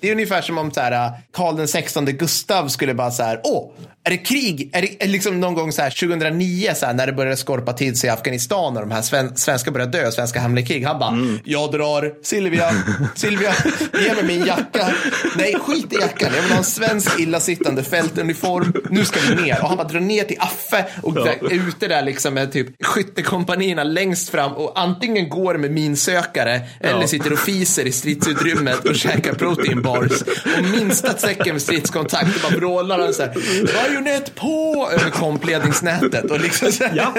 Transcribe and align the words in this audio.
Det 0.00 0.08
är 0.08 0.12
ungefär 0.12 0.42
som 0.42 0.58
om 0.58 0.70
så 0.70 0.80
här, 0.80 1.12
Karl 1.32 1.56
den 1.56 1.68
16 1.68 2.04
Gustav 2.04 2.68
skulle 2.68 2.94
bara 2.94 3.10
så 3.10 3.22
här, 3.22 3.40
åh, 3.44 3.70
är 4.04 4.10
det 4.10 4.16
krig? 4.16 4.70
Är 4.72 4.82
det 4.82 5.06
liksom 5.06 5.40
någon 5.40 5.54
gång 5.54 5.72
så 5.72 5.82
här 5.82 5.90
2009 5.90 6.70
så 6.74 6.86
här, 6.86 6.94
när 6.94 7.06
det 7.06 7.12
började 7.12 7.36
skorpa 7.36 7.72
till 7.72 7.98
sig 7.98 8.08
i 8.08 8.10
Afghanistan 8.10 8.76
och 8.76 8.82
de 8.82 8.90
här 8.90 9.02
sven 9.02 9.36
svenska 9.36 9.70
började 9.70 9.98
dö, 9.98 10.10
svenska 10.10 10.40
hamnade 10.40 10.60
i 10.60 10.66
krig. 10.66 10.84
Han 10.84 10.98
bara, 10.98 11.10
mm. 11.10 11.40
jag 11.44 11.72
drar, 11.72 12.12
Silvia, 12.22 12.70
Silvia, 13.14 13.52
ge 14.00 14.14
mig 14.14 14.24
min 14.24 14.46
jacka. 14.46 14.88
Nej, 15.36 15.54
skit 15.60 15.92
i 15.92 15.96
jackan. 15.96 16.30
Jag 16.34 16.42
vill 16.42 16.50
ha 16.50 16.58
en 16.58 16.64
svensk 16.64 17.20
illasittande 17.20 17.82
fältuniform. 17.82 18.72
Nu 18.90 19.04
ska 19.04 19.20
vi 19.20 19.42
ner. 19.42 19.62
Och 19.62 19.68
han 19.68 19.76
bara 19.76 19.88
drar 19.88 20.00
ner 20.00 20.24
till 20.24 20.36
Affe 20.40 20.84
och 21.02 21.16
ja. 21.16 21.26
är 21.26 21.68
ute 21.68 21.88
där 21.88 22.02
liksom 22.02 22.34
med 22.34 22.52
typ 22.52 22.84
skyttekompanierna 22.84 23.84
längst 23.84 24.28
fram 24.28 24.52
och 24.52 24.72
antingen 24.80 25.28
går 25.28 25.54
med 25.54 25.70
minsökare 25.70 26.60
ja. 26.80 26.88
eller 26.88 27.06
sitter 27.06 27.32
och 27.32 27.38
fiser 27.38 27.86
i 27.86 27.92
stridsutrymmet 27.92 28.84
och 28.84 28.96
käkar 28.96 29.34
protein 29.34 29.82
bars. 29.92 30.22
Och 30.58 30.64
minsta 30.64 31.12
tecken 31.12 31.52
med 31.52 31.62
stridskontakt 31.62 32.34
Det 32.34 32.42
bara 32.42 32.56
vrålar 32.56 32.98
han 32.98 33.14
så 33.14 33.22
här, 33.22 33.34
bajonett 33.74 34.34
på 34.34 34.88
över 34.92 35.10
kompledningsnätet. 35.10 36.30
Och 36.30 36.40
liksom 36.40 36.72
så 36.72 36.84
här. 36.84 36.92
Ja. 36.96 37.14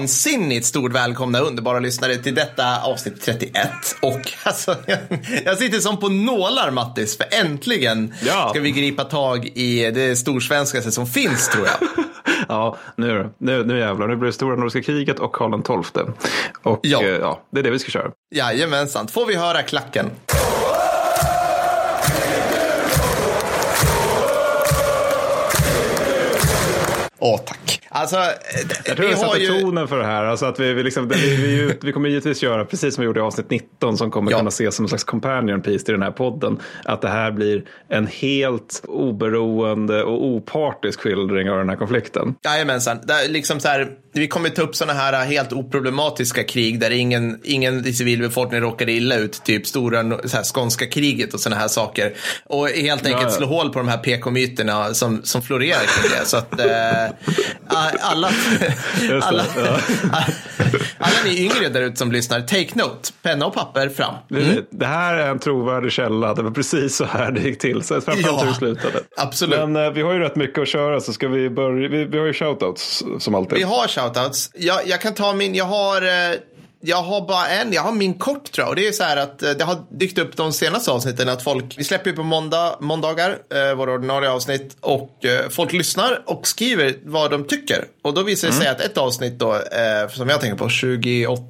Vansinnigt 0.00 0.66
stort 0.66 0.92
välkomna 0.92 1.40
underbara 1.40 1.78
lyssnare 1.78 2.16
till 2.16 2.34
detta 2.34 2.82
avsnitt 2.82 3.22
31. 3.22 3.68
Och 4.02 4.32
alltså, 4.42 4.76
jag 5.44 5.58
sitter 5.58 5.78
som 5.78 6.00
på 6.00 6.08
nålar 6.08 6.70
Mattis, 6.70 7.16
för 7.16 7.26
äntligen 7.30 8.14
ja. 8.22 8.48
ska 8.50 8.60
vi 8.60 8.70
gripa 8.70 9.04
tag 9.04 9.46
i 9.46 9.90
det 9.90 10.16
storsvenskaste 10.16 10.92
som 10.92 11.06
finns 11.06 11.48
tror 11.48 11.66
jag. 11.66 12.04
ja, 12.48 12.76
nu, 12.96 13.30
nu, 13.38 13.64
nu 13.64 13.78
jävlar, 13.78 14.08
nu 14.08 14.16
blir 14.16 14.26
det 14.26 14.32
stora 14.32 14.56
nordiska 14.56 14.82
kriget 14.82 15.18
och 15.18 15.32
Karl 15.32 15.82
XII. 15.82 16.02
Och 16.62 16.80
ja. 16.82 17.02
Eh, 17.02 17.08
ja, 17.08 17.42
det 17.50 17.58
är 17.58 17.62
det 17.62 17.70
vi 17.70 17.78
ska 17.78 17.90
köra. 17.90 18.10
Jajamensan, 18.34 19.08
får 19.08 19.26
vi 19.26 19.36
höra 19.36 19.62
klacken. 19.62 20.10
Åh, 27.18 27.40
tack. 27.46 27.79
Alltså, 27.92 28.16
jag 28.84 28.96
tror 28.96 29.10
jag 29.10 29.18
satte 29.18 29.38
ju... 29.38 29.60
tonen 29.60 29.88
för 29.88 29.98
det 29.98 30.06
här. 30.06 30.24
Alltså 30.24 30.46
att 30.46 30.60
vi, 30.60 30.72
vi, 30.72 30.82
liksom, 30.82 31.08
vi, 31.08 31.36
vi, 31.36 31.74
vi, 31.82 31.92
kommer 31.92 32.08
givetvis 32.08 32.42
göra 32.42 32.64
precis 32.64 32.94
som 32.94 33.02
vi 33.02 33.06
gjorde 33.06 33.20
i 33.20 33.22
avsnitt 33.22 33.50
19 33.50 33.96
som 33.96 34.10
kommer 34.10 34.30
ja. 34.30 34.38
kunna 34.38 34.48
ses 34.48 34.74
som 34.74 34.84
en 34.84 34.88
slags 34.88 35.04
companion 35.04 35.62
piece 35.62 35.84
till 35.84 35.94
den 35.94 36.02
här 36.02 36.10
podden. 36.10 36.58
Att 36.84 37.02
det 37.02 37.08
här 37.08 37.30
blir 37.30 37.64
en 37.88 38.06
helt 38.06 38.82
oberoende 38.88 40.02
och 40.02 40.24
opartisk 40.24 41.00
skildring 41.00 41.50
av 41.50 41.58
den 41.58 41.68
här 41.68 41.76
konflikten. 41.76 42.34
Jajamensan. 42.44 42.98
liksom 43.28 43.60
så 43.60 43.68
här, 43.68 43.88
vi 44.12 44.28
kommer 44.28 44.48
ta 44.48 44.62
upp 44.62 44.76
sådana 44.76 44.98
här 44.98 45.24
helt 45.24 45.52
oproblematiska 45.52 46.44
krig 46.44 46.80
där 46.80 46.90
ingen, 46.90 47.40
ingen 47.44 47.94
civilbefolkning 47.94 48.60
råkar 48.60 48.88
illa 48.88 49.16
ut. 49.16 49.44
Typ 49.44 49.66
stora 49.66 50.02
så 50.28 50.36
här, 50.36 50.54
skånska 50.54 50.86
kriget 50.86 51.34
och 51.34 51.40
sådana 51.40 51.60
här 51.60 51.68
saker. 51.68 52.12
Och 52.46 52.68
helt 52.68 53.06
enkelt 53.06 53.22
ja. 53.22 53.30
slå 53.30 53.46
hål 53.46 53.72
på 53.72 53.78
de 53.78 53.88
här 53.88 53.98
PK-myterna 53.98 54.94
som, 54.94 55.22
som 55.22 55.42
florerar 55.42 55.80
kring 55.80 56.18
det. 56.20 56.26
Så 56.26 56.36
att, 56.36 56.60
eh, 56.60 57.79
alla, 58.00 58.30
alla, 59.20 59.44
alla 60.98 61.16
ni 61.24 61.40
yngre 61.44 61.68
där 61.68 61.82
ute 61.82 61.96
som 61.96 62.12
lyssnar, 62.12 62.40
take 62.40 62.68
note, 62.74 63.12
penna 63.22 63.46
och 63.46 63.54
papper 63.54 63.88
fram. 63.88 64.14
Mm. 64.30 64.64
Det 64.70 64.86
här 64.86 65.14
är 65.14 65.30
en 65.30 65.38
trovärdig 65.38 65.92
källa, 65.92 66.34
det 66.34 66.42
var 66.42 66.50
precis 66.50 66.96
så 66.96 67.04
här 67.04 67.30
det 67.30 67.40
gick 67.40 67.58
till. 67.58 67.82
Så 67.82 68.00
framförallt 68.00 68.26
ja, 68.26 68.40
hur 68.40 68.46
det 68.46 68.54
slutade. 68.54 69.00
Absolut. 69.16 69.58
Men 69.58 69.76
eh, 69.76 69.92
vi 69.92 70.02
har 70.02 70.12
ju 70.12 70.18
rätt 70.18 70.36
mycket 70.36 70.58
att 70.58 70.68
köra 70.68 71.00
så 71.00 71.12
ska 71.12 71.28
vi 71.28 71.50
börja, 71.50 71.88
vi, 71.88 72.04
vi 72.04 72.18
har 72.18 72.26
ju 72.26 72.32
shoutouts 72.32 73.04
som 73.18 73.34
alltid. 73.34 73.58
Vi 73.58 73.64
har 73.64 73.88
shoutouts. 73.88 74.50
Jag, 74.54 74.86
jag 74.86 75.00
kan 75.00 75.14
ta 75.14 75.32
min, 75.32 75.54
jag 75.54 75.64
har 75.64 76.02
eh, 76.02 76.36
jag 76.80 77.02
har 77.02 77.26
bara 77.26 77.48
en, 77.48 77.72
jag 77.72 77.82
har 77.82 77.92
min 77.92 78.14
kort 78.14 78.52
tror 78.52 78.62
jag. 78.62 78.68
Och 78.68 78.76
det 78.76 78.88
är 78.88 78.92
så 78.92 79.04
här 79.04 79.16
att 79.16 79.42
eh, 79.42 79.50
det 79.50 79.64
har 79.64 79.78
dykt 79.90 80.18
upp 80.18 80.36
de 80.36 80.52
senaste 80.52 80.90
avsnitten 80.90 81.28
att 81.28 81.42
folk, 81.42 81.78
vi 81.78 81.84
släpper 81.84 82.10
ju 82.10 82.16
på 82.16 82.22
måndag, 82.22 82.76
måndagar, 82.80 83.38
eh, 83.54 83.74
våra 83.74 83.92
ordinarie 83.92 84.30
avsnitt. 84.30 84.76
Och 84.80 85.24
eh, 85.24 85.48
folk 85.48 85.72
lyssnar 85.72 86.22
och 86.26 86.46
skriver 86.46 86.94
vad 87.04 87.30
de 87.30 87.44
tycker. 87.44 87.84
Och 88.02 88.14
då 88.14 88.22
visar 88.22 88.48
det 88.48 88.54
sig 88.54 88.66
mm. 88.66 88.76
att 88.76 88.80
ett 88.80 88.98
avsnitt 88.98 89.38
då, 89.38 89.54
eh, 89.54 90.08
som 90.10 90.28
jag 90.28 90.40
tänker 90.40 90.56
på, 90.56 90.68
28 90.68 91.44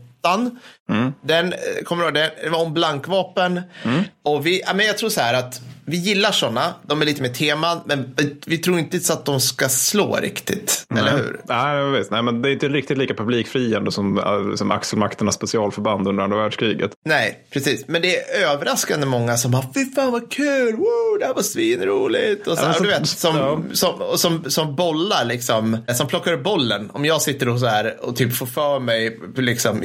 Mm. 0.90 1.12
Den, 1.22 1.52
eh, 1.52 1.84
kommer 1.84 2.02
du 2.02 2.20
ihåg, 2.20 2.30
det 2.42 2.48
var 2.48 2.62
om 2.62 2.74
blankvapen. 2.74 3.60
Mm. 3.82 4.04
Och 4.22 4.46
vi, 4.46 4.62
men 4.74 4.86
jag 4.86 4.98
tror 4.98 5.10
så 5.10 5.20
här 5.20 5.34
att 5.34 5.60
vi 5.90 5.96
gillar 5.96 6.32
sådana. 6.32 6.74
De 6.86 7.02
är 7.02 7.06
lite 7.06 7.22
mer 7.22 7.28
teman, 7.28 7.80
men 7.84 8.14
vi 8.46 8.58
tror 8.58 8.78
inte 8.78 9.00
så 9.00 9.12
att 9.12 9.24
de 9.24 9.40
ska 9.40 9.68
slå 9.68 10.16
riktigt. 10.16 10.84
Nej. 10.88 11.00
Eller 11.02 11.18
hur? 11.18 11.40
Nej, 11.44 11.90
visst. 11.98 12.10
Nej, 12.10 12.22
men 12.22 12.42
det 12.42 12.48
är 12.48 12.52
inte 12.52 12.68
riktigt 12.68 12.98
lika 12.98 13.14
publikfriande 13.14 13.92
som, 13.92 14.18
äh, 14.18 14.54
som 14.56 14.70
axelmakternas 14.70 15.34
specialförband 15.34 16.08
under 16.08 16.22
andra 16.24 16.36
världskriget. 16.36 16.90
Nej, 17.04 17.38
precis. 17.52 17.84
Men 17.88 18.02
det 18.02 18.16
är 18.16 18.50
överraskande 18.50 19.06
många 19.06 19.36
som 19.36 19.50
bara, 19.50 19.64
fy 19.74 19.84
fan 19.94 20.12
vad 20.12 20.30
kul, 20.30 20.76
Woo, 20.76 21.18
det 21.18 21.26
här 21.26 21.34
var 21.34 21.42
svinroligt. 21.42 22.46
Och 22.46 22.58
så, 22.58 22.64
ja, 22.64 22.72
så, 22.72 22.82
du 22.82 22.88
vet, 22.88 23.08
som, 23.08 23.36
ja. 23.36 23.60
som, 23.72 24.18
som, 24.18 24.50
som 24.50 24.76
bollar 24.76 25.24
liksom, 25.24 25.78
som 25.94 26.06
plockar 26.06 26.32
upp 26.32 26.42
bollen. 26.42 26.90
Om 26.92 27.04
jag 27.04 27.22
sitter 27.22 27.48
och 27.48 27.60
så 27.60 27.66
här 27.66 27.96
och 28.00 28.16
typ 28.16 28.36
får 28.36 28.46
för 28.46 28.80
mig 28.80 29.18
liksom 29.36 29.82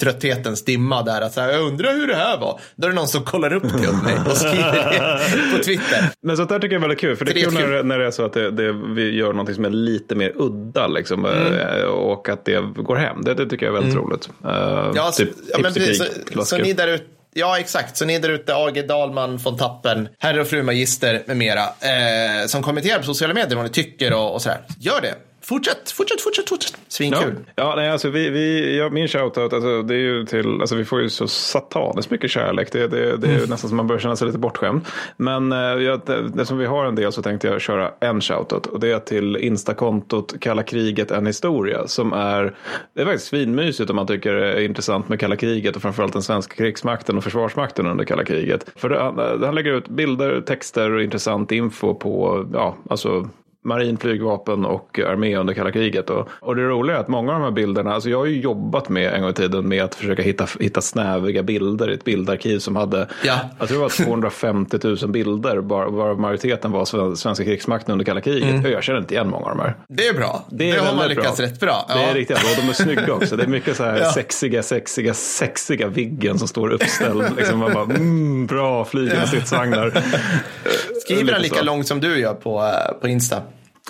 trötthetens 0.00 0.64
dimma 0.64 1.02
där, 1.02 1.20
att 1.20 1.32
så 1.34 1.40
här, 1.40 1.50
jag 1.50 1.62
undrar 1.62 1.92
hur 1.92 2.06
det 2.06 2.16
här 2.16 2.38
var. 2.38 2.60
Då 2.76 2.86
är 2.86 2.90
det 2.90 2.96
någon 2.96 3.08
som 3.08 3.24
kollar 3.24 3.52
upp 3.52 3.62
till 3.62 3.92
mig 3.92 4.18
och 4.30 4.36
skriver 4.36 4.72
det 4.72 5.28
på 5.56 5.62
Twitter. 5.64 6.10
Men 6.20 6.36
sånt 6.36 6.48
där 6.48 6.58
tycker 6.58 6.74
jag 6.74 6.80
är 6.80 6.88
väldigt 6.88 7.00
kul. 7.00 7.16
För 7.16 7.24
det 7.24 7.30
är 7.30 7.44
kul, 7.44 7.54
När, 7.54 7.82
när 7.82 7.98
det 7.98 8.06
är 8.06 8.10
så 8.10 8.24
att 8.24 8.32
det, 8.32 8.50
det, 8.50 8.72
vi 8.72 9.14
gör 9.14 9.32
något 9.32 9.54
som 9.54 9.64
är 9.64 9.70
lite 9.70 10.14
mer 10.14 10.32
udda. 10.36 10.86
Liksom, 10.86 11.26
mm. 11.26 11.52
Eh, 11.52 11.84
och 11.84 12.28
att 12.28 12.44
det 12.44 12.60
går 12.76 12.96
hem. 12.96 13.22
Det, 13.24 13.34
det 13.34 13.46
tycker 13.46 13.66
jag 13.66 13.76
är 13.76 13.80
väldigt 13.80 13.94
mm. 13.94 14.04
roligt. 14.04 14.28
Uh, 14.44 14.92
ja, 14.94 15.10
typ, 15.16 15.30
ja, 15.52 15.58
men 15.62 15.74
precis. 15.74 16.02
Så, 16.34 16.44
så 16.44 16.56
ni 16.56 16.72
där 16.72 16.88
ute 16.88 17.04
Ja, 17.38 17.58
exakt. 17.58 17.96
Så 17.96 18.04
ni 18.04 18.18
där 18.18 18.28
ute, 18.28 18.54
AG 18.54 18.86
Dahlman 18.88 19.36
von 19.36 19.56
Tappen, 19.56 20.08
herre 20.18 20.40
och 20.40 20.46
fru 20.46 20.62
magister 20.62 21.22
med 21.26 21.36
mera, 21.36 21.62
eh, 21.62 22.46
som 22.46 22.62
kommenterar 22.62 22.98
på 22.98 23.04
sociala 23.04 23.34
medier 23.34 23.56
vad 23.56 23.64
ni 23.64 23.70
tycker 23.70 24.12
och, 24.12 24.34
och 24.34 24.42
sådär. 24.42 24.60
Gör 24.80 25.00
det. 25.00 25.14
Fortsätt, 25.48 25.90
fortsätt, 25.90 26.20
fortsätt, 26.20 26.48
fortsätt. 26.48 26.78
Svinkul. 26.88 27.34
Ja, 27.46 27.52
ja 27.54 27.74
nej, 27.76 27.90
alltså 27.90 28.10
vi, 28.10 28.30
vi, 28.30 28.76
ja, 28.78 28.90
min 28.90 29.08
shoutout, 29.08 29.52
alltså, 29.52 29.82
det 29.82 29.94
är 29.94 29.98
ju 29.98 30.24
till, 30.24 30.60
alltså 30.60 30.74
vi 30.76 30.84
får 30.84 31.00
ju 31.00 31.10
så 31.10 31.28
sataniskt 31.28 32.10
mycket 32.10 32.30
kärlek. 32.30 32.72
Det, 32.72 32.88
det, 32.88 33.16
det 33.16 33.26
är 33.26 33.36
mm. 33.36 33.50
nästan 33.50 33.68
som 33.68 33.76
man 33.76 33.86
börjar 33.86 34.00
känna 34.00 34.16
sig 34.16 34.26
lite 34.26 34.38
bortskämd. 34.38 34.80
Men 35.16 35.52
eh, 35.52 35.92
eftersom 36.34 36.58
vi 36.58 36.66
har 36.66 36.86
en 36.86 36.94
del 36.94 37.12
så 37.12 37.22
tänkte 37.22 37.48
jag 37.48 37.60
köra 37.60 37.92
en 38.00 38.20
shoutout. 38.20 38.66
Och 38.66 38.80
det 38.80 38.90
är 38.90 38.98
till 38.98 39.36
instakontot 39.36 40.40
Kalla 40.40 40.62
kriget 40.62 41.10
en 41.10 41.26
historia. 41.26 41.86
Som 41.86 42.12
är, 42.12 42.54
det 42.94 43.00
är 43.00 43.04
faktiskt 43.04 43.26
svinmysigt 43.26 43.90
om 43.90 43.96
man 43.96 44.06
tycker 44.06 44.32
det 44.32 44.52
är 44.52 44.60
intressant 44.60 45.08
med 45.08 45.20
kalla 45.20 45.36
kriget. 45.36 45.76
Och 45.76 45.82
framförallt 45.82 46.12
den 46.12 46.22
svenska 46.22 46.54
krigsmakten 46.54 47.16
och 47.16 47.24
försvarsmakten 47.24 47.86
under 47.86 48.04
kalla 48.04 48.24
kriget. 48.24 48.66
För 48.76 48.88
det, 48.88 49.46
han 49.46 49.54
lägger 49.54 49.72
ut 49.72 49.88
bilder, 49.88 50.40
texter 50.40 50.90
och 50.90 51.02
intressant 51.02 51.52
info 51.52 51.94
på, 51.94 52.46
ja, 52.52 52.76
alltså 52.90 53.28
marin, 53.66 53.98
flygvapen 53.98 54.64
och 54.64 54.98
armé 54.98 55.36
under 55.36 55.54
kalla 55.54 55.72
kriget. 55.72 56.10
Och, 56.10 56.28
och 56.30 56.56
det 56.56 56.62
roliga 56.62 56.96
är 56.96 57.00
att 57.00 57.08
många 57.08 57.32
av 57.32 57.40
de 57.40 57.44
här 57.44 57.50
bilderna, 57.50 57.94
alltså 57.94 58.10
jag 58.10 58.18
har 58.18 58.26
ju 58.26 58.40
jobbat 58.40 58.88
med 58.88 59.12
en 59.12 59.20
gång 59.20 59.30
i 59.30 59.34
tiden 59.34 59.68
med 59.68 59.84
att 59.84 59.94
försöka 59.94 60.22
hitta, 60.22 60.46
hitta 60.60 60.80
snäviga 60.80 61.42
bilder 61.42 61.90
i 61.90 61.94
ett 61.94 62.04
bildarkiv 62.04 62.58
som 62.58 62.76
hade, 62.76 63.08
ja. 63.24 63.38
jag 63.58 63.68
tror 63.68 63.78
det 63.78 63.82
var 63.82 64.04
250 64.04 64.78
000 64.82 64.96
bilder, 65.10 65.56
varav 65.56 66.20
majoriteten 66.20 66.72
var 66.72 67.14
svenska 67.14 67.44
krigsmakten 67.44 67.92
under 67.92 68.04
kalla 68.04 68.20
kriget. 68.20 68.54
Mm. 68.54 68.72
Jag 68.72 68.82
känner 68.82 68.98
inte 68.98 69.14
igen 69.14 69.30
många 69.30 69.46
av 69.46 69.56
de 69.56 69.62
här. 69.62 69.76
Det 69.88 70.06
är 70.06 70.14
bra. 70.14 70.44
Det, 70.50 70.70
är 70.70 70.74
det 70.74 70.80
har 70.80 70.96
man 70.96 71.08
lyckats 71.08 71.36
bra. 71.36 71.46
rätt 71.46 71.60
bra. 71.60 71.86
Ja. 71.88 71.94
Det 71.94 72.02
är 72.02 72.14
riktigt 72.14 72.40
bra 72.40 72.50
och 72.50 72.62
de 72.62 72.68
är 72.68 72.72
snygga 72.72 73.14
också. 73.14 73.36
Det 73.36 73.42
är 73.42 73.48
mycket 73.48 73.76
så 73.76 73.84
här 73.84 73.98
ja. 74.00 74.12
sexiga, 74.12 74.62
sexiga, 74.62 75.14
sexiga 75.14 75.88
Viggen 75.88 76.38
som 76.38 76.48
står 76.48 76.72
uppställd. 76.72 77.36
liksom 77.36 77.58
man 77.58 77.72
bara, 77.72 77.84
mm, 77.84 78.46
bra 78.46 78.84
flygande 78.84 79.26
stridsvagnar. 79.26 79.92
Skriver 81.06 81.32
han 81.32 81.42
lika 81.42 81.56
så. 81.56 81.64
långt 81.64 81.86
som 81.86 82.00
du 82.00 82.18
gör 82.18 82.34
på, 82.34 82.62
eh, 82.62 83.00
på 83.00 83.08
Insta? 83.08 83.42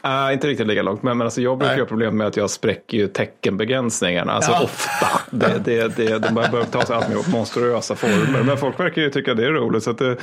Uh, 0.05 0.33
inte 0.33 0.47
riktigt 0.47 0.67
lika 0.67 0.83
långt, 0.83 1.03
men, 1.03 1.19
men 1.19 1.27
alltså 1.27 1.41
jag 1.41 1.59
brukar 1.59 1.79
ha 1.79 1.85
problem 1.85 2.17
med 2.17 2.27
att 2.27 2.37
jag 2.37 2.51
spräcker 2.51 2.99
ju 2.99 3.09
teckenbegränsningarna. 3.09 4.33
Alltså 4.33 4.51
ja. 4.51 4.63
ofta. 4.63 5.07
Det, 5.31 5.59
det, 5.65 5.97
det, 5.97 6.19
de 6.19 6.35
börjar 6.35 6.65
ta 6.65 6.85
sig 6.85 6.97
allt 6.97 7.09
mer 7.09 7.31
monstruösa 7.31 7.97
former. 7.97 8.43
Men 8.43 8.57
folk 8.57 8.81
verkar 8.81 9.03
ju 9.03 9.11
tycka 9.11 9.35
det 9.35 9.47
är 9.47 9.51
roligt. 9.51 9.83
Så 9.83 9.93
det... 9.93 10.17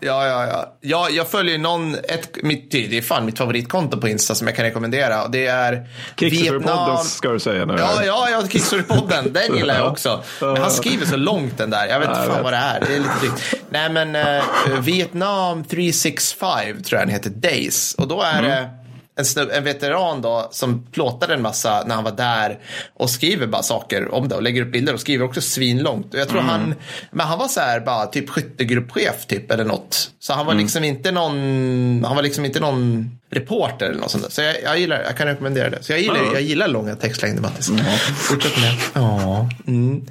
ja, 0.00 0.26
ja, 0.26 0.46
ja, 0.46 0.76
ja. 0.80 1.08
Jag 1.10 1.28
följer 1.28 1.58
någon, 1.58 1.94
ett, 1.94 2.42
mitt, 2.42 2.70
det 2.70 2.98
är 2.98 3.02
fan 3.02 3.26
mitt 3.26 3.38
favoritkonto 3.38 4.00
på 4.00 4.08
Insta 4.08 4.34
som 4.34 4.46
jag 4.46 4.56
kan 4.56 4.64
rekommendera. 4.64 5.28
det 5.28 5.46
är 5.46 5.86
Kickstorypodden 6.16 6.98
ska 6.98 7.28
du 7.28 7.40
säga 7.40 7.64
nu. 7.64 7.74
Ja, 7.78 8.04
ja, 8.04 8.28
ja 8.30 8.48
Kickstorypodden. 8.48 9.32
Den 9.32 9.56
gillar 9.56 9.74
jag 9.74 9.92
också. 9.92 10.22
Men 10.40 10.56
han 10.56 10.70
skriver 10.70 11.06
så 11.06 11.16
långt 11.16 11.58
den 11.58 11.70
där. 11.70 11.86
Jag 11.86 12.00
vet 12.00 12.08
inte 12.08 12.22
fan 12.22 12.42
vad 12.42 12.52
det 12.52 12.56
är. 12.56 12.80
Det 12.80 12.94
är 12.94 12.98
lite 12.98 13.18
drygt. 13.20 13.57
Nej, 13.70 13.90
men 13.90 14.16
uh, 14.16 14.80
Vietnam 14.80 15.64
365 15.64 16.82
tror 16.82 16.98
jag 16.98 17.08
den 17.08 17.14
heter, 17.14 17.30
Days. 17.30 17.94
Och 17.94 18.08
då 18.08 18.22
är 18.22 18.42
det 18.42 18.54
mm 18.56 18.78
en, 19.18 19.24
snubb, 19.24 19.50
en 19.52 19.64
veteran 19.64 20.22
då 20.22 20.48
som 20.50 20.86
plåtade 20.92 21.34
en 21.34 21.42
massa 21.42 21.84
när 21.86 21.94
han 21.94 22.04
var 22.04 22.12
där 22.12 22.58
och 22.94 23.10
skriver 23.10 23.46
bara 23.46 23.62
saker 23.62 24.14
om 24.14 24.28
det 24.28 24.34
och 24.34 24.42
lägger 24.42 24.62
upp 24.62 24.72
bilder 24.72 24.94
och 24.94 25.00
skriver 25.00 25.24
också 25.24 25.40
svinlångt. 25.40 26.14
Och 26.14 26.20
jag 26.20 26.28
tror 26.28 26.40
han, 26.40 26.74
men 27.10 27.26
han 27.26 27.38
var 27.38 27.48
så 27.48 27.60
här 27.60 27.80
bara 27.80 28.06
typ 28.06 28.30
skyttegruppchef 28.30 29.26
typ 29.26 29.50
eller 29.50 29.64
något. 29.64 30.10
Så 30.18 30.32
han 30.32 30.46
var 30.46 30.54
liksom 30.54 30.84
inte 30.84 31.12
någon, 31.12 32.04
han 32.04 32.16
var 32.16 32.22
liksom 32.22 32.44
inte 32.44 32.60
någon 32.60 33.10
reporter 33.30 33.86
eller 33.86 34.00
något 34.00 34.10
sånt 34.10 34.24
där. 34.24 34.30
Så 34.30 34.42
jag, 34.42 34.62
jag 34.62 34.78
gillar, 34.78 35.02
jag 35.02 35.16
kan 35.16 35.26
rekommendera 35.26 35.70
det. 35.70 35.82
Så 35.82 35.92
jag 35.92 36.00
gillar, 36.00 36.16
Ja. 36.16 36.32
jag 36.32 36.42
gillar 36.42 36.68
långa 36.68 36.96
textlängder 36.96 37.42
Mattis. 37.42 37.70
Fortsätt 38.16 38.56
med 38.56 38.64
det. 38.64 38.78
Ja. 38.94 39.48
Mm. 39.66 40.06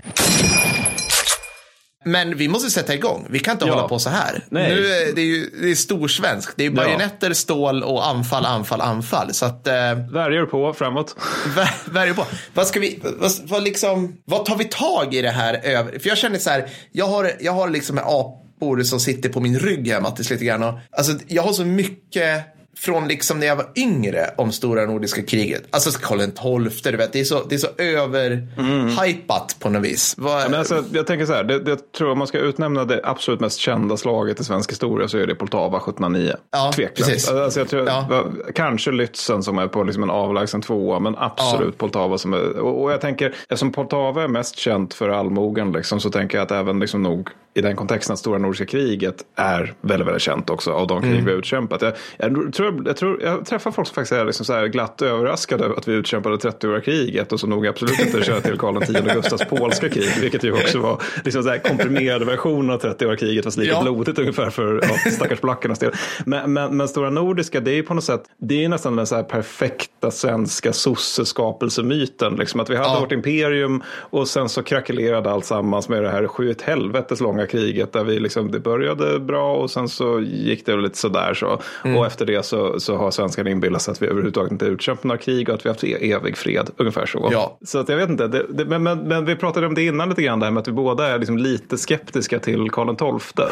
Men 2.05 2.37
vi 2.37 2.47
måste 2.47 2.69
sätta 2.69 2.93
igång. 2.93 3.27
Vi 3.29 3.39
kan 3.39 3.51
inte 3.51 3.65
Ja. 3.65 3.73
hålla 3.75 3.87
på 3.87 3.99
så 3.99 4.09
här. 4.09 4.45
Nej. 4.49 4.75
Nu 4.75 4.87
är 4.87 5.15
det, 5.15 5.21
ju, 5.21 5.49
det 5.61 5.71
är 5.71 5.75
storsvensk. 5.75 6.49
Det 6.55 6.65
är 6.65 6.69
bajonetter, 6.69 7.33
stål 7.33 7.83
och 7.83 8.07
anfall, 8.07 8.45
anfall, 8.45 8.81
anfall. 8.81 9.33
Så 9.33 9.45
att, 9.45 9.67
eh, 9.67 9.73
Värjor 10.11 10.45
på 10.45 10.73
framåt. 10.73 11.15
vä- 11.55 11.93
värja 11.93 12.13
på. 12.13 12.25
Vad 12.53 12.67
ska 12.67 12.79
vi, 12.79 12.99
vad, 13.19 13.31
vad, 13.43 13.63
liksom, 13.63 14.17
vad 14.25 14.45
tar 14.45 14.57
vi 14.57 14.65
tag 14.65 15.13
i 15.15 15.21
det 15.21 15.29
här 15.31 15.53
över? 15.63 15.99
För 15.99 16.09
jag 16.09 16.17
känner 16.17 16.39
så 16.39 16.49
här, 16.49 16.69
jag 16.91 17.07
har, 17.07 17.31
jag 17.39 17.51
har 17.51 17.69
liksom 17.69 17.97
en 17.97 18.03
apor 18.03 18.83
som 18.83 18.99
sitter 18.99 19.29
på 19.29 19.39
min 19.39 19.59
rygg 19.59 19.87
här 19.91 20.01
Mattis 20.01 20.29
lite 20.29 20.45
grann. 20.45 20.63
Och, 20.63 20.79
alltså, 20.97 21.13
jag 21.27 21.43
har 21.43 21.53
så 21.53 21.65
mycket 21.65 22.56
från 22.79 23.07
liksom 23.07 23.39
när 23.39 23.47
jag 23.47 23.55
var 23.55 23.69
yngre 23.75 24.29
om 24.37 24.51
stora 24.51 24.85
nordiska 24.85 25.21
kriget. 25.23 25.63
Alltså 25.69 25.99
Karl 26.01 26.69
XII, 26.69 26.91
du 26.91 26.97
vet, 26.97 27.13
det 27.13 27.19
är 27.19 27.23
så, 27.23 27.43
det 27.43 27.55
är 27.55 27.59
så 27.59 27.67
överhypat 27.77 29.55
på 29.59 29.69
något 29.69 29.83
vis. 29.83 30.15
Vad, 30.17 30.51
Men 30.51 30.59
alltså, 30.59 30.83
jag 30.91 31.07
tänker 31.07 31.25
så 31.25 31.33
här, 31.33 31.43
det, 31.43 31.59
det 31.59 31.91
tror 31.91 32.09
jag 32.09 32.17
man 32.17 32.27
ska 32.27 32.37
utnämna 32.39 32.85
det 32.85 33.01
absolut 33.03 33.39
mest 33.39 33.59
kända 33.59 33.97
slaget 33.97 34.39
i 34.39 34.43
svensk 34.43 34.71
historia 34.71 35.07
så 35.07 35.17
är 35.17 35.27
det 35.27 35.35
Poltava 35.35 35.77
1709. 35.77 36.33
Ja, 36.51 36.71
Tveklöst. 36.75 37.09
precis. 37.09 37.29
Alltså, 37.31 37.59
jag 37.59 37.69
tror, 37.69 37.87
Ja. 37.87 38.25
Kanske 38.55 38.91
Lützen 38.91 39.41
som 39.41 39.57
är 39.57 39.67
på 39.67 39.83
liksom 39.83 40.03
en 40.03 40.09
avlägsen 40.09 40.61
tvåa, 40.61 40.99
men 40.99 41.15
absolut 41.17 41.77
Poltava 41.77 42.17
som 42.17 42.33
är... 42.33 42.59
Och, 42.59 42.83
och 42.83 42.91
jag 42.91 43.01
tänker, 43.01 43.27
eftersom 43.41 43.71
Poltava 43.71 44.23
är 44.23 44.27
mest 44.27 44.57
känt 44.57 44.93
för 44.93 45.09
allmogen 45.09 45.71
liksom, 45.71 45.99
så 45.99 46.09
tänker 46.09 46.37
jag 46.37 46.45
att 46.45 46.51
även 46.51 46.79
liksom 46.79 47.03
nog 47.03 47.29
i 47.53 47.61
den 47.61 47.75
kontexten 47.75 48.13
att 48.13 48.19
stora 48.19 48.37
nordiska 48.37 48.65
kriget 48.65 49.15
är 49.35 49.73
väldigt, 49.81 50.07
väldigt 50.07 50.21
känt 50.23 50.49
också 50.49 50.71
av 50.71 50.87
de 50.87 51.01
krig 51.01 51.11
Mm. 51.11 51.25
vi 51.25 51.31
har 51.31 51.37
utkämpat. 51.37 51.81
Jag, 51.81 51.93
jag, 52.17 52.53
tror, 52.53 52.83
jag, 52.85 52.97
tror, 52.97 53.21
jag 53.23 53.45
träffar 53.45 53.71
folk 53.71 53.87
som 53.87 53.95
faktiskt 53.95 54.11
är 54.11 54.25
liksom 54.25 54.45
så 54.45 54.53
här 54.53 54.67
glatt 54.67 55.01
överraskade 55.01 55.65
över 55.65 55.75
att 55.75 55.87
vi 55.87 55.93
utkämpade 55.93 56.35
30-åriga 56.35 56.81
kriget 56.81 57.31
och 57.33 57.39
som 57.39 57.49
nog 57.49 57.67
absolut 57.67 57.99
inte 57.99 58.23
känner 58.23 58.41
till 58.41 58.57
Karl 58.57 58.77
X 58.83 58.91
Gustavs 59.13 59.45
polska 59.49 59.89
krig, 59.89 60.09
vilket 60.21 60.43
ju 60.43 60.51
också 60.51 60.79
var 60.79 61.01
liksom 61.25 61.43
så 61.43 61.49
här 61.49 61.57
komprimerade 61.57 62.25
versionen 62.25 62.69
av 62.71 62.81
30-åriga 62.81 63.15
kriget 63.17 63.43
fast 63.43 63.57
lika 63.57 63.71
Ja. 63.71 63.81
blodigt 63.81 64.19
ungefär 64.19 64.49
för 64.49 64.79
ja, 65.05 65.11
stackars 65.11 65.39
polackernas 65.39 65.79
del. 65.79 65.91
Men, 66.25 66.53
men, 66.53 66.77
men 66.77 66.87
Stora 66.87 67.09
Nordiska, 67.09 67.59
det 67.59 67.71
är 67.71 67.75
ju 67.75 67.83
på 67.83 67.93
något 67.93 68.03
sätt, 68.03 68.23
det 68.41 68.63
är 68.65 68.69
nästan 68.69 68.95
den 68.95 69.07
så 69.07 69.15
här 69.15 69.23
perfekta 69.23 70.11
svenska 70.11 70.73
sosseskapelsemyten. 70.73 72.35
Liksom 72.35 72.59
att 72.59 72.69
vi 72.69 72.75
hade 72.75 72.87
Ja. 72.89 72.99
vårt 72.99 73.11
imperium 73.11 73.83
och 73.89 74.27
sen 74.27 74.49
så 74.49 74.63
krackelerade 74.63 75.31
allt 75.31 75.45
sammans 75.45 75.89
med 75.89 76.03
det 76.03 76.09
här 76.09 76.27
sju 76.27 76.55
helvetes 76.63 77.19
långa 77.21 77.46
kriget 77.47 77.93
där 77.93 78.03
vi 78.03 78.19
liksom, 78.19 78.51
det 78.51 78.59
började 78.59 79.19
bra 79.19 79.55
och 79.55 79.71
sen 79.71 79.89
så 79.89 80.19
gick 80.21 80.65
det 80.65 80.75
lite 80.75 80.97
sådär 80.97 81.33
så. 81.33 81.61
Mm. 81.85 81.97
Och 81.97 82.05
efter 82.05 82.25
det 82.25 82.45
så, 82.45 82.79
så 82.79 82.95
har 82.95 83.11
svenskarna 83.11 83.49
inbillat 83.49 83.81
sig 83.81 83.91
att 83.91 84.01
vi 84.01 84.05
överhuvudtaget 84.07 84.51
inte 84.51 84.65
utkämpat 84.65 85.03
några 85.03 85.17
krig 85.17 85.49
och 85.49 85.55
att 85.55 85.65
vi 85.65 85.69
har 85.69 85.73
haft 85.73 85.83
e- 85.83 86.11
evig 86.11 86.37
fred, 86.37 86.69
ungefär 86.77 87.05
så. 87.05 87.29
Ja. 87.31 87.57
Så 87.65 87.79
att 87.79 87.89
jag 87.89 87.97
vet 87.97 88.09
inte, 88.09 88.27
det, 88.27 88.45
det, 88.49 88.65
men, 88.65 88.83
men, 88.83 88.99
men 88.99 89.25
vi 89.25 89.35
pratade 89.35 89.67
om 89.67 89.73
det 89.73 89.83
innan 89.83 90.09
lite 90.09 90.21
grann, 90.21 90.39
det 90.39 90.45
här 90.45 90.51
med 90.51 90.61
att 90.61 90.67
vi 90.67 90.71
båda 90.71 91.07
är 91.07 91.19
liksom 91.19 91.37
lite 91.37 91.77
skeptiska 91.77 92.39
till 92.39 92.69
Karl 92.69 93.19
XII. 93.19 93.45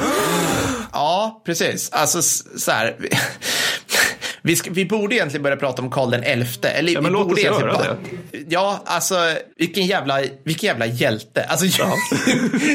Ja, 0.91 1.41
precis. 1.45 1.89
Alltså 1.91 2.21
så 2.57 2.71
här. 2.71 2.95
Vi, 4.45 4.55
ska, 4.55 4.69
vi 4.73 4.85
borde 4.85 5.15
egentligen 5.15 5.43
börja 5.43 5.57
prata 5.57 5.81
om 5.81 5.91
Karl 5.91 6.11
den 6.11 6.23
elfte. 6.23 6.69
Eller 6.69 6.91
Ja, 6.93 7.01
men 7.01 7.11
vi 7.11 7.17
låt 7.17 7.27
borde 7.27 7.49
oss 7.49 7.61
göra 7.61 7.73
bara- 7.73 7.97
Ja, 8.49 8.83
alltså 8.85 9.15
vilken 9.57 9.85
jävla, 9.85 10.21
vilken 10.43 10.67
jävla 10.67 10.85
hjälte. 10.85 11.43
Alltså, 11.43 11.65
ju, 11.65 11.83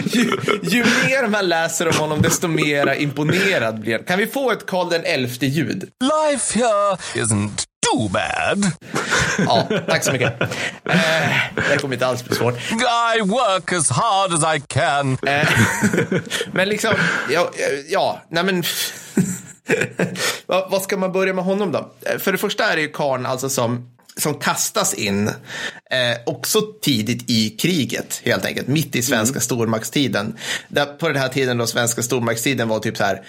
ju, 0.05 0.31
ju 0.63 0.85
mer 0.85 1.29
man 1.29 1.49
läser 1.49 1.89
om 1.89 1.97
honom, 1.97 2.23
desto 2.23 2.49
mer 2.49 2.95
imponerad 2.95 3.81
blir 3.81 3.93
jag. 3.93 4.07
Kan 4.07 4.19
vi 4.19 4.27
få 4.27 4.51
ett 4.51 4.67
Karl 4.67 4.91
den 4.91 5.05
elfte 5.05 5.47
ljud? 5.47 5.85
Life 6.01 6.59
here 6.59 6.97
isn't 7.15 7.67
too 7.93 8.09
bad. 8.09 8.71
Ja, 9.47 9.69
tack 9.89 10.05
så 10.05 10.13
mycket. 10.13 10.41
Eh, 10.85 11.31
det 11.71 11.77
kommer 11.81 11.95
inte 11.95 12.07
alls 12.07 12.25
bli 12.25 12.37
svårt. 12.37 12.55
I 13.17 13.21
work 13.21 13.73
as 13.73 13.91
hard 13.91 14.33
as 14.35 14.57
I 14.57 14.63
can. 14.69 15.19
Eh, 15.27 15.49
men 16.53 16.69
liksom, 16.69 16.95
ja, 17.31 17.51
ja 17.89 18.23
nej 18.31 18.45
men. 18.45 18.65
vad, 20.47 20.71
vad 20.71 20.83
ska 20.83 20.97
man 20.97 21.13
börja 21.13 21.33
med 21.33 21.45
honom 21.45 21.73
då? 21.73 21.93
För 22.19 22.33
det 22.33 22.39
första 22.39 22.73
är 22.73 22.77
det 22.77 22.83
ju 22.83 22.89
karln 22.89 23.27
alltså 23.27 23.49
som, 23.49 23.91
som 24.17 24.35
kastas 24.35 24.95
in 24.95 25.29
eh, 25.29 26.19
också 26.27 26.61
tidigt 26.83 27.31
i 27.31 27.51
kriget 27.51 28.23
helt 28.25 28.45
enkelt, 28.45 28.69
mitt 28.69 28.97
i 28.97 29.03
svenska 29.03 29.41
stormaktstiden. 29.41 30.37
Där, 30.69 30.87
på 30.87 31.09
den 31.09 31.17
här 31.17 31.29
tiden 31.29 31.59
då 31.59 31.67
svenska 31.67 32.03
stormaktstiden 32.03 32.69
var 32.69 32.79
typ 32.79 32.97
så 32.97 33.05
här 33.05 33.23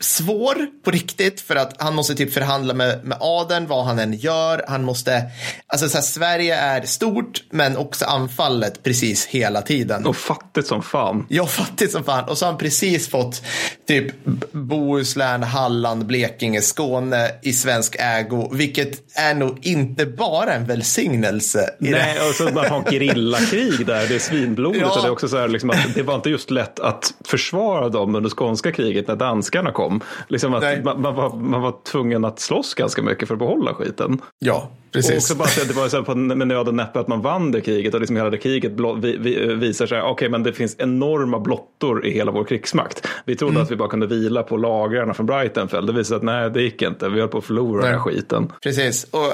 svår 0.00 0.66
på 0.84 0.90
riktigt 0.90 1.40
för 1.40 1.56
att 1.56 1.82
han 1.82 1.94
måste 1.94 2.14
typ 2.14 2.32
förhandla 2.32 2.74
med, 2.74 3.04
med 3.04 3.18
adeln 3.20 3.66
vad 3.66 3.84
han 3.84 3.98
än 3.98 4.12
gör. 4.12 4.64
Han 4.68 4.84
måste, 4.84 5.22
alltså 5.66 5.88
så 5.88 5.96
här, 5.96 6.02
Sverige 6.02 6.56
är 6.56 6.82
stort 6.82 7.42
men 7.50 7.76
också 7.76 8.04
anfallet 8.04 8.82
precis 8.82 9.26
hela 9.26 9.62
tiden. 9.62 10.06
Och 10.06 10.16
fattigt 10.16 10.66
som 10.66 10.82
fan. 10.82 11.26
Jag 11.28 11.50
fattigt 11.50 11.92
som 11.92 12.04
fan. 12.04 12.28
Och 12.28 12.38
så 12.38 12.44
har 12.44 12.52
han 12.52 12.58
precis 12.58 13.08
fått 13.08 13.42
typ 13.88 14.14
Bohuslän, 14.52 15.42
Halland, 15.42 16.06
Blekinge, 16.06 16.62
Skåne 16.62 17.30
i 17.42 17.52
svensk 17.52 17.96
ägo. 17.98 18.50
Vilket 18.52 19.16
är 19.16 19.34
nog 19.34 19.66
inte 19.66 20.06
bara 20.06 20.52
en 20.54 20.66
välsignelse. 20.66 21.70
Nej, 21.78 22.28
och 22.28 22.34
så 22.34 22.44
man 22.44 22.66
har 22.66 22.82
gerillakrig 22.90 23.86
där, 23.86 24.08
det 24.08 24.14
är 24.14 24.18
svinblodigt. 24.18 24.80
Ja. 24.80 24.90
Och 24.90 25.02
det, 25.02 25.08
är 25.08 25.12
också 25.12 25.28
så 25.28 25.36
här, 25.36 25.48
liksom, 25.48 25.70
att 25.70 25.94
det 25.94 26.02
var 26.02 26.14
inte 26.14 26.30
just 26.30 26.50
lätt 26.50 26.80
att 26.80 27.14
försvara 27.24 27.88
dem 27.88 28.14
under 28.14 28.30
skånska 28.30 28.72
kriget 28.72 29.08
när 29.08 29.16
danskarna 29.16 29.72
kom. 29.72 29.85
Liksom 30.28 30.54
att 30.54 30.84
man, 30.84 31.00
man, 31.02 31.14
var, 31.14 31.36
man 31.36 31.62
var 31.62 31.74
tvungen 31.84 32.24
att 32.24 32.40
slåss 32.40 32.74
ganska 32.74 33.02
mycket 33.02 33.28
för 33.28 33.34
att 33.34 33.38
behålla 33.38 33.74
skiten. 33.74 34.20
Ja, 34.38 34.70
Och 34.86 34.92
precis. 34.92 35.16
också 35.16 35.34
bara 35.34 35.44
att 35.44 35.68
det 35.68 35.74
var 35.74 35.88
så 35.88 35.96
här 35.96 36.04
på, 36.04 36.14
med 36.14 36.48
nöd 36.48 36.68
och 36.68 36.74
näppe 36.74 37.00
att 37.00 37.08
man 37.08 37.20
vann 37.22 37.50
det 37.52 37.60
kriget 37.60 37.94
och 37.94 38.00
liksom 38.00 38.16
hela 38.16 38.30
det 38.30 38.38
kriget 38.38 38.72
vi, 38.98 39.16
vi, 39.16 39.54
visar 39.54 39.86
sig, 39.86 40.02
okej 40.02 40.28
men 40.28 40.42
det 40.42 40.52
finns 40.52 40.76
enorma 40.78 41.38
blottor 41.40 42.06
i 42.06 42.10
hela 42.10 42.32
vår 42.32 42.44
krigsmakt. 42.44 43.06
Vi 43.24 43.36
trodde 43.36 43.52
Mm. 43.52 43.62
att 43.62 43.70
vi 43.70 43.76
bara 43.76 43.88
kunde 43.88 44.06
vila 44.06 44.42
på 44.42 44.56
lagrarna 44.56 45.14
från 45.14 45.26
Brightonfeld. 45.26 45.86
Det 45.86 45.92
visade 45.92 46.04
sig 46.06 46.16
att 46.16 46.22
nej, 46.22 46.50
det 46.50 46.62
gick 46.62 46.82
inte. 46.82 47.08
Vi 47.08 47.20
höll 47.20 47.28
på 47.28 47.38
att 47.38 47.44
förlora 47.44 47.82
den 47.82 47.90
här 47.90 48.04
Nej. 48.04 48.14
skiten. 48.14 48.52
Precis. 48.62 49.04
Och 49.04 49.24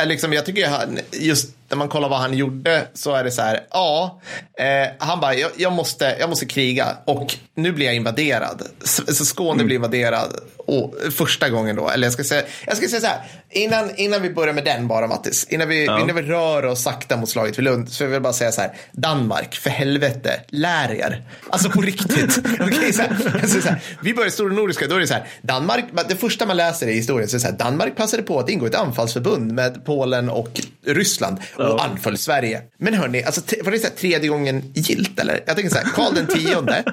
eh, 0.00 0.08
liksom, 0.08 0.32
jag 0.32 0.46
tycker 0.46 0.68
han, 0.68 0.98
just 1.12 1.54
när 1.70 1.76
man 1.76 1.88
kollar 1.88 2.08
vad 2.08 2.18
han 2.18 2.34
gjorde 2.34 2.88
så 2.94 3.14
är 3.14 3.24
det 3.24 3.30
så 3.30 3.42
här, 3.42 3.60
ja, 3.70 4.20
eh, 4.58 4.88
han 4.98 5.20
bara, 5.20 5.34
jag, 5.34 5.50
jag, 5.56 5.72
måste, 5.72 6.16
jag 6.20 6.28
måste 6.28 6.46
kriga 6.46 6.96
och 7.04 7.36
nu 7.54 7.72
blir 7.72 7.86
jag 7.86 7.94
invaderad. 7.94 8.62
Så 8.84 9.24
Skåne 9.24 9.64
blir 9.64 9.76
invaderad 9.76 10.40
och, 10.68 10.94
första 11.12 11.48
gången 11.48 11.76
då, 11.76 11.88
eller 11.88 12.06
jag 12.06 12.12
ska 12.12 12.24
säga, 12.24 12.42
jag 12.66 12.76
ska 12.76 12.88
säga 12.88 13.00
så 13.00 13.06
här, 13.06 13.22
innan, 13.50 13.96
innan 13.96 14.22
vi 14.22 14.30
börjar 14.30 14.54
med 14.54 14.64
den 14.64 14.88
bara 14.88 15.06
Mattis, 15.06 15.46
innan 15.50 15.68
vi, 15.68 15.82
innan 15.82 16.14
vi 16.14 16.22
rör 16.22 16.64
oss 16.64 16.82
sakta 16.82 17.16
mot 17.16 17.28
slaget 17.28 17.58
vid 17.58 17.64
Lund, 17.64 17.92
så 17.92 18.04
vill 18.04 18.12
jag 18.12 18.22
bara 18.22 18.32
säga 18.32 18.52
så 18.52 18.60
här, 18.60 18.72
Danmark, 18.92 19.54
för 19.54 19.70
helvete, 19.70 20.40
lär 20.48 20.92
er. 20.92 21.22
Alltså 21.50 21.70
på 21.70 21.80
riktigt. 21.80 22.38
Okej, 22.60 22.92
så 22.92 23.02
här, 23.02 23.38
alltså 23.42 23.60
så 23.60 23.68
här, 23.68 23.82
vi 24.02 24.14
börjar 24.14 24.30
Stora 24.30 24.52
Nordiska, 24.52 24.86
då 24.86 24.94
är 24.94 25.00
det 25.00 25.06
så 25.06 25.14
här, 25.14 25.26
Danmark, 25.42 25.84
det 26.08 26.16
första 26.16 26.46
man 26.46 26.56
läser 26.56 26.86
i 26.86 26.94
historien 26.94 27.28
så 27.28 27.36
är 27.36 27.38
det 27.38 27.42
så 27.42 27.48
här, 27.48 27.58
Danmark 27.58 27.96
passade 27.96 28.22
på 28.22 28.38
att 28.38 28.48
ingå 28.48 28.66
ett 28.66 28.74
anfallsförbund 28.74 29.52
med 29.52 29.84
Polen 29.84 30.28
och 30.30 30.60
Ryssland 30.86 31.38
och 31.58 31.84
anföll 31.84 32.18
Sverige. 32.18 32.62
Men 32.78 32.94
hörni, 32.94 33.22
alltså, 33.24 33.40
var 33.64 33.72
det 33.72 33.78
så 33.78 33.86
här, 33.86 33.94
tredje 33.94 34.28
gången 34.28 34.62
gilt 34.74 35.20
eller? 35.20 35.40
Jag 35.46 35.56
tänker 35.56 35.70
så 35.70 35.78
här, 35.78 35.84
Karl 35.94 36.14
den 36.14 36.26
tionde, 36.26 36.84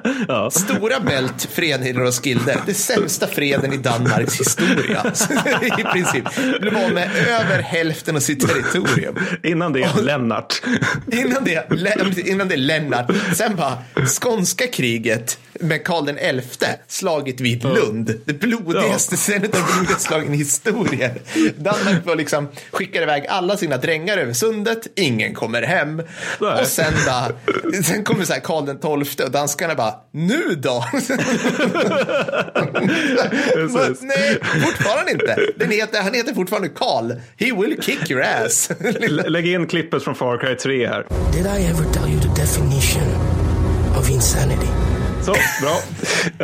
Stora 0.52 1.00
Bält, 1.00 1.48
Fredhilder 1.52 2.04
och 2.04 2.24
Skilder, 2.24 2.62
det 2.66 2.74
sämsta 2.74 3.28
freden 3.28 3.74
i 3.74 3.78
Danmarks 3.78 4.40
historia. 4.40 5.14
I 5.80 5.84
princip. 5.84 6.24
Blev 6.62 6.78
av 6.78 6.92
med 6.92 7.10
över 7.28 7.62
hälften 7.62 8.16
av 8.16 8.20
sitt 8.20 8.48
territorium. 8.48 9.16
Innan 9.44 9.74
det, 9.74 9.90
Lennart. 10.02 10.62
Innan 11.12 11.44
det, 11.44 12.28
innan 12.30 12.48
det 12.48 12.58
Lennart. 12.58 13.12
Sen 13.36 13.56
bara 13.56 13.78
skånska 14.22 14.68
kriget 14.68 15.38
med 15.60 15.84
Karl 15.84 16.06
den 16.06 16.18
elfte, 16.18 16.68
slaget 16.88 17.42
vid 17.42 17.64
Lund. 17.64 18.14
Det 18.26 18.34
blodigaste, 18.34 19.36
av 19.36 19.42
de 19.42 19.48
blodigaste 19.48 20.08
slagen 20.08 20.34
i 20.34 20.38
historien. 20.38 21.12
Danmark 21.58 22.06
var 22.06 22.16
liksom, 22.16 22.48
skickade 22.72 23.04
iväg 23.04 23.26
alla 23.28 23.58
sina 23.58 23.78
drängar 23.78 24.18
över 24.18 24.34
sundet, 24.34 24.88
ingen 24.96 25.34
kommer 25.34 25.62
hem. 25.62 25.96
Nej. 26.42 26.62
Och 26.62 26.68
sen 26.68 26.94
bara, 27.06 27.32
sen 27.84 28.04
kommer 28.04 28.26
så 28.26 28.34
här 28.34 28.40
Karl 28.40 28.66
den 28.66 28.80
tolfte 28.80 29.24
och 29.24 29.32
danskarna 29.32 29.76
bara, 29.76 29.94
nu 30.12 30.56
då? 30.56 30.86
Nej, 34.02 34.40
fortfarande 34.66 35.12
inte. 35.12 35.38
Den 35.58 35.72
heter, 35.72 36.02
han 36.02 36.14
heter 36.14 36.34
fortfarande 36.34 36.70
Karl. 36.70 37.12
He 37.38 37.52
will 37.62 37.82
kick 37.82 38.12
your 38.12 38.24
ass. 38.24 38.70
Lägg 39.28 39.48
in 39.48 39.68
klippet 39.68 40.04
från 40.04 40.16
Far 40.16 40.38
Cry 40.38 40.56
3 40.56 40.88
här. 40.88 41.06
Did 41.34 41.46
I 41.46 41.66
ever 41.66 41.86
tell 41.94 42.10
you 42.12 42.22
the 42.22 42.42
definition 42.42 43.08
of 43.98 44.10
insanity? 44.10 44.95
Så, 45.26 45.34
bra. 45.62 45.76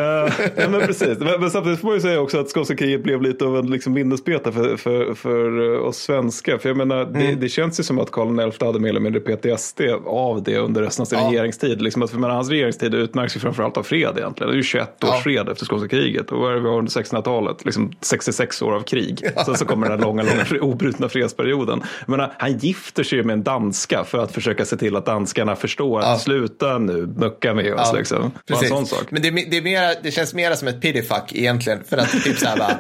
Uh, 0.04 0.34
nej, 0.58 0.70
men 0.70 0.82
precis. 0.82 1.20
Men, 1.20 1.42
men, 1.42 1.52
samtidigt 1.52 1.80
får 1.80 1.88
man 1.88 1.96
ju 1.96 2.02
säga 2.02 2.20
också 2.20 2.40
att 2.40 2.54
skånska 2.54 2.76
kriget 2.76 3.04
blev 3.04 3.22
lite 3.22 3.46
av 3.46 3.58
en 3.58 3.68
liksom, 3.68 3.94
minnesbeta 3.94 4.52
för, 4.52 4.78
för, 4.78 5.14
för 5.14 5.60
uh, 5.60 5.82
oss 5.82 5.98
svenskar. 5.98 6.58
För 6.58 6.70
jag 6.70 6.78
menar, 6.78 7.02
mm. 7.02 7.14
det, 7.14 7.36
det, 7.36 7.50
känns 7.50 7.80
ju 7.80 7.84
som 7.84 8.00
att 8.00 8.12
Karl 8.12 8.52
XI 8.52 8.66
hade 8.66 8.80
mer 8.80 8.90
eller 8.90 9.00
mindre 9.00 9.22
PTSD 9.22 9.82
av 10.06 10.44
det 10.44 10.58
under 10.58 10.82
resten 10.82 11.04
av 11.04 11.06
sin 11.06 11.20
ja. 11.20 11.30
regeringstid. 11.30 11.82
Liksom, 11.82 12.02
att, 12.02 12.12
för 12.12 12.18
menar, 12.18 12.36
hans 12.36 12.50
regeringstid 12.50 12.94
utmärks 12.94 13.36
ju 13.36 13.40
framförallt 13.40 13.78
av 13.78 13.84
fred 13.84 14.18
egentligen. 14.18 14.52
Det 14.52 14.56
är 14.56 14.58
ju 14.58 14.64
21 14.64 15.04
års 15.04 15.10
ja. 15.10 15.20
fred 15.24 15.50
efter 15.50 15.66
skånska 15.66 15.88
kriget. 15.88 16.32
Och 16.32 16.40
vad 16.40 16.52
är 16.52 16.56
det 16.56 16.62
vi 16.62 16.70
har 16.70 16.78
under 16.78 16.92
1600-talet? 16.92 17.66
Liksom 17.66 17.94
66 18.02 18.62
år 18.62 18.76
av 18.76 18.82
krig. 18.82 19.22
Ja. 19.36 19.44
Sen 19.46 19.58
så 19.58 19.66
kommer 19.66 19.90
den 19.90 20.00
här 20.00 20.06
långa, 20.06 20.24
långa 20.24 20.62
obrutna 20.62 21.10
fredsperioden. 21.10 21.84
Jag 22.00 22.10
menar, 22.10 22.34
han 22.38 22.58
gifter 22.58 23.04
sig 23.04 23.24
med 23.24 23.34
en 23.34 23.44
danska 23.44 24.04
för 24.04 24.18
att 24.18 24.32
försöka 24.32 24.66
se 24.66 24.78
till 24.78 24.96
att 24.96 25.06
danskarna 25.06 25.56
förstår 25.56 26.00
att 26.00 26.22
sluta 26.22 26.78
nu 26.78 27.14
mucka 27.18 27.54
med 27.54 27.74
oss. 27.74 27.94
Liksom. 27.94 28.32
Precis. 28.48 28.71
Sån 28.72 28.86
sak. 28.86 29.06
Men 29.10 29.22
det, 29.22 29.30
det, 29.30 29.58
är 29.58 29.62
mera, 29.62 29.94
det 30.04 30.12
känns 30.12 30.34
mer 30.34 30.56
som 30.56 30.68
ett 30.68 30.82
pidifuck 30.82 31.32
egentligen. 31.34 31.80
För 31.90 31.98
att 31.98 32.24
typ 32.24 32.38
så 32.38 32.46
här 32.46 32.58
bara, 32.58 32.78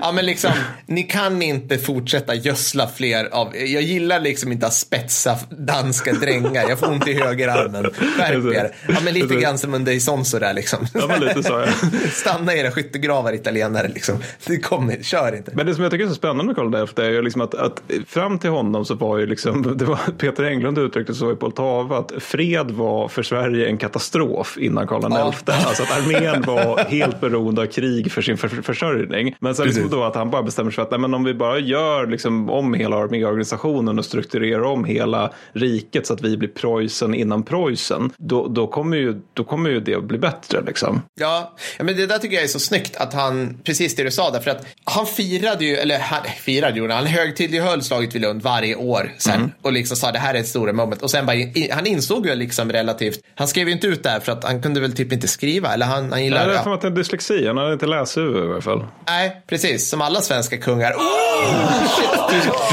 ja 0.00 0.12
men 0.12 0.26
liksom, 0.26 0.52
ni 0.86 1.02
kan 1.02 1.42
inte 1.42 1.78
fortsätta 1.78 2.34
gödsla 2.34 2.88
fler 2.88 3.28
av, 3.32 3.56
jag 3.56 3.82
gillar 3.82 4.20
liksom 4.20 4.52
inte 4.52 4.66
att 4.66 4.74
spetsa 4.74 5.38
danska 5.50 6.12
drängar, 6.12 6.64
jag 6.68 6.78
får 6.78 6.90
ont 6.90 7.08
i 7.08 7.14
högerarmen. 7.14 7.90
Skärp 7.94 8.54
er. 8.54 8.74
Ja 8.88 9.00
men 9.04 9.14
lite 9.14 9.34
grann 9.34 9.58
som 9.58 9.74
under 9.74 9.92
Isonzo 9.92 10.38
där 10.38 10.54
liksom. 10.54 10.86
Ja 10.94 11.06
men 11.06 11.20
lite 11.20 11.42
så 11.42 11.52
ja. 11.52 11.88
Stanna 12.12 12.54
i 12.54 12.58
era 12.58 12.70
skyttegravar 12.70 13.32
italienare 13.32 13.88
liksom. 13.88 14.18
Det 14.46 14.58
kommer, 14.58 15.02
kör 15.02 15.36
inte. 15.36 15.50
Men 15.54 15.66
det 15.66 15.74
som 15.74 15.82
jag 15.82 15.92
tycker 15.92 16.04
är 16.04 16.08
så 16.08 16.14
spännande 16.14 16.44
med 16.44 16.56
Karl 16.56 16.86
XI 16.86 17.02
är 17.02 17.10
ju 17.10 17.22
liksom 17.22 17.40
att, 17.40 17.54
att 17.54 17.82
fram 18.06 18.38
till 18.38 18.50
honom 18.50 18.84
så 18.84 18.94
var 18.94 19.18
ju 19.18 19.26
liksom, 19.26 19.76
det 19.78 19.84
var 19.84 19.98
Peter 20.18 20.44
Englund 20.44 20.78
uttryckte 20.78 21.14
så 21.14 21.32
i 21.32 21.36
Poltava 21.36 21.98
att 21.98 22.12
fred 22.18 22.70
var 22.70 23.08
för 23.08 23.22
Sverige 23.22 23.68
en 23.68 23.78
katastrof 23.78 24.58
innan 24.60 24.86
Karl 24.86 25.00
XI. 25.00 25.08
Ja. 25.10 25.33
Alltså 25.46 25.82
att 25.82 25.90
armén 25.90 26.42
var 26.42 26.78
helt 26.78 27.20
beroende 27.20 27.62
av 27.62 27.66
krig 27.66 28.12
för 28.12 28.22
sin 28.22 28.38
för 28.38 28.48
försörjning. 28.48 29.36
Men 29.40 29.54
sen 29.54 29.66
liksom 29.66 29.90
då 29.90 30.04
att 30.04 30.14
han 30.14 30.30
bara 30.30 30.42
bestämmer 30.42 30.70
sig 30.70 30.74
för 30.74 30.82
att 30.82 30.90
nej, 30.90 31.00
men 31.00 31.14
om 31.14 31.24
vi 31.24 31.34
bara 31.34 31.58
gör 31.58 32.06
liksom 32.06 32.50
om 32.50 32.74
hela 32.74 32.96
arméorganisationen 32.96 33.98
och 33.98 34.04
strukturerar 34.04 34.62
om 34.62 34.84
hela 34.84 35.32
riket 35.52 36.06
så 36.06 36.14
att 36.14 36.22
vi 36.22 36.36
blir 36.36 36.48
Preussen 36.48 37.14
innan 37.14 37.42
Preussen, 37.42 38.12
då, 38.18 38.48
då, 38.48 38.66
kommer, 38.66 38.96
ju, 38.96 39.20
då 39.32 39.44
kommer 39.44 39.70
ju 39.70 39.80
det 39.80 39.94
att 39.94 40.04
bli 40.04 40.18
bättre. 40.18 40.62
Liksom. 40.66 41.02
Ja, 41.20 41.56
men 41.78 41.96
det 41.96 42.06
där 42.06 42.18
tycker 42.18 42.34
jag 42.34 42.44
är 42.44 42.48
så 42.48 42.58
snyggt 42.58 42.96
att 42.96 43.14
han, 43.14 43.58
precis 43.64 43.96
det 43.96 44.02
du 44.02 44.10
sa, 44.10 44.30
därför 44.30 44.50
att 44.50 44.66
han 44.84 45.06
firade 45.06 45.64
ju, 45.64 45.76
eller 45.76 45.98
han 45.98 46.22
firade 46.40 46.80
ju, 46.80 46.90
han 46.90 47.06
högtidlighöll 47.06 47.82
slaget 47.82 48.14
vid 48.14 48.22
Lund 48.22 48.42
varje 48.42 48.76
år 48.76 49.12
sen 49.18 49.34
mm. 49.34 49.50
och 49.62 49.72
liksom 49.72 49.96
sa 49.96 50.12
det 50.12 50.18
här 50.18 50.34
är 50.34 50.38
ett 50.38 50.48
stort 50.48 50.74
moment 50.74 51.02
och 51.02 51.10
sen 51.10 51.26
bara, 51.26 51.36
han 51.70 51.86
insåg 51.86 52.26
ju 52.26 52.34
liksom 52.34 52.72
relativt, 52.72 53.20
han 53.34 53.48
skrev 53.48 53.68
ju 53.68 53.74
inte 53.74 53.86
ut 53.86 54.02
det 54.02 54.08
här 54.08 54.20
för 54.20 54.32
att 54.32 54.44
han 54.44 54.62
kunde 54.62 54.80
väl 54.80 54.92
typ 54.92 55.12
inte 55.12 55.23
skriva 55.28 55.74
eller 55.74 55.86
han, 55.86 56.12
han 56.12 56.24
gillar 56.24 56.48
det. 56.48 56.54
är 56.54 56.74
att 56.74 56.80
det 56.80 56.88
är 56.88 56.90
dyslexi, 56.90 57.46
han 57.46 57.56
hade 57.56 57.72
inte 57.72 57.86
läshuvud 57.86 58.44
i 58.44 58.52
alla 58.52 58.60
fall. 58.60 58.84
Nej, 59.06 59.42
precis, 59.46 59.90
som 59.90 60.00
alla 60.00 60.20
svenska 60.20 60.58
kungar. 60.58 60.92
Oh, 60.92 61.86
shit. 61.96 62.14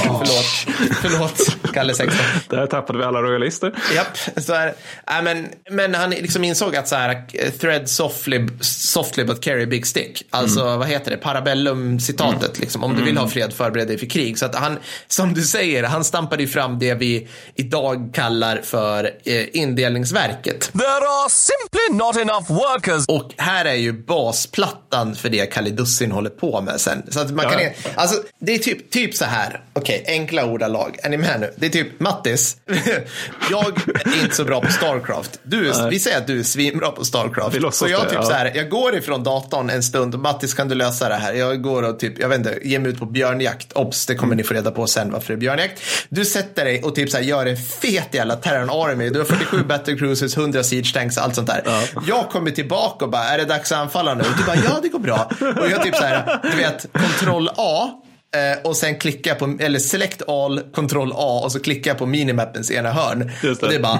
Förlåt, 0.04 0.78
förlåt, 1.02 1.74
Kalle 1.74 1.94
16. 1.94 2.26
Där 2.50 2.68
tappade 2.68 3.00
vi 3.00 3.06
alla 3.06 3.22
royalister. 3.22 3.74
Japp, 3.96 4.44
så 4.44 4.54
är, 4.54 4.68
äh, 4.68 5.24
men, 5.24 5.48
men 5.70 5.96
han 5.96 6.10
liksom 6.10 6.44
insåg 6.44 6.76
att 6.76 6.88
så 6.88 6.96
här, 6.96 7.26
thread 7.58 7.90
softly, 7.90 8.48
softly 8.62 9.24
but 9.24 9.44
carry 9.44 9.66
big 9.66 9.88
stick. 9.88 10.24
Alltså, 10.30 10.62
mm. 10.62 10.80
vad 10.80 10.88
heter 10.88 11.12
det, 11.12 11.18
parabellum-citatet. 11.18 12.50
Mm. 12.50 12.62
Liksom, 12.62 12.84
om 12.84 12.96
du 12.96 13.04
vill 13.04 13.18
ha 13.18 13.24
mm. 13.24 13.32
fred, 13.32 13.54
förbered 13.54 13.88
dig 13.88 13.98
för 13.98 14.06
krig. 14.06 14.40
Så 14.40 14.46
att 14.46 14.56
han, 14.56 14.78
som 15.08 15.34
du 15.34 15.42
säger, 15.42 15.84
han 15.84 16.04
stampade 16.04 16.44
ju 16.44 16.48
fram 16.50 16.80
det 16.80 16.94
vi 16.94 17.28
idag 17.56 18.12
kallar 18.14 18.62
för 18.64 19.12
eh, 19.26 19.46
indelningsverket. 19.54 20.72
There 20.74 20.88
are 20.88 21.30
simply 21.30 21.98
not 21.98 22.18
enough 22.18 22.41
workers. 22.48 23.06
Och 23.08 23.34
här 23.38 23.66
är 23.66 23.76
ju 23.76 23.94
basplattan 23.94 25.16
för 25.16 25.30
det 25.30 25.46
Kalle 25.46 25.70
Dussin 25.70 26.12
håller 26.12 26.30
på 26.30 26.62
med 26.62 26.82
sen. 26.82 27.04
Så 27.10 27.20
att 27.20 27.32
man 27.32 27.46
ja. 27.46 27.52
kan, 27.52 27.60
alltså, 27.96 28.24
det 28.40 28.54
är 28.54 28.58
typ, 28.58 28.92
typ 28.92 29.16
så 29.16 29.26
här, 29.26 29.64
okej, 29.74 30.02
okay, 30.02 30.16
enkla 30.16 30.46
ordalag. 30.46 30.98
Är 31.04 31.10
ni 31.10 31.18
med 31.18 31.40
nu? 31.40 31.54
Det 31.56 31.66
är 31.66 31.70
typ, 31.70 32.00
Mattis, 32.00 32.58
jag 33.50 33.66
är 34.06 34.24
inte 34.24 34.36
så 34.36 34.44
bra 34.44 34.62
på 34.62 34.72
Starcraft. 34.72 35.40
Du, 35.44 35.74
vi 35.90 36.00
säger 36.00 36.18
att 36.18 36.28
du 36.28 36.40
är 36.40 36.44
svinbra 36.44 36.92
på 36.92 37.06
Starcraft. 37.06 37.76
Så 37.76 37.88
jag, 37.88 38.02
typ 38.02 38.14
ja. 38.14 38.24
så 38.24 38.34
här, 38.34 38.52
jag 38.56 38.70
går 38.70 38.96
ifrån 38.96 39.24
datorn 39.24 39.70
en 39.70 39.84
stund 39.84 40.14
och 40.14 40.20
Mattis, 40.20 40.54
kan 40.54 40.68
du 40.68 40.76
lösa 40.76 41.10
det 41.10 41.16
här? 41.16 41.34
Jag 41.34 41.62
går 41.62 41.84
och 41.84 42.00
typ, 42.00 42.20
jag 42.20 42.30
vet 42.30 42.38
inte, 42.38 42.60
ger 42.64 42.80
mig 42.80 42.92
ut 42.92 43.00
på 43.00 43.06
björnjakt. 43.06 43.74
Obs, 43.74 44.06
det 44.06 44.16
kommer 44.16 44.34
mm. 44.34 44.38
ni 44.38 44.44
få 44.44 44.54
reda 44.54 44.72
på 44.72 44.88
sen 44.88 45.12
varför 45.12 45.28
det 45.28 45.34
är 45.34 45.38
björnjakt. 45.38 45.82
Du 46.10 46.26
sätter 46.26 46.66
dig 46.66 46.84
och 46.84 46.96
typ 46.96 47.10
så 47.10 47.18
här, 47.18 47.24
gör 47.24 47.46
en 47.46 47.58
fet 47.58 48.08
jävla 48.12 48.36
Terran 48.36 48.70
Army. 48.70 49.10
Du 49.10 49.20
har 49.20 49.26
47 49.26 49.64
Battle 49.64 49.96
Cruisers, 49.96 50.38
100 50.38 50.64
Siege 50.64 50.94
Tanks, 50.94 51.18
allt 51.18 51.36
sånt 51.36 51.48
där. 51.48 51.62
Ja. 51.66 52.02
Jag 52.08 52.21
kommer 52.30 52.52
tillbaka 52.52 53.06
och 53.06 53.12
bara, 53.12 53.24
är 53.24 53.38
det 53.38 53.46
dags 53.46 53.72
att 53.72 53.78
anfalla 53.78 54.14
nu? 54.14 54.22
Och 54.22 54.38
du 54.38 54.44
bara, 54.44 54.56
ja 54.56 54.80
det 54.82 54.90
går 54.90 55.00
bra. 55.00 55.30
Och 55.40 55.70
jag 55.70 55.84
typ 55.84 55.96
så 55.96 56.04
här, 56.04 56.40
du 56.44 56.58
vet, 56.58 56.86
kontroll 56.94 57.50
A 57.58 58.02
Eh, 58.36 58.62
och 58.64 58.78
sen 58.78 59.00
klickar 59.00 59.36
på, 59.36 59.58
eller 59.60 59.80
select 59.80 60.30
all, 60.30 60.60
kontroll 60.60 61.12
A 61.16 61.42
och 61.44 61.52
så 61.52 61.60
klickar 61.60 61.92
jag 61.92 61.98
på 61.98 62.06
minimappens 62.06 62.72
ena 62.72 62.92
hörn. 62.92 63.32
Det. 63.42 63.62
Och 63.62 63.70
det 63.70 63.76
är 63.76 63.80
bara 63.80 64.00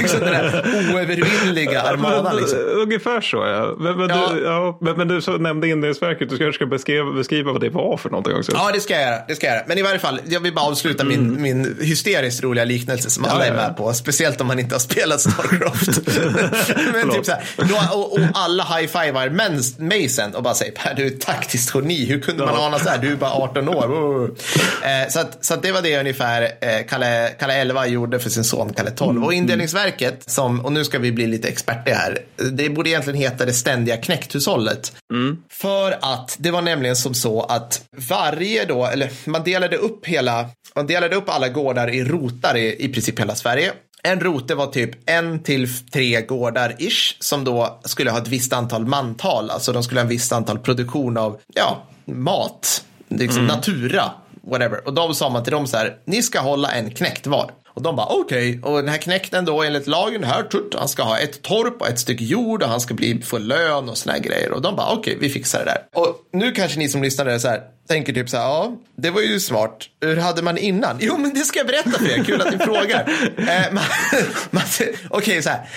liksom 0.00 0.20
den 0.20 0.32
där 0.32 0.64
oövervinnliga 0.92 1.82
armadan. 1.82 2.36
Liksom. 2.36 2.58
Ungefär 2.58 3.20
så 3.20 3.36
ja. 3.36 3.74
Men, 3.78 3.96
men, 3.98 4.08
ja. 4.08 4.30
Du, 4.32 4.44
ja, 4.44 4.78
men, 4.80 4.96
men 4.96 5.08
du 5.08 5.20
så 5.20 5.38
nämnde 5.38 5.68
indelningsverket, 5.68 6.30
du 6.30 6.38
kanske 6.38 6.52
ska 6.52 6.66
beskriva, 6.66 7.12
beskriva 7.12 7.52
vad 7.52 7.60
det 7.60 7.70
var 7.70 7.96
för 7.96 8.10
någonting 8.10 8.36
också. 8.36 8.52
Ja, 8.54 8.70
det 8.74 8.80
ska 8.80 8.94
jag 8.94 9.02
göra. 9.02 9.20
Det 9.28 9.34
ska 9.34 9.46
jag 9.46 9.54
göra. 9.54 9.64
Men 9.68 9.78
i 9.78 9.82
varje 9.82 9.98
fall, 9.98 10.20
jag 10.28 10.40
vill 10.40 10.54
bara 10.54 10.66
avsluta 10.66 11.02
mm. 11.02 11.20
min, 11.20 11.42
min 11.42 11.76
hysteriskt 11.80 12.42
roliga 12.42 12.64
liknelse 12.64 13.10
som 13.10 13.24
alla 13.24 13.46
ja, 13.46 13.52
är 13.52 13.56
med 13.56 13.76
på. 13.76 13.92
Speciellt 13.92 14.40
om 14.40 14.46
man 14.46 14.58
inte 14.58 14.74
har 14.74 14.80
spelat 14.80 15.20
Starcraft. 15.20 16.00
men 16.92 17.10
typ 17.10 17.26
så 17.26 17.32
här, 17.32 17.44
då, 17.56 17.98
och, 17.98 18.12
och, 18.12 18.20
alla 18.34 18.64
high-fivar 18.64 19.30
mig 19.78 20.08
sen 20.08 20.34
och 20.34 20.42
bara 20.42 20.54
säger, 20.54 20.72
Per, 20.72 20.94
du 20.94 21.06
är 21.06 21.10
taktiskt 21.10 21.74
geni. 21.74 22.04
Hur 22.04 22.20
kunde 22.20 22.44
man 22.44 22.54
ana 22.54 22.78
så 22.78 22.88
här? 22.88 22.98
Du 22.98 23.12
är 23.12 23.16
bara 23.16 23.32
18 23.32 23.68
år. 23.68 24.30
Eh, 24.82 25.10
så 25.10 25.20
att, 25.20 25.44
så 25.44 25.54
att 25.54 25.62
det 25.62 25.72
var 25.72 25.82
det 25.82 26.00
ungefär 26.00 26.42
eh, 26.42 26.86
Kalle, 26.88 27.30
Kalle 27.40 27.54
11 27.54 27.86
gjorde 27.86 28.18
för 28.18 28.30
sin 28.30 28.44
son 28.44 28.72
Kalle 28.72 28.90
12. 28.90 29.23
Och 29.24 29.34
indelningsverket, 29.34 30.30
som, 30.30 30.60
och 30.60 30.72
nu 30.72 30.84
ska 30.84 30.98
vi 30.98 31.12
bli 31.12 31.26
lite 31.26 31.48
experter 31.48 31.94
här, 31.94 32.18
det 32.52 32.70
borde 32.70 32.90
egentligen 32.90 33.20
heta 33.20 33.44
det 33.44 33.52
ständiga 33.52 33.96
knäkthushållet. 33.96 34.92
Mm. 35.12 35.36
För 35.50 35.98
att 36.00 36.36
det 36.38 36.50
var 36.50 36.62
nämligen 36.62 36.96
som 36.96 37.14
så 37.14 37.42
att 37.42 37.84
varje 38.08 38.64
då, 38.64 38.86
eller 38.86 39.10
man 39.24 39.44
delade 39.44 39.76
upp 39.76 40.06
hela, 40.06 40.48
man 40.74 40.86
delade 40.86 41.16
upp 41.16 41.28
alla 41.28 41.48
gårdar 41.48 41.90
i 41.90 42.04
rotar 42.04 42.56
i, 42.56 42.84
i 42.84 42.88
princip 42.88 43.20
hela 43.20 43.34
Sverige. 43.34 43.72
En 44.02 44.20
rote 44.20 44.54
var 44.54 44.66
typ 44.66 45.10
en 45.10 45.42
till 45.42 45.68
tre 45.84 46.20
gårdar 46.20 46.74
ish 46.78 47.16
som 47.20 47.44
då 47.44 47.80
skulle 47.84 48.10
ha 48.10 48.18
ett 48.18 48.28
visst 48.28 48.52
antal 48.52 48.86
mantal, 48.86 49.50
alltså 49.50 49.72
de 49.72 49.82
skulle 49.82 50.00
ha 50.00 50.04
ett 50.04 50.12
visst 50.12 50.32
antal 50.32 50.58
produktion 50.58 51.16
av, 51.16 51.40
ja, 51.54 51.82
mat, 52.04 52.84
liksom 53.08 53.44
mm. 53.44 53.56
natura, 53.56 54.10
whatever. 54.50 54.86
Och 54.86 54.94
då 54.94 55.14
sa 55.14 55.30
man 55.30 55.44
till 55.44 55.52
dem 55.52 55.66
så 55.66 55.76
här, 55.76 55.96
ni 56.04 56.22
ska 56.22 56.40
hålla 56.40 56.72
en 56.72 56.90
knäckt 56.90 57.26
var. 57.26 57.50
Och 57.74 57.82
de 57.82 57.96
bara 57.96 58.06
okej, 58.06 58.58
okay. 58.58 58.72
och 58.72 58.76
den 58.76 58.88
här 58.88 58.98
knäkten 58.98 59.44
då 59.44 59.62
enligt 59.62 59.86
lagen 59.86 60.24
här, 60.24 60.42
tut, 60.42 60.74
han 60.78 60.88
ska 60.88 61.02
ha 61.02 61.18
ett 61.18 61.42
torp 61.42 61.80
och 61.80 61.88
ett 61.88 61.98
stycke 61.98 62.24
jord 62.24 62.62
och 62.62 62.68
han 62.68 62.80
ska 62.80 62.94
bli 62.94 63.22
få 63.22 63.38
lön 63.38 63.88
och 63.88 63.98
såna 63.98 64.18
grejer. 64.18 64.52
Och 64.52 64.62
de 64.62 64.76
bara 64.76 64.86
okej, 64.86 65.16
okay, 65.16 65.28
vi 65.28 65.28
fixar 65.34 65.58
det 65.58 65.64
där. 65.64 66.00
Och 66.00 66.16
nu 66.32 66.52
kanske 66.52 66.78
ni 66.78 66.88
som 66.88 67.02
lyssnar 67.02 67.26
är 67.26 67.38
så 67.38 67.48
här, 67.48 67.60
tänker 67.88 68.12
typ 68.12 68.30
så 68.30 68.36
här, 68.36 68.44
ja, 68.44 68.76
det 68.96 69.10
var 69.10 69.20
ju 69.20 69.40
smart. 69.40 69.78
Hur 70.00 70.16
hade 70.16 70.42
man 70.42 70.58
innan? 70.58 70.98
Jo, 71.00 71.16
men 71.18 71.34
det 71.34 71.40
ska 71.40 71.58
jag 71.58 71.66
berätta 71.66 71.90
för 71.90 72.18
er. 72.18 72.24
Kul 72.24 72.40
att 72.40 72.52
ni 72.52 72.58
frågar. 72.58 73.10
Eh, 73.38 73.80
Okej, 74.52 74.96
okay, 75.10 75.42
så 75.42 75.50
här. 75.50 75.68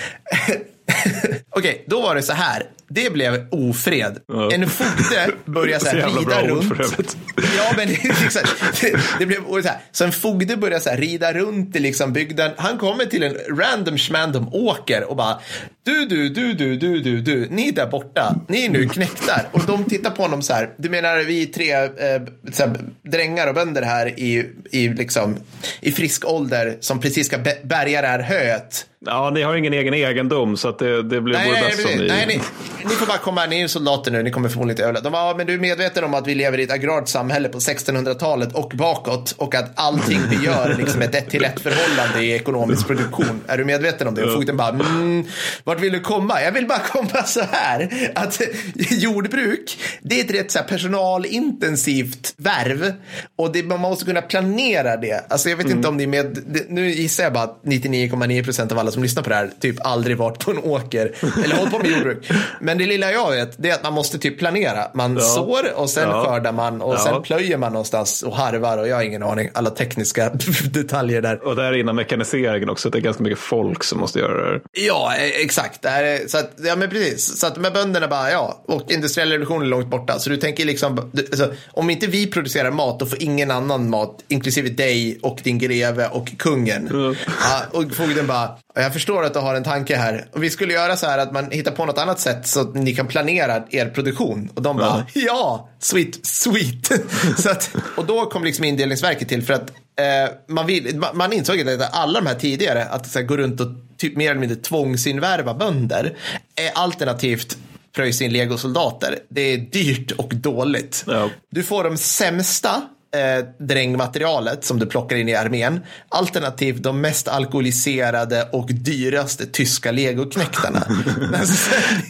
Okej, 1.50 1.72
okay, 1.72 1.78
då 1.88 2.02
var 2.02 2.16
det 2.16 2.22
så 2.22 2.34
här. 2.34 2.64
Det 2.90 3.14
blev 3.14 3.48
ofred. 3.52 4.20
Ja. 4.28 4.52
En 4.52 4.70
fogde 4.70 5.32
började 5.46 5.86
så 5.86 5.90
här, 5.90 6.10
rida 6.20 6.48
runt. 6.48 7.18
Ja, 7.58 7.74
men 7.78 7.88
liksom, 8.24 8.42
det, 8.82 9.00
det, 9.20 9.26
blev 9.26 9.62
så 9.62 9.68
här. 9.68 9.78
Så 9.92 10.04
en 10.04 10.12
fogde 10.12 10.58
började 10.58 10.84
så 10.84 10.90
här, 10.90 10.98
rida 10.98 11.34
runt 11.34 11.76
i 11.76 11.80
liksom 11.80 12.14
bygden. 12.14 12.52
Han 12.58 12.78
kommer 12.78 13.06
till 13.06 13.24
en 13.24 13.38
random 13.58 13.98
schmandom 13.98 14.50
åker 14.54 15.04
och 15.04 15.16
bara 15.16 15.40
du, 15.84 16.06
du, 16.06 16.30
du, 16.30 16.54
du, 16.54 16.78
du, 16.78 17.00
du, 17.00 17.22
du, 17.22 17.48
ni 17.50 17.72
där 17.72 17.88
borta, 17.88 18.36
ni 18.48 18.66
är 18.66 18.70
nu 18.70 18.90
knäckta. 18.90 19.42
Och 19.52 19.62
de 19.68 19.84
tittar 19.84 20.12
på 20.12 20.22
honom 20.22 20.42
så 20.42 20.54
här. 20.54 20.70
Du 20.78 20.90
menar 20.90 21.18
vi 21.18 21.46
tre 21.46 21.74
eh, 21.74 22.22
så 22.52 22.64
här, 22.64 22.80
drängar 23.04 23.48
och 23.48 23.56
bönder 23.56 23.82
här 23.82 24.20
i, 24.20 24.50
i, 24.72 24.90
liksom, 24.90 25.36
i 25.80 25.92
frisk 25.92 26.26
ålder 26.26 26.78
som 26.80 27.00
precis 27.00 27.28
ska 27.28 27.38
bärga 27.64 28.02
det 28.02 28.08
här 28.08 28.20
höet 28.20 28.86
Ja, 29.06 29.30
ni 29.34 29.42
har 29.42 29.56
ingen 29.56 29.74
egen 29.74 29.94
egendom 29.94 30.58
så 30.58 30.70
att 30.70 30.80
det, 30.80 31.04
det 31.04 31.22
blir 31.22 31.38
nej, 31.38 31.52
bäst 31.52 31.82
som 31.82 31.92
ni... 31.92 32.08
Nej, 32.08 32.28
ni, 32.28 32.42
ni 32.84 32.90
får 32.90 33.06
bara 33.06 33.18
komma, 33.18 33.46
ni 33.46 33.62
är 33.62 33.68
soldater 33.68 34.12
nu, 34.12 34.24
ni 34.24 34.32
kommer 34.32 34.50
förmodligen 34.50 34.74
inte 34.74 34.84
överleva. 34.84 35.04
De 35.04 35.12
bara, 35.12 35.38
men 35.38 35.48
du 35.48 35.54
är 35.54 35.58
medveten 35.58 36.04
om 36.04 36.14
att 36.14 36.28
vi 36.28 36.36
lever 36.36 36.58
i 36.58 36.64
ett 36.64 36.72
agrart 36.72 37.08
samhälle 37.08 37.50
på 37.50 37.60
1600-talet 37.60 38.54
och 38.54 38.72
bakåt 38.76 39.36
och 39.38 39.56
att 39.56 39.72
allting 39.76 40.20
vi 40.30 40.46
gör 40.46 40.76
liksom 40.78 41.02
ett 41.02 41.16
ett 41.16 41.30
till 41.30 41.44
ett 41.44 41.60
förhållande 41.60 42.26
i 42.26 42.32
ekonomisk 42.32 42.88
produktion. 42.88 43.42
Är 43.48 43.58
du 43.58 43.66
medveten 43.66 44.08
om 44.08 44.16
det? 44.16 44.24
Och 44.24 44.34
fogden 44.34 44.58
bara, 44.58 44.70
mm, 44.70 45.26
vart 45.64 45.80
vill 45.80 45.94
du 45.94 46.00
komma? 46.00 46.42
Jag 46.42 46.52
vill 46.52 46.68
bara 46.68 46.80
komma 46.80 47.24
så 47.24 47.42
här, 47.52 48.12
att 48.16 48.42
jordbruk, 48.76 49.78
det 50.02 50.20
är 50.20 50.26
ett 50.26 50.32
rätt 50.32 50.52
så 50.52 50.60
här 50.60 50.66
personalintensivt 50.66 52.34
värv 52.38 52.94
och 53.36 53.52
det, 53.52 53.64
man 53.64 53.80
måste 53.80 54.06
kunna 54.06 54.22
planera 54.22 54.98
det. 54.98 55.26
Alltså 55.30 55.50
jag 55.50 55.58
vet 55.58 55.66
mm. 55.66 55.78
inte 55.78 55.90
om 55.90 55.98
ni 55.98 56.04
är 56.04 56.08
med, 56.08 56.38
nu 56.70 56.90
gissar 56.92 57.24
jag 57.24 57.34
bara 57.34 57.44
att 57.44 57.64
99,9 57.64 58.44
procent 58.44 58.72
av 58.72 58.80
alla 58.80 58.87
alla 58.88 58.92
som 58.94 59.04
lyssnar 59.04 59.24
på 59.24 59.30
det 59.30 59.36
här 59.36 59.50
typ 59.60 59.76
aldrig 59.86 60.18
varit 60.18 60.40
på 60.40 60.52
en 60.52 60.58
åker 60.58 61.12
eller 61.44 61.56
hållit 61.56 61.72
på 61.74 61.80
med 61.80 61.92
jordbruk. 61.92 62.32
Men 62.62 62.78
det 62.78 62.86
lilla 62.86 63.12
jag 63.12 63.32
vet 63.32 63.56
det 63.58 63.70
är 63.70 63.74
att 63.74 63.84
man 63.84 63.94
måste 63.94 64.18
typ 64.20 64.40
planera. 64.40 64.88
Man 64.94 65.14
Ja. 65.16 65.22
sår 65.22 65.74
och 65.76 65.90
sen 65.90 66.10
Ja. 66.10 66.26
skördar 66.26 66.52
man 66.52 66.82
och 66.82 66.94
Ja. 66.94 66.98
sen 67.00 67.22
plöjer 67.22 67.58
man 67.58 67.72
någonstans 67.72 68.24
och 68.24 68.36
harvar 68.36 68.78
och 68.78 68.88
jag 68.88 68.96
har 68.96 69.04
ingen 69.04 69.24
aning. 69.24 69.50
Alla 69.54 69.70
tekniska 69.70 70.30
detaljer 70.72 71.22
där. 71.22 71.48
Och 71.48 71.56
där 71.56 71.74
innan 71.78 71.96
mekaniseringen 71.96 72.70
också, 72.70 72.90
det 72.90 72.98
är 72.98 73.02
ganska 73.02 73.24
mycket 73.24 73.40
folk 73.40 73.84
som 73.84 74.00
måste 74.00 74.20
göra 74.20 74.52
det. 74.52 74.60
Ja, 74.72 75.14
eh, 75.18 75.42
exakt. 75.44 75.82
Det 75.82 75.90
är, 75.90 76.28
så 76.28 76.38
att, 76.38 76.52
ja, 76.64 76.76
men 76.76 76.90
precis. 76.90 77.40
Så 77.40 77.48
att 77.48 77.58
med 77.58 77.74
bönderna 77.74 78.08
bara, 78.08 78.32
ja, 78.32 78.64
och 78.68 78.92
industriell 78.92 79.30
revolution 79.32 79.62
är 79.62 79.66
långt 79.66 79.88
borta. 79.88 80.20
Så 80.20 80.30
du 80.30 80.38
tänker 80.38 80.66
liksom, 80.66 81.12
alltså, 81.18 81.54
om 81.72 81.90
inte 81.90 82.08
vi 82.08 82.28
producerar 82.28 82.72
mat, 82.72 83.00
då 83.00 83.06
får 83.06 83.24
ingen 83.24 83.52
annan 83.52 83.90
mat, 83.90 84.24
inklusive 84.28 84.70
dig 84.70 85.20
och 85.22 85.40
din 85.44 85.58
greve 85.60 86.08
och 86.08 86.38
kungen. 86.38 86.88
Mm. 86.88 87.16
Ja, 87.28 87.80
och 87.80 87.96
fogden 87.96 88.28
bara, 88.28 88.50
jag 88.82 88.94
förstår 88.94 89.24
att 89.24 89.34
du 89.34 89.40
har 89.40 89.56
en 89.56 89.64
tanke 89.64 89.96
här. 89.96 90.28
Och 90.32 90.44
vi 90.44 90.50
skulle 90.50 90.74
göra 90.74 90.98
så 90.98 91.06
här 91.06 91.18
att 91.18 91.32
man 91.32 91.52
hittar 91.52 91.72
på 91.72 91.86
något 91.86 91.98
annat 91.98 92.20
sätt 92.20 92.48
så 92.48 92.62
att 92.62 92.76
ni 92.76 92.96
kan 92.96 93.08
planera 93.08 93.64
er 93.70 93.86
produktion. 93.86 94.50
Och 94.54 94.62
de 94.62 94.78
bara, 94.78 95.06
ja, 95.14 95.70
sweet, 95.80 96.26
sweet. 96.26 96.92
så 97.38 97.50
att, 97.50 97.76
och 97.98 98.06
då 98.06 98.26
kom 98.26 98.44
liksom 98.44 98.66
indelningsverket 98.66 99.30
till 99.30 99.44
för 99.44 99.54
att 99.54 99.70
eh, 99.70 100.34
man, 100.48 100.66
vill, 100.66 101.04
man, 101.14 101.34
insåg 101.34 101.70
att 101.70 101.96
alla 101.96 102.20
de 102.20 102.28
här 102.28 102.36
tidigare, 102.36 102.86
att 102.86 103.08
så 103.08 103.20
här, 103.20 103.26
gå 103.26 103.38
runt 103.38 103.62
och 103.62 103.68
typ 103.98 104.18
mer 104.18 104.32
eller 104.32 104.40
mindre 104.40 104.58
tvångsinvärva 104.58 105.54
bönder, 105.54 106.18
är 106.56 106.72
alternativt 106.74 107.58
pröjsa 107.98 108.24
in 108.24 108.34
legosoldater. 108.34 109.20
Det 109.30 109.42
är 109.42 109.58
dyrt 109.58 110.12
och 110.12 110.36
dåligt. 110.36 111.04
Ja. 111.08 111.30
Du 111.50 111.64
får 111.64 111.84
de 111.84 111.98
sämsta 111.98 112.82
eh, 113.16 113.46
drängmaterialet 113.58 114.64
som 114.64 114.80
du 114.80 114.86
plockar 114.86 115.16
in 115.16 115.30
i 115.30 115.36
armén. 115.36 115.80
Alternativt 116.10 116.84
de 116.84 117.02
mest 117.02 117.28
alkoholiserade 117.28 118.50
och 118.52 118.70
dyraste 118.70 119.46
tyska 119.46 119.92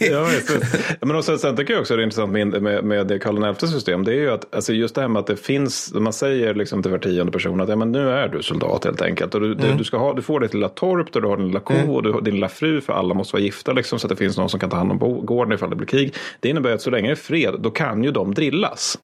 Ja, 0.00 0.24
visst. 0.24 0.50
Men 1.00 1.16
också, 1.16 1.38
sen 1.38 1.56
tycker 1.56 1.72
jag 1.72 1.80
också 1.80 1.96
det 1.96 2.02
är 2.02 2.04
intressant 2.04 2.32
med, 2.32 2.62
med, 2.62 2.84
med 2.84 3.22
Karl 3.22 3.54
XI 3.54 3.66
system. 3.66 4.04
Det 4.04 4.12
är 4.12 4.16
ju 4.16 4.30
att 4.30 4.54
alltså 4.54 4.72
just 4.72 4.94
det 4.94 5.00
här 5.00 5.08
med 5.08 5.20
att 5.20 5.26
det 5.26 5.36
finns, 5.36 5.92
man 5.94 6.12
säger 6.12 6.54
liksom 6.54 6.82
till 6.82 6.92
var 6.92 6.98
tionde 6.98 7.32
person 7.32 7.60
att 7.60 7.68
ja, 7.68 7.76
men 7.76 7.92
nu 7.92 8.10
är 8.10 8.28
du 8.28 8.42
soldat 8.42 8.84
helt 8.84 9.02
enkelt. 9.02 9.34
Och 9.34 9.40
du, 9.40 9.54
du, 9.54 9.74
du, 9.74 9.84
ska 9.84 9.96
ha, 9.96 10.14
du 10.14 10.22
får 10.22 10.40
ditt 10.40 10.54
lilla 10.54 10.68
torp 10.68 11.12
där 11.12 11.20
du 11.20 11.28
har 11.28 11.36
din 11.36 11.46
lilla 11.46 11.60
ko 11.60 11.74
och 11.74 12.02
du 12.02 12.20
din 12.20 12.34
lilla 12.34 12.48
fru 12.48 12.80
för 12.80 12.92
alla 12.92 13.14
måste 13.14 13.32
vara 13.32 13.42
gifta 13.42 13.72
liksom, 13.72 13.98
så 13.98 14.06
att 14.06 14.10
det 14.10 14.16
finns 14.16 14.36
någon 14.36 14.48
som 14.48 14.60
kan 14.60 14.70
ta 14.70 14.76
hand 14.76 14.92
om 14.92 15.26
gården 15.26 15.52
ifall 15.52 15.70
det 15.70 15.76
blir 15.76 15.86
krig. 15.86 16.14
Det 16.40 16.48
innebär 16.48 16.72
att 16.72 16.82
så 16.82 16.90
länge 16.90 17.08
det 17.08 17.12
är 17.12 17.16
fred 17.16 17.54
då 17.58 17.70
kan 17.70 18.04
ju 18.04 18.10
de 18.10 18.34
drillas. 18.34 18.98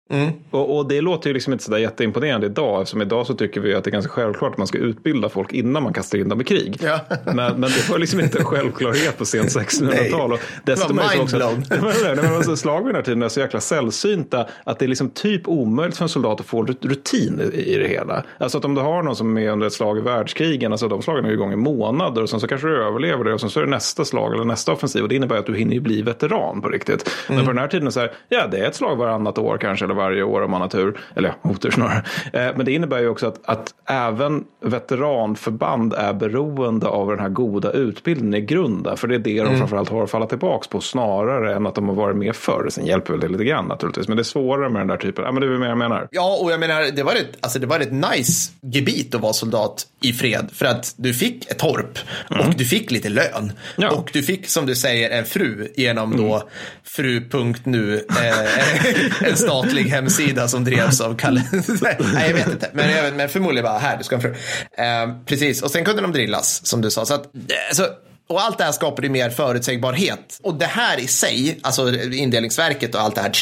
Och, 0.51 0.77
och 0.77 0.89
det 0.89 1.01
låter 1.01 1.31
ju 1.31 1.35
liksom 1.35 1.53
inte 1.53 1.65
sådär 1.65 1.79
jätteimponerande 1.85 2.47
idag 2.47 2.83
eftersom 2.83 3.03
idag 3.03 3.27
så 3.27 3.35
tycker 3.35 3.61
vi 3.61 3.75
att 3.75 3.85
det 3.85 3.91
är 3.91 3.93
ganska 3.93 4.13
självklart 4.13 4.53
att 4.53 4.59
man 4.59 4.67
ska 4.67 4.79
utbilda 4.79 5.29
folk 5.29 5.53
innan 5.53 5.83
man 5.83 5.93
kastar 5.93 6.19
in 6.19 6.29
dem 6.29 6.41
i 6.41 6.45
krig. 6.45 6.79
Ja. 6.83 7.01
Men, 7.25 7.35
men 7.35 7.61
det 7.61 7.89
var 7.91 7.99
liksom 7.99 8.21
inte 8.21 8.39
en 8.39 8.45
självklarhet 8.45 9.19
på 9.19 9.25
sent 9.25 9.49
1600-tal. 9.49 10.33
Och 10.33 10.41
dessutom 10.65 10.97
Det 10.97 11.03
var 11.03 11.13
det 11.13 11.19
mindblown. 11.19 12.57
Slag 12.57 12.79
vid 12.79 12.87
den 12.87 12.95
här 12.95 13.03
tiden 13.03 13.23
är 13.23 13.29
så 13.29 13.41
jäkla 13.41 13.61
sällsynta 13.61 14.47
att 14.65 14.79
det 14.79 14.85
är 14.85 14.89
liksom 14.89 15.11
typ 15.11 15.49
omöjligt 15.49 15.97
för 15.97 16.05
en 16.05 16.09
soldat 16.09 16.41
att 16.41 16.47
få 16.47 16.63
rut- 16.63 16.85
rutin 16.85 17.41
i 17.53 17.77
det 17.79 17.89
hela. 17.89 18.23
Alltså 18.39 18.59
att 18.59 18.65
om 18.65 18.75
du 18.75 18.81
har 18.81 19.03
någon 19.03 19.17
som 19.17 19.39
är 19.39 19.51
under 19.51 19.67
ett 19.67 19.73
slag 19.73 19.99
i 19.99 20.01
världskrigen, 20.01 20.73
alltså 20.73 20.89
de 20.89 21.03
slagen 21.03 21.25
är 21.25 21.33
igång 21.33 21.53
i 21.53 21.57
månader 21.57 22.23
och 22.23 22.31
sen 22.31 22.41
så 22.41 22.47
kanske 22.47 22.69
du 22.69 22.83
överlever 22.83 23.25
det 23.25 23.35
och 23.35 23.41
sen 23.41 23.51
så 23.51 23.61
är 23.61 23.65
det 23.65 23.71
nästa 23.71 24.05
slag 24.05 24.35
eller 24.35 24.45
nästa 24.45 24.73
offensiv 24.73 25.03
och 25.03 25.09
det 25.09 25.15
innebär 25.17 25.37
att 25.37 25.47
du 25.47 25.57
hinner 25.57 25.81
bli 25.81 26.03
veteran 26.03 26.61
på 26.63 26.69
riktigt. 26.69 27.11
Men 27.29 27.45
på 27.45 27.51
den 27.51 27.59
här 27.59 27.69
tiden 27.69 27.93
så 27.93 28.01
här, 28.01 28.13
ja 28.29 28.47
det 28.47 28.59
är 28.59 28.69
ett 28.69 28.75
slag 28.75 28.97
varannat 28.97 29.39
år 29.39 29.59
kanske 29.59 29.85
eller 29.85 29.95
varje 29.95 30.23
år 30.23 30.43
om 30.43 30.51
man 30.51 30.61
har 30.61 30.69
tur, 30.69 31.01
eller 31.15 31.29
ja, 31.43 31.51
otur 31.51 31.74
snarare. 31.75 32.03
Eh, 32.33 32.57
men 32.57 32.67
det 32.67 32.73
innebär 32.73 32.99
ju 32.99 33.09
också 33.09 33.27
att, 33.27 33.41
att 33.45 33.75
även 33.87 34.45
veteranförband 34.65 35.93
är 35.93 36.13
beroende 36.13 36.87
av 36.87 37.09
den 37.09 37.19
här 37.19 37.29
goda 37.29 37.71
utbildningen 37.71 38.35
i 38.35 38.47
grunden, 38.47 38.97
för 38.97 39.09
det 39.09 39.15
är 39.15 39.19
det 39.19 39.43
de 39.43 39.59
framförallt 39.59 39.89
har 39.89 40.05
att 40.05 40.11
falla 40.11 40.27
tillbaka 40.27 40.69
på 40.71 40.81
snarare 40.81 41.55
än 41.55 41.67
att 41.67 41.75
de 41.75 41.89
har 41.89 41.95
varit 41.95 42.17
med 42.17 42.37
förr. 42.37 42.69
Sen 42.71 42.87
hjälper 42.87 43.13
väl 43.13 43.21
det 43.21 43.29
lite 43.29 43.45
grann 43.45 43.65
naturligtvis, 43.65 44.09
men 44.09 44.17
det 44.17 44.21
är 44.21 44.25
svårare 44.25 44.71
med 44.71 44.81
den 44.81 44.89
där 44.89 44.97
typen. 44.97 45.25
Ja, 45.25 45.33
men 45.33 45.41
det 45.41 45.47
är 45.47 45.59
mer 45.59 45.69
jag 45.69 45.79
menar. 45.79 46.09
Ja, 46.11 46.39
och 46.43 46.53
jag 46.53 46.61
menar, 46.61 46.83
det 46.83 47.03
var, 47.03 47.13
ett, 47.13 47.37
alltså, 47.41 47.59
det 47.59 47.67
var 47.67 47.81
ett 47.81 47.93
nice 47.93 48.53
gebit 48.61 49.15
att 49.15 49.21
vara 49.21 49.33
soldat 49.33 49.87
i 50.03 50.13
fred. 50.13 50.49
För 50.53 50.67
att 50.67 50.95
du 50.97 51.15
fick 51.15 51.51
ett 51.51 51.59
torp 51.59 51.99
och 52.29 52.55
du 52.57 52.65
fick 52.65 52.91
lite 52.91 53.09
lön. 53.09 53.53
Ja. 53.77 53.91
Och 53.91 54.11
du 54.13 54.23
fick, 54.23 54.49
som 54.49 54.67
du 54.67 54.75
säger, 54.75 55.11
en 55.11 55.25
fru 55.25 55.69
genom 55.77 56.17
då 56.17 56.43
fru.nu, 56.85 58.07
eh, 58.09 59.29
en 59.29 59.37
statlig 59.37 59.85
hemsida 59.85 60.49
som 60.49 60.65
drevs 60.65 61.01
av 61.01 61.17
Kalle. 61.17 61.43
Nej, 62.15 62.29
jag 62.29 62.35
vet 62.35 62.49
inte. 62.49 62.71
Men, 62.73 62.91
jag 62.91 63.03
vet, 63.03 63.15
men 63.15 63.29
förmodligen 63.29 63.65
bara, 63.65 63.79
här, 63.79 63.97
du 63.97 64.05
ska 64.05 64.17
ha 64.17 64.23
en 64.23 64.35
fru. 64.35 64.41
Eh, 64.85 65.25
precis, 65.27 65.63
och 65.63 65.71
sen 65.71 65.85
kunde 65.85 66.03
de 66.03 66.13
drillas, 66.13 66.67
som 66.67 66.81
du 66.81 66.91
sa. 66.91 67.07
Så 67.07 67.15
att, 67.15 67.27
eh, 67.35 67.73
så, 67.73 67.87
och 68.29 68.43
allt 68.43 68.59
det 68.59 68.65
här 68.65 68.73
skapade 68.73 69.07
ju 69.07 69.13
mer 69.13 69.31
förutsägbarhet. 69.31 70.41
Och 70.43 70.55
det 70.55 70.67
här 70.67 71.01
i 71.01 71.07
sig, 71.07 71.59
alltså 71.63 71.95
indelningsverket 71.95 72.95
och 72.95 73.01
allt 73.01 73.15
det 73.15 73.21
här, 73.21 73.33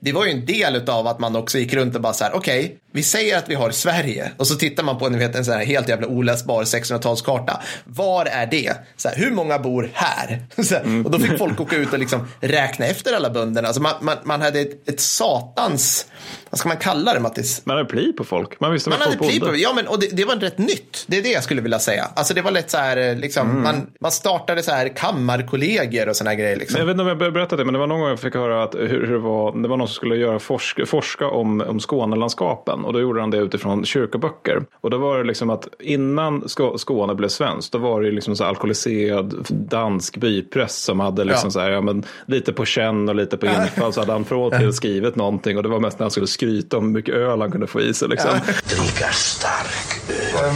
det 0.00 0.12
var 0.12 0.24
ju 0.24 0.30
en 0.30 0.46
del 0.46 0.88
av 0.88 1.06
att 1.06 1.18
man 1.18 1.36
också 1.36 1.58
gick 1.58 1.74
runt 1.74 1.94
och 1.94 2.00
bara 2.00 2.12
så 2.12 2.24
här, 2.24 2.36
okej, 2.36 2.78
vi 2.92 3.02
säger 3.02 3.38
att 3.38 3.48
vi 3.48 3.54
har 3.54 3.70
Sverige 3.70 4.32
och 4.36 4.46
så 4.46 4.54
tittar 4.54 4.82
man 4.82 4.98
på 4.98 5.08
ni 5.08 5.18
vet, 5.18 5.34
en 5.34 5.44
sån 5.44 5.54
här 5.54 5.64
helt 5.64 5.88
jävla 5.88 6.06
oläsbar 6.06 6.64
1600-talskarta. 6.64 7.56
Var 7.84 8.26
är 8.26 8.46
det? 8.46 8.74
Så 8.96 9.08
här, 9.08 9.16
hur 9.16 9.30
många 9.30 9.58
bor 9.58 9.90
här? 9.94 10.42
Så 10.62 10.74
här, 10.74 11.04
och 11.04 11.10
då 11.10 11.18
fick 11.18 11.38
folk 11.38 11.60
åka 11.60 11.76
ut 11.76 11.92
och 11.92 11.98
liksom 11.98 12.28
räkna 12.40 12.86
efter 12.86 13.12
alla 13.12 13.30
bönderna. 13.30 13.68
Alltså 13.68 13.82
man, 13.82 13.94
man, 14.00 14.16
man 14.24 14.40
hade 14.40 14.60
ett, 14.60 14.88
ett 14.88 15.00
satans, 15.00 16.06
vad 16.50 16.58
ska 16.58 16.68
man 16.68 16.78
kalla 16.78 17.14
det 17.14 17.20
Mattis? 17.20 17.62
Man 17.64 17.76
hade 17.76 17.88
pli 17.88 18.12
på 18.12 18.24
folk. 18.24 18.60
Man 18.60 18.72
visste 18.72 18.90
Man 18.90 19.00
hade 19.00 19.16
pli 19.16 19.40
på, 19.40 19.56
ja 19.56 19.72
men 19.76 19.86
och 19.86 20.00
det, 20.00 20.16
det 20.16 20.24
var 20.24 20.36
rätt 20.36 20.58
nytt. 20.58 21.04
Det 21.06 21.18
är 21.18 21.22
det 21.22 21.28
jag 21.30 21.44
skulle 21.44 21.62
vilja 21.62 21.78
säga. 21.78 22.04
Alltså 22.16 22.34
det 22.34 22.42
var 22.42 22.50
lätt 22.50 22.70
så 22.70 22.76
här, 22.78 22.96
eh, 22.96 23.16
liksom, 23.16 23.50
Mm. 23.50 23.62
man, 23.62 23.86
man 24.00 24.10
startade 24.12 24.62
så 24.62 24.70
här 24.70 24.88
kammarkollegier 24.96 26.08
och 26.08 26.16
här 26.26 26.34
grejer. 26.34 26.56
Liksom. 26.56 26.78
Jag 26.78 26.86
vet 26.86 26.92
inte 26.94 27.02
om 27.02 27.08
jag 27.08 27.18
berättade 27.32 27.60
det, 27.62 27.64
men 27.64 27.72
det 27.74 27.80
var 27.80 27.86
någon 27.86 28.00
gång 28.00 28.08
jag 28.08 28.20
fick 28.20 28.34
höra 28.34 28.62
att 28.62 28.74
hur, 28.74 29.06
det, 29.12 29.18
var, 29.18 29.62
det 29.62 29.68
var 29.68 29.76
någon 29.76 29.88
som 29.88 29.94
skulle 29.94 30.16
göra 30.16 30.38
forska, 30.38 30.86
forska 30.86 31.26
om, 31.26 31.60
om 31.60 31.80
Skånelandskapen. 31.80 32.84
Och 32.84 32.92
då 32.92 33.00
gjorde 33.00 33.20
han 33.20 33.30
det 33.30 33.38
utifrån 33.38 33.84
kyrkoböcker. 33.84 34.62
Och 34.80 34.90
då 34.90 34.98
var 34.98 35.18
det 35.18 35.24
liksom 35.24 35.50
att 35.50 35.68
innan 35.80 36.42
Skå- 36.44 36.76
Skåne 36.76 37.14
blev 37.14 37.28
svenskt, 37.28 37.72
då 37.72 37.78
var 37.78 38.02
det 38.02 38.10
liksom 38.10 38.36
så 38.36 38.44
alkoholiserad 38.44 39.46
dansk 39.50 40.16
bypress 40.16 40.76
som 40.84 41.00
hade 41.00 41.24
liksom 41.24 41.46
Ja. 41.46 41.50
så 41.50 41.60
här, 41.60 41.70
ja, 41.70 41.80
men 41.80 42.04
lite 42.26 42.52
på 42.52 42.64
känn 42.64 43.08
och 43.08 43.14
lite 43.14 43.36
på 43.36 43.46
infall. 43.46 43.92
Så 43.92 44.00
hade 44.00 44.12
han 44.12 44.24
från 44.24 44.50
till 44.50 44.72
skrivit 44.72 45.16
någonting 45.16 45.56
och 45.56 45.62
det 45.62 45.68
var 45.68 45.80
mest 45.80 45.98
när 45.98 46.04
skulle 46.14 46.28
skryta 46.28 46.76
om 46.76 46.84
hur 46.84 46.92
mycket 46.92 47.14
öl 47.14 47.40
han 47.40 47.50
kunde 47.50 47.66
få 47.66 47.80
i 47.80 47.94
sig. 47.94 48.08
Liksom. 48.08 48.40
Dricka 48.70 49.12
stark 49.12 50.00
öl. 50.08 50.54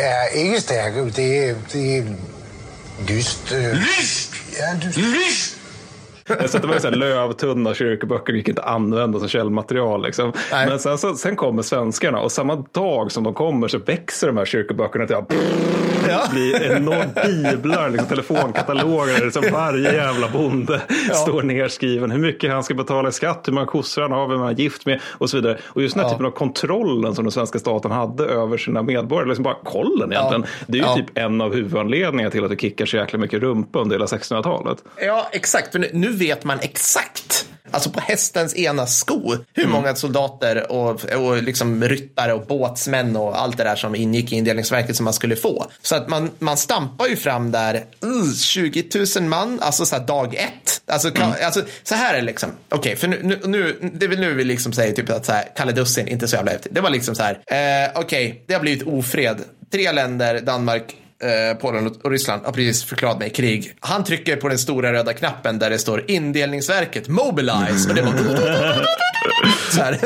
Er 0.00 0.36
ikke 0.36 0.60
stærk 0.60 0.96
øl. 0.96 1.12
Det 1.16 1.48
er, 1.48 1.54
det 1.72 1.98
er 1.98 2.04
dyst. 3.08 3.52
Lyst! 3.52 4.34
Ja, 4.58 4.88
dyst. 4.88 4.98
Lyst! 4.98 5.59
Så 6.46 6.58
det 6.58 6.66
var 6.66 6.74
ju 6.74 6.80
så 6.80 6.88
här 6.88 6.96
lövtunna 6.96 7.74
kyrkoböcker, 7.74 8.32
gick 8.32 8.48
inte 8.48 8.62
att 8.62 8.68
använda 8.74 9.18
som 9.18 9.28
källmaterial. 9.28 10.02
Liksom. 10.02 10.32
Men 10.50 10.78
sen, 10.78 10.98
så, 10.98 11.14
sen 11.14 11.36
kommer 11.36 11.62
svenskarna 11.62 12.20
och 12.20 12.32
samma 12.32 12.64
dag 12.72 13.12
som 13.12 13.24
de 13.24 13.34
kommer 13.34 13.68
så 13.68 13.78
växer 13.78 14.26
de 14.26 14.36
här 14.36 14.44
kyrkoböckerna 14.44 15.06
till 15.06 15.16
att 15.16 15.32
Ja. 16.08 16.22
bli 16.32 16.52
enormt 16.70 17.14
biblar, 17.26 17.90
liksom, 17.90 18.08
telefonkataloger. 18.08 19.24
Liksom 19.24 19.42
varje 19.52 19.92
jävla 19.94 20.28
bonde 20.28 20.80
står 21.14 21.42
nerskriven 21.42 22.10
hur 22.10 22.18
mycket 22.18 22.52
han 22.52 22.62
ska 22.64 22.74
betala 22.74 23.08
i 23.08 23.12
skatt, 23.12 23.48
hur 23.48 23.52
många 23.52 23.66
kossor 23.66 24.02
han 24.02 24.12
har, 24.12 24.28
vem 24.28 24.40
han 24.40 24.48
är 24.48 24.52
gift 24.54 24.86
med 24.86 25.00
och 25.04 25.30
så 25.30 25.36
vidare. 25.36 25.58
Och 25.66 25.82
just 25.82 25.94
den 25.94 26.04
här 26.04 26.10
Ja. 26.10 26.14
typen 26.14 26.26
av 26.26 26.30
kontrollen 26.30 27.14
som 27.14 27.24
den 27.24 27.32
svenska 27.32 27.58
staten 27.58 27.90
hade 27.90 28.24
över 28.24 28.56
sina 28.56 28.82
medborgare, 28.82 29.28
liksom 29.28 29.42
bara 29.42 29.56
kollen 29.64 30.12
egentligen. 30.12 30.44
Det 30.66 30.78
är 30.78 30.82
ju 30.82 30.88
Ja. 30.88 30.94
typ 30.96 31.18
en 31.18 31.40
av 31.40 31.54
huvudanledningarna 31.54 32.30
till 32.30 32.44
att 32.44 32.50
det 32.50 32.60
kickar 32.60 32.86
så 32.86 32.96
jäkla 32.96 33.18
mycket 33.18 33.40
rumpa 33.40 33.78
under 33.78 33.94
hela 33.96 34.06
1600-talet. 34.06 34.78
Ja, 35.06 35.28
exakt. 35.32 35.72
För 35.72 35.86
nu 35.92 36.08
vet 36.20 36.44
man 36.44 36.58
exakt, 36.60 37.46
alltså 37.70 37.90
på 37.90 38.00
hästens 38.00 38.56
ena 38.56 38.86
sko, 38.86 39.36
hur 39.54 39.62
Mm. 39.64 39.72
många 39.72 39.94
soldater 39.94 40.72
och, 40.72 41.04
och 41.04 41.42
liksom 41.42 41.84
ryttare 41.84 42.32
och 42.32 42.46
båtsmän 42.46 43.16
och 43.16 43.40
allt 43.42 43.56
det 43.56 43.64
där 43.64 43.76
som 43.76 43.94
ingick 43.94 44.32
i 44.32 44.36
indelningsverket 44.36 44.96
som 44.96 45.04
man 45.04 45.14
skulle 45.14 45.36
få. 45.36 45.66
Så 45.82 45.96
att 45.96 46.08
man, 46.08 46.30
man 46.38 46.56
stampar 46.56 47.06
ju 47.06 47.16
fram 47.16 47.50
där 47.50 47.74
uh, 48.04 48.32
20 48.34 48.84
000 49.20 49.24
man, 49.28 49.60
alltså 49.62 49.86
så 49.86 49.96
här 49.96 50.06
dag 50.06 50.34
ett. 50.34 50.82
Alltså, 50.86 51.10
kan, 51.10 51.28
Mm. 51.32 51.44
alltså 51.46 51.62
så 51.82 51.94
här 51.94 52.14
är 52.14 52.18
det 52.18 52.24
liksom. 52.24 52.50
Okej, 52.68 52.96
för 52.96 53.08
nu, 53.08 53.20
nu, 53.22 53.40
nu, 53.44 53.90
det 53.94 54.06
är 54.06 54.10
väl 54.10 54.20
nu 54.20 54.34
vi 54.34 54.44
liksom 54.44 54.72
säger 54.72 54.92
typ 54.92 55.10
att 55.10 55.26
så 55.26 55.32
här, 55.32 55.44
Kalle 55.56 55.72
Dussin, 55.72 56.08
inte 56.08 56.28
så 56.28 56.36
jävla 56.36 56.50
häftigt. 56.52 56.74
Det 56.74 56.80
var 56.80 56.90
liksom 56.90 57.14
så 57.14 57.22
här, 57.22 57.32
eh, 57.86 57.90
okej, 58.00 58.44
det 58.46 58.54
har 58.54 58.60
blivit 58.60 58.82
ofred. 58.86 59.36
Tre 59.72 59.92
länder, 59.92 60.40
Danmark, 60.40 60.96
eh, 61.22 61.56
Polen 61.60 61.86
och- 61.86 62.04
och 62.04 62.10
Ryssland 62.10 62.42
har 62.44 62.52
precis 62.52 62.84
förklarat 62.84 63.18
mig 63.18 63.30
krig. 63.30 63.74
Han 63.80 64.04
trycker 64.04 64.36
på 64.36 64.48
den 64.48 64.58
stora 64.58 64.92
röda 64.92 65.12
knappen 65.12 65.58
där 65.58 65.70
det 65.70 65.78
står 65.78 66.04
indelningsverket 66.10 67.08
mobilize 67.08 67.88
och 67.88 67.94
det 67.94 68.02
var 68.02 68.12
så 69.70 69.80
här, 69.82 69.98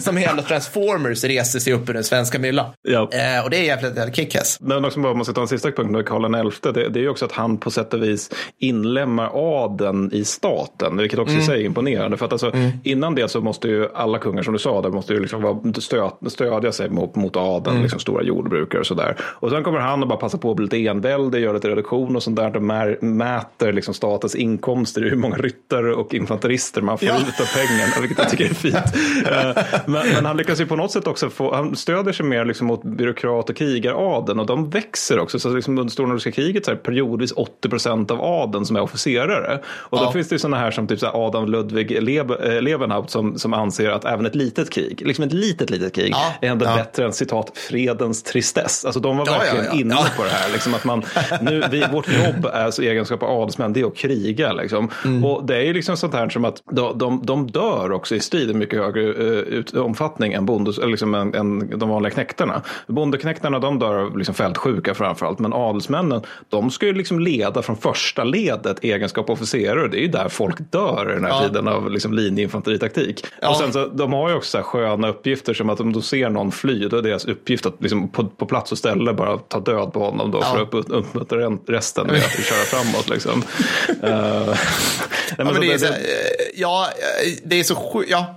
som 0.00 0.16
hela 0.16 0.42
Transformers 0.42 1.24
reser 1.24 1.58
sig 1.58 1.72
upp 1.72 1.88
ur 1.88 1.94
den 1.94 2.04
svenska 2.04 2.38
myllan. 2.38 2.66
Ja. 2.88 2.98
Eh, 3.12 3.44
och 3.44 3.50
det 3.50 3.56
är 3.56 3.62
jävligt 3.62 3.96
jävligt 3.96 4.16
kick-ass. 4.16 4.58
Men 4.60 4.84
också 4.84 5.00
bara, 5.00 5.12
om 5.12 5.18
man 5.18 5.24
ska 5.24 5.34
ta 5.34 5.40
en 5.40 5.48
sista 5.48 5.70
punkt 5.70 5.90
med 5.90 6.06
Karl 6.06 6.50
XI, 6.50 6.72
det, 6.72 6.88
det 6.88 6.98
är 6.98 7.02
ju 7.02 7.08
också 7.08 7.24
att 7.24 7.32
han 7.32 7.56
på 7.58 7.70
sätt 7.70 7.94
och 7.94 8.02
vis 8.02 8.30
inlemmar 8.58 9.30
adeln 9.34 10.10
i 10.12 10.24
staten, 10.24 10.96
vilket 10.96 11.18
också 11.18 11.32
Mm. 11.32 11.42
i 11.42 11.46
sig 11.46 11.60
är 11.60 11.66
imponerande. 11.66 12.16
För 12.16 12.26
att 12.26 12.32
alltså, 12.32 12.52
innan 12.84 13.14
det 13.14 13.28
så 13.30 13.40
måste 13.40 13.68
ju 13.68 13.88
alla 13.94 14.18
kungar, 14.18 14.42
som 14.42 14.52
du 14.52 14.58
sa, 14.58 14.80
där 14.82 14.90
måste 14.90 15.12
ju 15.14 15.20
liksom 15.20 15.42
vara, 15.42 15.58
stö, 15.80 16.10
stödja 16.28 16.72
sig 16.72 16.90
mot, 16.90 17.14
mot 17.14 17.36
adeln, 17.36 17.70
Mm. 17.76 17.82
liksom 17.82 18.00
stora 18.00 18.22
jordbrukare 18.22 18.80
och 18.80 18.86
sådär. 18.86 19.16
Och 19.22 19.50
sen 19.50 19.62
kommer 19.64 19.78
han 19.78 20.02
och 20.02 20.08
bara 20.08 20.18
passa 20.18 20.38
på 20.38 20.50
att 20.50 20.56
bli 20.56 20.64
lite 20.64 20.86
envälde, 20.86 21.38
gör 21.38 21.54
lite 21.54 21.68
reduktion 21.68 22.16
och 22.16 22.22
sånt 22.22 22.36
där. 22.36 22.50
De 22.50 22.66
mär, 22.66 22.98
mäter 23.00 23.72
liksom 23.72 23.94
statens 23.94 24.34
inkomster, 24.34 25.06
i 25.06 25.08
hur 25.10 25.16
många 25.16 25.36
ryttare 25.36 25.94
och 25.94 26.14
infanterister 26.14 26.80
man 26.82 26.98
får 26.98 27.08
Ja. 27.08 27.14
ut 27.16 27.40
av 27.40 27.46
pengarna, 27.56 27.92
vilket 28.00 28.18
jag 28.18 28.30
tycker 28.30 28.44
är 28.44 28.54
fint. 28.54 28.71
Eh, 28.74 29.62
men, 29.86 30.08
men 30.14 30.24
han 30.26 30.36
lyckas 30.36 30.60
ju 30.60 30.66
på 30.66 30.76
något 30.76 30.90
sätt 30.92 31.06
också 31.06 31.30
få, 31.30 31.54
han 31.54 31.76
stödjer 31.76 32.12
sig 32.12 32.26
mer 32.26 32.44
liksom 32.44 32.66
mot 32.66 32.82
byråkrat 32.84 33.50
och 33.50 33.56
krigaradeln 33.56 34.40
och 34.40 34.46
de 34.46 34.70
växer 34.70 35.18
också. 35.18 35.38
Så 35.38 35.48
liksom 35.54 35.78
under 35.78 35.92
stora 35.92 36.08
nordiska 36.08 36.32
kriget 36.32 36.64
så 36.64 36.70
är 36.70 36.74
det 36.74 36.82
periodvis 36.82 37.32
80 37.32 37.68
procent 37.68 38.10
av 38.10 38.20
adeln 38.22 38.66
som 38.66 38.76
är 38.76 38.80
officerare. 38.80 39.60
Och 39.66 39.98
då 39.98 40.04
Ja. 40.04 40.12
finns 40.12 40.28
det 40.28 40.34
ju 40.34 40.38
sådana 40.38 40.56
här 40.58 40.70
som 40.70 40.86
typ 40.86 41.00
så 41.00 41.06
här 41.06 41.26
Adam 41.26 41.48
Ludwig 41.48 41.92
eh, 41.92 42.62
Levenhaupt 42.62 43.10
som, 43.10 43.38
som 43.38 43.54
anser 43.54 43.90
att 43.90 44.04
även 44.04 44.26
ett 44.26 44.34
litet 44.34 44.70
krig, 44.70 45.02
liksom 45.06 45.24
ett 45.24 45.32
litet, 45.32 45.70
litet 45.70 45.94
krig, 45.94 46.12
Ja. 46.12 46.32
är 46.40 46.48
ändå 46.50 46.64
Ja. 46.66 46.76
bättre 46.76 47.04
än 47.04 47.12
citat 47.12 47.52
fredens 47.68 48.22
tristess. 48.22 48.84
Alltså 48.84 49.00
de 49.00 49.16
var 49.16 49.26
verkligen 49.26 49.64
ja. 49.64 49.72
inne 49.80 49.94
på 50.16 50.22
det 50.24 50.30
här. 50.30 50.52
Liksom 50.52 50.74
att 50.74 50.84
man, 50.84 51.02
nu, 51.40 51.62
vi, 51.70 51.84
vårt 51.92 52.08
jobb 52.08 52.46
är 52.46 52.64
alltså 52.64 52.82
egenskap 52.82 53.22
av 53.22 53.40
adelsmän, 53.42 53.72
det 53.72 53.80
är 53.80 53.86
att 53.86 53.96
kriga. 53.96 54.52
Liksom. 54.52 54.90
Mm. 55.04 55.24
Och 55.24 55.46
det 55.46 55.56
är 55.56 55.62
ju 55.62 55.72
liksom 55.72 55.96
sånt 55.96 56.14
här 56.14 56.28
som 56.28 56.44
att 56.44 56.62
de, 56.72 56.98
de, 56.98 57.20
de 57.24 57.46
dör 57.50 57.92
också 57.92 58.14
i 58.14 58.20
strid 58.20 58.51
i 58.52 58.58
mycket 58.58 58.78
högre 58.78 59.02
eh, 59.02 59.38
ut, 59.38 59.74
omfattning 59.74 60.32
än, 60.32 60.46
bondes, 60.46 60.78
liksom 60.78 61.14
än, 61.14 61.34
än 61.34 61.78
de 61.78 61.88
vanliga 61.88 62.10
knektarna. 62.10 62.62
Bondeknektarna 62.86 63.58
de 63.58 63.78
dör 63.78 63.94
av 63.94 64.18
liksom 64.18 64.34
fältsjuka 64.34 64.94
framförallt, 64.94 65.38
men 65.38 65.52
adelsmännen 65.52 66.20
de 66.48 66.70
ska 66.70 66.86
ju 66.86 66.92
liksom 66.94 67.20
leda 67.20 67.62
från 67.62 67.76
första 67.76 68.24
ledet 68.24 68.84
egenskap 68.84 69.30
officerare. 69.30 69.88
Det 69.88 69.96
är 69.98 70.02
ju 70.02 70.08
där 70.08 70.28
folk 70.28 70.56
dör 70.70 71.10
i 71.10 71.14
den 71.14 71.24
här 71.24 71.30
Ja. 71.30 71.48
tiden 71.48 71.68
av 71.68 71.90
liksom 71.90 72.12
linjeinfanteritaktik. 72.12 73.24
Ja. 73.40 73.50
Och 73.50 73.56
sen 73.56 73.72
så, 73.72 73.86
de 73.86 74.12
har 74.12 74.28
ju 74.28 74.34
också 74.34 74.50
så 74.50 74.58
här 74.58 74.64
sköna 74.64 75.08
uppgifter 75.08 75.54
som 75.54 75.70
att 75.70 75.80
om 75.80 75.92
de 75.92 76.02
ser 76.02 76.28
någon 76.30 76.52
fly, 76.52 76.88
då 76.88 76.96
är 76.96 77.02
deras 77.02 77.24
uppgift 77.24 77.66
att 77.66 77.74
liksom 77.82 78.08
på, 78.08 78.24
på 78.24 78.46
plats 78.46 78.72
och 78.72 78.78
ställe 78.78 79.12
bara 79.12 79.38
ta 79.38 79.60
död 79.60 79.92
på 79.92 80.00
honom 80.04 80.30
då 80.30 80.42
för 80.42 80.62
att 80.62 80.74
upp- 80.74 80.86
uppmuntra 80.90 81.38
resten 81.66 82.06
med 82.06 82.16
att 82.16 82.44
köra 82.44 82.58
framåt. 82.64 83.08
Liksom. 83.08 83.42
Eh, 84.02 84.08
nej, 84.46 84.56
Ja, 85.38 85.44
men 85.44 85.46
men 85.46 85.54
så 85.54 85.60
det 85.60 85.66
är 85.66 85.72
det- 85.72 85.78
så, 85.78 85.86
eh, 85.86 85.92
ja, 86.54 86.88
eh, 87.24 87.32
det 87.44 87.60
är 87.60 87.64
så 87.64 87.74
sjukt. 87.74 88.10
Ja, 88.10 88.34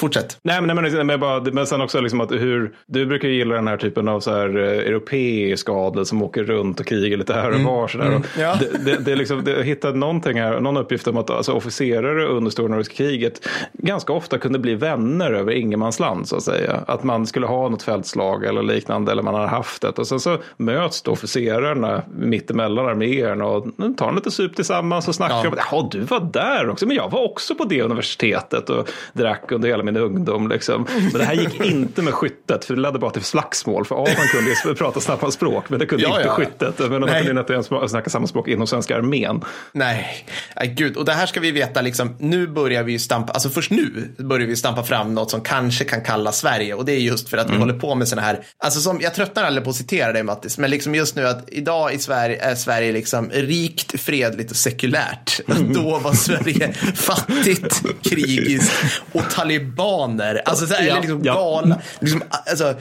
fortsätt. 0.00 0.38
Nej, 0.42 0.60
men, 0.62 0.76
nej, 0.76 0.90
men, 0.92 1.06
men, 1.06 1.20
bara, 1.20 1.40
men 1.40 1.66
sen 1.66 1.80
också 1.80 2.00
liksom 2.00 2.20
att 2.20 2.32
hur, 2.32 2.72
du 2.86 3.06
brukar 3.06 3.28
ju 3.28 3.34
gilla 3.34 3.54
den 3.54 3.68
här 3.68 3.76
typen 3.76 4.08
av 4.08 4.20
så 4.20 4.30
här, 4.30 4.56
eh, 4.58 4.64
europeisk 4.64 5.68
adel 5.70 6.06
som 6.06 6.22
åker 6.22 6.44
runt 6.44 6.80
och 6.80 6.86
krigar 6.86 7.16
lite 7.18 7.34
här 7.34 7.50
och 7.54 7.60
var. 7.60 7.88
Så 7.88 7.98
där. 7.98 8.14
Och 8.16 8.26
Ja. 8.38 8.56
det, 8.60 8.84
det, 8.84 8.96
det, 9.04 9.16
liksom, 9.16 9.44
det, 9.44 9.50
jag 9.50 9.62
hittade 9.64 9.98
någonting 9.98 10.40
här, 10.40 10.60
någon 10.60 10.76
uppgift 10.76 11.06
om 11.08 11.16
att 11.16 11.30
alltså, 11.30 11.52
officerare 11.52 12.26
under 12.26 12.50
stora 12.50 12.68
nordiska 12.68 12.94
kriget 12.94 13.48
ganska 13.72 14.12
ofta 14.12 14.38
kunde 14.38 14.58
bli 14.58 14.74
vänner 14.74 15.32
över 15.32 15.52
ingenmansland 15.52 16.28
så 16.28 16.36
att 16.36 16.42
säga. 16.42 16.80
Att 16.86 17.04
man 17.04 17.26
skulle 17.26 17.46
ha 17.46 17.68
något 17.68 17.82
fältslag 17.82 18.44
eller 18.44 18.62
liknande 18.62 19.12
eller 19.12 19.22
man 19.22 19.34
har 19.34 19.46
haft 19.46 19.82
det. 19.82 19.88
Och 19.98 20.06
sen 20.06 20.20
så 20.20 20.38
möts 20.56 21.02
då 21.02 21.10
officerarna 21.10 22.02
mittemellan 22.18 22.86
arméerna 22.86 23.46
och 23.46 23.66
tar 23.96 24.12
lite 24.12 24.30
sup 24.30 24.56
tillsammans 24.56 25.08
och 25.08 25.14
snackar 25.14 25.34
Ja. 25.34 25.48
om 25.48 25.52
att 25.52 25.58
"Jaha, 25.72 25.88
du 25.92 26.00
var 26.00 26.20
där 26.32 26.68
också, 26.70 26.86
men 26.86 26.96
jag 26.96 27.10
var 27.10 27.24
också 27.24 27.54
på 27.54 27.64
det 27.64 27.82
universitetet 27.82 28.70
och 28.70 28.90
drack 29.12 29.52
under 29.54 29.68
hela 29.68 29.82
min 29.82 29.96
ungdom. 29.96 30.48
Liksom. 30.48 30.86
Men 30.88 31.12
det 31.12 31.24
här 31.24 31.34
gick 31.34 31.60
inte 31.64 32.02
med 32.02 32.14
skyttet, 32.14 32.64
för 32.64 32.74
det 32.74 32.80
ledde 32.80 32.98
bara 32.98 33.10
till 33.10 33.22
slagsmål. 33.22 33.84
För 33.84 34.02
Adam 34.02 34.26
kunde 34.32 34.50
ju 34.50 34.74
prata 34.74 35.00
snabba 35.00 35.30
språk, 35.30 35.64
men 35.70 35.78
det 35.78 35.86
kunde 35.86 36.04
Ja, 36.04 36.16
inte 36.16 36.28
ja. 36.28 36.34
skyttet. 36.34 36.78
Men 36.78 37.00
de 37.00 37.24
kunde 37.24 37.40
inte 37.40 37.52
ens 37.52 37.66
snacka 37.90 38.10
samma 38.10 38.26
språk 38.26 38.48
inom 38.48 38.66
svenska 38.66 38.96
armén. 38.96 39.44
Nej, 39.72 40.26
Nej 40.56 40.74
gud. 40.76 40.96
Och 40.96 41.04
det 41.04 41.12
här 41.12 41.26
ska 41.26 41.40
vi 41.40 41.50
veta, 41.50 41.80
liksom, 41.80 42.16
nu 42.18 42.46
börjar 42.46 42.82
vi 42.82 42.92
ju 42.92 42.98
stampa, 42.98 43.32
alltså 43.32 43.50
först 43.50 43.70
nu 43.70 44.14
börjar 44.18 44.46
vi 44.46 44.56
stampa 44.56 44.82
fram 44.82 45.14
något 45.14 45.30
som 45.30 45.40
kanske 45.40 45.84
kan 45.84 46.00
kallas 46.00 46.38
Sverige. 46.38 46.74
Och 46.74 46.84
det 46.84 46.92
är 46.92 46.98
just 47.00 47.28
för 47.28 47.36
att 47.36 47.50
vi 47.50 47.56
håller 47.56 47.74
på 47.74 47.94
med 47.94 48.08
sådana 48.08 48.26
här, 48.26 48.40
alltså 48.58 48.80
som, 48.80 49.00
jag 49.00 49.14
tröttnar 49.14 49.44
aldrig 49.44 49.64
på 49.64 49.70
att 49.70 49.76
citera 49.76 50.12
dig 50.12 50.22
Mattis, 50.22 50.58
men 50.58 50.70
liksom 50.70 50.94
just 50.94 51.16
nu 51.16 51.26
att 51.26 51.44
idag 51.48 51.94
i 51.94 51.98
Sverige 51.98 52.36
är 52.40 52.54
Sverige 52.54 52.92
liksom 52.92 53.30
rikt, 53.30 54.00
fredligt 54.00 54.50
och 54.50 54.56
sekulärt. 54.56 55.40
Då 55.74 55.98
var 55.98 56.12
Sverige 56.12 56.72
fattigt, 56.94 57.82
krigiskt 58.02 58.72
och 59.12 59.30
talibaner. 59.44 60.42
Alltså 60.44 60.66
så 60.66 60.74
här, 60.74 60.82
eller 60.88 61.00
liksom 61.00 61.22
galna, 61.22 61.78
liksom, 62.00 62.22
alltså, 62.50 62.74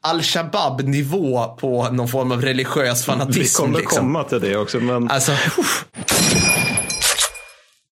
Al-Shabaab-nivå 0.00 1.56
på 1.60 1.88
någon 1.90 2.08
form 2.08 2.32
av 2.32 2.42
religiös 2.42 3.00
Vi 3.02 3.04
fanatism. 3.04 3.62
kommer 3.62 3.78
liksom. 3.78 3.98
komma 3.98 4.24
till 4.24 4.40
det 4.40 4.56
också. 4.56 4.80
Men, 4.80 5.10
Alltså, 5.10 5.32
uff. 5.32 5.84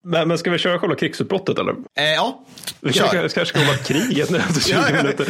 Men, 0.07 0.29
men 0.29 0.39
ska 0.39 0.51
vi 0.51 0.59
köra 0.59 0.79
själva 0.79 0.95
krigsutbrottet 0.97 1.59
eller? 1.59 1.73
Eh, 1.73 2.05
ja, 2.17 2.41
Vi 2.81 2.93
kör. 2.93 3.01
kanske, 3.07 3.19
kanske 3.19 3.45
ska 3.47 3.59
komma 3.67 3.77
kriget 3.79 4.31
nu 4.31 4.39
efter 4.49 4.61
20 4.61 4.73
Ja, 4.73 4.85
ja. 4.91 5.03
minuter. 5.03 5.27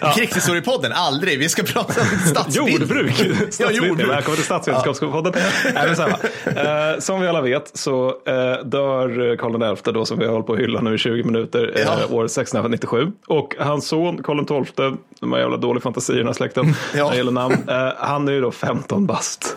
Va? 0.00 0.12
Krigshistoriepodden? 0.16 0.92
Aldrig. 0.92 1.38
Vi 1.38 1.48
ska 1.48 1.62
prata 1.62 2.00
om 2.00 2.06
stadsbild. 2.26 2.80
Jordbruk. 2.80 3.20
Ja, 3.58 3.70
jordbruk. 3.70 4.08
Välkommen 4.10 4.36
till 4.36 4.44
Statsvetenskapspodden. 4.44 5.32
Nej, 5.74 5.86
men 5.86 5.96
så 5.96 6.02
här, 6.02 6.92
eh, 6.94 6.98
som 6.98 7.20
vi 7.20 7.28
alla 7.28 7.40
vet 7.40 7.70
så 7.76 8.08
eh, 8.08 8.64
dör 8.64 9.36
Karl 9.36 9.76
XI 9.76 9.92
då 9.92 10.04
som 10.04 10.18
vi 10.18 10.24
har 10.24 10.32
hållit 10.32 10.46
på 10.46 10.52
att 10.52 10.58
hylla 10.58 10.80
nu 10.80 10.94
i 10.94 10.98
20 10.98 11.22
minuter 11.24 11.72
eh, 11.76 11.82
Ja. 11.82 11.92
år 12.16 12.24
1697. 12.24 13.12
Och 13.26 13.54
hans 13.58 13.86
son 13.88 14.22
Karl 14.22 14.64
XII, 14.64 14.96
de 15.20 15.32
här 15.32 15.40
jävla 15.40 15.56
dåliga 15.56 15.82
fantasierna 15.82 16.16
i 16.18 16.22
den 16.22 16.26
här 16.26 16.34
släkten, 16.34 16.74
Ja. 16.96 17.04
när 17.04 17.10
det 17.10 17.16
gäller 17.16 17.32
namn, 17.32 17.56
eh, 17.68 17.88
han 17.98 18.28
är 18.28 18.32
ju 18.32 18.40
då 18.40 18.50
15 18.50 19.06
bast. 19.06 19.56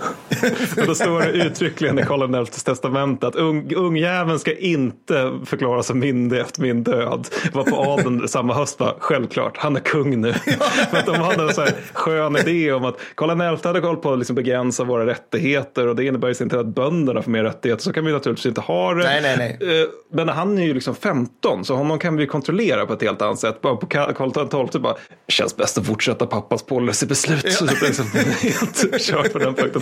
och 0.77 0.87
då 0.87 0.95
står 0.95 1.19
det 1.19 1.27
uttryckligen 1.31 1.99
i 1.99 2.03
Karl 2.03 2.45
XIs 2.45 2.63
testamente 2.63 3.27
att 3.27 3.35
ung, 3.35 3.73
ungjäveln 3.75 4.39
ska 4.39 4.52
inte 4.59 5.31
förklaras 5.45 5.87
som 5.87 5.99
myndig 5.99 6.39
efter 6.39 6.61
min 6.61 6.83
död. 6.83 7.27
Var 7.53 7.63
på 7.63 7.75
adeln 7.75 8.27
samma 8.27 8.53
höst 8.53 8.77
bara, 8.77 8.93
självklart, 8.99 9.57
han 9.57 9.75
är 9.75 9.79
kung 9.79 10.21
nu. 10.21 10.33
För 10.91 10.97
att 10.97 11.05
de 11.05 11.15
hade 11.15 11.43
en 11.43 11.53
så 11.53 11.61
här 11.61 11.73
skön 11.93 12.35
idé 12.35 12.71
om 12.71 12.85
att 12.85 12.97
Karl 13.15 13.57
XI 13.57 13.67
hade 13.67 13.81
koll 13.81 13.97
på 13.97 14.13
att 14.13 14.17
liksom 14.19 14.35
begränsa 14.35 14.83
våra 14.83 15.05
rättigheter 15.05 15.87
och 15.87 15.95
det 15.95 16.05
innebär 16.05 16.27
ju 16.27 16.43
inte 16.43 16.59
att 16.59 16.65
bönderna 16.67 17.21
får 17.21 17.31
mer 17.31 17.43
rättigheter. 17.43 17.83
Så 17.83 17.93
kan 17.93 18.05
vi 18.05 18.11
naturligtvis 18.11 18.45
inte 18.45 18.61
ha 18.61 18.93
det. 18.93 19.03
Nej, 19.03 19.21
nej, 19.21 19.57
nej. 19.59 19.81
Eh, 19.81 19.87
Men 20.11 20.29
han 20.29 20.57
är 20.57 20.63
ju 20.63 20.73
liksom 20.73 20.95
15 20.95 21.65
så 21.65 21.75
honom 21.75 21.99
kan 21.99 22.15
vi 22.17 22.27
kontrollera 22.27 22.85
på 22.85 22.93
ett 22.93 23.01
helt 23.01 23.21
annat 23.21 23.39
sätt. 23.39 23.61
Bara 23.61 23.75
på 23.75 23.85
Ka- 23.87 24.13
Karl 24.13 24.67
XII 24.69 24.81
bara, 24.81 24.95
känns 25.27 25.57
bäst 25.57 25.77
att 25.77 25.85
fortsätta 25.87 26.25
pappas 26.25 26.63
policybeslut. 26.63 27.51
Så 27.53 27.65
det 27.65 27.71
är 27.71 27.85
liksom 27.85 28.05
helt 28.41 29.01
kört 29.01 29.33
på 29.33 29.39
den 29.39 29.53
punkten. 29.53 29.81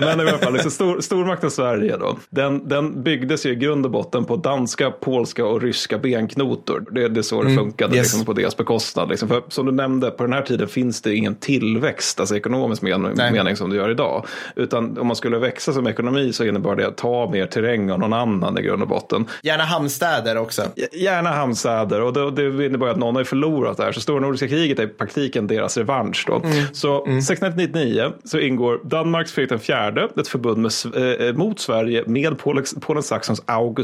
Men 0.00 0.20
i 0.20 0.22
alla 0.28 0.38
fall, 0.38 0.52
liksom 0.52 0.70
stor, 0.70 1.00
stormakten 1.00 1.50
Sverige 1.50 1.96
då. 1.96 2.18
Den, 2.30 2.68
den 2.68 3.02
byggdes 3.02 3.46
ju 3.46 3.50
i 3.50 3.54
grund 3.54 3.84
och 3.86 3.92
botten 3.92 4.01
på 4.10 4.36
danska, 4.36 4.90
polska 4.90 5.44
och 5.46 5.62
ryska 5.62 5.98
benknotor. 5.98 6.84
Det, 6.90 7.08
det 7.08 7.20
är 7.20 7.22
så 7.22 7.42
det 7.42 7.54
funkade 7.56 7.84
Mm. 7.92 7.96
yes. 7.98 8.06
liksom, 8.06 8.24
på 8.24 8.32
deras 8.40 8.56
bekostnad. 8.56 9.08
Liksom. 9.08 9.28
För 9.28 9.42
som 9.48 9.66
du 9.66 9.72
nämnde, 9.72 10.10
på 10.10 10.22
den 10.22 10.32
här 10.32 10.42
tiden 10.42 10.68
finns 10.68 11.02
det 11.02 11.14
ingen 11.14 11.34
tillväxt, 11.34 12.20
alltså 12.20 12.36
ekonomisk 12.36 12.82
men, 12.82 13.02
Nej. 13.14 13.32
mening 13.32 13.56
som 13.56 13.70
det 13.70 13.76
gör 13.76 13.90
idag. 13.90 14.26
Utan 14.56 14.98
om 14.98 15.06
man 15.06 15.16
skulle 15.16 15.38
växa 15.38 15.72
som 15.72 15.86
ekonomi 15.86 16.32
så 16.32 16.44
innebar 16.44 16.76
det 16.76 16.86
att 16.86 16.96
ta 16.96 17.30
mer 17.30 17.46
terräng 17.46 17.90
av 17.90 17.98
någon 17.98 18.12
annan 18.12 18.58
i 18.58 18.62
grund 18.62 18.82
och 18.82 18.88
botten. 18.88 19.26
Gärna 19.42 19.64
hamnstäder 19.64 20.36
också. 20.36 20.62
Gärna 20.92 21.30
hamnstäder 21.30 22.00
och 22.02 22.12
det, 22.12 22.50
det 22.50 22.66
innebär 22.66 22.86
att 22.86 22.96
någon 22.98 23.16
har 23.16 23.24
förlorat 23.24 23.76
där. 23.76 23.92
Så 23.92 24.00
Stora 24.00 24.20
Nordiska 24.20 24.48
kriget 24.48 24.78
är 24.78 24.82
i 24.82 24.86
praktiken 24.86 25.46
deras 25.46 25.76
revansch. 25.76 26.24
Då. 26.26 26.42
Så 26.72 27.04
1699 27.06 28.12
så 28.24 28.38
ingår 28.38 28.80
Danmarks 28.84 29.32
Fredrik 29.32 29.60
fjärde 29.62 30.08
ett 30.16 30.28
förbund 30.28 30.58
med, 30.58 30.68
S- 30.68 30.86
eh, 30.86 31.34
mot 31.34 31.60
Sverige 31.60 32.04
med 32.06 32.38
Polen, 32.38 32.64
Polen 32.80 33.02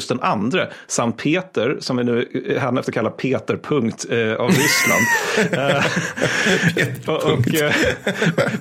Den 0.08 0.20
andre 0.20 0.68
samt 0.86 1.22
Peter, 1.22 1.76
som 1.80 1.96
vi 1.96 2.04
nu 2.04 2.44
eh, 2.56 2.78
efter 2.78 2.92
kallar 2.92 3.10
Peter 3.10 3.56
punkt 3.56 4.06
eh, 4.10 4.34
av 4.34 4.48
Ryssland. 4.48 5.04
Eh, 6.76 7.14
och, 7.14 7.32
och, 7.32 7.54
eh, 7.54 7.72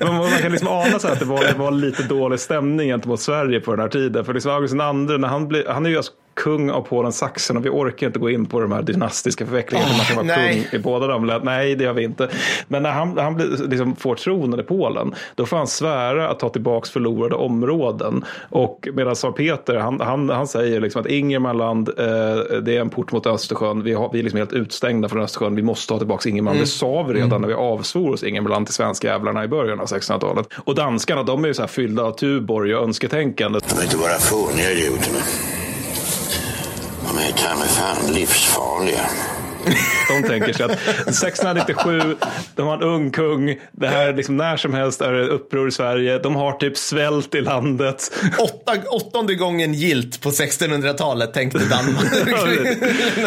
man, 0.01 0.29
kan 0.41 0.51
liksom 0.51 0.67
ana 0.67 0.99
så 0.99 1.07
att 1.07 1.19
det 1.19 1.25
var, 1.25 1.43
det 1.43 1.53
var 1.57 1.71
lite 1.71 2.03
dålig 2.03 2.39
stämning 2.39 2.89
gentemot 2.89 3.19
Sverige 3.19 3.59
på 3.59 3.71
den 3.71 3.79
här 3.79 3.89
tiden. 3.89 4.25
För 4.25 4.33
liksom 4.33 4.51
August 4.51 4.71
den 4.71 4.81
andre, 4.81 5.17
när 5.17 5.27
han, 5.27 5.47
blir, 5.47 5.65
han 5.67 5.85
är 5.85 5.89
ju 5.89 5.97
alltså 5.97 6.11
kung 6.37 6.69
av 6.69 6.81
Polen 6.81 7.11
Saxen 7.11 7.57
och 7.57 7.65
vi 7.65 7.69
orkar 7.69 8.07
inte 8.07 8.19
gå 8.19 8.29
in 8.29 8.45
på 8.45 8.59
de 8.59 8.71
här 8.71 8.81
dynastiska 8.81 9.45
förvecklingarna. 9.45 9.89
Åh, 9.91 9.97
man 9.97 10.05
kan 10.05 10.15
vara 10.15 10.37
nej. 10.37 10.67
kung 10.71 10.79
i 10.79 10.83
båda 10.83 11.07
de 11.07 11.25
länderna. 11.25 11.51
Nej, 11.51 11.75
det 11.75 11.83
gör 11.83 11.93
vi 11.93 12.03
inte. 12.03 12.29
Men 12.67 12.83
när 12.83 12.91
han, 12.91 13.17
han 13.17 13.35
blir, 13.35 13.67
liksom, 13.67 13.95
får 13.95 14.15
tronen 14.15 14.59
i 14.59 14.63
Polen, 14.63 15.15
då 15.35 15.45
får 15.45 15.57
han 15.57 15.67
svära 15.67 16.29
att 16.29 16.39
ta 16.39 16.49
tillbaka 16.49 16.89
förlorade 16.89 17.35
områden. 17.35 18.25
Och 18.49 18.87
medan 18.93 19.15
tsar 19.15 19.31
Peter, 19.31 19.75
han, 19.75 20.01
han, 20.01 20.29
han 20.29 20.47
säger 20.47 20.81
liksom 20.81 21.01
att 21.01 21.07
Ingermanland, 21.07 21.89
eh, 21.89 22.05
det 22.61 22.77
är 22.77 22.81
en 22.81 22.89
port 22.89 23.11
mot 23.11 23.25
Östersjön. 23.25 23.83
Vi, 23.83 23.93
har, 23.93 24.09
vi 24.13 24.19
är 24.19 24.23
liksom 24.23 24.37
helt 24.37 24.53
utstängda 24.53 25.09
från 25.09 25.21
Östersjön. 25.21 25.55
Vi 25.55 25.63
måste 25.63 25.93
ta 25.93 25.97
tillbaka 25.97 26.29
Ingermanland. 26.29 26.63
Det 26.63 26.67
sa 26.67 27.03
vi 27.03 27.13
redan 27.13 27.41
när 27.41 27.47
vi 27.47 27.53
avsvor 27.53 28.13
oss 28.13 28.23
Ingermanland 28.23 28.65
till 28.65 28.75
svenska 28.75 29.07
jävlarna 29.07 29.43
i 29.43 29.47
början 29.47 29.79
av 29.79 29.85
1600-talet. 29.85 30.47
Och 30.57 30.75
danskarna, 30.75 31.23
de 31.23 31.43
är 31.43 31.47
ju 31.47 31.53
så 31.53 31.61
här 31.61 31.67
fyllda 31.67 32.03
av 32.03 32.11
Tuborg 32.11 32.75
och 32.75 32.83
önsketänkande. 32.83 33.59
De 33.69 33.79
är 33.79 33.83
inte 33.83 33.97
bara 33.97 34.19
fåniga 34.19 34.71
idioterna. 34.71 35.19
De 37.17 37.23
är 37.23 37.31
ta 37.31 37.55
mig 37.55 37.67
fan 37.67 38.13
livsfarliga. 38.13 39.09
De 40.09 40.27
tänker 40.27 40.53
sig 40.53 40.65
att 40.65 40.71
1697, 40.71 42.15
de 42.55 42.67
har 42.67 42.73
en 42.73 42.83
ung 42.83 43.11
kung, 43.11 43.59
det 43.71 43.87
här 43.87 44.13
liksom 44.13 44.37
när 44.37 44.57
som 44.57 44.73
helst 44.73 45.01
är 45.01 45.13
det 45.13 45.27
uppror 45.27 45.67
i 45.67 45.71
Sverige, 45.71 46.19
de 46.19 46.35
har 46.35 46.51
typ 46.51 46.77
svält 46.77 47.35
i 47.35 47.41
landet. 47.41 48.11
Åtta, 48.39 48.73
åttonde 48.89 49.35
gången 49.35 49.73
gilt 49.73 50.21
på 50.21 50.29
1600-talet 50.29 51.33
tänkte 51.33 51.59
Danmark. 51.59 52.13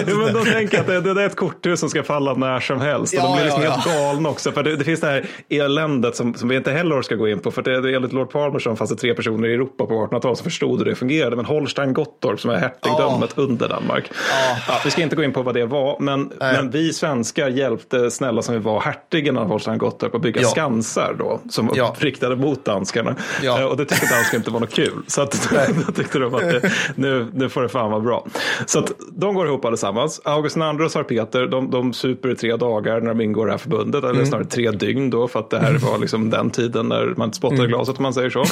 ja, 0.09 0.17
men 0.17 0.35
de 0.35 0.45
tänker 0.45 0.81
att 0.81 0.87
det, 0.87 1.01
det 1.01 1.23
är 1.23 1.27
ett 1.27 1.37
korthus 1.37 1.81
som 1.81 1.91
ska 1.91 2.03
falla 2.03 2.35
när 2.35 2.61
som 2.61 2.81
helst. 2.81 3.15
Och 3.15 3.21
Ja, 3.21 3.27
de 3.27 3.35
blir 3.35 3.45
liksom 3.45 3.63
ja, 3.63 3.71
helt 3.71 3.85
galna 3.87 4.29
också. 4.29 4.53
För 4.53 4.63
det, 4.63 4.77
det 4.77 4.85
finns 4.85 5.01
det 5.01 5.07
här 5.07 5.27
eländet 5.49 6.17
som, 6.17 6.35
som 6.35 6.49
vi 6.49 6.57
inte 6.57 6.73
heller 6.73 7.03
ska 7.03 7.15
gå 7.15 7.29
in 7.29 7.39
på. 7.39 7.51
För 7.51 7.63
det, 7.63 7.81
det, 7.81 7.95
enligt 7.95 8.13
Lord 8.13 8.31
Palmerston 8.31 8.77
fanns 8.77 8.91
det 8.91 8.97
tre 8.97 9.15
personer 9.15 9.49
i 9.49 9.55
Europa 9.55 9.87
på 9.87 10.07
1800-talet 10.07 10.39
som 10.39 10.45
förstod 10.45 10.79
hur 10.79 10.85
det 10.85 10.95
fungerade. 10.95 11.37
Men 11.37 11.45
Holstein-Gottorp 11.45 12.37
som 12.37 12.51
är 12.51 12.57
hertigdömet 12.57 13.39
under 13.39 13.69
Danmark. 13.69 14.11
Ja, 14.69 14.81
vi 14.85 14.91
ska 14.91 15.03
inte 15.03 15.17
gå 15.17 15.23
in 15.23 15.33
på 15.33 15.43
vad 15.43 15.55
det 15.55 15.67
var. 15.67 15.97
Men, 16.01 16.30
men 16.39 16.71
vi 16.71 16.93
svenskar 16.93 17.49
hjälpte 17.49 18.11
snälla 18.11 18.43
som 18.43 18.55
vi 18.55 18.61
var 18.61 18.81
hertigen 18.81 19.39
av 19.39 19.49
Holstein-Gottorp 19.49 20.15
att 20.15 20.23
bygga 20.23 20.41
Ja. 20.41 20.49
skansar 20.49 21.15
då. 21.19 21.41
Som 21.51 21.71
Ja. 21.75 21.95
riktade 21.99 22.37
mot 22.37 22.65
danskarna. 22.65 23.15
Ja. 23.43 23.61
Eh, 23.61 23.65
Och 23.67 23.77
det 23.77 23.85
tyckte 23.85 24.15
danskarna 24.15 24.39
inte 24.39 24.51
var 24.51 24.61
något 24.61 24.71
kul. 24.75 25.03
Så 25.07 25.23
att, 25.23 25.49
då 25.87 25.93
tyckte 25.93 26.19
de 26.19 26.35
att 26.35 26.41
det, 26.41 26.71
nu, 26.95 27.27
nu 27.35 27.49
får 27.49 27.63
det 27.63 27.69
fan 27.69 27.91
vara 27.91 28.01
bra. 28.01 28.27
Så 28.67 28.79
att 28.79 28.93
de 29.13 29.35
går 29.35 29.47
ihop 29.47 29.65
allesammans. 29.65 30.21
August 30.25 30.57
II 30.57 30.63
och 30.63 30.91
Tsar 30.91 31.03
Peter, 31.03 31.47
de, 31.47 31.71
de 31.71 31.93
super 31.93 32.29
i 32.31 32.37
tre 32.37 32.57
dagar 32.57 33.01
när 33.01 33.09
de 33.09 33.21
ingår 33.21 33.47
i 33.47 33.49
det 33.49 33.53
här 33.53 33.59
förbundet. 33.59 34.05
Eller 34.05 34.25
snarare 34.25 34.45
tre 34.47 34.71
dygn 34.71 35.11
då, 35.11 35.29
för 35.29 35.41
att 35.41 35.51
det 35.51 35.59
här 35.59 35.73
var 35.79 35.99
liksom 35.99 36.31
den 36.31 36.51
tiden 36.51 36.87
när 36.89 37.15
man 37.17 37.33
spottade 37.33 37.67
glaset 37.67 37.97
om 37.99 38.03
man 38.03 38.15
säger 38.15 38.31
så. 38.31 38.45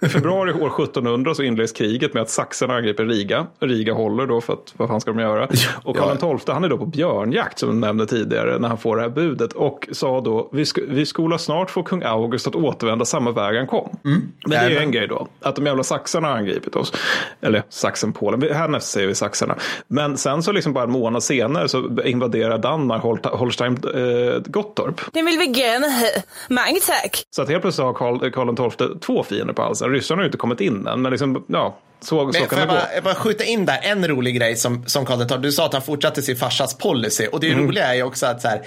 I 0.00 0.08
februari 0.08 0.52
år 0.52 0.66
1700 0.84 1.34
så 1.34 1.42
inleds 1.42 1.72
kriget 1.72 2.14
med 2.14 2.22
att 2.22 2.30
saxarna 2.30 2.74
angriper 2.74 3.04
Riga. 3.04 3.46
Riga 3.60 3.92
håller 3.92 4.26
då 4.26 4.40
för 4.40 4.52
att 4.52 4.74
vad 4.76 4.88
fan 4.88 5.00
ska 5.00 5.10
de 5.12 5.20
göra? 5.20 5.48
Och 5.84 5.96
Karl 5.96 6.16
XII 6.38 6.54
han 6.54 6.64
är 6.64 6.68
då 6.68 6.78
på 6.78 6.84
björnjakt 7.12 7.58
som 7.58 7.68
jag 7.68 7.76
nämnde 7.76 8.06
tidigare 8.06 8.58
när 8.58 8.68
han 8.68 8.78
får 8.78 8.96
det 8.96 9.02
här 9.02 9.08
budet 9.08 9.52
och 9.52 9.88
sa 9.92 10.20
då 10.20 10.48
vi, 10.52 10.64
sk- 10.64 10.84
vi 10.88 11.06
skola 11.06 11.38
snart 11.38 11.70
få 11.70 11.82
kung 11.82 12.02
August 12.02 12.46
att 12.46 12.54
återvända 12.54 13.04
samma 13.04 13.30
väg 13.32 13.56
han 13.56 13.66
kom. 13.66 13.96
Men 14.02 14.30
det 14.46 14.56
är 14.56 14.70
ju 14.70 14.76
en 14.78 14.90
grej 14.90 15.08
då, 15.08 15.26
att 15.42 15.56
de 15.56 15.66
jävla 15.66 15.82
saxarna 15.82 16.28
har 16.28 16.36
angripit 16.36 16.76
oss. 16.76 16.92
Eller 17.40 17.62
Sachsen-Polen, 17.68 18.40
Vi- 18.40 18.52
härnäst 18.52 18.90
säger 18.90 19.06
vi 19.08 19.14
saxarna. 19.14 19.54
Men 19.88 20.16
sen 20.16 20.42
så 20.42 20.52
liksom 20.52 20.72
bara 20.72 20.84
en 20.84 20.90
månad 20.90 21.22
senare 21.22 21.68
så 21.68 21.88
invaderar 22.04 22.58
Danmark 22.58 23.02
Hol- 23.02 23.36
Holstein 23.36 23.72
eh, 23.94 24.40
Gottorp. 24.46 25.00
Den 25.12 25.26
vill 25.26 25.38
vi 25.38 25.60
gärna 25.60 25.86
ha. 25.86 26.08
Mange 26.48 26.80
tack. 26.86 27.22
Så 27.30 27.42
att 27.42 27.48
helt 27.48 27.62
plötsligt 27.62 27.84
har 27.86 27.92
Karl, 27.92 28.30
Karl 28.30 28.70
XII 28.70 28.88
två 29.00 29.22
fiender 29.22 29.54
på 29.54 29.62
halsen. 29.62 29.90
Ryssarna 29.90 30.18
har 30.18 30.22
ju 30.24 30.26
inte 30.28 30.38
kommit 30.38 30.60
in 30.60 30.86
än, 30.86 31.02
men 31.02 31.10
liksom, 31.10 31.44
ja, 31.46 31.76
så, 32.00 32.32
så 32.32 32.38
kan 32.40 32.48
det 32.48 32.56
jag 32.58 32.68
gå. 32.68 32.74
bara, 32.74 32.94
jag 32.94 33.04
bara 33.04 33.14
skjuta 33.14 33.44
in 33.44 33.66
där 33.66 33.78
en 33.82 34.08
rolig 34.08 34.36
grej 34.36 34.56
som, 34.56 34.86
som 34.86 35.06
Karl 35.06 35.26
XII, 35.28 35.38
du 35.38 35.52
sa 35.52 35.66
att 35.66 35.72
han 35.72 35.82
fortsatte 35.82 36.22
sin 36.22 36.36
farsas 36.36 36.74
policy 36.78 37.26
och 37.26 37.40
det 37.40 37.52
Mm. 37.52 37.66
roliga 37.66 37.86
är 37.86 37.94
ju 37.94 38.02
också 38.02 38.26
att 38.26 38.42
så 38.42 38.48
här, 38.48 38.62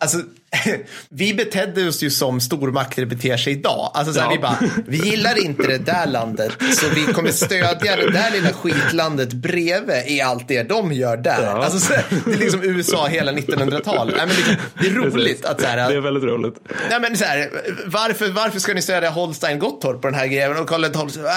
alltså, 0.00 0.18
vi 1.08 1.34
betedde 1.34 1.88
oss 1.88 2.02
ju 2.02 2.10
som 2.10 2.40
stormakter 2.40 3.04
beter 3.06 3.36
sig 3.36 3.52
idag. 3.52 3.90
Alltså 3.94 4.12
så 4.12 4.20
här, 4.20 4.26
Ja. 4.26 4.32
vi 4.32 4.38
bara, 4.38 4.58
vi 4.86 4.96
gillar 5.10 5.44
inte 5.44 5.62
det 5.62 5.78
där 5.78 6.06
landet 6.06 6.52
så 6.74 6.86
vi 6.94 7.12
kommer 7.12 7.30
stödja 7.30 7.96
det 7.96 8.10
där 8.10 8.30
lilla 8.32 8.48
skitlandet 8.52 9.32
bredvid 9.32 10.02
i 10.08 10.20
allt 10.20 10.48
det 10.48 10.62
de 10.62 10.92
gör 10.92 11.16
där. 11.16 11.42
Ja. 11.42 11.64
Alltså, 11.64 11.78
så 11.78 11.92
här, 11.94 12.04
det 12.26 12.32
är 12.32 12.38
liksom 12.38 12.62
USA 12.62 13.06
hela 13.06 13.32
1900-talet. 13.32 14.14
Nej, 14.16 14.26
men 14.26 14.36
liksom, 14.36 14.54
det 14.80 14.86
är 14.86 14.90
roligt 15.10 15.44
att 15.44 15.60
så 15.60 15.66
här, 15.66 15.88
Det 15.90 15.96
är 15.96 16.00
väldigt 16.00 16.24
roligt. 16.24 16.54
Nej, 16.90 17.00
men 17.00 17.16
så 17.16 17.24
här, 17.24 17.50
varför, 17.86 18.28
varför 18.30 18.58
ska 18.58 18.74
ni 18.74 18.82
stödja 18.82 19.10
Holstein 19.10 19.58
Gottorp 19.58 20.00
på 20.00 20.08
den 20.08 20.14
här 20.18 20.26
grejen? 20.26 20.56
Och 20.56 20.68
Karl 20.68 20.84
säger, 21.10 21.26
"Äh, 21.26 21.32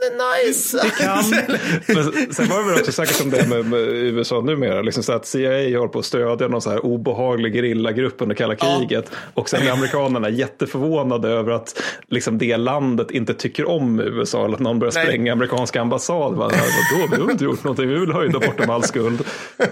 det 0.00 0.06
är 0.06 0.46
nice. 0.46 0.80
Det 0.82 0.90
kan. 1.04 1.24
Men 1.86 2.34
sen 2.34 2.48
var 2.48 2.58
det 2.62 2.70
väl 2.70 2.80
också 2.80 2.92
säkert 2.92 3.16
som 3.16 3.30
det 3.30 3.48
med, 3.48 3.64
med 3.64 3.80
USA 3.80 4.40
numera. 4.40 4.82
Liksom 4.82 5.02
så 5.02 5.12
att 5.12 5.26
CIA 5.26 5.78
håller 5.78 5.88
på 5.88 5.98
att 5.98 6.04
stödja 6.04 6.48
någon 6.48 6.62
så 6.62 6.70
här 6.70 6.84
obehaglig 6.84 7.54
gerillagrupp 7.54 8.09
under 8.18 8.34
kalla 8.36 8.54
Ja. 8.60 8.78
kriget. 8.78 9.10
Och 9.34 9.48
sen 9.48 9.66
är 9.66 9.70
amerikanerna 9.70 10.28
jätteförvånade 10.40 11.28
över 11.28 11.52
att 11.52 11.82
liksom 12.08 12.38
det 12.38 12.56
landet 12.56 13.10
inte 13.10 13.34
tycker 13.34 13.68
om 13.68 14.00
USA. 14.00 14.44
Eller 14.44 14.54
att 14.54 14.60
någon 14.60 14.78
börjar 14.78 14.92
Nej. 14.94 15.04
spränga 15.04 15.32
amerikanska 15.32 15.80
ambassad. 15.80 16.34
Vadå, 16.34 16.54
vi 17.10 17.22
har 17.22 17.30
inte 17.30 17.44
gjort 17.44 17.64
någonting, 17.64 17.88
vi 17.88 17.94
vill 17.98 18.12
höjda 18.12 18.38
bort 18.38 18.58
dem 18.58 18.70
all 18.70 18.82
skuld. 18.82 19.24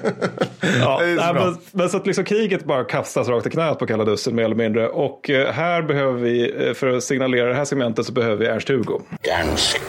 Ja, 0.81 0.98
så 0.98 1.33
men, 1.35 1.57
men 1.72 1.88
så 1.90 1.96
att 1.96 2.07
liksom 2.07 2.24
kriget 2.24 2.64
bara 2.64 2.85
kastas 2.85 3.29
rakt 3.29 3.46
i 3.46 3.51
knät 3.51 3.79
på 3.79 3.87
kalla 3.87 4.05
dussen 4.05 4.35
mer 4.35 4.44
eller 4.44 4.55
mindre. 4.55 4.88
Och 4.88 5.31
eh, 5.31 5.53
här 5.53 5.83
behöver 5.83 6.12
vi, 6.20 6.66
eh, 6.68 6.74
för 6.74 6.96
att 6.96 7.03
signalera 7.05 7.48
det 7.48 7.55
här 7.55 7.64
segmentet 7.64 8.07
så 8.07 8.12
behöver 8.12 8.37
vi 8.37 8.46
Ernst-Hugo. 8.46 9.01
Dansk. 9.24 9.81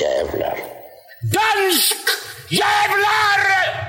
Jävlar. 0.00 0.58
Dansk 1.22 1.96
jävlar! 2.50 3.87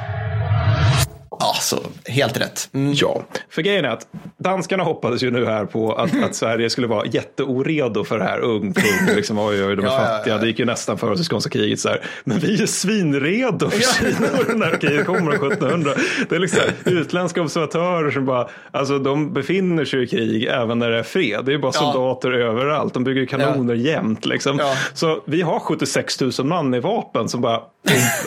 Ja, 1.39 1.53
så 1.61 1.77
helt 2.05 2.41
rätt. 2.41 2.69
Mm. 2.73 2.93
Ja, 2.95 3.23
för 3.49 3.61
grejen 3.61 3.85
är 3.85 3.89
att 3.89 4.07
danskarna 4.37 4.83
hoppades 4.83 5.23
ju 5.23 5.31
nu 5.31 5.45
här 5.45 5.65
på 5.65 5.93
att, 5.95 6.23
att 6.23 6.35
Sverige 6.35 6.69
skulle 6.69 6.87
vara 6.87 7.05
jätteoredo 7.05 8.03
för 8.03 8.17
det 8.19 8.23
här. 8.25 8.39
Ung 8.39 8.73
kung, 8.73 9.15
liksom, 9.15 9.39
oj, 9.39 9.65
oj, 9.65 9.75
de 9.75 9.85
är 9.85 9.89
Ja, 9.89 9.93
ja, 10.01 10.17
fattiga. 10.17 10.37
Det 10.37 10.47
gick 10.47 10.59
ju 10.59 10.65
nästan 10.65 10.97
före 10.97 11.15
det 11.15 11.23
skånska 11.23 11.49
kriget. 11.49 11.79
Så 11.79 11.89
här. 11.89 12.01
Men 12.23 12.39
vi 12.39 12.61
är 12.61 12.65
svinredo 12.65 13.69
för 13.69 13.79
Kina 13.79 14.55
när 14.55 14.77
kriget 14.77 15.05
kommer 15.05 15.31
1700. 15.33 15.91
Det 16.29 16.35
är 16.35 16.39
liksom 16.39 16.61
utländska 16.85 17.41
observatörer 17.41 18.11
som 18.11 18.25
bara, 18.25 18.49
alltså 18.71 18.99
de 18.99 19.33
befinner 19.33 19.85
sig 19.85 20.03
i 20.03 20.07
krig 20.07 20.43
även 20.43 20.79
när 20.79 20.89
det 20.89 20.99
är 20.99 21.03
fred. 21.03 21.45
Det 21.45 21.53
är 21.53 21.57
bara 21.57 21.71
Ja. 21.75 21.79
soldater 21.81 22.31
överallt. 22.31 22.93
De 22.93 23.03
bygger 23.03 23.25
kanoner 23.25 23.73
jämt. 23.75 24.25
Liksom. 24.25 24.59
Ja. 24.59 24.75
Så 24.93 25.23
vi 25.25 25.41
har 25.41 25.59
76 25.59 26.21
000 26.21 26.31
man 26.43 26.73
i 26.73 26.79
vapen 26.79 27.29
som 27.29 27.41
bara, 27.41 27.61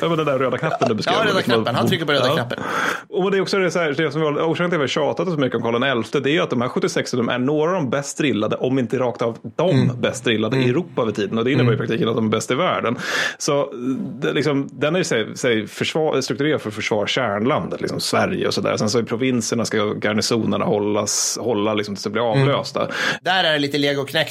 det 0.01 0.07
var 0.09 0.17
den 0.17 0.27
där 0.27 0.39
röda 0.39 0.59
knappen 0.59 0.89
du 0.89 0.95
beskrev. 0.95 1.15
Ja, 1.19 1.25
röda 1.25 1.37
Liksom, 1.37 1.55
knappen. 1.55 1.75
Han 1.75 1.89
trycker 1.89 2.05
på 2.05 2.13
röda 2.13 2.27
Ja. 2.27 2.35
knappen. 2.35 2.59
Och 3.09 3.31
det 3.31 3.37
är 3.37 3.41
också 3.41 3.59
det, 3.59 3.71
så 3.71 3.79
här, 3.79 3.95
det 3.97 4.11
som 4.13 4.21
vi 4.21 4.27
har- 4.27 4.33
orsaken 4.35 4.55
till 4.57 4.65
att 4.65 4.73
vi 4.73 4.83
har 4.83 4.87
tjatat 4.87 5.29
så 5.29 5.37
mycket 5.37 5.57
om 5.57 5.63
Karl 5.63 6.03
XI, 6.03 6.21
det 6.21 6.31
är 6.31 6.33
ju 6.33 6.41
att 6.41 6.51
de 6.51 6.61
här 6.61 6.69
76 6.69 7.11
de 7.11 7.29
är 7.29 7.39
några 7.39 7.71
av 7.71 7.75
de 7.77 7.91
bäst 7.91 8.19
drillade, 8.19 8.57
om 8.57 8.79
inte 8.79 8.99
rakt 8.99 9.23
av 9.23 9.39
de 9.57 9.71
Mm. 9.71 10.01
bäst 10.01 10.25
drillade 10.25 10.57
i 10.57 10.69
Europa 10.69 11.03
över 11.03 11.13
tiden. 11.13 11.39
Och 11.39 11.45
det 11.45 11.53
innebär 11.53 11.75
i 11.75 11.77
praktiken 11.77 12.09
att 12.09 12.15
de 12.17 12.27
är 12.27 12.31
bäst 12.31 12.51
i 12.51 12.55
världen. 12.55 12.97
Så 13.39 13.73
det, 14.21 14.33
liksom, 14.33 14.69
den 14.73 14.95
är 14.95 14.99
ju 14.99 15.05
sig, 15.05 15.37
sig 15.37 15.67
försvar, 15.67 16.21
strukturerad 16.21 16.61
för 16.61 16.69
att 16.69 16.75
försvara 16.75 17.07
kärnlandet, 17.07 17.81
liksom 17.81 18.01
Sverige 18.01 18.47
och 18.47 18.55
sådär. 18.55 18.77
Sen 18.77 18.91
så 18.91 19.01
i 19.01 19.03
provinserna 19.03 19.65
ska 19.65 19.95
garnisonerna 20.03 20.65
hållas, 20.65 21.39
hålla 21.41 21.75
liksom 21.75 21.95
tills 21.95 22.05
det 22.05 22.11
blir 22.11 22.23
Mm. 22.23 22.43
avlösta. 22.43 22.89
Där 23.23 23.45
är 23.45 23.53
det 23.53 23.59
lite 23.59 23.79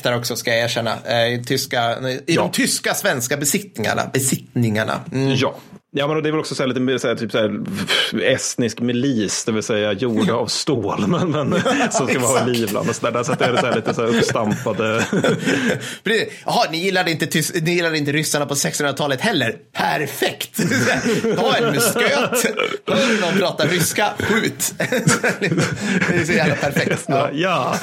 där 0.03 0.17
också, 0.17 0.36
ska 0.36 0.51
jag 0.51 0.60
erkänna. 0.63 0.91
Eh, 1.05 1.34
I, 1.34 1.43
tyska, 1.47 1.99
i 2.10 2.21
Ja. 2.25 2.41
de 2.41 2.51
tyska 2.51 2.93
svenska 2.93 3.38
besittningarna. 3.38 4.01
besittningarna. 4.13 4.93
Mm. 5.12 5.34
Ja. 5.36 5.55
Ja, 5.93 6.08
men 6.08 6.23
det 6.23 6.30
är 6.30 6.32
väl 6.32 6.39
också 6.39 6.56
så 6.56 6.65
lite 6.65 6.99
så 6.99 7.08
här, 7.08 7.15
typ 7.15 7.32
så 7.32 7.38
här, 7.38 7.62
estnisk 8.21 8.80
milis, 8.80 9.43
det 9.45 9.51
vill 9.51 9.63
säga 9.63 9.93
gjorda 9.93 10.34
av 10.34 10.47
stål, 10.47 11.08
men, 11.08 11.32
men 11.32 11.56
som 11.91 12.08
ska 12.08 12.19
vara 12.19 12.47
i 12.47 12.49
Livland 12.54 12.89
och 12.89 12.95
så 12.95 13.10
där. 13.12 13.23
Så 13.23 13.32
att 13.32 13.39
det 13.39 13.45
är 13.45 13.58
så 13.58 13.65
här, 13.65 13.75
lite 13.75 13.93
så 13.93 14.01
här 14.01 14.17
uppstampade. 14.17 15.06
Jaha, 16.45 16.65
ni 16.71 16.77
gillade, 16.77 17.12
inte 17.12 17.25
tys- 17.25 17.62
ni 17.63 17.71
gillade 17.75 17.97
inte 17.97 18.12
ryssarna 18.12 18.45
på 18.45 18.54
1600-talet 18.54 19.21
heller? 19.21 19.56
Perfekt! 19.73 20.58
Ta 21.38 21.56
en 21.56 21.73
musköt. 21.73 22.56
Hör 22.88 23.21
någon 23.21 23.39
prata 23.39 23.65
ryska? 23.65 24.08
Skjut! 24.19 24.73
det 24.77 26.15
är 26.15 26.25
så 26.25 26.32
jävla 26.32 26.56
perfekt. 26.56 27.06
Ja, 27.08 27.30
Ja. 27.34 27.75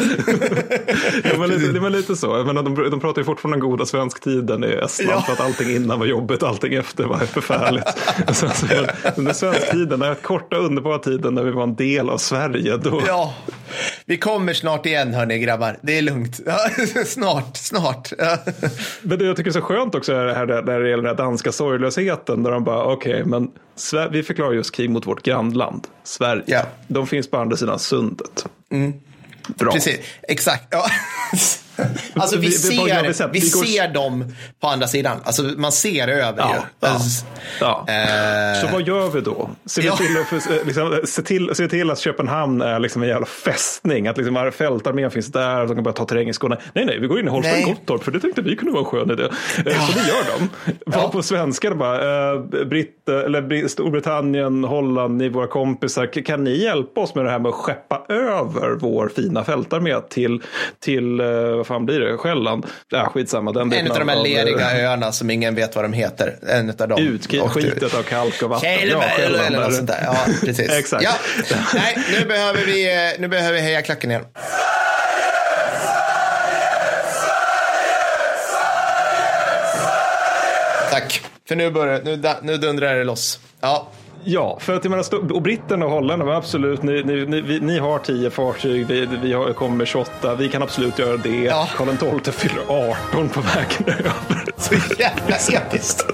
ja. 1.25 1.39
men 1.39 1.51
lite, 1.51 1.73
det 1.73 1.81
var 1.81 1.91
lite 1.91 2.17
så. 2.17 2.45
Menar, 2.45 2.63
de, 2.63 2.91
de 2.91 3.01
pratar 3.01 3.21
ju 3.21 3.25
fortfarande 3.25 3.57
den 3.57 3.71
goda 3.71 3.87
svensktiden 3.87 4.65
i 4.65 4.67
Estland. 4.85 5.11
Ja. 5.13 5.23
För 5.23 5.33
att 5.33 5.41
allting 5.41 5.71
innan 5.77 5.99
var 5.99 6.07
jobbigt, 6.07 6.43
allting 6.43 6.75
efter 6.75 7.05
var 7.05 7.19
förfärligt. 7.19 7.98
Så, 8.33 8.49
så, 8.49 8.67
men 8.67 8.87
den 9.15 9.25
där 9.25 9.33
svensktiden, 9.33 9.89
den 9.89 10.03
här 10.03 10.15
korta 10.15 10.57
underbara 10.57 10.99
tiden 10.99 11.35
när 11.35 11.43
vi 11.43 11.51
var 11.51 11.63
en 11.63 11.75
del 11.75 12.11
av 12.11 12.19
Sverige. 12.19 12.77
Då, 12.77 13.03
Ja, 13.07 13.35
vi 14.05 14.17
kommer 14.19 14.53
snart 14.55 14.87
igen 14.87 15.15
hörni 15.15 15.39
grabbar. 15.39 15.79
Det 15.83 15.99
är 15.99 16.03
lugnt. 16.03 16.41
Snart, 17.07 17.57
snart. 17.57 18.13
Men 19.03 19.19
det 19.19 19.25
jag 19.25 19.37
tycker 19.37 19.51
är 19.51 19.53
så 19.53 19.61
skönt 19.61 19.95
också 19.95 20.13
är 20.15 20.25
det 20.25 20.35
här 20.35 20.47
där 20.47 20.63
det 20.81 20.91
gäller 20.91 21.03
den 21.03 21.17
här 21.17 21.25
danska 21.25 21.53
sorglösheten. 21.53 22.43
Där 22.43 22.51
de 22.51 22.65
bara, 22.65 22.85
okej, 22.85 23.25
men 23.25 23.51
Sver- 23.77 24.09
vi 24.11 24.23
förklarar 24.23 24.53
just 24.53 24.75
krig 24.75 24.91
mot 24.91 25.07
vårt 25.07 25.23
grannland, 25.23 25.87
Sverige. 26.05 26.43
Ja. 26.47 26.63
De 26.87 27.07
finns 27.07 27.31
på 27.31 27.37
andra 27.39 27.57
sidan 27.57 27.79
sundet. 27.79 28.47
Bra. 29.47 29.73
Precis, 29.73 29.99
exakt. 30.23 30.65
Ja. 30.71 30.85
Alltså 32.15 32.39
vi, 32.39 32.51
ser, 32.51 33.29
vi 33.33 33.41
ser 33.41 33.95
dem 33.95 34.25
på 34.61 34.67
andra 34.69 34.87
sidan. 34.87 35.19
Alltså 35.25 35.43
man 35.43 35.73
ser 35.73 36.09
över 36.09 36.39
Ja, 36.39 36.55
ju. 36.55 36.61
ja. 36.81 36.89
Alltså, 36.89 37.25
Ja. 37.61 37.87
eh, 37.89 38.61
Så 38.61 38.73
vad 38.73 38.83
gör 38.89 39.11
vi 39.11 39.21
då? 39.21 39.51
Ser 39.67 39.83
vi 39.83 39.89
Ja. 39.89 39.97
till, 39.97 40.17
att, 40.21 40.27
för- 40.43 40.65
liksom, 40.67 41.01
se, 41.05 41.23
till, 41.23 41.51
se 41.55 41.69
till 41.69 41.91
att 41.91 41.99
Köpenhamn 41.99 42.63
är 42.63 42.79
liksom 42.79 43.03
en 43.03 43.09
jävla 43.09 43.27
fästning. 43.27 44.07
Att 44.09 44.17
liksom 44.17 44.53
fältarmén 44.55 45.11
finns 45.11 45.33
där. 45.33 45.67
De 45.67 45.75
kan 45.75 45.85
bara 45.85 45.95
ta 45.95 46.05
terräng 46.05 46.29
i 46.29 46.33
Skåne. 46.33 46.57
Nej, 46.73 46.85
nej, 46.85 46.99
vi 46.99 47.07
går 47.07 47.21
in 47.21 47.27
i 47.27 47.31
Holstein. 47.31 47.65
Gottorp. 47.67 48.05
För 48.05 48.13
det 48.13 48.21
tänkte 48.21 48.43
vi 48.43 48.57
kunde 48.57 48.73
vara 48.73 48.81
en 48.81 48.87
skön 48.91 49.11
idé. 49.11 49.23
Eh, 49.23 49.87
Så 49.87 49.93
det 49.99 50.09
gör 50.09 50.39
de. 50.39 50.49
Var 50.99 51.09
på 51.09 51.23
svenska 51.23 51.75
bara, 51.75 52.33
eh, 52.35 52.41
britt, 52.65 53.09
eller 53.09 53.43
Bri- 53.43 53.69
Storbritannien, 53.69 54.65
Holland, 54.65 55.17
ni 55.17 55.29
våra 55.29 55.47
kompisar, 55.47 56.23
kan 56.25 56.45
ni 56.45 56.63
hjälpa 56.65 57.01
oss 57.01 57.15
med 57.15 57.25
det 57.25 57.31
här 57.31 57.39
med 57.39 57.49
att 57.49 57.55
skeppa 57.55 58.03
över 58.09 58.77
vår 58.81 59.09
fina 59.17 59.45
fältarmé 59.45 59.95
till, 60.09 60.43
till 60.81 61.21
eh, 61.21 61.65
fan 61.69 61.87
blir 61.87 62.01
det, 62.01 62.17
Själland? 62.17 62.67
Ja, 62.89 63.11
skitsamma. 63.15 63.53
Den 63.53 63.73
En 63.73 63.91
av 63.91 63.99
de 63.99 64.09
här 64.09 64.17
av, 64.17 64.25
leriga 64.25 64.83
öarna 64.83 65.13
som 65.13 65.31
ingen 65.31 65.55
vet 65.55 65.77
vad 65.77 65.85
de 65.85 65.93
heter. 65.93 66.37
En 66.49 66.71
av 66.71 66.89
dem. 66.89 66.99
Utskitet 66.99 67.95
av 67.95 68.03
kalk 68.03 68.43
och 68.43 68.51
vatten. 68.51 68.79
Kjellberg 68.79 69.11
Själland 69.11 69.47
eller 69.47 69.61
något 69.61 69.75
sånt 69.75 69.89
där. 69.89 70.03
Ja, 70.05 70.17
precis. 70.41 70.71
Exakt. 70.71 71.03
Ja. 71.03 71.13
Nej, 71.75 71.99
nu 72.13 72.27
behöver 72.27 72.67
vi, 72.67 72.95
eh, 72.95 73.21
nu 73.21 73.29
behöver 73.29 73.53
vi 73.53 73.61
heja 73.61 73.83
klacken 73.83 74.11
igen. 74.11 74.25
Tack. 80.91 81.23
För 81.49 81.57
nu, 81.57 81.71
börjar, 81.71 82.01
nu, 82.05 82.23
nu 82.43 82.57
dundrar 82.57 82.95
det 82.95 83.05
loss. 83.05 83.39
Ja, 83.61 83.89
Ja, 84.31 84.59
för 84.61 84.75
att 84.77 84.85
jag 84.85 84.91
menar, 84.91 85.33
och 85.35 85.43
britterna 85.43 85.85
och 85.87 85.91
holländarna, 85.93 86.25
men 86.25 86.35
absolut, 86.39 86.83
ni, 86.83 87.03
ni, 87.03 87.27
ni, 87.43 87.61
ni 87.61 87.79
har 87.79 87.99
tio 87.99 88.31
fartyg, 88.31 88.87
vi, 88.87 89.07
vi 89.23 89.33
har, 89.33 89.53
kommer 89.53 89.77
med 89.77 89.87
28, 89.89 90.35
vi 90.35 90.49
kan 90.49 90.63
absolut 90.63 90.99
göra 90.99 91.17
det. 91.17 91.45
Ja. 91.45 91.69
Karl 91.77 92.21
XII 92.21 92.33
fyller 92.33 92.63
18 93.13 93.29
på 93.29 93.41
vägen 93.41 93.85
över. 93.99 94.45
så 94.57 94.75
jävla 94.99 95.37
episkt. 95.53 96.07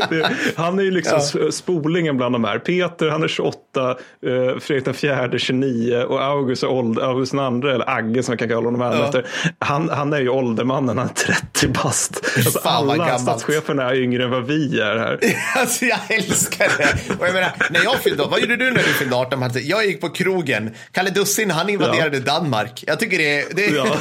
Han 0.56 0.78
är 0.78 0.82
ju 0.82 0.90
liksom 0.90 1.18
s- 1.18 1.56
spolingen 1.56 2.16
bland 2.16 2.34
de 2.34 2.44
här. 2.44 2.58
Peter, 2.58 3.08
han 3.08 3.22
är 3.22 3.28
28, 3.28 3.58
eh, 3.90 4.58
Fredrik 4.60 4.96
fjärde 4.96 5.38
29 5.38 6.02
och 6.02 6.22
August 6.22 6.64
ålder, 6.64 7.02
August 7.02 7.34
andra, 7.34 7.74
eller 7.74 7.90
Agge 7.90 8.22
som 8.22 8.32
jag 8.32 8.38
kan 8.38 8.48
kalla 8.48 8.64
honom 8.64 8.80
här 8.80 8.94
Ja. 8.96 9.04
efter. 9.04 9.26
Han, 9.58 9.88
han 9.88 10.12
är 10.12 10.20
ju 10.20 10.28
åldermannen, 10.28 10.98
han 10.98 11.06
är 11.06 11.12
30 11.12 11.68
bast. 11.68 12.24
Alltså, 12.36 12.58
alla 12.64 12.96
gammalt. 12.96 13.20
statscheferna 13.22 13.90
är 13.90 13.94
yngre 13.94 14.24
än 14.24 14.30
vad 14.30 14.46
vi 14.46 14.80
är 14.80 14.96
här. 14.98 15.18
Alltså 15.60 15.84
jag 15.84 15.98
älskar 16.08 16.68
det. 16.78 17.14
Och 17.20 17.26
jag 17.26 17.34
menar, 17.34 17.51
när 17.70 17.84
jag 17.84 18.00
fyllde, 18.00 18.22
vad 18.24 18.40
gjorde 18.40 18.56
du 18.56 18.64
när 18.64 18.72
du 18.82 18.92
fyllde 18.92 19.16
18? 19.16 19.40
Martin? 19.40 19.62
Jag 19.66 19.86
gick 19.86 20.00
på 20.00 20.08
krogen. 20.08 20.70
Kalle 20.92 21.10
Dussin, 21.10 21.50
han 21.50 21.68
invaderade 21.68 22.20
Danmark. 22.20 22.84
Jag 22.86 23.00
tycker 23.00 23.18
det 23.18 23.56
det 23.56 23.66
Ja. 23.66 23.84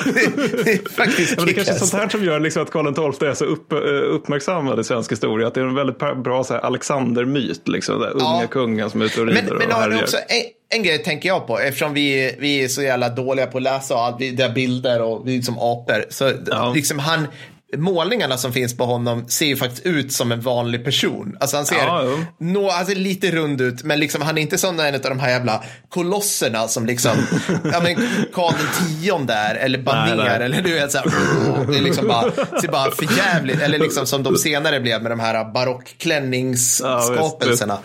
det 0.63 0.71
är 0.71 0.89
faktiskt 0.95 1.31
Ja, 1.31 1.35
men 1.37 1.45
det 1.45 1.53
kanske 1.53 1.73
är 1.73 1.77
sånt 1.77 1.93
här 1.93 2.09
som 2.09 2.23
gör 2.23 2.39
liksom 2.39 2.63
att 2.63 2.71
Karl 2.71 3.13
XII 3.13 3.29
är 3.29 3.33
så 3.33 3.45
upp, 3.45 3.71
eh, 3.71 3.77
uppmärksammad 4.15 4.79
i 4.79 4.83
svensk 4.83 5.11
historia. 5.11 5.47
Att 5.47 5.53
det 5.53 5.59
är 5.61 5.65
en 5.65 5.75
väldigt 5.75 5.97
bra 6.23 6.43
Alexander-myt. 6.63 7.67
Liksom, 7.67 7.99
där, 7.99 8.09
unga 8.11 8.23
Ja. 8.41 8.47
kungen 8.51 8.89
som 8.89 9.01
är 9.01 9.05
ute 9.05 9.21
och 9.21 9.27
rider 9.27 9.41
Men, 9.43 9.57
men 9.57 9.67
och 9.67 9.73
har 9.73 9.87
du 9.87 9.93
härjar. 9.93 10.03
också, 10.03 10.17
en, 10.17 10.77
en 10.77 10.83
grej 10.83 11.03
tänker 11.03 11.29
jag 11.29 11.47
på, 11.47 11.59
eftersom 11.59 11.93
vi, 11.93 12.35
vi 12.39 12.63
är 12.63 12.67
så 12.67 12.81
jävla 12.81 13.09
dåliga 13.09 13.47
på 13.47 13.57
att 13.57 13.63
läsa 13.63 13.93
och 13.95 14.01
allt, 14.01 14.15
vi, 14.19 14.31
det 14.31 14.43
är 14.43 14.49
bilder 14.53 15.01
och 15.01 15.27
vi 15.27 15.37
är 15.37 15.41
som 15.41 15.57
apor. 15.59 16.05
Så 16.09 16.31
Ja. 16.47 16.71
liksom 16.75 16.99
han, 16.99 17.27
målningarna 17.77 18.37
som 18.37 18.53
finns 18.53 18.77
på 18.77 18.85
honom 18.85 19.25
ser 19.27 19.45
ju 19.45 19.55
faktiskt 19.55 19.85
ut 19.85 20.13
som 20.13 20.31
en 20.31 20.41
vanlig 20.41 20.85
person. 20.85 21.37
Alltså 21.39 21.55
han 21.55 21.65
ser 21.65 21.75
Ja, 21.75 22.03
nå, 22.37 22.69
alltså 22.69 22.95
lite 22.95 23.31
rund 23.31 23.61
ut, 23.61 23.83
men 23.83 23.99
liksom, 23.99 24.21
han 24.21 24.37
är 24.37 24.41
inte 24.41 24.57
som 24.57 24.79
en 24.79 24.95
av 24.95 25.01
de 25.01 25.19
här 25.19 25.29
jävla 25.29 25.63
kolosserna 25.89 26.67
som 26.67 26.85
liksom, 26.85 27.11
ja 27.63 27.79
men 27.83 27.95
Karl 28.33 28.53
den 28.53 28.67
tionde 29.01 29.33
där, 29.33 29.55
eller 29.55 29.79
Banér, 29.79 30.39
eller 30.39 30.61
du 30.61 30.73
vet 30.73 30.91
så 30.91 30.97
här, 30.97 31.07
det 31.71 31.77
är 31.77 31.81
liksom 31.81 32.07
bara, 32.07 32.31
ser 32.61 32.67
bara 32.67 32.91
för 32.91 33.17
jävligt, 33.17 33.61
eller 33.61 33.79
liksom 33.79 34.05
som 34.05 34.23
de 34.23 34.35
senare 34.35 34.79
blev 34.79 35.01
med 35.01 35.11
de 35.11 35.19
här 35.19 35.53
barockklänningsskapelserna. 35.53 37.77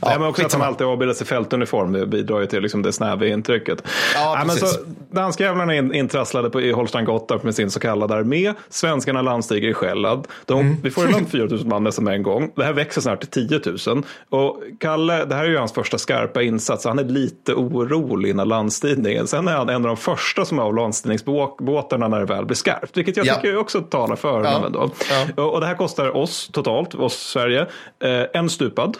Ja, 0.00 0.08
Nej, 0.08 0.18
men 0.18 0.28
också 0.28 0.46
att 0.46 0.52
han 0.52 0.62
alltid 0.62 0.86
avbildas 0.86 1.22
i 1.22 1.24
fältuniform 1.24 1.92
det 1.92 2.06
bidrar 2.06 2.40
ju 2.40 2.46
till 2.46 2.62
liksom 2.62 2.82
det 2.82 2.92
snäva 2.92 3.26
intrycket. 3.26 3.78
Ja, 4.14 4.34
Nej, 4.36 4.46
men 4.46 4.56
så, 4.56 4.66
danska 5.10 5.44
jävlarna 5.44 5.74
är 5.74 5.78
in, 5.78 5.94
intrasslade 5.94 6.50
på, 6.50 6.60
i 6.60 6.72
Holstein 6.72 7.04
Gotthard 7.04 7.44
med 7.44 7.54
sin 7.54 7.70
så 7.70 7.80
kallade 7.80 8.14
armé. 8.14 8.52
Svenskarna 8.68 9.22
landstiger 9.26 9.68
i 9.68 9.74
Själland. 9.74 10.26
De, 10.44 10.60
Mm. 10.60 10.76
Vi 10.82 10.90
får 10.90 11.04
ibland 11.04 11.28
4 11.30 11.44
000 11.46 11.66
man 11.66 11.84
nästan 11.84 12.04
med 12.04 12.14
en 12.14 12.22
gång. 12.22 12.52
Det 12.56 12.64
här 12.64 12.72
växer 12.72 13.00
snart 13.00 13.20
till 13.32 13.48
10 13.48 13.60
000. 13.94 14.02
Och 14.30 14.62
Kalle, 14.80 15.24
det 15.24 15.34
här 15.34 15.44
är 15.44 15.48
ju 15.48 15.56
hans 15.58 15.72
första 15.72 15.98
skarpa 15.98 16.42
insats. 16.42 16.84
Han 16.84 16.98
är 16.98 17.04
lite 17.04 17.54
orolig 17.54 18.30
innan 18.30 18.48
landstigningen. 18.48 19.26
Sen 19.26 19.48
är 19.48 19.52
han 19.52 19.68
en 19.68 19.74
av 19.76 19.82
de 19.82 19.96
första 19.96 20.44
som 20.44 20.58
är 20.58 20.62
av 20.62 20.74
landstigningsbåtarna 20.74 22.08
när 22.08 22.18
det 22.18 22.24
väl 22.26 22.44
blir 22.46 22.56
skarpt. 22.56 22.96
Vilket 22.96 23.16
jag 23.16 23.26
Ja. 23.26 23.34
tycker 23.34 23.56
också 23.56 23.80
talar 23.80 24.16
för 24.16 24.28
Ja. 24.44 24.50
honom 24.50 24.64
ändå. 24.64 24.90
Ja. 25.36 25.42
Och 25.44 25.60
det 25.60 25.66
här 25.66 25.74
kostar 25.74 26.16
oss 26.16 26.48
totalt, 26.52 26.94
oss 26.94 27.14
Sverige, 27.16 27.60
eh, 28.04 28.22
en 28.40 28.50
stupad. 28.50 28.96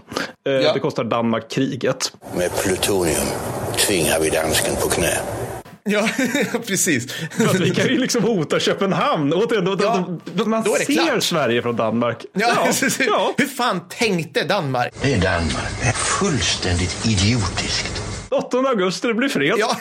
Eh, 0.49 0.53
Ja. 0.53 0.73
Det 0.73 0.79
kostar 0.81 1.05
Danmark 1.05 1.51
kriget. 1.51 2.13
Med 2.37 2.51
plutonium 2.63 3.27
tvingar 3.87 4.21
vi 4.21 4.31
dansken 4.31 4.75
på 4.83 4.89
knä. 4.89 5.19
Ja, 6.53 6.59
precis. 6.67 7.13
För 7.13 7.45
att 7.47 7.61
vi 7.61 7.71
kan 7.71 7.87
ju 7.89 7.99
liksom 7.99 8.23
hota 8.23 8.61
Köpenhamn. 8.61 9.33
Återigen, 9.33 9.65
då, 9.65 9.77
Ja, 9.81 10.07
då, 10.09 10.21
då, 10.35 10.45
man 10.45 10.63
då 10.63 10.75
ser 10.75 10.85
klart. 10.85 11.23
Sverige 11.23 11.63
från 11.63 11.77
Danmark. 11.77 12.25
Ja, 12.33 12.69
ja. 12.99 13.35
Hur 13.39 13.47
fan 13.47 13.81
tänkte 13.89 14.45
Danmark? 14.45 14.93
Det 15.03 15.15
är 15.15 15.21
Danmark. 15.21 15.81
Det 15.83 15.89
är 15.89 15.93
fullständigt 15.93 17.07
idiotiskt. 17.07 18.03
8 18.29 18.57
augusti, 18.59 19.09
det 19.09 19.15
blir 19.15 19.29
fred. 19.29 19.55
Ja, 19.59 19.77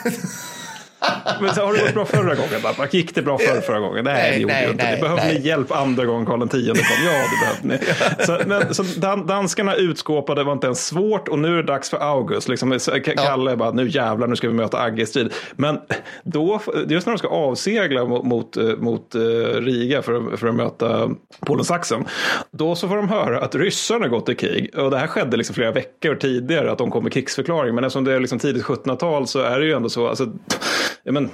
Men 1.41 1.55
så 1.55 1.61
har 1.65 1.73
det 1.73 1.79
gått 1.79 1.93
bra 1.93 2.05
förra 2.05 2.35
gången 2.35 2.61
Danmark? 2.63 2.93
Gick 2.93 3.15
det 3.15 3.21
bra 3.21 3.37
förra, 3.37 3.61
förra 3.61 3.79
gången? 3.79 4.03
Nej, 4.05 4.13
Nej, 4.13 4.31
det 4.31 4.37
gjorde 4.41 4.53
nej, 4.53 4.65
det 4.65 4.71
inte. 4.71 4.83
nej, 4.83 4.95
Ni 4.95 5.01
behövde 5.01 5.23
nej. 5.25 5.39
ni 5.39 5.47
hjälp 5.47 5.71
andra 5.71 6.05
gången 6.05 6.25
Karl 6.25 6.43
X 6.43 6.51
kom? 6.51 6.61
Ja, 7.05 7.11
det 7.11 7.67
behövde 7.67 7.85
ni. 8.19 8.25
Så, 8.25 8.39
men, 8.47 8.73
så 8.73 8.83
dan, 8.99 9.27
danskarna 9.27 9.75
utskåpade 9.75 10.43
var 10.43 10.53
inte 10.53 10.67
ens 10.67 10.85
svårt 10.87 11.27
och 11.27 11.39
nu 11.39 11.47
är 11.53 11.55
det 11.55 11.63
dags 11.63 11.89
för 11.89 11.97
August. 11.97 12.47
Liksom, 12.49 12.79
Kalle 13.17 13.55
bara, 13.55 13.71
nu 13.71 13.87
jävlar, 13.89 14.27
nu 14.27 14.35
ska 14.35 14.47
vi 14.47 14.53
möta 14.53 14.79
Agge 14.79 15.01
i 15.03 15.05
strid. 15.05 15.33
Men 15.55 15.79
då, 16.23 16.61
just 16.87 17.07
när 17.07 17.13
de 17.13 17.17
ska 17.17 17.27
avsegla 17.27 18.05
mot, 18.05 18.23
mot, 18.25 18.57
eh, 18.57 18.63
mot 18.63 19.15
eh, 19.15 19.19
Riga 19.61 20.01
för, 20.01 20.13
att- 20.33 20.39
för 20.39 20.47
att 20.47 20.55
möta 20.55 21.09
Polen-Saxen, 21.45 22.05
då 22.51 22.75
så 22.75 22.87
får 22.87 22.95
de 22.95 23.09
höra 23.09 23.39
att 23.41 23.55
ryssarna 23.55 24.07
gått 24.07 24.29
i 24.29 24.35
krig. 24.35 24.69
Och 24.77 24.91
det 24.91 24.97
här 24.97 25.07
skedde 25.07 25.37
liksom 25.37 25.53
flera 25.55 25.71
veckor 25.71 26.15
tidigare, 26.15 26.71
att 26.71 26.77
de 26.77 26.91
kom 26.91 27.03
med 27.03 27.13
krigsförklaring. 27.13 27.75
Men 27.75 27.83
eftersom 27.83 28.03
det 28.03 28.13
är 28.13 28.19
liksom 28.19 28.39
tidigt 28.39 28.63
1700-tal 28.63 29.27
så 29.27 29.39
är 29.41 29.59
det 29.59 29.65
ju 29.65 29.73
ändå 29.73 29.89
så, 29.89 30.07
alltså, 30.07 30.23
ja, 30.23 30.94
men, 31.11 31.29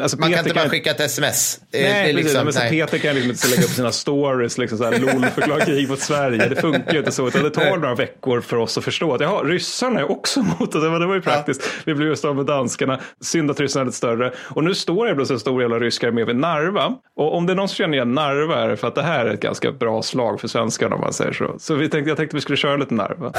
alltså 0.00 0.18
man 0.18 0.30
kan 0.30 0.38
Peter 0.38 0.50
inte 0.50 0.60
bara 0.60 0.68
skicka 0.68 0.90
ett 0.90 1.00
sms. 1.00 1.60
Nej, 1.72 1.82
det 1.82 1.88
precis. 1.88 2.14
liksom, 2.14 2.44
men 2.44 2.52
så 2.52 2.58
nej. 2.58 2.70
Peter 2.70 2.98
kan 2.98 3.14
liksom 3.14 3.30
inte 3.30 3.48
lägga 3.48 3.62
upp 3.62 3.70
sina 3.70 3.92
stories, 4.02 4.58
liksom 4.58 4.78
så 4.78 4.84
här, 4.84 4.98
LOL 4.98 5.24
förklarar 5.24 5.60
krig 5.60 5.88
mot 5.88 6.00
Sverige. 6.00 6.48
Det 6.48 6.56
funkar 6.56 6.92
ju 6.92 6.98
inte 6.98 7.12
så, 7.12 7.28
utan 7.28 7.42
det 7.42 7.50
tar 7.50 7.76
några 7.76 7.94
veckor 7.94 8.40
för 8.40 8.56
oss 8.56 8.78
att 8.78 8.84
förstå 8.84 9.14
att 9.14 9.20
jaha, 9.20 9.42
ryssarna 9.42 10.00
är 10.00 10.10
också 10.10 10.40
emot 10.40 10.72
det. 10.72 10.80
Det 10.80 10.88
var, 10.88 11.00
det 11.00 11.06
var 11.06 11.14
ju 11.14 11.22
praktiskt. 11.22 11.70
Vi 11.84 11.94
blev 11.94 12.08
just 12.08 12.24
av 12.24 12.36
med 12.36 12.46
danskarna. 12.46 13.00
Synd 13.20 13.50
att 13.50 13.60
ryssarna 13.60 13.80
är 13.80 13.86
lite 13.86 13.96
större. 13.96 14.32
Och 14.38 14.64
nu 14.64 14.74
står 14.74 15.06
det 15.06 15.14
plötsligt 15.14 15.36
en 15.36 15.40
stor 15.40 15.62
jävla 15.62 15.78
ryska 15.78 16.08
armé 16.08 16.24
vid 16.24 16.36
Narva. 16.36 16.94
Och 17.16 17.36
om 17.36 17.46
det 17.46 17.52
är 17.52 17.54
någon 17.54 17.68
som 17.68 17.76
känner 17.76 17.94
igen 17.94 18.14
Narva 18.14 18.64
är 18.64 18.68
det 18.68 18.76
för 18.76 18.88
att 18.88 18.94
det 18.94 19.02
här 19.02 19.26
är 19.26 19.34
ett 19.34 19.40
ganska 19.40 19.72
bra 19.72 20.02
slag 20.02 20.40
för 20.40 20.48
svenskarna 20.48 20.94
om 20.94 21.00
man 21.00 21.12
säger 21.12 21.32
så. 21.32 21.54
Så 21.58 21.74
vi 21.74 21.88
tänkte, 21.88 22.10
jag 22.10 22.16
tänkte 22.16 22.36
vi 22.36 22.40
skulle 22.40 22.56
köra 22.56 22.76
lite 22.76 22.94
Narva. 22.94 23.32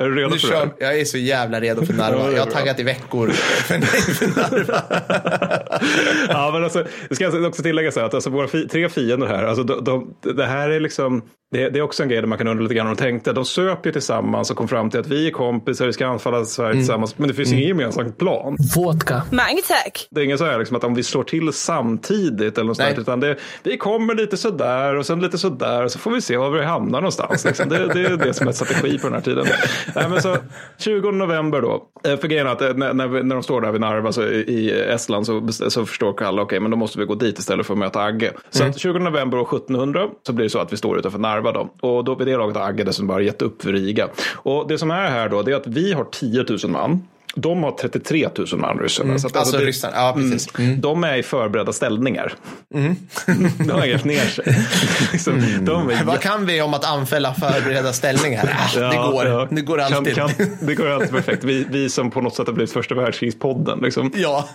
Är 0.00 0.04
du 0.08 0.14
redo 0.14 0.30
Nu 0.30 0.38
för 0.38 0.48
det? 0.48 0.54
kör, 0.54 0.74
jag 0.78 1.00
är 1.00 1.04
så 1.04 1.18
jävla 1.18 1.60
redo 1.60 1.86
för 1.86 1.92
Narva. 1.94 2.26
Det 2.26 2.32
Jag 2.36 2.44
har 2.44 2.50
taggat 2.50 2.80
i 2.80 2.82
veckor 2.82 3.28
för, 3.28 3.80
för 4.14 4.26
Narva. 4.26 4.82
ja, 6.28 6.50
men 6.52 6.64
alltså, 6.64 6.84
det 7.08 7.14
ska 7.14 7.46
också 7.46 7.62
tillägga 7.62 7.92
så 7.92 8.00
här 8.00 8.06
att 8.06 8.14
alltså, 8.14 8.30
våra 8.30 8.48
fi 8.48 8.68
tre 8.68 8.88
fiender 8.88 9.26
här, 9.26 9.44
alltså, 9.44 9.62
de, 9.62 9.84
de, 9.84 10.14
det 10.36 10.46
här 10.46 10.70
är 10.70 10.80
liksom, 10.80 11.22
det, 11.52 11.68
det 11.68 11.78
är 11.78 11.82
också 11.82 12.02
en 12.02 12.08
grej 12.08 12.20
där 12.20 12.28
man 12.28 12.38
kan 12.38 12.48
undra 12.48 12.62
lite 12.62 12.74
grann 12.74 12.86
om 12.86 12.94
de 12.94 13.02
tänkte. 13.02 13.32
De 13.32 13.44
söp 13.44 13.86
ju 13.86 13.92
tillsammans 13.92 14.50
och 14.50 14.56
kom 14.56 14.68
fram 14.68 14.90
till 14.90 15.00
att 15.00 15.06
vi 15.06 15.26
är 15.26 15.30
kompisar, 15.30 15.86
vi 15.86 15.92
ska 15.92 16.06
anfalla 16.06 16.44
Sverige 16.44 16.70
Mm. 16.70 16.80
tillsammans, 16.80 17.18
men 17.18 17.28
det 17.28 17.34
finns 17.34 17.52
ingen 17.52 17.68
gemensam 17.68 18.12
plan. 18.12 18.56
Vodka. 18.76 19.22
Tack. 19.68 20.08
Det 20.10 20.20
är 20.20 20.24
ingen 20.24 20.38
så 20.38 20.44
här 20.44 20.58
liksom, 20.58 20.76
att 20.76 20.84
om 20.84 20.94
vi 20.94 21.02
slår 21.02 21.22
till 21.22 21.52
samtidigt 21.52 22.58
eller 22.58 22.66
något 22.68 22.78
Nej. 22.78 22.86
sånt, 22.94 22.98
utan 22.98 23.20
det, 23.20 23.36
vi 23.62 23.76
kommer 23.76 24.14
lite 24.14 24.36
sådär 24.36 24.96
och 24.96 25.06
sen 25.06 25.20
lite 25.20 25.38
sådär 25.38 25.84
och 25.84 25.90
så 25.92 25.98
får 25.98 26.10
vi 26.10 26.20
se 26.20 26.36
var 26.36 26.50
vi 26.50 26.64
hamnar 26.64 27.00
någonstans. 27.00 27.44
Liksom. 27.44 27.68
Det, 27.68 27.86
det 27.94 28.00
är 28.00 28.16
det 28.16 28.34
som 28.34 28.48
är 28.48 28.52
strategi 28.52 28.98
på 28.98 29.06
den 29.06 29.14
här 29.14 29.20
tiden. 29.20 29.46
Nej, 29.94 30.08
men 30.08 30.22
så, 30.22 30.36
20 30.78 31.10
november 31.10 31.60
då, 31.60 31.86
Eh, 32.04 32.16
för 32.16 32.28
grejen 32.28 32.46
är 32.46 32.50
att 32.52 32.62
eh, 32.62 32.74
när, 32.74 32.94
när, 32.94 33.08
vi, 33.08 33.22
när 33.22 33.34
de 33.36 33.42
står 33.42 33.60
där 33.60 33.72
vid 33.72 33.80
Narva 33.80 34.12
så, 34.12 34.22
i 34.24 34.84
Estland 34.88 35.26
så, 35.26 35.48
så 35.70 35.86
förstår 35.86 36.12
Kalle, 36.12 36.42
okej 36.42 36.60
men 36.60 36.70
då 36.70 36.76
måste 36.76 36.98
vi 36.98 37.04
gå 37.04 37.14
dit 37.14 37.38
istället 37.38 37.66
för 37.66 37.74
att 37.74 37.78
möta 37.78 38.00
Agge. 38.02 38.32
Så 38.50 38.64
att 38.64 38.78
20 38.78 38.98
november 38.98 39.38
år 39.38 39.42
1700 39.56 40.08
så 40.26 40.32
blir 40.32 40.44
det 40.44 40.50
så 40.50 40.58
att 40.58 40.72
vi 40.72 40.76
står 40.76 40.98
utanför 40.98 41.18
Narva 41.18 41.39
då. 41.42 41.68
Och 41.80 42.04
då 42.04 42.14
vid 42.14 42.26
det 42.26 42.36
laget 42.36 42.56
har 42.56 42.68
Agge 42.68 42.84
dessutom 42.84 43.06
bara 43.06 43.22
gett 43.22 43.42
upp 43.42 43.62
för 43.62 43.72
Riga. 43.72 44.08
Och 44.36 44.68
det 44.68 44.78
som 44.78 44.90
är 44.90 45.10
här 45.10 45.28
då, 45.28 45.42
det 45.42 45.52
är 45.52 45.56
att 45.56 45.66
vi 45.66 45.92
har 45.92 46.04
10 46.04 46.44
000 46.48 46.58
man. 46.72 47.02
De 47.34 47.62
har 47.62 47.70
33 47.72 48.28
000 48.38 48.46
man, 48.60 48.78
ryssarna. 48.78 49.08
Mm. 49.08 49.18
Så 49.18 49.26
att, 49.26 49.36
alltså 49.36 49.56
det- 49.58 49.64
ryssarna, 49.64 49.96
ja 49.96 50.12
precis. 50.16 50.58
Mm. 50.58 50.80
De 50.80 51.04
är 51.04 51.16
i 51.16 51.22
förberedda 51.22 51.72
ställningar. 51.72 52.32
de 53.58 53.70
har 53.70 53.86
grävt 53.86 54.04
ner 54.04 54.24
sig. 54.24 54.44
liksom, 55.12 55.34
är 55.34 56.04
Vad 56.04 56.20
kan 56.20 56.46
vi 56.46 56.62
om 56.62 56.74
att 56.74 56.84
anfälla 56.84 57.34
förberedda 57.34 57.92
ställningar? 57.92 58.44
Äh, 58.44 58.74
det 58.80 58.94
Ja, 58.94 59.10
går, 59.10 59.26
ja. 59.26 59.48
det 59.50 59.60
går 59.60 59.78
alltid. 59.78 60.14
Kan, 60.14 60.28
kan, 60.28 60.46
det 60.66 60.74
går 60.74 60.86
alltid 60.88 61.10
perfekt. 61.10 61.44
Vi, 61.44 61.66
vi 61.70 61.88
som 61.88 62.10
på 62.10 62.20
något 62.20 62.34
sätt 62.34 62.46
har 62.46 62.54
blivit 62.54 62.72
första 62.72 62.94
världskrigspodden. 62.94 63.78
Liksom. 63.82 64.12
Ja. 64.14 64.48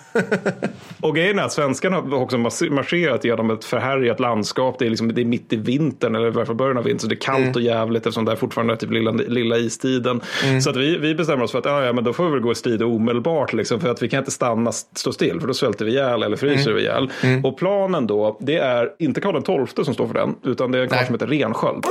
Och 1.01 1.15
grejen 1.15 1.39
är 1.39 1.43
att 1.43 1.51
svenskarna 1.53 1.95
har 1.95 2.13
också 2.13 2.37
marscherat 2.37 3.23
genom 3.25 3.51
ett 3.51 3.65
förhärjat 3.65 4.19
landskap. 4.19 4.79
Det 4.79 4.85
är, 4.85 4.89
liksom, 4.89 5.13
det 5.13 5.21
är 5.21 5.25
mitt 5.25 5.53
i 5.53 5.55
vintern, 5.55 6.15
eller 6.15 6.41
i 6.41 6.45
fall 6.45 6.55
början 6.55 6.77
av 6.77 6.83
vintern, 6.83 6.99
så 6.99 7.07
det 7.07 7.15
är 7.15 7.19
kallt 7.19 7.45
Mm. 7.45 7.53
och 7.55 7.61
jävligt 7.61 8.05
eftersom 8.05 8.25
det 8.25 8.31
är 8.31 8.35
fortfarande 8.35 8.73
är 8.73 8.77
typ 8.77 8.91
lilla, 8.91 9.11
lilla 9.11 9.57
istiden. 9.57 10.21
Mm. 10.43 10.61
Så 10.61 10.69
att 10.69 10.75
vi, 10.75 10.97
vi 10.97 11.15
bestämmer 11.15 11.43
oss 11.43 11.51
för 11.51 11.59
att 11.59 11.65
ja, 11.65 11.83
ja, 11.85 11.93
men 11.93 12.03
då 12.03 12.13
får 12.13 12.25
vi 12.25 12.31
väl 12.31 12.39
gå 12.39 12.51
i 12.51 12.55
strid 12.65 12.83
omedelbart, 12.83 13.53
liksom, 13.53 13.79
för 13.79 13.89
att 13.89 14.03
vi 14.03 14.09
kan 14.09 14.19
inte 14.19 14.31
stanna, 14.31 14.71
stå 14.71 15.11
still, 15.11 15.39
för 15.39 15.47
då 15.47 15.53
svälter 15.53 15.85
vi 15.85 15.91
ihjäl 15.91 16.23
eller 16.23 16.37
fryser 16.37 16.71
Mm. 16.71 16.75
vi 16.75 16.81
ihjäl. 16.81 17.09
Och 17.43 17.57
planen 17.57 18.07
då, 18.07 18.37
det 18.39 18.57
är 18.57 18.89
inte 18.99 19.21
Karl 19.21 19.65
XII 19.67 19.85
som 19.85 19.93
står 19.93 20.07
för 20.07 20.13
den, 20.13 20.35
utan 20.43 20.71
det 20.71 20.77
är 20.77 20.81
en 20.83 20.89
karl 20.89 21.05
som 21.05 21.15
heter 21.15 21.27
Rensköld. 21.27 21.85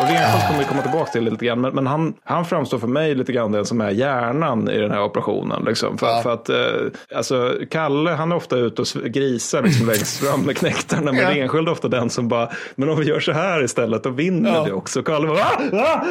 Och 0.00 0.06
Rensköld 0.08 0.42
kommer 0.46 0.58
vi 0.58 0.64
komma 0.64 0.82
tillbaka 0.82 1.12
till 1.12 1.24
lite 1.24 1.44
grann. 1.44 1.60
Men, 1.60 1.74
men 1.74 1.86
han, 1.86 2.14
han 2.24 2.44
framstår 2.44 2.78
för 2.78 2.86
mig 2.86 3.14
lite 3.14 3.32
grann 3.32 3.52
den 3.52 3.64
som 3.66 3.80
är 3.80 3.90
hjärnan 3.90 4.70
i 4.70 4.78
den 4.78 4.90
här 4.90 5.02
operationen. 5.02 5.64
Liksom. 5.64 5.98
För, 5.98 6.06
Ja. 6.06 6.22
för 6.22 6.32
att 6.32 6.48
eh, 6.48 7.16
alltså, 7.16 7.54
Kalle 7.70 8.10
han 8.10 8.32
är 8.32 8.36
ofta 8.36 8.56
ute 8.56 8.82
och 8.82 8.88
grisar 9.04 9.62
liksom, 9.62 9.86
längst 9.86 10.24
fram 10.24 10.40
med 10.42 10.56
knektarna. 10.56 11.12
Men 11.12 11.20
Ja. 11.22 11.30
Rensköld 11.30 11.68
är 11.68 11.72
ofta 11.72 11.88
den 11.88 12.10
som 12.10 12.28
bara, 12.28 12.48
men 12.74 12.88
om 12.88 13.00
vi 13.00 13.06
gör 13.06 13.20
så 13.20 13.32
här 13.32 13.64
istället 13.64 14.02
då 14.02 14.10
vinner 14.10 14.54
Ja. 14.54 14.64
vi 14.64 14.72
också. 14.72 15.02
Kalle 15.02 15.26
bara, 15.26 15.38
ah! 15.40 15.76
Ah! 15.76 16.04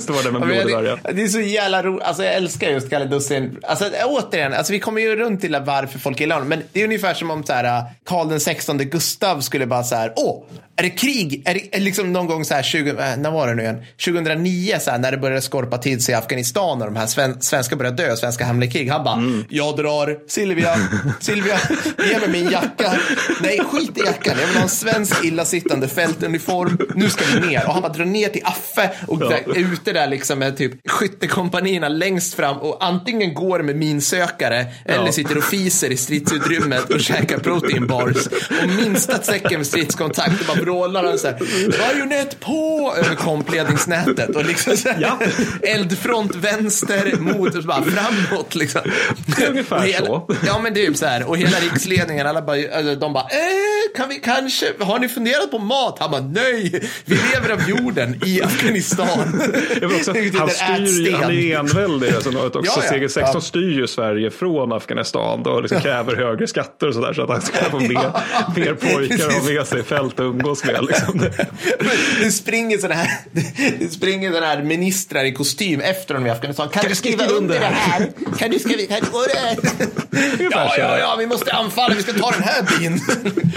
Står 0.00 0.24
där 0.24 0.30
med 0.30 0.42
Ja, 0.42 0.46
men 0.46 0.66
blodig 0.66 0.98
det, 1.04 1.12
det 1.12 1.22
är 1.22 1.28
så 1.28 1.40
jävla 1.40 1.82
roligt. 1.82 2.02
Alltså, 2.02 2.24
jag 2.24 2.34
älskar 2.34 2.68
just 2.70 2.90
Kalle 2.90 3.04
Dussin. 3.04 3.58
Alltså, 3.62 3.84
återigen, 4.04 4.52
alltså, 4.54 4.72
vi 4.72 4.80
kommer 4.80 5.00
ju 5.00 5.16
runt 5.16 5.40
till 5.40 5.56
varför 5.66 5.98
folk 5.98 6.20
gillar 6.20 6.36
honom. 6.36 6.48
Men 6.48 6.62
det 6.72 6.80
är 6.80 6.84
ungefär 6.84 7.14
som 7.14 7.30
om 7.30 7.44
så 7.44 7.52
här, 7.52 7.82
Karl 8.06 8.28
den 8.28 8.40
16 8.40 8.78
Gustav 8.78 9.40
skulle 9.40 9.66
bara 9.66 9.82
så 9.82 9.94
här, 9.94 10.12
åh, 10.16 10.42
är 10.76 10.82
det 10.82 10.90
krig? 10.90 11.42
Är 11.44 11.54
det 11.72 11.78
liksom 11.80 12.12
någon 12.12 12.26
gång 12.26 12.44
så 12.44 12.54
här, 12.54 12.62
20, 12.64 12.90
äh, 12.90 13.16
när 13.16 13.30
var 13.30 13.46
det 13.48 13.54
nu 13.54 13.62
igen? 13.62 13.82
2009 14.04 14.76
så 14.80 14.90
här, 14.90 14.98
när 14.98 15.10
det 15.12 15.18
började 15.18 15.40
skorpa 15.42 15.78
till 15.78 16.02
sig 16.02 16.12
i 16.12 16.16
Afghanistan 16.16 16.80
och 16.82 16.86
de 16.86 16.96
här 16.96 17.06
sven, 17.06 17.40
svenska 17.42 17.76
började 17.76 18.02
dö, 18.02 18.16
svenska 18.16 18.44
hemliga 18.44 18.70
krig. 18.70 18.90
Han 18.90 19.04
bara, 19.04 19.18
jag 19.48 19.76
drar, 19.76 20.18
Silvia, 20.28 20.76
Silvia, 21.20 21.58
ge 22.08 22.18
mig 22.18 22.28
min 22.28 22.50
jacka. 22.50 22.92
Nej, 23.40 23.60
skit 23.72 23.98
i 23.98 24.00
jackan. 24.00 24.34
Jag 24.40 24.46
vill 24.46 24.56
ha 24.56 24.62
en 24.62 24.68
svensk 24.68 25.24
illasittande 25.24 25.88
fältuniform. 25.88 26.78
Nu 26.94 27.10
ska 27.10 27.24
vi 27.40 27.46
ner. 27.46 27.66
Och 27.66 27.72
han 27.72 27.82
bara 27.82 27.92
drar 27.92 28.04
ner 28.04 28.28
till 28.28 28.42
Affe 28.44 28.90
och 29.06 29.18
Ja. 29.22 29.28
där, 29.28 29.56
är 29.56 29.72
ute 29.72 29.92
där 29.92 30.06
liksom 30.06 30.38
med 30.38 30.56
typ 30.56 30.72
skyttekompanierna 30.90 31.88
längst 31.88 32.34
fram 32.34 32.56
och 32.56 32.84
antingen 32.84 33.34
går 33.34 33.62
med 33.62 33.76
minsökare 33.76 34.66
eller 34.84 35.10
sitter 35.12 35.38
och 35.38 35.44
fiser 35.44 35.90
i 35.90 35.96
stridsutrymmet 35.96 36.90
och 36.90 37.00
käkar 37.00 37.38
protein 37.38 37.86
bars. 37.86 38.26
Och 38.62 38.68
minsta 38.68 39.18
tecken 39.18 39.58
med 39.58 39.66
stridskontakt 39.66 40.40
och 40.40 40.46
bara 40.46 40.60
vrålar 40.64 41.04
han 41.04 41.18
så 41.18 41.26
här, 41.26 41.38
bajonett 41.78 42.40
på 42.40 42.52
över 42.96 43.14
kompledningsnätet 43.14 44.36
och 44.36 44.44
liksom 44.44 44.76
så 44.76 44.88
här, 44.88 44.98
Ja. 45.00 45.18
eldfront 45.62 46.34
vänster 46.34 47.16
mot 47.18 47.54
och 47.54 47.62
bara 47.64 47.82
framåt 47.82 48.54
liksom. 48.54 48.80
Ungefär 49.48 49.76
Och 49.76 49.82
hela, 49.82 50.06
så. 50.06 50.26
Ja 50.46 50.58
men 50.58 50.74
det 50.74 50.80
är 50.84 50.88
ju 50.88 50.94
så 50.94 51.06
här 51.06 51.28
och 51.28 51.36
hela 51.38 51.56
riksledningen 51.58 52.26
alla 52.26 52.42
bara, 52.42 52.56
alltså, 52.76 52.94
de 52.94 53.12
bara, 53.12 53.22
eh, 53.24 53.96
kan 53.96 54.08
vi 54.08 54.14
kanske, 54.14 54.66
har 54.80 54.98
ni 54.98 55.08
funderat 55.08 55.50
på 55.50 55.58
mat? 55.58 55.96
Han 56.00 56.10
bara, 56.10 56.20
nej, 56.20 56.82
vi 57.04 57.18
lever 57.32 57.52
av 57.52 57.68
jorden 57.68 58.20
i 58.26 58.42
Afghanistan. 58.42 59.42
Också, 59.82 60.14
ju 60.16 60.32
han, 60.38 60.50
styr, 60.50 61.06
ju- 61.06 61.12
han 61.14 61.30
är 61.30 61.56
enväldig. 61.58 62.12
Alltså, 62.14 62.30
också. 62.30 62.60
Ja, 62.64 62.72
ja. 62.76 62.82
Steg 62.82 63.10
16 63.10 63.30
Ja. 63.34 63.40
styr 63.40 63.70
ju 63.80 63.86
Sverige 63.86 64.30
från 64.30 64.72
Afghanistan 64.72 65.42
och 65.46 65.62
liksom 65.62 65.80
kräver 65.80 66.16
högre 66.16 66.46
skatter 66.46 66.88
och 66.88 66.94
sådär 66.94 67.12
så 67.12 67.22
att 67.22 67.28
han 67.30 67.42
ska 67.42 67.64
få 67.70 67.78
mer, 67.80 67.88
mer 68.56 68.74
pojkar 68.74 69.26
att 69.26 69.32
ha 69.34 69.42
med 69.52 69.66
sig 69.66 69.80
i 69.80 69.82
fält 69.82 70.14
att 70.14 70.20
umgås 70.24 70.64
med. 70.64 70.84
Liksom. 70.84 71.20
Springer 72.44 72.78
sådana 72.78 72.94
här, 72.94 73.18
det 73.78 73.88
springer 73.92 74.32
såna 74.32 74.46
här 74.46 74.62
ministrar 74.62 75.24
i 75.24 75.32
kostym 75.32 75.80
efter 75.80 76.14
honom 76.14 76.26
i 76.26 76.30
Afghanistan. 76.30 76.68
Kan, 76.68 76.84
du 76.88 76.94
skriva 76.94 77.26
under 77.26 77.60
det 77.60 77.66
här? 77.66 78.08
Kan 78.38 78.50
du 78.50 78.58
skriva, 78.58 78.94
kan 78.94 79.00
du, 79.12 79.18
och? 79.18 79.24
Ja, 80.52 80.74
ja, 80.78 80.98
ja, 80.98 81.16
vi 81.18 81.26
måste 81.26 81.52
anfalla, 81.52 81.94
vi 81.94 82.02
ska 82.02 82.12
ta 82.12 82.30
den 82.30 82.42
här 82.42 82.78
byn. 82.78 83.00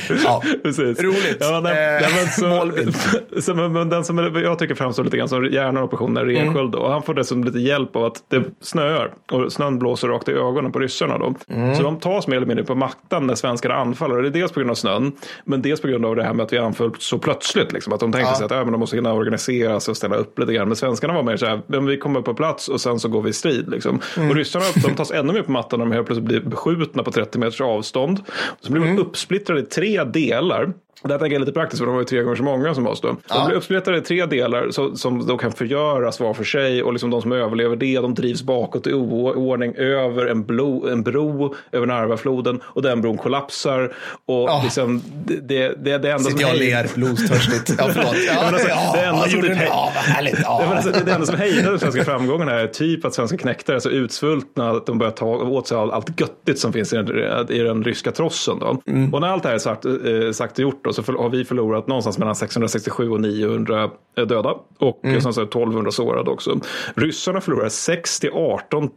Ja, 0.24 0.44
Precis. 0.64 1.00
roligt. 1.00 1.38
Ja, 1.40 1.60
nej, 1.64 2.04
Eh, 2.04 2.10
men 2.16 2.28
så, 2.28 2.48
målbild. 2.48 2.96
så, 3.40 3.54
men, 3.56 3.74
men 3.74 3.90
den 3.90 4.04
som 4.06 4.18
jag 4.18 4.60
tycker 4.60 4.76
framstår 4.76 5.04
lite 5.04 5.18
grann 5.18 5.30
som 5.30 5.46
hjärnan 5.46 5.78
av 5.78 5.84
operationen 5.84 6.18
är 6.18 6.26
Rensköld. 6.26 6.72
då. 6.72 6.80
Och 6.80 6.92
han 6.92 7.04
får 7.04 7.14
dessutom 7.14 7.44
lite 7.44 7.60
hjälp 7.60 7.96
av 7.96 8.06
att 8.06 8.16
det 8.30 8.44
snöar 8.62 9.14
och 9.32 9.54
snön 9.54 9.80
blåser 9.80 10.08
rakt 10.08 10.30
i 10.30 10.32
ögonen 10.32 10.72
på 10.72 10.80
ryssarna. 10.80 11.18
Då. 11.18 11.34
Så 11.78 11.84
de 11.84 12.00
tas 12.00 12.28
mer 12.28 12.38
eller 12.38 12.48
mindre 12.48 12.66
på 12.66 12.76
mattan 12.76 13.28
när 13.28 13.36
svenskarna 13.36 13.76
anfaller. 13.76 14.16
Och 14.16 14.22
det 14.22 14.28
är 14.30 14.32
dels 14.32 14.52
på 14.52 14.60
grund 14.60 14.72
av 14.72 14.76
snön, 14.76 15.12
men 15.46 15.62
dels 15.62 15.82
på 15.82 15.88
grund 15.88 16.06
av 16.06 16.16
det 16.16 16.24
här 16.24 16.34
med 16.34 16.44
att 16.44 16.54
vi 16.54 16.58
anföll 16.58 16.92
så 17.00 17.18
plötsligt. 17.18 17.72
Liksom. 17.72 17.94
Att 17.94 18.00
de 18.00 18.12
tänkte 18.12 18.36
sig 18.36 18.46
att 18.46 18.52
äh, 18.52 18.66
men 18.66 18.77
de 18.78 18.80
måste 18.80 18.96
hinna 18.96 19.14
organisera 19.14 19.80
sig 19.80 19.92
och 19.92 19.98
ställa 19.98 20.16
upp 20.16 20.40
lite 20.40 20.54
grann. 20.54 20.68
Men 20.68 20.76
svenskarna 20.76 21.14
var 21.14 21.24
mer 21.24 21.38
så 21.38 21.46
här, 21.46 21.62
men 21.68 21.86
vi 21.86 21.98
kommer 21.98 22.22
på 22.22 22.34
plats 22.34 22.68
och 22.68 22.82
sen 22.82 23.00
så 23.00 23.10
går 23.10 23.22
vi 23.22 23.30
i 23.30 23.34
strid. 23.34 23.70
Liksom. 23.70 24.00
Och 24.16 24.36
ryssarna 24.36 24.66
de 24.76 24.96
tas 24.96 25.12
ännu 25.12 25.34
mer 25.34 25.42
på 25.42 25.52
mattan 25.52 25.80
när 25.80 25.86
de 25.86 25.92
helt 25.92 26.06
plötsligt 26.08 26.28
blir 26.28 26.40
beskjutna 26.42 27.04
på 27.04 27.12
30 27.12 27.40
meters 27.40 27.62
avstånd. 27.62 28.20
Så 28.62 28.72
blir 28.72 28.82
de 28.82 29.00
uppsplittrade 29.00 29.62
i 29.62 29.64
tre 29.64 30.04
delar. 30.04 30.74
Det 31.04 31.14
här 31.14 31.20
tänker 31.20 31.34
jag 31.34 31.42
är 31.42 31.46
lite 31.46 31.52
praktiskt 31.52 31.80
för 31.80 31.86
de 31.86 31.94
var 31.96 32.02
ju 32.02 32.06
tre 32.06 32.22
gånger 32.22 32.36
så 32.36 32.44
många 32.44 32.74
som 32.76 32.88
oss 32.88 33.02
då. 33.02 33.16
De 33.28 33.46
blir 33.48 33.56
uppsplittrade 33.58 33.98
i 33.98 34.02
tre 34.02 34.26
delar 34.26 34.72
så, 34.72 34.96
som 34.96 35.28
då 35.28 35.38
kan 35.38 35.52
förgöras 35.52 36.20
var 36.20 36.34
för 36.34 36.44
sig 36.44 36.84
och 36.84 36.94
liksom 36.94 37.10
de 37.10 37.22
som 37.22 37.32
överlever 37.32 37.76
det 37.76 37.96
de 38.00 38.14
drivs 38.14 38.44
bakåt 38.44 38.88
i 38.88 38.94
oordning 38.94 39.76
över 39.76 40.26
en, 40.26 40.44
blo, 40.46 40.88
en 40.90 41.04
bro 41.04 41.56
över 41.72 41.86
Narvafloden 41.88 42.60
och 42.66 42.82
den 42.82 43.02
bron 43.02 43.18
kollapsar. 43.18 43.94
Och 44.26 44.50
Ja. 44.50 44.62
liksom, 44.64 45.02
det, 45.26 45.36
det, 45.48 45.68
det, 45.84 45.98
det 45.98 46.12
enda 46.12 46.20
som 46.20 46.32
Sitter 46.32 46.42
jag 46.42 46.52
och 46.54 46.58
ler 46.60 46.90
blodstörstigt. 46.96 47.74
Ja, 47.80 47.90
förlåt. 47.94 48.16
Ja, 48.28 48.44
alltså, 48.48 48.68
ja, 48.70 48.92
det 48.96 49.02
enda 49.06 49.22
ja, 49.26 49.30
som 49.32 49.42
typ 49.42 49.52
Ja. 49.70 49.92
Ja, 50.22 50.32
Ja. 50.44 50.76
alltså, 50.76 50.92
det, 51.06 51.12
enda 51.12 51.26
som 51.26 51.38
hejdar 51.38 51.70
den 51.70 51.80
svenska 51.80 52.04
framgången 52.04 52.48
är 52.48 52.68
typ 52.68 53.06
att 53.06 53.14
svenska 53.14 53.38
knektar 53.38 53.74
är 53.74 53.80
så 53.80 53.90
utsvultna 53.90 54.70
att 54.70 54.86
de 54.86 54.98
börjar 54.98 55.12
ta 55.12 55.26
åt 55.28 55.68
sig 55.68 55.78
all- 55.78 55.92
allt 55.92 56.20
göttigt 56.22 56.60
som 56.60 56.74
finns 56.74 56.94
i 56.94 56.96
den, 56.96 57.52
i 57.52 57.60
den 57.60 57.84
ryska 57.84 58.12
trossen. 58.12 58.60
Då. 58.60 58.82
Mm. 58.88 59.14
Och 59.14 59.22
när 59.22 59.28
allt 59.28 59.44
det 59.44 59.50
här 59.50 59.56
är 59.56 59.60
sagt, 59.60 59.86
eh, 59.86 59.92
sagt 60.34 60.54
och 60.54 60.60
gjort 60.60 60.87
då, 60.88 60.94
så 60.94 61.02
har 61.02 61.30
vi 61.30 61.46
förlorat 61.46 61.88
någonstans 61.88 62.18
mellan 62.18 62.36
667 62.36 63.10
och 63.10 63.22
900 63.22 63.90
döda 64.16 64.56
och 64.80 65.00
Mm. 65.04 65.18
mm. 65.18 65.30
1200 65.30 65.92
sårade 65.92 66.30
också. 66.32 66.60
Ryssarna 66.96 67.42
förlorar 67.42 67.70
6 67.70 68.20
till 68.20 68.30
18 68.34 68.90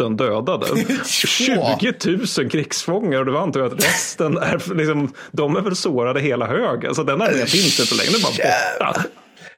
000 0.00 0.16
dödade. 0.16 0.66
20 1.06 1.94
000 2.38 2.50
krigsfångar 2.50 3.18
och 3.18 3.26
det 3.26 3.32
var 3.32 3.40
antar 3.40 3.60
jag 3.60 3.72
att 3.72 3.84
resten 3.84 4.36
är, 4.38 4.74
liksom, 4.74 5.12
de 5.32 5.56
är 5.56 5.60
väl 5.60 5.76
sårade 5.76 6.20
hela 6.20 6.46
hög. 6.46 6.86
Alltså 6.86 7.02
den 7.04 7.22
armén 7.22 7.46
finns 7.46 7.80
inte 7.80 7.94
längre, 7.94 8.10
den 8.12 8.20
är 8.20 8.22
bara 8.22 8.92
borta. 8.92 9.08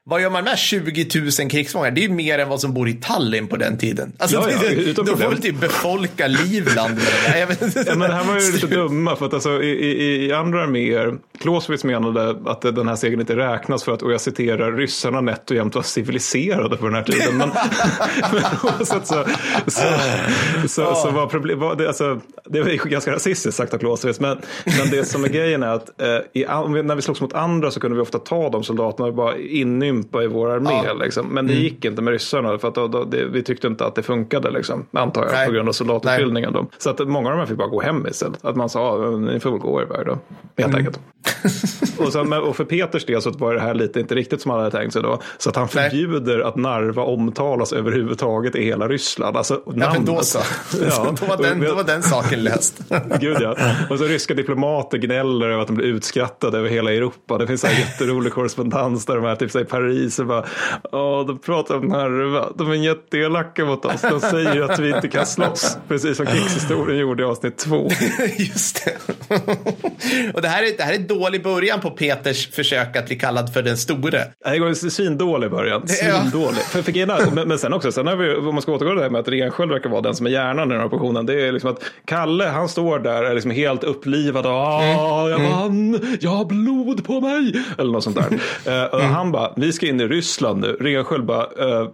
Vad 0.09 0.21
gör 0.21 0.29
man 0.29 0.43
med 0.43 0.57
20 0.57 1.07
000 1.39 1.49
krigsfångar? 1.49 1.91
Det 1.91 2.01
är 2.01 2.07
ju 2.07 2.13
mer 2.13 2.39
än 2.39 2.49
vad 2.49 2.61
som 2.61 2.73
bor 2.73 2.89
i 2.89 2.93
Tallinn 2.93 3.47
på 3.47 3.55
den 3.57 3.77
tiden. 3.77 4.11
Alltså, 4.17 4.37
Ja, 4.37 4.49
ja, 4.51 4.69
det- 4.69 4.93
de 4.93 5.05
får 5.05 5.29
väl 5.29 5.41
typ 5.41 5.59
befolka 5.61 6.27
Livland 6.27 6.95
med 6.95 7.47
det 7.59 7.65
inte. 7.65 7.83
Ja, 7.87 7.95
men 7.95 8.11
här 8.11 8.23
var 8.23 8.39
ju 8.39 8.51
lite 8.51 8.67
dumma 8.75 9.15
för 9.15 9.25
att 9.25 9.33
alltså, 9.33 9.63
i, 9.63 9.69
i, 9.69 10.25
i 10.25 10.33
andra 10.33 10.63
arméer, 10.63 11.13
Clausewitz 11.41 11.83
menade 11.83 12.35
att 12.45 12.61
den 12.61 12.87
här 12.87 12.95
segern 12.95 13.19
inte 13.19 13.35
räknas 13.35 13.83
för 13.83 13.91
att, 13.93 14.01
och 14.01 14.11
jag 14.13 14.21
citerar, 14.21 14.71
ryssarna 14.71 15.21
nätt 15.21 15.49
och 15.51 15.55
jämt 15.57 15.75
var 15.75 15.81
civiliserade 15.81 16.77
på 16.77 16.85
den 16.85 16.95
här 16.95 17.03
tiden. 17.03 17.37
Men, 17.37 17.49
men 18.33 18.43
oavsett 18.63 19.07
så, 19.07 19.25
så, 19.67 19.81
så, 20.67 20.95
så 20.95 21.09
var 21.11 21.27
problem, 21.27 21.59
var 21.59 21.75
det, 21.75 21.87
alltså, 21.87 22.19
det 22.45 22.61
var 22.61 22.69
ju 22.69 22.77
ganska 22.77 23.11
rasistiskt 23.13 23.57
sagt 23.57 23.73
av 23.73 23.77
Clausewitz, 23.77 24.19
men, 24.19 24.37
men 24.65 24.89
det 24.91 25.05
som 25.05 25.23
är 25.23 25.27
grejen 25.29 25.63
är 25.63 25.67
att 25.73 26.01
eh, 26.01 26.07
i, 26.33 26.45
när 26.83 26.95
vi 26.95 27.01
slogs 27.01 27.21
mot 27.21 27.33
andra 27.33 27.71
så 27.71 27.79
kunde 27.79 27.95
vi 27.95 28.01
ofta 28.01 28.19
ta 28.19 28.49
de 28.49 28.63
soldaterna 28.63 29.07
och 29.07 29.13
bara 29.15 29.37
inympa 29.99 30.23
i 30.23 30.27
vår 30.27 30.49
armé. 30.51 30.93
Liksom. 31.03 31.27
Men 31.27 31.47
det 31.47 31.53
gick 31.53 31.85
inte 31.85 32.01
med 32.01 32.11
ryssarna 32.11 32.57
för 32.57 32.67
att 32.67 32.75
då, 32.75 32.87
då, 32.87 33.03
det, 33.03 33.25
vi 33.25 33.43
tyckte 33.43 33.67
inte 33.67 33.85
att 33.85 33.95
det 33.95 34.03
funkade, 34.03 34.51
liksom, 34.51 34.85
antar 34.91 35.23
jag, 35.23 35.31
Nej. 35.31 35.47
på 35.47 35.53
grund 35.53 35.69
av 35.69 35.73
soldatutbildningen. 35.73 36.53
Då. 36.53 36.65
Så 36.77 36.89
att 36.89 37.07
många 37.07 37.31
av 37.31 37.37
dem 37.37 37.47
fick 37.47 37.57
bara 37.57 37.67
gå 37.67 37.81
hem 37.81 38.07
istället. 38.07 38.45
Att 38.45 38.55
man 38.55 38.69
sa, 38.69 39.03
"Ja, 39.03 39.17
ni 39.17 39.39
får 39.39 39.51
väl 39.51 39.59
gå 39.59 39.81
er 39.81 39.85
väg 39.85 40.05
då. 40.05 40.17
Helt 40.57 40.75
enkelt. 40.75 40.99
och, 41.97 42.13
sen, 42.13 42.33
och 42.33 42.55
för 42.55 42.63
Peters 42.63 43.05
del 43.05 43.21
så 43.21 43.31
var 43.31 43.53
det 43.53 43.59
här 43.59 43.73
lite 43.73 43.99
inte 43.99 44.15
riktigt 44.15 44.41
som 44.41 44.51
han 44.51 44.59
hade 44.59 44.71
tänkt 44.71 44.93
sig 44.93 45.01
då. 45.01 45.21
Så 45.37 45.49
att 45.49 45.55
han 45.55 45.67
Nej. 45.75 45.89
förbjuder 45.89 46.39
att 46.39 46.55
Narva 46.55 47.03
omtalas 47.03 47.73
överhuvudtaget 47.73 48.55
i 48.55 48.63
hela 48.63 48.87
Ryssland. 48.87 49.37
Alltså, 49.37 49.61
Ja, 49.65 49.93
men 49.93 50.05
då 50.05 50.21
så. 50.21 50.39
Ja. 50.89 51.15
då, 51.19 51.25
var 51.25 51.37
den, 51.37 51.61
då 51.61 51.75
var 51.75 51.83
den 51.83 52.03
saken 52.03 52.43
löst. 52.43 52.81
Gud 53.19 53.37
ja. 53.41 53.55
Och 53.89 53.97
så 53.99 54.05
ryska 54.05 54.33
diplomater 54.33 54.97
gnäller 54.97 55.49
över 55.49 55.61
att 55.61 55.67
de 55.67 55.75
blir 55.75 55.87
utskrattade 55.87 56.57
över 56.57 56.69
hela 56.69 56.93
Europa. 56.93 57.37
Det 57.37 57.47
finns 57.47 57.63
en 57.63 57.71
jätterolig 57.71 58.33
korrespondens 58.33 59.05
där 59.05 59.15
de 59.15 59.25
är 59.25 59.35
typ 59.35 59.51
så 59.51 59.57
här 59.57 59.65
i 59.91 60.09
och 60.19 60.25
bara, 60.25 60.45
ja 60.91 61.25
de 61.27 61.39
pratar 61.39 61.75
om 61.75 61.85
Narva, 61.85 62.49
de 62.55 62.71
är 62.71 62.75
jätteelaka 62.75 63.65
mot 63.65 63.85
oss, 63.85 64.01
de 64.01 64.19
säger 64.19 64.61
att 64.61 64.79
vi 64.79 64.95
inte 64.95 65.07
kan 65.07 65.25
slåss. 65.25 65.77
Precis 65.87 66.17
som 66.17 66.25
krigshistorien 66.25 66.99
gjorde 66.99 67.23
i 67.23 67.25
avsnitt 67.25 67.57
två. 67.57 67.89
Just 68.37 68.85
det. 68.85 68.95
och 70.33 70.41
det 70.41 70.47
här, 70.47 70.63
är, 70.63 70.77
det 70.77 70.83
här 70.83 70.93
är 70.93 70.99
dålig 70.99 71.43
början 71.43 71.79
på 71.79 71.89
Peters 71.89 72.51
försök 72.51 72.95
att 72.95 73.05
bli 73.05 73.15
kallad 73.15 73.53
för 73.53 73.61
den 73.61 73.77
store. 73.77 74.23
Det 74.45 74.59
går 74.59 74.73
svindålig 74.89 75.51
början. 75.51 75.87
Svindålig. 75.87 76.61
För, 76.61 76.81
för 76.81 77.35
men, 77.35 77.47
men 77.47 77.59
sen 77.59 77.73
också, 77.73 77.91
sen 77.91 78.07
har 78.07 78.15
vi, 78.15 78.35
om 78.35 78.55
man 78.55 78.61
ska 78.61 78.71
återgå 78.71 78.89
till 78.89 78.97
det 78.97 79.03
här 79.03 79.09
med 79.09 79.19
att 79.21 79.27
Rensköld 79.27 79.71
verkar 79.71 79.89
vara 79.89 80.01
den 80.01 80.15
som 80.15 80.25
är 80.25 80.29
hjärnan 80.29 80.67
i 80.67 80.71
den 80.71 80.79
här 80.79 80.87
operationen. 80.87 81.25
Det 81.25 81.47
är 81.47 81.51
liksom 81.51 81.69
att 81.69 81.83
Kalle, 82.05 82.45
han 82.45 82.69
står 82.69 82.99
där, 82.99 83.23
är 83.23 83.33
liksom 83.33 83.51
helt 83.51 83.83
upplivad. 83.83 84.45
Och, 84.45 84.51
ah, 84.51 85.29
jag 85.29 85.39
vann, 85.39 86.17
jag 86.19 86.31
har 86.31 86.45
blod 86.45 87.05
på 87.05 87.21
mig. 87.21 87.63
Eller 87.77 87.91
något 87.91 88.03
sånt 88.03 88.15
där. 88.15 88.39
Eh, 88.65 88.83
och 88.83 89.01
Han 89.01 89.31
bara, 89.31 89.53
vi 89.55 89.68
ska 89.73 89.87
in 89.87 90.01
i 90.01 90.07
Ryssland 90.07 90.61
nu. 90.61 90.77
Rensköld 90.79 91.25
bara, 91.25 91.43
eh, 91.43 91.89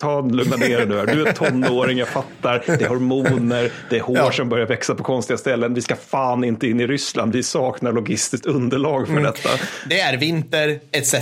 ta 0.00 0.20
lugna 0.20 0.56
ner 0.56 0.78
dig 0.78 0.86
nu. 0.86 1.06
Du 1.14 1.26
är 1.26 1.32
tonåring, 1.32 1.98
jag 1.98 2.08
fattar. 2.08 2.62
Det 2.66 2.82
är 2.82 2.88
hormoner, 2.88 3.70
det 3.90 3.96
är 3.96 4.00
hår 4.00 4.16
Ja. 4.16 4.32
som 4.32 4.48
börjar 4.48 4.66
växa 4.66 4.94
på 4.94 5.02
konstiga 5.02 5.36
ställen. 5.38 5.74
Vi 5.74 5.80
ska 5.80 5.96
fan 5.96 6.44
inte 6.44 6.66
in 6.66 6.80
i 6.80 6.86
Ryssland. 6.86 7.32
Vi 7.32 7.42
saknar 7.42 7.92
logistiskt 7.92 8.46
underlag 8.46 9.06
för 9.08 9.20
detta. 9.20 9.48
Det 9.88 10.00
är 10.00 10.16
vinter, 10.16 10.80
etc. 10.92 11.14
Eh, 11.14 11.20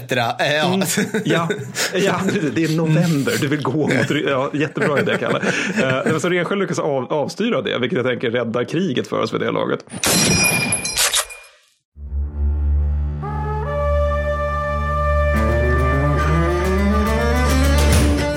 ja. 0.54 0.74
Mm. 0.74 0.86
Ja, 1.24 1.48
ja, 1.94 2.20
det 2.54 2.64
är 2.64 2.76
november. 2.76 3.32
Du 3.40 3.48
vill 3.48 3.62
gå 3.62 3.72
mot... 3.72 4.10
Ja, 4.26 4.50
jättebra 4.54 5.00
idé, 5.00 5.16
Kalle. 5.20 5.40
Men 6.04 6.20
så 6.20 6.28
Rensköld 6.28 6.60
lyckas 6.60 6.78
av, 6.78 7.12
avstyra 7.12 7.62
det, 7.62 7.78
vilket 7.78 7.96
jag 7.96 8.06
tänker 8.06 8.30
räddar 8.30 8.64
kriget 8.64 9.06
för 9.08 9.20
oss 9.20 9.34
vid 9.34 9.40
det 9.40 9.50
laget. 9.50 9.84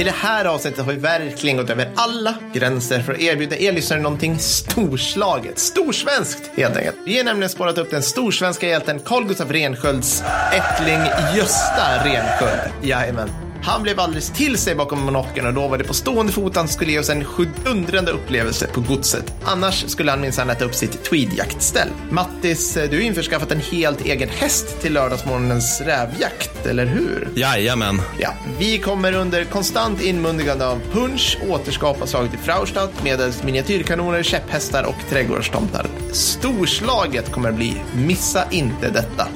I 0.04 0.06
det 0.06 0.12
här 0.12 0.46
avsnittet 0.46 0.86
har 0.86 0.92
vi 0.92 1.00
verkligen 1.00 1.58
gått 1.58 1.70
över 1.70 1.90
alla 1.96 2.36
gränser 2.54 3.02
för 3.02 3.14
att 3.14 3.20
erbjuda 3.20 3.58
er 3.58 3.72
lyssnare 3.72 4.02
någonting 4.02 4.40
storslaget, 4.40 5.60
storsvenskt 5.60 6.52
helt 6.56 6.78
enkelt. 6.78 6.96
Vi 7.06 7.18
har 7.18 7.24
nämligen 7.24 7.50
spårat 7.50 7.78
upp 7.78 7.92
den 7.92 8.04
storsvenska 8.04 8.68
hjälten 8.68 9.00
Carl 9.00 9.26
Gustaf 9.28 9.52
Renskölds 9.52 10.24
ättling 10.54 11.00
Gösta 11.36 12.06
Rensköld. 12.06 12.74
Jajamän. 12.82 13.53
Han 13.64 13.84
blev 13.84 14.00
alldeles 14.00 14.30
till 14.30 14.58
sig 14.58 14.76
bakom 14.76 15.02
monokeln 15.02 15.48
och 15.48 15.54
lovade 15.54 15.84
på 15.84 15.94
stående 15.94 16.32
fot 16.32 16.52
att 16.52 16.56
han 16.56 16.68
skulle 16.68 16.92
ge 16.92 17.00
oss 17.00 17.10
en 17.10 17.26
sjudundrande 17.26 18.12
upplevelse 18.12 18.68
på 18.68 18.82
godset. 18.82 19.34
Annars 19.44 19.86
skulle 19.88 20.12
han 20.12 20.22
minsann 20.22 20.50
äta 20.50 20.66
upp 20.66 20.76
sitt 20.76 21.04
tweedjaktställ. 21.04 21.90
Mattis, 22.10 22.74
du 22.74 22.98
har 22.98 23.04
införskaffat 23.04 23.52
en 23.52 23.60
helt 23.60 24.06
egen 24.06 24.30
häst 24.30 24.82
till 24.82 24.94
lördagsmorgonens 24.94 25.82
rävjakt, 25.82 26.66
eller 26.66 26.86
hur? 26.86 27.28
Jajamän. 27.36 28.02
Ja, 28.20 28.34
vi 28.60 28.80
kommer 28.80 29.14
under 29.14 29.44
konstant 29.44 30.02
inmundigande 30.02 30.68
av 30.68 30.82
punch 30.92 31.38
återskapa 31.50 32.08
slaget 32.08 32.34
i 32.34 32.38
Fraustadt 32.38 33.04
medelst 33.04 33.44
miniatyrkanoner, 33.44 34.24
käpphästar 34.24 34.84
och 34.84 35.10
trädgårdstomtar. 35.10 35.88
Storslaget 36.12 37.32
kommer 37.32 37.52
det 37.52 37.58
bli. 37.58 37.82
Missa 37.96 38.46
inte 38.52 38.90
detta. 38.90 39.28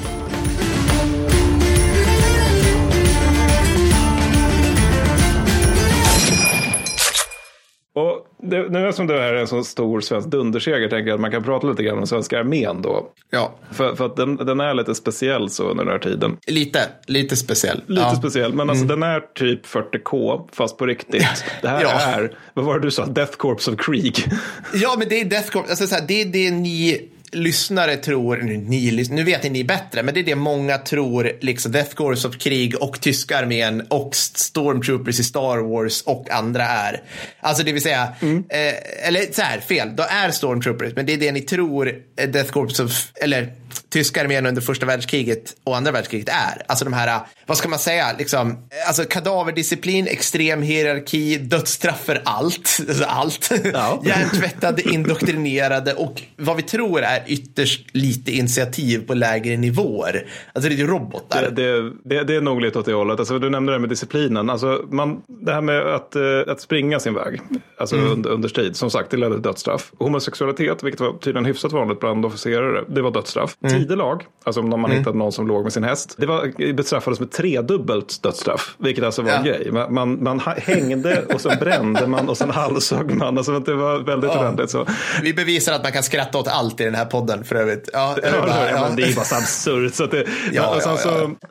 Och 7.97 8.27
det, 8.41 8.69
nu 8.69 8.93
som 8.93 9.07
det 9.07 9.13
här 9.13 9.33
är 9.33 9.35
en 9.35 9.47
så 9.47 9.63
stor 9.63 10.01
svensk 10.01 10.27
dunderseger 10.27 10.89
tänker 10.89 11.07
jag 11.07 11.15
att 11.15 11.21
man 11.21 11.31
kan 11.31 11.43
prata 11.43 11.67
lite 11.67 11.83
grann 11.83 11.97
om 11.97 12.07
svenska 12.07 12.39
armén 12.39 12.81
då. 12.81 13.09
Ja, 13.29 13.55
För, 13.71 13.95
för 13.95 14.05
att 14.05 14.15
den, 14.15 14.35
den 14.35 14.59
är 14.59 14.73
lite 14.73 14.95
speciell 14.95 15.49
så 15.49 15.63
under 15.63 15.83
den 15.83 15.91
här 15.93 15.99
tiden. 15.99 16.37
lite, 16.47 16.79
lite 17.07 17.35
speciell. 17.35 17.81
Lite 17.87 18.01
ja. 18.01 18.15
speciell, 18.15 18.53
men 18.53 18.69
alltså 18.69 18.85
den 18.85 19.03
är 19.03 19.19
typ 19.19 19.65
40K 19.65 20.41
fast 20.51 20.77
på 20.77 20.85
riktigt. 20.85 21.45
Det 21.61 21.67
här 21.67 21.81
Ja. 21.81 21.89
är, 22.01 22.31
vad 22.53 22.65
var 22.65 22.79
det 22.79 22.85
du 22.87 22.91
sa, 22.91 23.05
Death 23.05 23.37
Corps 23.37 23.67
of 23.67 23.75
Krieg. 23.77 24.25
Ja, 24.73 24.95
men 24.99 25.09
det 25.09 25.21
är 25.21 25.25
Death 25.25 25.49
Corps. 25.51 25.69
Alltså, 25.69 25.87
så 25.87 25.95
här, 25.95 26.03
det 26.07 26.21
är 26.21 26.25
det 26.25 26.51
ni 26.51 27.09
lyssnare 27.32 27.95
tror, 27.95 28.38
nu, 28.38 28.57
ni, 28.57 29.07
nu 29.09 29.23
vet 29.23 29.43
ni 29.43 29.63
bättre, 29.63 30.03
men 30.03 30.13
det 30.13 30.19
är 30.19 30.23
det 30.23 30.36
många 30.36 30.78
tror, 30.78 31.32
liksom 31.41 31.71
Death 31.71 31.95
Corps 31.95 32.25
of 32.25 32.38
krig 32.38 32.82
och 32.82 33.01
tyska 33.01 33.38
armén 33.38 33.82
och 33.89 34.15
Stormtroopers 34.15 35.19
i 35.19 35.23
Star 35.23 35.57
Wars 35.57 36.01
och 36.01 36.32
andra 36.32 36.63
är. 36.63 37.01
Alltså 37.39 37.63
det 37.63 37.71
vill 37.71 37.82
säga, 37.82 38.13
eh, 38.49 39.07
eller 39.07 39.34
så 39.34 39.41
här, 39.41 39.59
fel, 39.59 39.95
då 39.95 40.03
är 40.09 40.32
Stormtroopers, 40.32 40.93
men 40.95 41.05
det 41.05 41.13
är 41.13 41.17
det 41.17 41.32
ni 41.32 41.41
tror 41.41 42.01
eh, 42.17 42.30
Death 42.30 42.51
Corps 42.51 42.80
of, 42.80 43.11
eller 43.15 43.53
tyska 43.89 44.21
armén 44.21 44.45
under 44.45 44.61
första 44.61 44.85
världskriget 44.85 45.55
och 45.63 45.77
andra 45.77 45.91
världskriget 45.91 46.29
är. 46.29 46.61
Alltså 46.67 46.85
de 46.85 46.93
här, 46.93 47.19
vad 47.45 47.57
ska 47.57 47.69
man 47.69 47.79
säga, 47.79 48.05
liksom, 48.17 48.57
alltså 48.88 49.03
kadaverdisciplin, 49.03 50.07
extrem 50.07 50.61
hierarki, 50.61 51.38
dödsstraff 51.38 52.05
för 52.05 52.21
allt, 52.25 52.79
alltså 52.88 53.03
allt. 53.03 53.51
Ja. 53.73 54.01
Hjärntvättade, 54.05 54.81
indoktrinerade 54.81 55.93
och 55.93 56.21
vad 56.38 56.55
vi 56.55 56.63
tror 56.63 57.01
är 57.01 57.23
ytterst 57.27 57.88
lite 57.91 58.31
initiativ 58.31 59.07
på 59.07 59.13
lägre 59.13 59.57
nivåer. 59.57 60.25
Alltså 60.53 60.69
det 60.69 60.75
är 60.75 60.77
ju 60.77 60.88
robotar. 60.88 61.41
Det, 61.41 61.81
det, 61.81 61.91
det, 62.03 62.23
det 62.23 62.35
är 62.35 62.41
nog 62.41 62.61
lite 62.61 62.79
åt 62.79 62.85
det 62.85 62.93
hållet. 62.93 63.19
Alltså, 63.19 63.39
du 63.39 63.49
nämnde 63.49 63.71
det 63.71 63.75
här 63.75 63.79
med 63.79 63.89
disciplinen. 63.89 64.49
Alltså, 64.49 64.85
man, 64.91 65.21
det 65.27 65.53
här 65.53 65.61
med 65.61 65.95
att, 65.95 66.15
eh, 66.15 66.21
att 66.47 66.61
springa 66.61 66.99
sin 66.99 67.13
väg 67.13 67.41
alltså 67.77 67.95
under, 67.95 68.29
under 68.29 68.49
strid. 68.49 68.75
Som 68.75 68.89
sagt, 68.89 69.11
det 69.11 69.17
ledde 69.17 69.35
till 69.35 69.41
dödsstraff. 69.41 69.91
Homosexualitet, 69.97 70.83
vilket 70.83 71.01
var 71.01 71.13
tydligen 71.13 71.45
hyfsat 71.45 71.71
vanligt 71.71 71.99
bland 71.99 72.25
officerare, 72.25 72.83
det 72.88 73.01
var 73.01 73.11
dödsstraff. 73.11 73.55
Tidelag, 73.80 74.23
alltså 74.43 74.61
om 74.61 74.82
man 74.82 74.91
hittade 74.91 75.17
någon 75.17 75.32
som 75.32 75.47
låg 75.47 75.63
med 75.63 75.73
sin 75.73 75.84
häst, 75.84 76.15
det 76.17 76.25
var, 76.25 76.73
bestraffades 76.73 77.19
med 77.19 77.32
tredubbelt 77.32 78.23
dödsstraff. 78.23 78.75
Vilket 78.78 79.03
alltså 79.03 79.21
var 79.21 79.32
en 79.32 79.45
Ja. 79.45 79.51
grej. 79.51 79.71
Man, 79.71 79.93
man, 79.93 80.23
man 80.23 80.39
hängde 80.57 81.23
och 81.34 81.41
så 81.41 81.49
brände 81.59 82.07
man 82.07 82.30
och 82.30 82.38
sen 82.38 82.49
halshögg 82.49 83.11
man. 83.15 83.38
Alltså, 83.38 83.59
det 83.59 83.73
var 83.73 83.99
väldigt 83.99 84.30
ordentligt 84.32 84.69
så. 84.69 84.86
Vi 85.23 85.34
bevisar 85.34 85.73
att 85.73 85.84
man 85.84 85.91
kan 85.91 86.03
skratta 86.03 86.38
åt 86.38 86.47
allt 86.47 86.82
i 86.82 86.84
den 86.84 86.95
här 86.95 87.05
podden 87.05 87.43
för 87.43 87.55
övrigt. 87.55 87.89
Ja, 87.93 88.15
eller 88.23 88.38
Ja, 88.38 88.41
bara, 88.45 88.49
ja, 88.65 88.71
ja. 88.71 88.86
men 88.88 88.95
det 88.95 89.03
är 89.03 89.15
bara 89.15 89.25
så 89.25 89.36
absurt. 89.36 89.93
Så 89.95 90.03
att 90.03 90.11
det, 90.11 90.25
Ja, 90.53 90.75
och 90.75 90.82
sen 90.82 90.91
ja, 90.91 90.97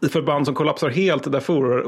så, 0.01 0.07
I 0.07 0.09
förband 0.09 0.47
som 0.47 0.55
kollapsar 0.55 0.89
helt, 0.89 1.33
där 1.33 1.41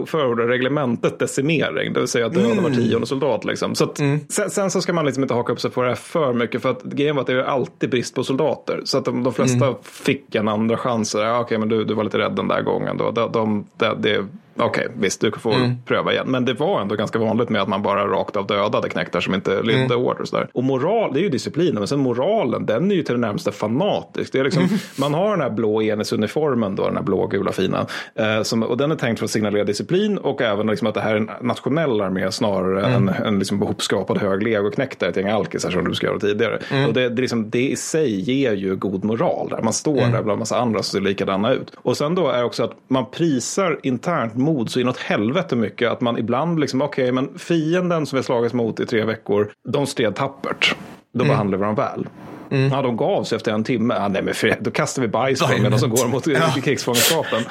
förordar 0.07 0.45
reglementet 0.47 1.19
decimering. 1.19 1.93
Det 1.93 2.01
vill 2.01 2.09
säga 2.09 2.29
döda 2.29 2.47
Mm. 2.51 2.63
var 2.65 2.71
tionde 2.71 3.07
soldat. 3.07 3.45
Liksom. 3.45 3.75
Så 3.75 3.85
att, 3.85 3.97
sen, 4.29 4.51
sen 4.51 4.71
så 4.71 4.81
ska 4.81 4.93
man 4.93 5.05
liksom 5.07 5.23
inte 5.25 5.35
haka 5.35 5.53
upp 5.53 5.61
sig 5.61 5.71
på 5.71 5.83
det 5.83 5.89
här 5.89 5.95
för 5.95 6.33
mycket. 6.33 6.63
För 6.63 6.71
att 6.71 6.83
grejen 6.83 7.17
var 7.17 7.21
att 7.21 7.27
det 7.27 7.33
är 7.33 7.43
alltid 7.43 7.91
brist 7.91 8.15
på 8.15 8.25
soldater. 8.25 8.81
Så 8.85 8.99
att 8.99 9.05
de, 9.05 9.23
de 9.25 9.33
flesta 9.35 9.67
Mm. 9.67 9.75
fick 9.83 10.28
en 10.33 10.49
andra 10.49 10.77
chans. 10.77 11.15
Ja, 11.15 11.41
Okej, 11.41 11.59
men 11.59 11.69
du, 11.69 11.85
du 11.85 11.95
var 11.95 12.05
lite 12.05 12.19
rädd 12.19 12.33
den 12.33 12.49
där 12.49 12.63
gången. 12.63 12.97
Då. 12.97 13.11
De, 13.11 13.33
de, 13.33 13.65
de, 13.79 14.29
Okej, 14.59 14.89
visst, 14.95 15.21
du 15.21 15.31
får 15.33 15.55
Mm. 15.55 15.71
pröva 15.87 16.13
igen. 16.13 16.27
Men 16.31 16.45
det 16.45 16.55
var 16.55 16.81
ändå 16.81 16.95
ganska 16.95 17.19
vanligt 17.19 17.49
med 17.49 17.63
att 17.63 17.69
man 17.69 17.83
bara 17.83 18.07
rakt 18.07 18.37
av 18.37 18.47
dödade 18.47 18.89
knektar 18.89 19.21
som 19.21 19.35
inte 19.35 19.63
lydde 19.63 19.85
Mm. 19.85 19.97
order. 20.07 20.21
Och, 20.23 20.29
sådär. 20.29 20.49
och 20.55 20.65
moral, 20.65 21.13
det 21.15 21.21
är 21.21 21.23
ju 21.23 21.29
disciplinen. 21.29 21.75
Men 21.75 21.87
sen 21.89 21.99
moralen, 22.01 22.67
den 22.67 22.91
är 22.91 22.95
ju 22.95 23.03
till 23.03 23.15
det 23.15 23.21
närmaste 23.21 23.53
fanatisk. 23.53 24.33
Det 24.33 24.39
är 24.39 24.45
liksom, 24.45 24.69
Man 24.99 25.15
har 25.15 25.31
den 25.31 25.41
här 25.41 25.51
blå 25.51 25.83
enhetsuniformen, 25.83 26.77
då, 26.77 26.87
den 26.87 26.97
här 26.97 27.03
blå-gula 27.03 27.53
fina. 27.53 27.87
Eh, 28.15 28.43
som, 28.43 28.63
och 28.63 28.77
den 28.77 28.91
är 28.91 28.97
tänkt 28.97 29.19
för 29.19 29.25
att 29.25 29.31
signalera 29.31 29.65
disciplin 29.65 30.19
och 30.19 30.43
även 30.43 30.67
liksom 30.67 30.87
att 30.89 30.95
det 30.95 31.01
här 31.01 31.13
är 31.13 31.17
en 31.17 31.31
nationell 31.41 32.01
armé 32.01 32.33
snarare 32.33 32.87
än 32.87 33.09
en 33.09 33.39
liksom 33.39 33.63
hopskrapad 33.63 34.19
hög 34.19 34.43
legoknektar, 34.43 35.09
ett 35.09 35.17
gäng 35.17 35.29
alkisar 35.29 35.71
som 35.71 35.85
du 35.85 36.07
göra 36.07 36.19
tidigare. 36.19 36.59
Och 36.89 36.95
det, 36.95 37.09
det, 37.09 37.21
liksom, 37.21 37.51
det 37.51 37.71
i 37.71 37.77
sig 37.77 38.21
ger 38.21 38.53
ju 38.53 38.77
god 38.77 39.05
moral. 39.05 39.49
Där. 39.51 39.63
Man 39.63 39.73
står 39.73 39.97
där 40.13 40.23
bland 40.23 40.39
massa 40.39 40.59
andra 40.59 40.83
som 40.83 41.01
ser 41.01 41.09
likadana 41.09 41.53
ut. 41.53 41.73
Och 41.77 41.97
sen 41.97 42.15
då 42.15 42.29
är 42.29 42.45
också 42.45 42.65
att 42.65 42.73
man 42.89 43.05
prisar 43.11 43.79
internt 43.83 44.37
mod 44.49 44.71
så 44.71 44.81
inåt 44.81 44.97
helvete 44.97 45.57
mycket 45.57 45.91
att 45.91 46.01
man 46.01 46.19
ibland 46.19 46.61
liksom, 46.61 46.83
okej, 46.83 47.13
men 47.13 47.39
fienden 47.39 48.07
som 48.07 48.17
vi 48.17 48.23
slagits 48.23 48.55
mot 48.55 48.81
i 48.81 48.87
tre 48.87 49.05
veckor, 49.05 49.53
de 49.69 49.87
stred 49.87 50.15
tappert. 50.15 50.77
Då 51.13 51.25
behandlar 51.25 51.59
vi 51.59 51.65
dem 51.65 51.75
väl. 51.75 52.07
Ja, 52.51 52.83
de 52.83 52.97
gav 52.97 53.25
sig 53.25 53.37
efter 53.37 53.53
en 53.53 53.65
timme. 53.65 53.95
Ja, 53.95 54.09
nej, 54.09 54.23
men 54.23 54.35
för, 54.35 54.57
då 54.61 54.71
kastar 54.71 55.03
vi 55.03 55.09
bajs 55.09 55.41
på 55.41 55.53
dem 55.53 55.63
medan 55.63 55.81
de 55.81 55.91
går 55.91 56.09
mot 56.09 56.27
ja. 56.27 56.55
krigsfångenskapen. 56.65 57.45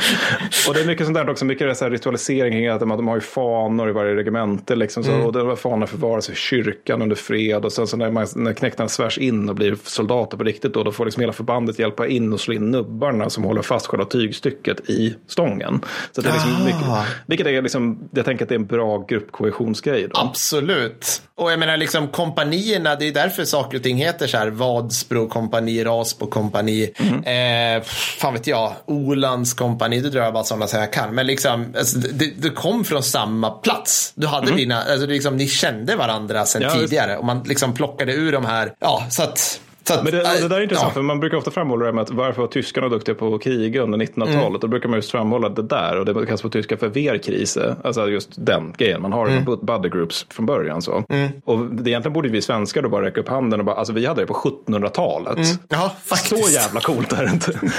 Och 0.67 0.73
det 0.73 0.81
är 0.81 0.85
mycket 0.85 1.05
sånt 1.05 1.17
där 1.17 1.29
också, 1.29 1.45
mycket 1.45 1.77
så 1.77 1.89
ritualisering 1.89 2.53
kring 2.53 2.67
att 2.67 2.79
de, 2.79 2.89
de 2.89 3.07
har 3.07 3.15
ju 3.15 3.21
fanor 3.21 3.89
i 3.89 3.91
varje 3.91 4.15
regemente. 4.15 4.75
Liksom, 4.75 5.03
så, 5.03 5.13
Och 5.13 5.33
de 5.33 5.57
fanor 5.57 5.85
förvaras 5.85 6.29
i 6.29 6.35
kyrkan 6.35 7.01
under 7.01 7.15
fred. 7.15 7.65
Och 7.65 7.71
sen 7.71 7.87
så 7.87 7.97
när, 7.97 8.11
man, 8.11 8.27
när 8.35 8.53
knektarna 8.53 8.89
svärs 8.89 9.17
in 9.17 9.49
och 9.49 9.55
blir 9.55 9.77
soldater 9.83 10.37
på 10.37 10.43
riktigt, 10.43 10.73
då, 10.73 10.83
då 10.83 10.91
får 10.91 11.05
liksom 11.05 11.21
hela 11.21 11.33
förbandet 11.33 11.79
hjälpa 11.79 12.07
in 12.07 12.33
och 12.33 12.39
slå 12.39 12.53
in 12.53 12.71
nubbarna 12.71 13.29
som 13.29 13.43
håller 13.43 13.61
fast 13.61 13.87
själva 13.87 14.05
tygstycket 14.05 14.89
i 14.89 15.15
stången. 15.27 15.81
Så 16.11 16.21
det 16.21 16.29
är 16.29 16.33
liksom 16.33 16.65
mycket, 16.65 16.87
vilket 17.25 17.47
är 17.47 17.61
liksom, 17.61 18.09
jag 18.11 18.25
tänker 18.25 18.45
att 18.45 18.49
det 18.49 18.55
är 18.55 18.59
en 18.59 18.65
bra 18.65 19.05
gruppkohesionsgrej. 19.09 20.07
Absolut. 20.13 21.21
Och 21.35 21.51
jag 21.51 21.59
menar 21.59 21.77
liksom 21.77 22.07
kompanierna, 22.07 22.95
det 22.95 23.07
är 23.07 23.11
därför 23.11 23.45
saker 23.45 23.77
och 23.77 23.83
ting 23.83 23.97
heter 23.97 24.27
så 24.27 24.37
här 24.37 24.49
Vadsbro 24.87 25.27
kompani, 25.27 25.83
Rasbo 25.83 26.27
kompani, 26.27 26.83
eh, 26.83 27.83
fan 28.17 28.33
vet 28.33 28.47
jag, 28.47 28.73
Olands 28.85 29.53
kompani, 29.53 29.99
det 29.99 30.09
drar 30.09 30.31
bara 30.31 30.43
sådana 30.43 30.67
som 30.67 30.79
jag 30.79 30.93
kan. 30.93 31.15
Men 31.15 31.27
liksom, 31.27 31.73
alltså, 31.77 31.97
det 32.37 32.49
kom 32.49 32.83
från 32.83 33.03
samma 33.03 33.49
plats. 33.49 34.13
Du 34.15 34.27
hade 34.27 34.55
dina, 34.55 34.83
alltså 34.83 35.05
liksom, 35.05 35.37
ni 35.37 35.47
kände 35.47 35.95
varandra 35.95 36.45
sedan 36.45 36.61
Ja, 36.61 36.73
tidigare 36.73 37.17
och 37.17 37.25
man 37.25 37.43
liksom 37.43 37.73
plockade 37.73 38.13
ur 38.13 38.31
de 38.31 38.45
här, 38.45 38.73
ja, 38.79 39.05
så 39.09 39.23
att 39.23 39.59
att, 39.93 40.03
Men 40.03 40.13
det, 40.13 40.17
det 40.41 40.47
där 40.47 40.57
är 40.57 40.61
intressant, 40.61 40.89
ja. 40.89 40.93
för 40.93 41.01
man 41.01 41.19
brukar 41.19 41.37
ofta 41.37 41.51
framhålla 41.51 41.85
det 41.85 41.93
med 41.93 42.01
att 42.01 42.09
varför 42.09 42.41
var 42.41 42.47
tyskarna 42.47 42.89
duktiga 42.89 43.15
på 43.15 43.35
att 43.35 43.43
kriga 43.43 43.81
under 43.81 43.97
1900-talet? 43.97 44.47
Mm. 44.47 44.59
Då 44.59 44.67
brukar 44.67 44.89
man 44.89 44.97
just 44.97 45.11
framhålla 45.11 45.49
det 45.49 45.61
där 45.61 45.99
och 45.99 46.05
det 46.05 46.25
kallas 46.25 46.41
på 46.41 46.49
tyska 46.49 46.77
för 46.77 46.87
Wehrkrise. 46.87 47.75
Alltså 47.83 48.09
just 48.09 48.29
den 48.35 48.73
grejen, 48.77 49.01
man 49.01 49.13
har 49.13 49.27
mm. 49.27 49.45
buddy 49.61 49.89
groups 49.89 50.25
från 50.29 50.45
början. 50.45 50.81
Så. 50.81 51.03
Mm. 51.09 51.29
Och 51.45 51.59
det, 51.59 51.89
egentligen 51.89 52.13
borde 52.13 52.29
vi 52.29 52.41
svenskar 52.41 52.81
då 52.81 52.89
bara 52.89 53.05
räcka 53.05 53.19
upp 53.19 53.29
handen 53.29 53.59
och 53.59 53.65
bara, 53.65 53.75
alltså 53.75 53.93
vi 53.93 54.05
hade 54.05 54.21
det 54.21 54.27
på 54.27 54.33
1700-talet. 54.33 55.37
Ja, 55.69 55.95
Så 56.03 56.15
faktiskt. 56.15 56.53
jävla 56.53 56.79
coolt 56.81 57.13
är 57.13 57.25
det 57.25 57.31
inte. 57.31 57.51
men, 57.61 57.71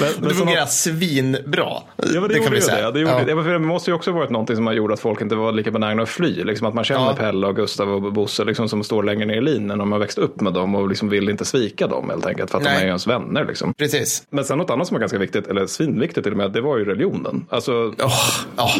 Det 0.00 0.14
såna- 0.20 0.30
fungerar 0.34 0.66
svinbra. 0.66 1.68
Ja, 1.96 2.20
men 2.20 2.28
det, 2.28 2.38
kan 2.38 2.52
vi 2.52 2.60
säga. 2.60 2.86
det. 2.86 2.92
det, 2.92 3.00
gjorde, 3.00 3.12
Ja. 3.28 3.34
det, 3.34 3.52
det 3.52 3.58
måste 3.58 3.90
ju 3.90 3.94
också 3.94 4.12
varit 4.12 4.30
någonting 4.30 4.56
som 4.56 4.66
har 4.66 4.74
gjort 4.74 4.92
att 4.92 5.00
folk 5.00 5.20
inte 5.20 5.34
var 5.34 5.52
lika 5.52 5.70
benägna 5.70 6.02
att 6.02 6.08
fly. 6.08 6.44
Liksom 6.44 6.66
att 6.66 6.74
man 6.74 6.84
känner 6.84 7.06
Ja. 7.06 7.14
Pelle 7.18 7.46
och 7.46 7.56
Gustav 7.56 7.88
och 7.88 8.12
Bosse 8.12 8.44
liksom, 8.44 8.68
som 8.68 8.84
står 8.84 9.02
längre 9.02 9.26
ner 9.26 9.36
i 9.36 9.40
linjen 9.40 9.80
och 9.80 9.88
man 9.88 10.00
växt 10.00 10.18
upp 10.18 10.40
med 10.40 10.52
dem 10.52 10.65
och 10.74 10.88
liksom 10.88 11.08
vill 11.08 11.28
inte 11.28 11.44
svika 11.44 11.86
dem 11.86 12.10
helt 12.10 12.26
enkelt 12.26 12.50
för 12.50 12.58
att 12.58 12.64
de 12.64 12.70
Nej. 12.70 12.82
är 12.82 12.86
ens 12.86 13.06
vänner. 13.06 13.44
Liksom. 13.44 13.74
Precis. 13.74 14.22
Men 14.30 14.44
sen 14.44 14.58
något 14.58 14.70
annat 14.70 14.86
som 14.86 14.94
var 14.94 15.00
ganska 15.00 15.18
viktigt, 15.18 15.46
eller 15.46 15.66
svinviktigt 15.66 16.24
till 16.24 16.32
och 16.32 16.38
med, 16.38 16.52
det 16.52 16.60
var 16.60 16.78
ju 16.78 16.84
religionen. 16.84 17.46
Alltså, 17.50 17.94
Åh, 17.98 18.12
ja. 18.56 18.70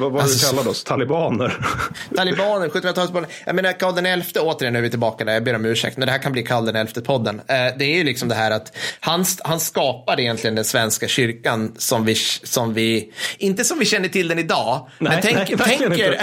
vad 0.00 0.12
var 0.12 0.20
Alltså- 0.20 0.38
det 0.38 0.44
vi 0.46 0.50
kallade 0.50 0.70
oss? 0.70 0.84
Talibaner. 0.84 1.66
Talibaner, 2.16 2.68
1700-talsbarn. 2.68 3.26
Jag 3.46 3.54
menar 3.54 3.72
Karl 3.72 3.94
den 3.94 4.22
XI, 4.22 4.38
återigen 4.40 4.72
nu 4.72 4.78
är 4.78 4.82
vi 4.82 4.90
tillbaka 4.90 5.24
där, 5.24 5.32
jag 5.32 5.44
ber 5.44 5.54
om 5.54 5.64
ursäkt, 5.64 5.96
men 5.96 6.06
det 6.06 6.12
här 6.12 6.18
kan 6.18 6.32
bli 6.32 6.42
Karl 6.42 6.64
den 6.64 6.86
XI-podden. 6.86 7.34
Eh, 7.48 7.78
det 7.78 7.84
är 7.84 7.96
ju 7.96 8.04
liksom 8.04 8.28
det 8.28 8.34
här 8.34 8.50
att 8.50 8.76
han, 9.00 9.24
han 9.42 9.60
skapade 9.60 10.22
egentligen 10.22 10.54
den 10.54 10.64
svenska 10.64 11.08
kyrkan 11.08 11.72
som 11.78 12.04
vi, 12.04 12.14
som 12.42 12.74
vi, 12.74 13.12
inte 13.38 13.64
som 13.64 13.78
vi 13.78 13.84
känner 13.84 14.08
till 14.08 14.28
den 14.28 14.38
idag, 14.38 14.88
Nej, 14.98 15.12
men 15.12 15.22
tänk, 15.22 15.58
nej, 15.58 15.78
tänker, 15.78 16.20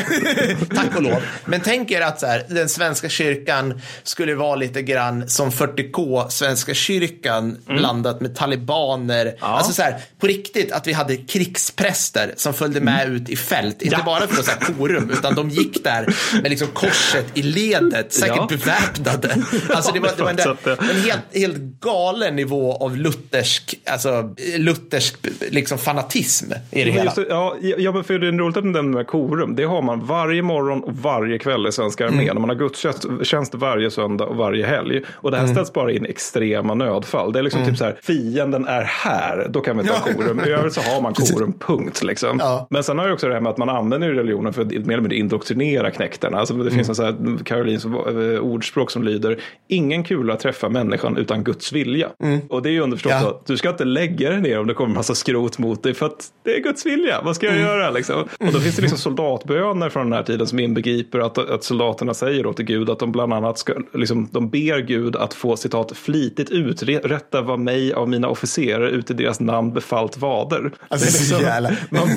tack 0.75 0.95
och 0.95 1.01
lov, 1.03 1.21
men 1.45 1.61
tänker 1.61 2.01
att 2.01 2.19
så 2.19 2.25
här, 2.25 2.43
den 2.49 2.69
svenska 2.69 3.09
kyrkan 3.09 3.81
skulle 4.03 4.35
vara 4.35 4.55
lite 4.55 4.81
grann 4.95 5.29
som 5.29 5.49
40K, 5.51 6.27
Svenska 6.29 6.73
kyrkan 6.73 7.57
blandat 7.67 8.21
med 8.21 8.35
talibaner. 8.35 9.35
Alltså 9.39 9.71
så 9.73 9.81
här, 9.81 9.95
på 10.19 10.27
riktigt 10.27 10.71
att 10.71 10.87
vi 10.87 10.93
hade 10.93 11.15
krigspräster 11.17 12.33
som 12.37 12.53
följde 12.53 12.81
med 12.81 13.09
ut 13.09 13.29
i 13.29 13.35
fält, 13.35 13.81
inte 13.81 13.95
Ja. 13.99 14.03
bara 14.05 14.27
för 14.27 14.39
att 14.39 14.45
säga 14.45 14.57
korum, 14.77 15.09
utan 15.17 15.35
de 15.35 15.49
gick 15.49 15.83
där 15.83 16.15
med 16.41 16.49
liksom 16.49 16.67
korset 16.67 17.25
i 17.33 17.41
ledet, 17.41 18.13
säkert 18.13 18.35
Ja. 18.37 18.47
beväpnade. 18.49 19.35
Alltså 19.69 19.91
det 19.93 19.99
var, 19.99 20.09
det 20.17 20.23
var 20.23 20.29
en, 20.29 20.37
Så 20.45 20.55
det- 20.63 20.71
en 20.71 21.01
helt, 21.01 21.21
helt 21.33 21.57
galen 21.81 22.35
nivå 22.35 22.75
av 22.77 22.97
luthersk, 22.97 23.75
alltså 23.85 24.35
luthersk 24.57 25.15
liksom 25.51 25.77
fanatism 25.77 26.51
i 26.71 26.83
det 26.83 26.91
hela. 26.91 27.13
det, 27.15 27.25
ja, 27.29 27.55
ja, 27.77 27.91
men 27.91 28.03
för 28.03 28.19
det 28.19 28.27
är 28.27 28.31
roligt 28.31 28.57
att 28.57 28.63
du 28.63 28.69
nämner 28.71 29.03
korum. 29.03 29.55
Det 29.55 29.63
har 29.63 29.81
man 29.81 30.05
varje 30.05 30.41
morgon 30.41 30.83
och 30.83 30.93
varje 30.97 31.37
kväll 31.39 31.67
i 31.67 31.71
svenska 31.71 32.05
armén. 32.05 32.29
Mm. 32.29 32.41
Man 32.41 32.49
har 32.49 32.55
gudstjänst 32.57 33.05
tjänst 33.23 33.55
varje 33.55 33.91
söndag 33.91 34.25
och 34.25 34.35
varje 34.35 34.65
helg. 34.65 34.84
Och 35.13 35.31
det 35.31 35.37
här 35.37 35.43
Mm. 35.43 35.55
ställs 35.55 35.73
bara 35.73 35.91
in 35.91 36.05
extrema 36.05 36.73
nödfall. 36.73 37.33
Det 37.33 37.39
är 37.39 37.43
liksom 37.43 37.65
typ 37.65 37.77
så 37.77 37.83
här, 37.83 37.95
fienden 38.03 38.65
är 38.67 38.81
här, 38.83 39.47
då 39.49 39.61
kan 39.61 39.77
vi 39.77 39.87
ha 39.87 39.95
korum. 39.99 40.39
I 40.45 40.49
övrigt 40.49 40.73
så 40.73 40.81
har 40.81 41.01
man 41.01 41.13
korum, 41.13 41.53
punkt. 41.59 42.03
Liksom. 42.03 42.37
Ja. 42.39 42.67
Men 42.69 42.83
sen 42.83 42.97
har 42.99 43.07
ju 43.07 43.13
också 43.13 43.27
det 43.27 43.33
här 43.33 43.41
med 43.41 43.49
att 43.49 43.57
man 43.57 43.69
använder 43.69 44.09
religionen 44.09 44.53
för 44.53 44.61
att 44.61 44.67
mer 44.67 44.77
eller 44.79 44.97
mindre 44.97 45.17
indoktrinera 45.17 45.91
knektarna. 45.91 46.37
Alltså 46.37 46.53
det 46.53 46.61
Mm. 46.61 46.73
finns 46.73 46.89
en 46.89 46.95
sån 46.95 47.05
här 47.05 47.43
Karolins 47.43 47.85
eh, 47.85 47.91
ordspråk 48.39 48.91
som 48.91 49.03
lyder, 49.03 49.39
ingen 49.67 50.03
kula 50.03 50.35
träffar 50.35 50.69
människan 50.69 51.17
utan 51.17 51.43
Guds 51.43 51.71
vilja. 51.73 52.09
Och 52.49 52.61
det 52.61 52.69
är 52.69 52.73
ju 52.73 52.79
underförstått 52.81 53.11
Mm. 53.11 53.23
Ja. 53.23 53.29
att 53.29 53.45
du 53.45 53.57
ska 53.57 53.69
inte 53.69 53.85
lägga 53.85 54.29
dig 54.29 54.41
ner 54.41 54.59
om 54.59 54.67
det 54.67 54.73
kommer 54.73 54.95
massa 54.95 55.15
skrot 55.15 55.57
mot 55.57 55.83
dig 55.83 55.93
för 55.93 56.05
att 56.05 56.25
det 56.45 56.55
är 56.55 56.59
Guds 56.63 56.85
vilja. 56.85 57.21
Vad 57.23 57.35
ska 57.35 57.45
jag 57.45 57.55
Mm. 57.55 57.67
göra 57.67 57.91
liksom? 57.91 58.15
Och 58.21 58.51
då 58.53 58.59
finns 58.59 58.75
det 58.75 58.81
liksom 58.81 58.97
soldatböner 58.97 59.89
från 59.89 60.03
den 60.09 60.13
här 60.13 60.23
tiden 60.23 60.47
som 60.47 60.59
inbegriper 60.59 61.19
att, 61.19 61.37
att 61.37 61.63
soldaterna 61.63 62.13
säger 62.13 62.43
då 62.43 62.53
till 62.53 62.65
Gud 62.65 62.89
att 62.89 62.99
de 62.99 63.11
bland 63.11 63.33
annat 63.33 63.57
ska, 63.57 63.73
liksom, 63.93 64.29
de 64.31 64.49
ber 64.49 64.74
Gud 64.81 65.15
att 65.15 65.33
få 65.33 65.57
citat 65.57 65.97
flitigt 65.97 66.49
uträtta 66.49 67.41
vad 67.41 67.59
mig 67.59 67.93
av 67.93 68.09
mina 68.09 68.27
officerare 68.27 68.89
ut 68.89 69.11
i 69.11 69.13
deras 69.13 69.39
namn 69.39 69.73
befallt 69.73 70.17
vader. 70.17 70.71
Alltså, 70.87 71.23
så 71.23 71.41
jävla- 71.41 71.71
Man 71.89 72.07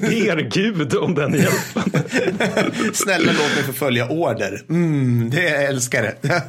ber 0.00 0.50
Gud 0.50 0.94
om 0.96 1.14
den 1.14 1.32
hjälpen. 1.32 1.82
Snälla 2.92 3.26
låt 3.32 3.54
mig 3.54 3.64
förfölja 3.66 4.08
order. 4.08 4.60
Mm, 4.68 5.30
det 5.30 5.42
jag 5.42 5.64
älskar 5.64 6.02
det. 6.02 6.42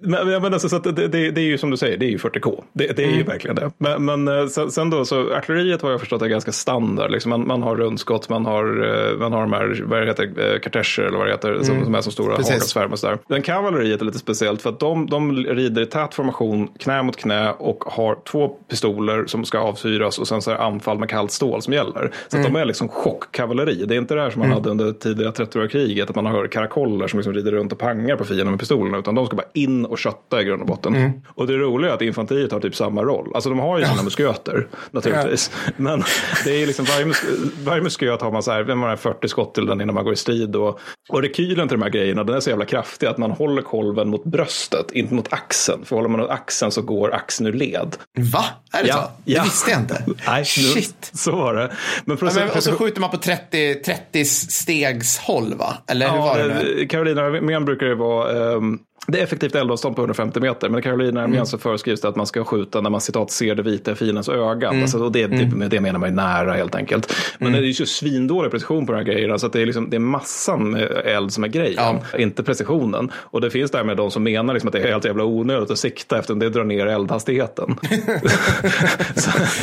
Men, 0.00 0.28
men 0.42 0.52
alltså, 0.52 0.68
så 0.68 0.78
det, 0.78 0.92
det, 1.08 1.30
det 1.30 1.40
är 1.40 1.44
ju 1.44 1.58
som 1.58 1.70
du 1.70 1.76
säger, 1.76 1.96
det 1.96 2.06
är 2.06 2.10
ju 2.10 2.16
40K. 2.16 2.62
Det, 2.72 2.96
det 2.96 3.02
är 3.02 3.06
Mm. 3.06 3.18
ju 3.18 3.24
verkligen 3.24 3.56
det. 3.56 3.70
Men, 3.78 4.04
men 4.04 4.28
eh, 4.28 4.46
sen, 4.70 4.90
då, 4.90 5.04
så 5.04 5.34
artilleriet 5.34 5.82
har 5.82 5.90
jag 5.90 6.00
förstått 6.00 6.22
är 6.22 6.26
ganska 6.26 6.52
standard. 6.52 7.10
Liksom 7.10 7.30
man, 7.30 7.46
man 7.46 7.62
har 7.62 7.76
rundskott, 7.76 8.28
man 8.28 8.46
har, 8.46 8.64
eh, 9.12 9.18
man 9.18 9.32
har 9.32 9.40
de 9.40 9.52
här, 9.52 9.82
vad 9.86 10.06
heter, 10.06 10.24
eh, 10.54 10.58
kartescher 10.60 11.02
eller 11.02 11.18
vad 11.18 11.26
det 11.26 11.30
heter, 11.32 11.58
som, 11.62 11.84
som 11.84 11.94
är 11.94 12.00
som 12.00 12.12
stora 12.12 12.34
Mm. 12.34 12.44
Hagelsvärm 12.44 12.92
och 12.92 12.98
sådär. 12.98 13.18
Men 13.28 13.42
kavalleriet 13.42 14.00
är 14.00 14.04
lite 14.04 14.18
speciellt 14.18 14.45
för 14.62 14.70
att 14.70 14.80
de, 14.80 15.06
de 15.06 15.36
rider 15.36 15.82
i 15.82 15.86
tät 15.86 16.14
formation, 16.14 16.68
knä 16.78 17.02
mot 17.02 17.16
knä 17.16 17.50
och 17.52 17.84
har 17.86 18.18
två 18.30 18.48
pistoler 18.48 19.26
som 19.26 19.44
ska 19.44 19.58
avfyras 19.58 20.18
och 20.18 20.28
sen 20.28 20.42
så 20.42 20.50
är 20.50 20.54
det 20.54 20.60
anfall 20.62 20.98
med 20.98 21.08
kallt 21.08 21.30
stål 21.32 21.62
som 21.62 21.72
gäller. 21.72 22.12
Så 22.28 22.36
Mm. 22.36 22.52
de 22.52 22.60
är 22.60 22.64
liksom 22.64 22.88
chockkavalleri. 22.88 23.84
Det 23.86 23.94
är 23.94 23.98
inte 23.98 24.14
det 24.14 24.20
här 24.20 24.30
som 24.30 24.40
man 24.40 24.52
hade 24.52 24.70
under 24.70 24.92
tidiga 24.92 25.30
30-åriga 25.30 25.68
kriget, 25.68 26.10
att 26.10 26.16
man 26.16 26.26
har 26.26 26.46
karakoller 26.46 27.06
som 27.08 27.18
liksom 27.18 27.34
rider 27.34 27.52
runt 27.52 27.72
och 27.72 27.78
pangar 27.78 28.16
på 28.16 28.24
fienden 28.24 28.50
med 28.50 28.60
pistolerna, 28.60 28.98
utan 28.98 29.14
de 29.14 29.26
ska 29.26 29.36
bara 29.36 29.46
in 29.54 29.84
och 29.86 29.98
kötta 29.98 30.40
i 30.40 30.44
grund 30.44 30.62
och 30.62 30.68
botten. 30.68 30.94
Mm. 30.94 31.10
Och 31.28 31.46
det 31.46 31.52
roliga 31.56 31.90
är 31.90 31.94
att 31.94 32.02
infanteriet 32.02 32.52
har 32.52 32.60
typ 32.60 32.74
samma 32.76 33.02
roll. 33.02 33.30
Alltså 33.34 33.50
de 33.50 33.58
har 33.58 33.78
ju 33.78 33.84
sina 33.84 34.02
musköter 34.02 34.66
naturligtvis. 34.90 35.50
Men 35.76 36.02
det 36.44 36.62
är 36.62 36.66
liksom 36.66 36.84
varje, 36.84 37.06
mus 37.06 37.22
varje 37.64 37.82
musköt 37.82 38.22
har 38.22 38.32
man 38.32 38.42
så 38.42 38.50
här, 38.50 38.62
vem 38.62 38.82
har 38.82 38.96
40 38.96 39.28
skott 39.28 39.54
till 39.54 39.66
den 39.66 39.80
innan 39.80 39.94
man 39.94 40.04
går 40.04 40.12
i 40.12 40.16
strid. 40.16 40.56
Och, 40.56 40.80
och 41.08 41.22
rekylen 41.22 41.68
till 41.68 41.78
de 41.78 41.82
här 41.82 41.90
grejerna, 41.90 42.24
den 42.24 42.36
är 42.36 42.40
så 42.40 42.50
jävla 42.50 42.64
kraftig 42.64 43.06
att 43.06 43.18
man 43.18 43.30
håller 43.30 43.62
kolven 43.62 44.08
mot 44.08 44.24
bröstet, 44.36 44.90
inte 44.92 45.14
mot 45.14 45.32
axeln. 45.32 45.84
För 45.84 45.96
håller 45.96 46.08
man 46.08 46.20
mot 46.20 46.30
axeln 46.30 46.72
så 46.72 46.82
går 46.82 47.14
axeln 47.14 47.46
ur 47.46 47.52
led. 47.52 47.96
Va? 48.18 48.44
Är 48.72 48.82
det 48.82 48.88
Ja, 48.88 48.94
så? 48.94 49.00
Det 49.24 49.32
ja. 49.32 49.42
visste 49.42 49.70
jag 49.70 49.80
inte. 49.80 50.04
Nej, 50.26 50.44
Shit. 50.44 51.10
Så 51.14 51.32
var 51.36 51.54
det. 51.54 51.72
Men 52.04 52.16
för 52.16 52.26
Ja, 52.26 52.32
men, 52.34 52.50
och 52.50 52.62
så 52.62 52.72
skjuter 52.72 53.00
man 53.00 53.10
på 53.10 53.16
30, 53.16 53.74
30 53.74 54.24
stegs 54.24 55.18
håll 55.18 55.54
va? 55.54 55.74
Eller 55.88 56.10
hur 56.10 56.18
var 56.18 56.38
det 56.38 56.48
nu? 56.54 56.86
Carolina 56.88 57.22
armén 57.22 57.64
brukar 57.64 57.86
det 57.86 57.94
vara 57.94 58.54
ehm, 58.56 58.78
det 59.08 59.18
är 59.18 59.22
effektivt 59.22 59.54
eldavstånd 59.54 59.96
på 59.96 60.02
150 60.02 60.40
meter, 60.40 60.68
men 60.68 60.78
i 60.78 60.82
Carolina 60.82 61.20
armén 61.22 61.34
Mm. 61.34 61.46
så 61.46 61.58
föreskrivs 61.58 62.00
det 62.00 62.08
att 62.08 62.16
man 62.16 62.26
ska 62.26 62.44
skjuta 62.44 62.80
när 62.80 62.90
man 62.90 63.00
citat 63.00 63.30
ser 63.30 63.54
det 63.54 63.62
vita 63.62 63.92
i 63.92 63.94
fiendens 63.94 64.28
öga. 64.28 64.68
Mm. 64.68 64.82
Alltså, 64.82 64.98
och 64.98 65.12
det, 65.12 65.26
det, 65.26 65.46
med 65.46 65.70
det 65.70 65.80
menar 65.80 65.98
man 65.98 66.08
ju 66.08 66.14
nära 66.14 66.52
helt 66.52 66.74
enkelt. 66.74 67.12
Men 67.38 67.52
det 67.52 67.58
är 67.58 67.62
ju 67.62 67.74
så 67.74 67.86
svindålig 67.86 68.50
precision 68.50 68.86
på 68.86 68.92
de 68.92 68.98
här 68.98 69.04
grejerna, 69.04 69.38
så 69.38 69.48
det, 69.48 69.62
är 69.62 69.66
liksom, 69.66 69.90
det 69.90 69.96
är 69.96 70.00
massan 70.00 70.74
eld 71.04 71.32
som 71.32 71.44
är 71.44 71.48
grejen, 71.48 71.98
inte 72.18 72.42
precisionen. 72.42 73.10
Och 73.14 73.40
det 73.40 73.50
finns 73.50 73.70
därmed 73.70 73.96
de 73.96 74.10
som 74.10 74.22
menar 74.22 74.54
liksom 74.54 74.68
att 74.68 74.72
det 74.72 74.80
är 74.82 74.92
helt 74.92 75.04
jävla 75.04 75.24
onödigt 75.24 75.70
att 75.70 75.78
sikta 75.78 76.18
eftersom 76.18 76.38
det 76.38 76.50
drar 76.50 76.64
ner 76.64 76.86
eldhastigheten. 76.86 77.76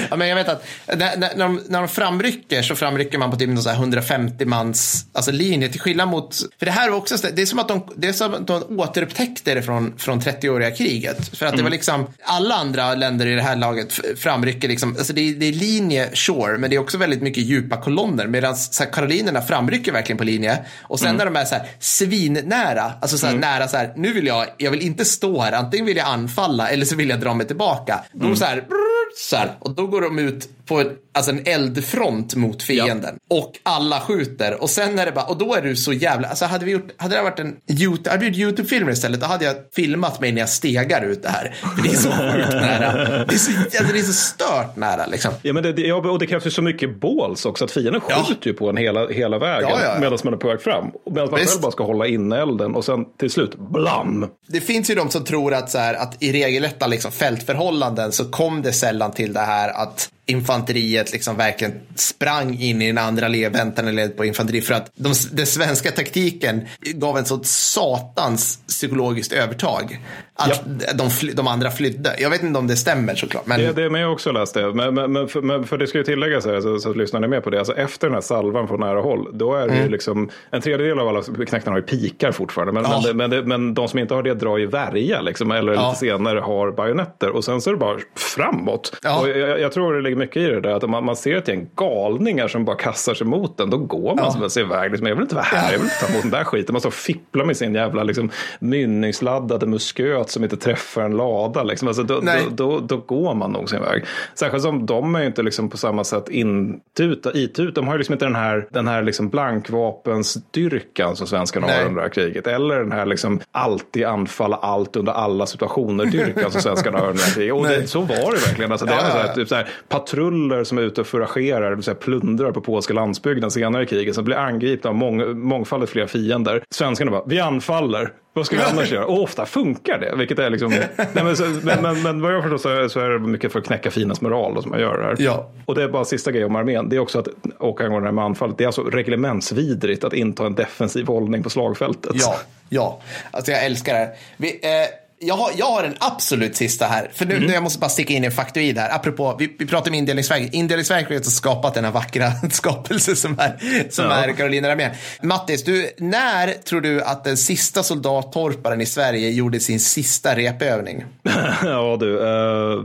Ja, 0.09 0.15
men 0.15 0.27
jag 0.27 0.35
vet 0.35 0.49
att 0.49 0.65
när, 0.87 1.17
när, 1.17 1.37
de, 1.37 1.61
när 1.67 1.79
de 1.79 1.87
framrycker 1.87 2.61
så 2.61 2.75
framrycker 2.75 3.17
man 3.17 3.31
på 3.31 3.37
typ 3.37 3.49
någon 3.49 3.57
så 3.57 3.69
här 3.69 3.77
150 3.77 4.45
mans 4.45 5.05
alltså 5.13 5.31
linje 5.31 5.69
till 5.69 5.81
skillnad 5.81 6.07
mot, 6.07 6.35
för 6.59 6.65
det 6.65 6.71
här 6.71 6.87
är 6.87 6.93
också, 6.93 7.27
det 7.33 7.41
är 7.41 7.45
som 7.45 7.59
att 7.59 7.67
de, 7.67 7.81
det 7.95 8.07
är 8.07 8.13
som 8.13 8.33
att 8.33 8.47
de 8.47 8.79
återupptäckte 8.79 9.22
det 9.43 9.61
från, 9.61 9.93
från 9.97 10.21
30-åriga 10.21 10.71
kriget. 10.71 11.37
För 11.37 11.45
att 11.45 11.57
det 11.57 11.63
var 11.63 11.69
liksom, 11.69 12.07
alla 12.23 12.55
andra 12.55 12.95
länder 12.95 13.25
i 13.25 13.35
det 13.35 13.41
här 13.41 13.55
laget 13.55 13.99
framrycker 14.17 14.67
liksom, 14.67 14.95
alltså 14.97 15.13
det, 15.13 15.21
är, 15.21 15.33
det 15.33 15.45
är 15.45 15.53
linje, 15.53 16.09
sure, 16.15 16.57
men 16.57 16.69
det 16.69 16.75
är 16.75 16.79
också 16.79 16.97
väldigt 16.97 17.21
mycket 17.21 17.43
djupa 17.43 17.81
kolonner. 17.81 18.27
Medan 18.27 18.55
så 18.55 18.83
här, 18.83 18.91
karolinerna 18.91 19.41
framrycker 19.41 19.91
verkligen 19.91 20.17
på 20.17 20.23
linje. 20.23 20.59
Och 20.81 20.99
sen 20.99 21.15
när 21.15 21.25
de 21.25 21.35
är 21.35 21.45
så 21.45 21.55
här 21.55 21.67
svinnära, 21.79 22.93
alltså 23.01 23.17
så 23.17 23.27
här, 23.27 23.35
nära 23.35 23.67
så 23.67 23.77
här, 23.77 23.93
nu 23.95 24.13
vill 24.13 24.27
jag, 24.27 24.45
jag 24.57 24.71
vill 24.71 24.81
inte 24.81 25.05
stå 25.05 25.41
här, 25.41 25.51
antingen 25.51 25.85
vill 25.85 25.97
jag 25.97 26.07
anfalla 26.07 26.69
eller 26.69 26.85
så 26.85 26.95
vill 26.95 27.09
jag 27.09 27.19
dra 27.19 27.33
mig 27.33 27.47
tillbaka. 27.47 28.03
Då 28.11 28.35
så 28.35 28.45
här, 28.45 28.55
brrr, 28.55 29.17
så 29.17 29.35
här, 29.35 29.51
och 29.59 29.75
då 29.75 29.87
går 29.87 30.01
de 30.01 30.19
ut 30.19 30.49
på 30.65 30.81
en, 30.81 30.87
alltså 31.13 31.31
en 31.31 31.41
eldfront 31.45 32.35
mot 32.35 32.63
fienden. 32.63 33.15
Och 33.29 33.51
alla 33.63 33.99
skjuter. 33.99 34.61
Och 34.61 34.69
sen 34.69 34.99
är 34.99 35.05
det 35.05 35.11
bara, 35.11 35.25
och 35.25 35.37
då 35.37 35.55
är 35.55 35.61
du 35.61 35.75
så 35.75 35.93
jävla, 35.93 36.27
alltså 36.27 36.45
hade 36.45 36.65
vi 36.65 36.71
gjort, 36.71 36.87
hade 36.97 37.15
det 37.15 37.21
varit 37.21 37.39
en 37.39 37.55
YouTube, 37.69 38.09
hade 38.09 38.29
vi 38.29 38.37
YouTube-filmer 38.37 38.91
istället, 38.91 39.19
då 39.21 39.25
hade 39.27 39.45
jag 39.45 39.55
filmat 39.75 40.21
mig 40.21 40.31
när 40.31 40.39
jag 40.39 40.49
stegar 40.49 41.01
ut 41.05 41.23
det 41.23 41.29
här. 41.29 41.55
För 41.75 41.83
det 41.83 41.89
är 41.89 41.93
så 41.95 42.09
sjukt 42.11 42.53
nära. 42.53 43.07
Det 43.25 43.33
är 43.33 43.37
så, 43.37 43.51
alltså 43.61 43.93
det 43.93 43.99
är 43.99 44.03
så 44.03 44.13
stört 44.13 44.75
nära 44.75 45.05
liksom. 45.05 45.31
Ja, 45.41 45.53
men 45.53 45.63
det, 45.63 45.73
det, 45.73 45.81
ja, 45.81 45.95
och 45.95 46.19
det 46.19 46.27
krävs 46.27 46.45
ju 46.45 46.51
så 46.51 46.61
mycket 46.61 46.99
båls 46.99 47.45
också 47.45 47.65
att 47.65 47.71
fienden 47.71 48.01
Ja. 48.09 48.23
skjuter 48.27 48.47
ju 48.47 48.53
på 48.53 48.69
en 48.69 48.77
hela, 48.77 49.07
hela 49.07 49.39
vägen 49.39 49.69
Ja, 49.69 49.77
ja, 49.81 49.93
ja. 49.93 49.99
medan 49.99 50.17
man 50.23 50.33
är 50.33 50.37
på 50.37 50.47
väg 50.47 50.61
fram. 50.61 50.91
Medan 51.11 51.29
man 51.31 51.39
Visst. 51.39 51.51
själv 51.51 51.61
bara 51.61 51.71
ska 51.71 51.83
hålla 51.83 52.07
inne 52.07 52.41
elden 52.41 52.75
och 52.75 52.85
sen 52.85 53.05
till 53.19 53.29
slut, 53.29 53.55
blam! 53.55 54.27
Det 54.47 54.61
finns 54.61 54.89
ju 54.89 54.95
de 54.95 55.09
som 55.09 55.23
tror 55.23 55.53
att, 55.53 55.69
så 55.69 55.77
här, 55.77 55.93
att 55.93 56.23
i 56.23 56.31
regelrätta 56.31 56.87
liksom, 56.87 57.11
fältförhållanden 57.11 58.11
så 58.11 58.25
kom 58.25 58.61
det 58.61 58.73
sällan 58.73 59.11
till 59.11 59.33
det 59.33 59.39
här 59.39 59.69
att 59.69 60.09
infanteriet 60.25 61.11
liksom 61.13 61.37
verkligen 61.37 61.73
sprang 61.95 62.59
in 62.59 62.81
i 62.81 62.87
den 62.87 62.97
andra 62.97 63.27
led, 63.27 63.53
väntande 63.53 63.91
led 63.91 64.17
på 64.17 64.25
infanteri 64.25 64.61
för 64.61 64.73
att 64.73 64.91
de, 64.95 65.13
den 65.31 65.45
svenska 65.45 65.91
taktiken 65.91 66.61
gav 66.93 67.17
en 67.17 67.25
sånt 67.25 67.45
satans 67.45 68.59
psykologiskt 68.67 69.33
övertag. 69.33 69.99
Att 70.35 70.63
de, 70.97 71.09
fly, 71.11 71.31
de 71.31 71.47
andra 71.47 71.71
flydde. 71.71 72.15
Jag 72.19 72.29
vet 72.29 72.43
inte 72.43 72.59
om 72.59 72.67
det 72.67 72.75
stämmer 72.75 73.15
såklart. 73.15 73.45
Men... 73.45 73.59
Det, 73.59 73.73
det 73.73 73.89
men 73.89 74.01
jag 74.01 74.11
också 74.13 74.31
läst 74.31 74.53
det. 74.53 74.73
Men, 74.73 74.93
men, 74.93 75.11
men, 75.13 75.27
för, 75.27 75.41
men 75.41 75.63
för 75.63 75.77
det 75.77 75.87
ska 75.87 75.97
ju 75.97 76.03
tilläggas 76.03 76.45
här, 76.45 76.61
så, 76.61 76.79
så 76.79 76.89
att 76.89 76.97
lyssnarna 76.97 77.25
är 77.25 77.29
med 77.29 77.43
på 77.43 77.49
det. 77.49 77.57
Alltså 77.59 77.75
efter 77.75 78.07
den 78.07 78.13
här 78.13 78.21
salvan 78.21 78.67
på 78.67 78.77
nära 78.77 79.01
håll, 79.01 79.29
då 79.37 79.53
är 79.55 79.67
det 79.67 79.73
Mm. 79.73 79.83
ju 79.85 79.89
liksom, 79.91 80.29
en 80.51 80.61
tredjedel 80.61 80.99
av 80.99 81.07
alla 81.07 81.21
knäktarna 81.21 81.71
har 81.71 81.77
ju 81.77 81.85
pikar 81.85 82.31
fortfarande. 82.31 82.73
Men, 82.73 82.83
Ja. 82.83 83.03
men, 83.13 83.29
men, 83.29 83.47
men 83.47 83.73
de 83.73 83.87
som 83.87 83.99
inte 83.99 84.13
har 84.13 84.23
det 84.23 84.33
drar 84.33 84.57
ju 84.57 84.65
värja, 84.67 85.21
liksom, 85.21 85.51
eller 85.51 85.73
Ja. 85.73 85.87
lite 85.87 85.99
senare 85.99 86.39
har 86.39 86.71
bajonetter. 86.71 87.29
Och 87.29 87.43
sen 87.45 87.61
så 87.61 87.69
är 87.69 87.73
det 87.73 87.79
bara 87.79 87.97
framåt. 88.35 88.95
Ja. 89.03 89.19
Och 89.21 89.29
jag, 89.29 89.59
jag 89.59 89.71
tror 89.71 89.93
det 89.93 90.01
ligger 90.13 90.25
mycket 90.25 90.37
i 90.37 90.45
det 90.45 90.61
där, 90.61 90.69
att 90.75 90.83
om 90.83 90.91
man, 90.91 91.05
man 91.05 91.15
ser 91.15 91.35
ett 91.35 91.47
gäng 91.47 91.67
galningar 91.75 92.47
som 92.47 92.65
bara 92.65 92.75
kastar 92.75 93.13
sig 93.13 93.27
mot 93.27 93.57
den, 93.57 93.69
då 93.69 93.77
går 93.77 94.15
man 94.15 94.31
Ja. 94.41 94.49
sig 94.49 94.63
iväg. 94.63 94.91
Liksom, 94.91 95.07
jag 95.07 95.15
vill 95.15 95.21
inte 95.23 95.35
vara 95.35 95.45
här, 95.45 95.71
jag 95.71 95.79
vill 95.79 95.87
inte 95.87 95.99
ta 96.05 96.11
emot 96.11 96.21
den 96.21 96.31
där 96.31 96.43
skiten. 96.43 96.73
Man 96.73 96.79
står 96.79 96.89
och 96.89 96.93
fipplar 96.93 97.45
med 97.45 97.57
sin 97.57 97.75
jävla 97.75 98.03
liksom, 98.03 98.29
mynningsladdade 98.59 99.65
musköt 99.65 100.29
som 100.29 100.43
inte 100.43 100.57
träffar 100.57 101.01
en 101.01 101.17
lada. 101.17 101.63
Liksom. 101.63 101.87
Alltså, 101.87 102.03
då, 102.03 102.19
då, 102.19 102.31
då, 102.51 102.79
då 102.79 102.97
går 102.97 103.33
man 103.33 103.51
nog 103.51 103.69
sin 103.69 103.81
väg. 103.81 104.03
Särskilt 104.35 104.63
som 104.63 104.85
de 104.85 105.15
är 105.15 105.19
ju 105.21 105.25
inte 105.27 105.43
liksom 105.43 105.69
på 105.69 105.77
samma 105.77 106.03
sätt 106.03 106.29
intuta, 106.29 107.31
itut. 107.37 107.75
De 107.75 107.87
har 107.87 107.93
ju 107.93 107.97
liksom 107.97 108.13
inte 108.13 108.25
den 108.25 108.35
här, 108.35 108.67
den 108.71 108.87
här 108.87 109.03
liksom 109.03 109.29
blankvapenstyrkan 109.29 111.15
som 111.15 111.27
svenskarna 111.27 111.67
Nej. 111.67 111.75
har 111.79 111.85
under 111.85 111.95
det 111.95 112.01
här 112.07 112.13
kriget. 112.13 112.47
Eller 112.47 112.79
den 112.79 112.91
här 112.91 113.05
liksom 113.05 113.39
alltid 113.51 114.05
anfalla 114.05 114.55
allt 114.55 114.95
under 114.95 115.11
alla 115.13 115.45
situationer-dyrkan 115.45 116.51
som 116.51 116.61
svenskarna 116.61 116.97
har 116.99 117.05
under 117.09 117.17
det 117.21 117.25
här 117.25 117.33
kriget. 117.33 117.53
Och 117.53 117.67
det, 117.67 117.87
så 117.87 118.01
var 118.01 118.31
det 118.31 118.47
verkligen. 118.47 118.71
Alltså, 118.71 118.85
det 118.85 118.91
Ja, 118.93 118.99
är 119.01 119.11
så 119.11 119.17
här, 119.17 119.33
typ 119.35 119.47
så 119.47 119.55
här, 119.55 119.67
patruller 120.03 120.63
som 120.63 120.77
är 120.77 120.81
ute 120.81 121.01
och 121.01 121.07
fouragerar, 121.07 121.69
det 121.69 121.75
vill 121.75 121.83
säga 121.83 121.95
plundrar 121.95 122.51
på 122.51 122.61
polska 122.61 122.93
landsbygden 122.93 123.51
senare 123.51 123.83
i 123.83 123.85
kriget. 123.85 124.15
Som 124.15 124.25
blir 124.25 124.35
angripna 124.35 124.89
av 124.89 124.95
mång, 124.95 125.39
mångfaldigt 125.39 125.91
fler 125.91 126.07
fiender. 126.07 126.63
Svenskarna 126.69 127.11
bara, 127.11 127.23
vi 127.25 127.39
anfaller. 127.39 128.13
Vad 128.35 128.45
ska 128.45 128.55
vi 128.55 128.61
annars 128.61 128.91
göra? 128.91 129.05
Och 129.05 129.23
ofta 129.23 129.45
funkar 129.45 129.99
det. 129.99 130.15
Vilket 130.15 130.39
är 130.39 130.49
liksom, 130.49 130.69
nej, 131.13 131.23
men, 131.23 131.37
så, 131.37 131.43
men, 131.43 131.81
men, 131.81 132.01
men 132.01 132.21
vad 132.21 132.33
jag 132.33 132.43
förstår 132.43 132.57
så 132.57 132.69
är, 132.69 132.87
så 132.87 132.99
är 132.99 133.09
det 133.09 133.19
mycket 133.19 133.51
för 133.51 133.59
att 133.59 133.65
knäcka 133.65 133.91
finas 133.91 134.21
moral 134.21 134.55
då, 134.55 134.61
som 134.61 134.71
man 134.71 134.79
gör 134.79 134.97
det 134.97 135.03
här. 135.03 135.15
Ja. 135.19 135.51
Och 135.65 135.75
det 135.75 135.83
är 135.83 135.87
bara 135.87 136.05
sista 136.05 136.31
grejen 136.31 136.49
om 136.49 136.55
armén. 136.55 136.89
Det 136.89 136.95
är 136.95 136.99
också 136.99 137.19
att, 137.19 137.27
och 137.57 137.81
angående 137.81 138.05
det 138.05 138.09
här 138.09 138.15
med 138.15 138.23
anfallet, 138.23 138.57
det 138.57 138.63
är 138.63 138.65
alltså 138.65 138.83
reglementsvidrigt 138.83 140.03
att 140.03 140.13
inta 140.13 140.45
en 140.45 140.55
defensiv 140.55 141.07
hållning 141.07 141.43
på 141.43 141.49
slagfältet. 141.49 142.11
Ja, 142.15 142.35
ja. 142.69 143.01
Alltså 143.31 143.51
jag 143.51 143.65
älskar 143.65 143.93
det 143.93 143.99
här. 143.99 144.09
Vi, 144.37 144.47
eh, 144.47 145.02
jag, 145.27 145.35
har, 145.35 145.51
jag 145.57 145.65
har 145.65 145.83
en 145.83 145.95
absolut 145.99 146.55
sista 146.55 146.85
här. 146.85 147.11
För 147.13 147.25
nu, 147.25 147.39
nu 147.39 147.53
jag 147.53 147.63
måste 147.63 147.79
bara 147.79 147.89
sticka 147.89 148.13
in 148.13 148.23
en 148.23 148.31
faktoid 148.31 148.77
här. 148.77 148.95
Apropå, 148.95 149.35
vi, 149.39 149.55
vi 149.59 149.65
pratar 149.67 149.91
om 149.91 149.95
indelningsverket. 149.95 150.53
Indelningsverket 150.53 151.25
har 151.25 151.31
skapat 151.31 151.73
den 151.73 151.85
här 151.85 151.91
vackra 151.91 152.31
skapelse 152.51 153.15
som 153.15 153.39
är, 153.39 153.57
som 153.89 154.05
Ja. 154.05 154.11
är 154.11 154.31
Carolina 154.33 154.71
Armén. 154.71 154.91
Mattis, 155.21 155.63
du, 155.63 155.89
när 155.97 156.47
tror 156.47 156.81
du 156.81 157.01
att 157.01 157.23
den 157.23 157.37
sista 157.37 157.83
soldattorparen 157.83 158.81
i 158.81 158.85
Sverige 158.85 159.29
gjorde 159.29 159.59
sin 159.59 159.79
sista 159.79 160.35
repövning? 160.35 161.05
ja 161.63 161.97
du. 161.99 162.17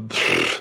pff. 0.09 0.61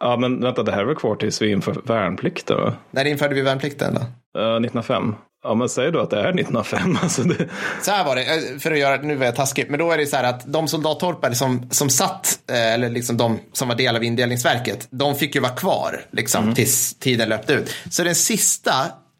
ja 0.00 0.16
men 0.16 0.40
vänta, 0.40 0.62
det 0.62 0.72
här 0.72 0.80
är 0.80 0.84
väl 0.84 0.94
kvar 0.96 1.16
tills 1.16 1.42
vi 1.42 1.50
inför 1.50 1.76
värnplikten 1.86 2.56
va? 2.56 2.74
När 2.90 3.04
införde 3.04 3.34
vi 3.34 3.40
värnplikten 3.42 3.94
då? 3.94 4.00
Eh, 4.40 4.46
1905. 4.56 5.14
Ja 5.44 5.54
men 5.54 5.68
säg 5.68 5.92
då 5.92 6.00
att 6.00 6.10
det 6.10 6.20
är 6.20 6.28
1905. 6.28 6.98
Alltså 7.02 7.22
det, 7.22 7.48
Så 7.82 7.90
här 7.90 8.04
var 8.04 8.16
det, 8.16 8.22
eh, 8.22 8.58
för 8.58 8.72
att 8.72 8.78
göra, 8.78 8.96
nu 8.96 9.14
var 9.14 9.26
jag 9.26 9.36
taskig, 9.36 9.66
men 9.68 9.78
då 9.78 9.92
är 9.92 9.98
det 9.98 10.06
så 10.06 10.16
här 10.16 10.24
att 10.24 10.52
de 10.52 10.68
soldattorpare 10.68 11.34
som, 11.34 11.66
som 11.70 11.90
satt, 11.90 12.38
eh, 12.50 12.72
eller 12.72 12.90
liksom 12.90 13.16
de 13.16 13.38
som 13.52 13.68
var 13.68 13.74
del 13.74 13.96
av 13.96 14.04
indelningsverket, 14.04 14.86
de 14.90 15.14
fick 15.14 15.34
ju 15.34 15.40
vara 15.40 15.52
kvar 15.52 16.00
liksom 16.10 16.54
tills 16.54 16.94
tiden 16.94 17.28
löpte 17.28 17.52
ut. 17.52 17.74
Så 17.90 18.04
den 18.04 18.14
sista, 18.14 18.72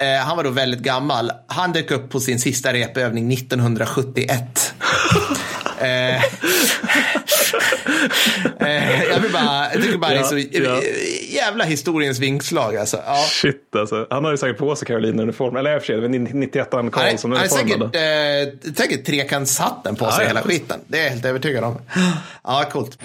eh, 0.03 0.25
han 0.27 0.37
var 0.37 0.45
då 0.45 0.51
väldigt 0.51 0.81
gammal, 0.81 1.33
han 1.47 1.73
dök 1.73 1.91
upp 1.91 2.11
på 2.11 2.21
sin 2.21 2.41
sista 2.41 2.73
repövning 2.73 3.33
1971. 3.33 4.75
eh, 5.85 6.17
eh, 8.69 9.03
jag 9.11 9.21
vill 9.21 9.33
bara, 9.33 9.73
jag 9.73 9.83
tycker 9.83 9.99
bara 9.99 10.13
är 10.13 10.23
så 10.23 10.39
Ja, 10.39 10.45
ja. 10.53 10.81
jävla 11.31 11.65
historiens 11.65 12.19
vingslag 12.19 12.77
alltså. 12.77 13.03
Ja. 13.07 13.25
shit 13.29 13.77
alltså. 13.77 14.07
Han 14.11 14.25
har 14.25 14.31
ju 14.31 14.37
säkert 14.37 14.59
på 14.59 14.77
sig 14.77 14.87
Carolina-uniformen. 14.87 15.57
Eller 15.61 15.75
i 15.75 15.79
och 15.79 15.83
för 15.83 15.87
sig, 15.87 15.97
det 15.97 16.03
var 16.03 16.09
91 16.09 16.69
Han 16.73 16.87
är, 16.87 16.91
Karlsson 16.91 17.33
han 17.33 17.41
är 17.41 17.45
uniformen. 17.59 17.91
säkert, 17.91 18.67
eh, 18.67 18.73
säkert 18.75 19.07
trekantshatten 19.07 19.97
på 19.97 20.05
sig 20.05 20.15
Ja, 20.17 20.23
ja. 20.23 20.29
hela 20.29 20.43
skiten. 20.43 20.81
Det 20.87 20.99
är 20.99 21.03
jag 21.03 21.11
helt 21.11 21.25
övertygad 21.25 21.65
om. 21.65 21.79
Ja, 22.45 22.65
coolt. 22.73 22.99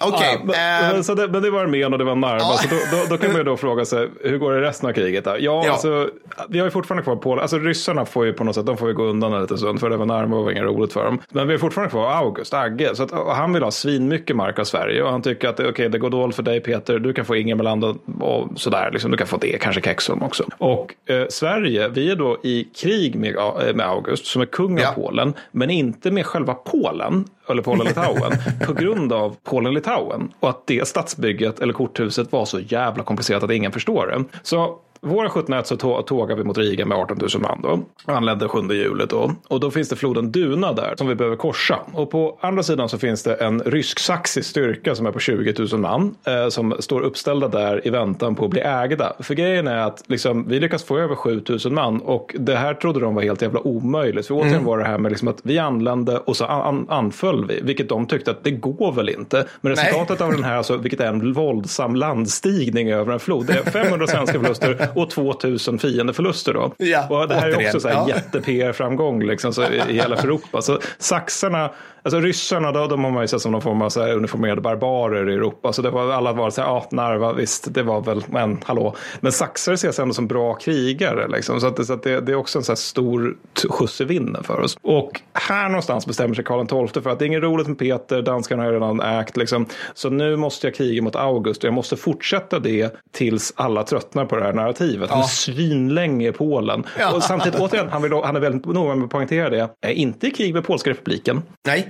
Okej. 0.00 0.28
Ja, 0.32 0.44
men, 0.44 0.94
eh, 0.94 1.30
men, 1.30 1.42
det, 1.42 1.50
var 1.50 1.60
armén 1.60 1.92
och 1.92 1.98
det 1.98 2.04
var 2.04 2.14
Narva. 2.14 2.38
Ja. 2.38 2.58
Så 2.62 2.68
då, 2.68 2.96
då, 2.96 3.04
då 3.10 3.16
kan 3.16 3.30
man 3.30 3.40
ju 3.40 3.44
då 3.44 3.56
fråga 3.56 3.84
sig, 3.84 4.08
hur 4.24 4.38
går 4.38 4.52
det 4.52 4.60
resten 4.60 4.88
av 4.88 4.92
kriget? 4.92 5.24
Då? 5.24 5.36
Ja, 5.38 5.60
Ja. 5.64 5.72
Alltså, 5.72 6.10
vi 6.48 6.58
har 6.58 6.66
ju 6.66 6.70
fortfarande 6.70 7.02
kvar 7.02 7.16
Polen. 7.16 7.42
Alltså 7.42 7.58
ryssarna 7.58 8.04
får 8.04 8.26
ju 8.26 8.32
på 8.32 8.44
något 8.44 8.54
sätt, 8.54 8.66
de 8.66 8.76
får 8.76 8.88
ju 8.88 8.94
gå 8.94 9.02
undan 9.04 9.32
en 9.32 9.42
liten 9.42 9.58
stund. 9.58 9.80
För 9.80 9.90
det 9.90 9.96
var 9.96 10.06
Narva 10.06 10.36
och 10.36 10.44
var 10.44 10.50
inget 10.50 10.64
roligt 10.64 10.92
för 10.92 11.04
dem. 11.04 11.20
Men 11.30 11.46
vi 11.46 11.54
har 11.54 11.58
fortfarande 11.58 11.90
kvar 11.90 12.10
August, 12.10 12.54
Agge. 12.54 12.94
Så 12.94 13.02
att, 13.02 13.10
han 13.10 13.52
vill 13.52 13.62
ha 13.62 13.70
svinmycket 13.70 14.36
mark 14.36 14.58
av 14.58 14.64
Sverige. 14.64 15.02
Och 15.02 15.10
han 15.10 15.22
tycker 15.22 15.48
att 15.48 15.60
okej, 15.60 15.88
det 15.88 15.98
går 15.98 16.10
dåligt 16.10 16.36
för 16.36 16.42
dig 16.42 16.60
Peter. 16.60 16.98
Du 16.98 17.12
kan 17.12 17.24
få 17.24 17.36
Ingermanland 17.36 17.84
och, 17.84 17.96
och 18.20 18.48
sådär. 18.56 18.90
Liksom, 18.92 19.10
du 19.10 19.16
kan 19.16 19.26
få 19.26 19.36
det, 19.36 19.58
kanske 19.60 19.82
Kexholm 19.82 20.22
också. 20.22 20.44
Och 20.58 20.94
eh, 21.06 21.26
Sverige, 21.28 21.88
vi 21.88 22.10
är 22.10 22.16
då 22.16 22.38
i 22.42 22.64
krig 22.64 23.14
med, 23.14 23.36
eh, 23.36 23.74
med 23.74 23.86
August, 23.86 24.26
som 24.26 24.42
är 24.42 24.46
kung 24.46 24.80
av. 24.80 24.92
Polen. 24.92 25.34
Men 25.52 25.70
inte 25.70 26.10
med 26.10 26.26
själva 26.26 26.54
Polen, 26.54 27.24
eller 27.48 27.62
Polen-Litauen, 27.62 28.32
på 28.66 28.72
grund 28.72 29.12
av 29.12 29.36
Litauen 29.80 30.32
Och 30.40 30.48
att 30.48 30.66
det 30.66 30.88
stadsbygget 30.88 31.60
eller 31.60 31.72
korthuset 31.72 32.32
var 32.32 32.44
så 32.44 32.60
jävla 32.60 33.04
komplicerat 33.04 33.42
att 33.42 33.50
ingen 33.50 33.72
förstår 33.72 34.06
det. 34.06 34.24
Så 34.42 34.78
Våren 35.02 35.26
1701 35.26 35.66
så 35.66 35.76
tå- 35.76 36.02
tågar 36.02 36.36
vi 36.36 36.44
mot 36.44 36.58
Riga 36.58 36.86
med 36.86 36.98
18 36.98 37.18
000 37.20 37.28
man 37.42 37.60
då. 37.62 37.80
Anlände 38.12 38.48
7 38.48 38.58
juli 38.70 39.04
då. 39.08 39.32
Och 39.48 39.60
då 39.60 39.70
finns 39.70 39.88
det 39.88 39.96
floden 39.96 40.32
Duna 40.32 40.72
där 40.72 40.94
som 40.96 41.06
vi 41.08 41.14
behöver 41.14 41.36
korsa. 41.36 41.78
Och 41.92 42.10
på 42.10 42.38
andra 42.40 42.62
sidan 42.62 42.88
så 42.88 42.98
finns 42.98 43.22
det 43.22 43.34
en 43.34 43.60
rysk-saxisk 43.62 44.50
styrka 44.50 44.94
som 44.94 45.06
är 45.06 45.12
på 45.12 45.18
20 45.18 45.54
000 45.72 45.80
man. 45.80 46.14
Eh, 46.24 46.48
som 46.48 46.74
står 46.78 47.00
uppställda 47.00 47.48
där 47.48 47.86
i 47.86 47.90
väntan 47.90 48.34
på 48.34 48.44
att 48.44 48.50
bli 48.50 48.60
ägda. 48.60 49.12
För 49.18 49.34
grejen 49.34 49.66
är 49.68 49.76
att 49.76 50.02
liksom, 50.06 50.48
vi 50.48 50.60
lyckas 50.60 50.84
få 50.84 50.98
över 50.98 51.14
7 51.14 51.42
000 51.64 51.72
man. 51.72 52.00
Och 52.00 52.36
det 52.38 52.54
här 52.56 52.74
trodde 52.74 53.00
de 53.00 53.14
var 53.14 53.22
helt 53.22 53.42
jävla 53.42 53.60
omöjligt. 53.60 54.26
För 54.26 54.34
återigen 54.34 54.64
var 54.64 54.78
det 54.78 54.84
här 54.84 54.98
med 54.98 55.12
liksom 55.12 55.28
att 55.28 55.38
vi 55.42 55.58
anlände 55.58 56.18
och 56.18 56.36
så 56.36 56.44
an- 56.44 56.86
anföll 56.88 57.46
vi. 57.46 57.60
Vilket 57.62 57.88
de 57.88 58.06
tyckte 58.06 58.30
att 58.30 58.44
det 58.44 58.50
går 58.50 58.92
väl 58.92 59.08
inte. 59.08 59.46
Men 59.60 59.72
Nej. 59.72 59.84
resultatet 59.84 60.20
av 60.20 60.32
den 60.32 60.44
här, 60.44 60.56
alltså, 60.56 60.76
vilket 60.76 61.00
är 61.00 61.06
en 61.08 61.32
våldsam 61.32 61.96
landstigning 61.96 62.90
över 62.90 63.12
en 63.12 63.20
flod. 63.20 63.46
Det 63.46 63.52
är 63.52 63.62
500 63.70 64.06
svenska 64.06 64.40
förluster 64.40 64.86
och 64.94 65.10
2000 65.10 65.78
fiendeförluster 65.78 66.52
då. 66.54 66.74
Ja, 66.78 67.06
och 67.08 67.28
det 67.28 67.34
här 67.34 67.48
är 67.48 67.52
återigen. 67.52 67.68
också 67.68 67.80
så 67.80 67.88
här 67.88 67.94
Ja. 67.94 68.08
jätte-PR-framgång 68.08 69.22
liksom, 69.22 69.52
så 69.52 69.62
i 69.62 69.92
hela 69.92 70.16
Europa. 70.16 70.62
Så 70.62 70.78
saxarna, 70.98 71.70
alltså 72.02 72.20
ryssarna, 72.20 72.72
då, 72.72 72.86
de 72.86 73.04
har 73.04 73.10
man 73.10 73.22
ju 73.22 73.28
sett 73.28 73.40
som 73.40 73.52
någon 73.52 73.62
form 73.62 73.82
av 73.82 73.88
så 73.88 74.06
uniformerade 74.06 74.60
barbarer 74.60 75.30
i 75.30 75.34
Europa. 75.34 75.72
Så 75.72 75.82
det 75.82 75.90
var, 75.90 76.12
alla 76.12 76.32
var 76.32 76.50
så 76.50 76.60
här, 76.60 76.68
ja, 76.68 76.86
Narva, 76.90 77.32
visst, 77.32 77.74
det 77.74 77.82
var 77.82 78.00
väl, 78.00 78.24
men 78.28 78.58
hallå. 78.64 78.94
Men 79.20 79.32
saxar 79.32 79.72
ses 79.72 79.98
ändå 79.98 80.14
som 80.14 80.26
bra 80.26 80.54
krigare. 80.54 81.28
Liksom. 81.28 81.60
Så, 81.60 81.66
att, 81.66 81.86
så 81.86 81.92
att 81.92 82.02
det, 82.02 82.20
det 82.20 82.32
är 82.32 82.36
också 82.36 82.58
en 82.58 82.64
så 82.64 82.72
här 82.72 82.76
stor 82.76 83.36
skjuts 83.68 84.00
i 84.00 84.04
vinden 84.04 84.44
för 84.44 84.60
oss. 84.60 84.76
Och 84.82 85.20
här 85.32 85.68
någonstans 85.68 86.06
bestämmer 86.06 86.34
sig 86.34 86.44
Karl 86.44 86.88
XII 86.88 87.02
för 87.02 87.10
att 87.10 87.18
det 87.18 87.24
är 87.24 87.26
inget 87.26 87.42
roligt 87.42 87.66
med 87.68 87.78
Peter, 87.78 88.22
danskarna 88.22 88.62
har 88.62 88.70
ju 88.70 88.74
redan 88.74 89.00
ägt. 89.00 89.36
Liksom. 89.36 89.66
Så 89.94 90.10
nu 90.10 90.36
måste 90.36 90.66
jag 90.66 90.74
kriga 90.74 91.02
mot 91.02 91.16
August 91.16 91.64
och 91.64 91.66
jag 91.66 91.74
måste 91.74 91.96
fortsätta 91.96 92.58
det 92.58 92.94
tills 93.12 93.52
alla 93.56 93.82
tröttnar 93.82 94.24
på 94.24 94.36
det 94.36 94.44
här 94.44 94.52
narrativet. 94.52 95.10
Han 95.10 95.18
är 95.18 95.22
Ja. 95.22 95.28
svinlänge 95.28 96.28
i 96.28 96.32
Polen. 96.32 96.84
Ja. 96.98 97.14
Och 97.14 97.22
samtidigt, 97.22 97.60
återigen, 97.60 97.88
han, 97.88 98.02
vill, 98.02 98.12
han 98.12 98.36
är 98.36 98.40
väldigt 98.40 98.64
noga 98.66 98.94
med 98.94 99.04
att 99.04 99.10
poängtera 99.10 99.50
det. 99.50 99.68
Är 99.80 99.90
inte 99.90 100.26
i 100.26 100.30
krig 100.30 100.54
med 100.54 100.64
Polska 100.64 100.90
republiken. 100.90 101.42
Nej, 101.66 101.89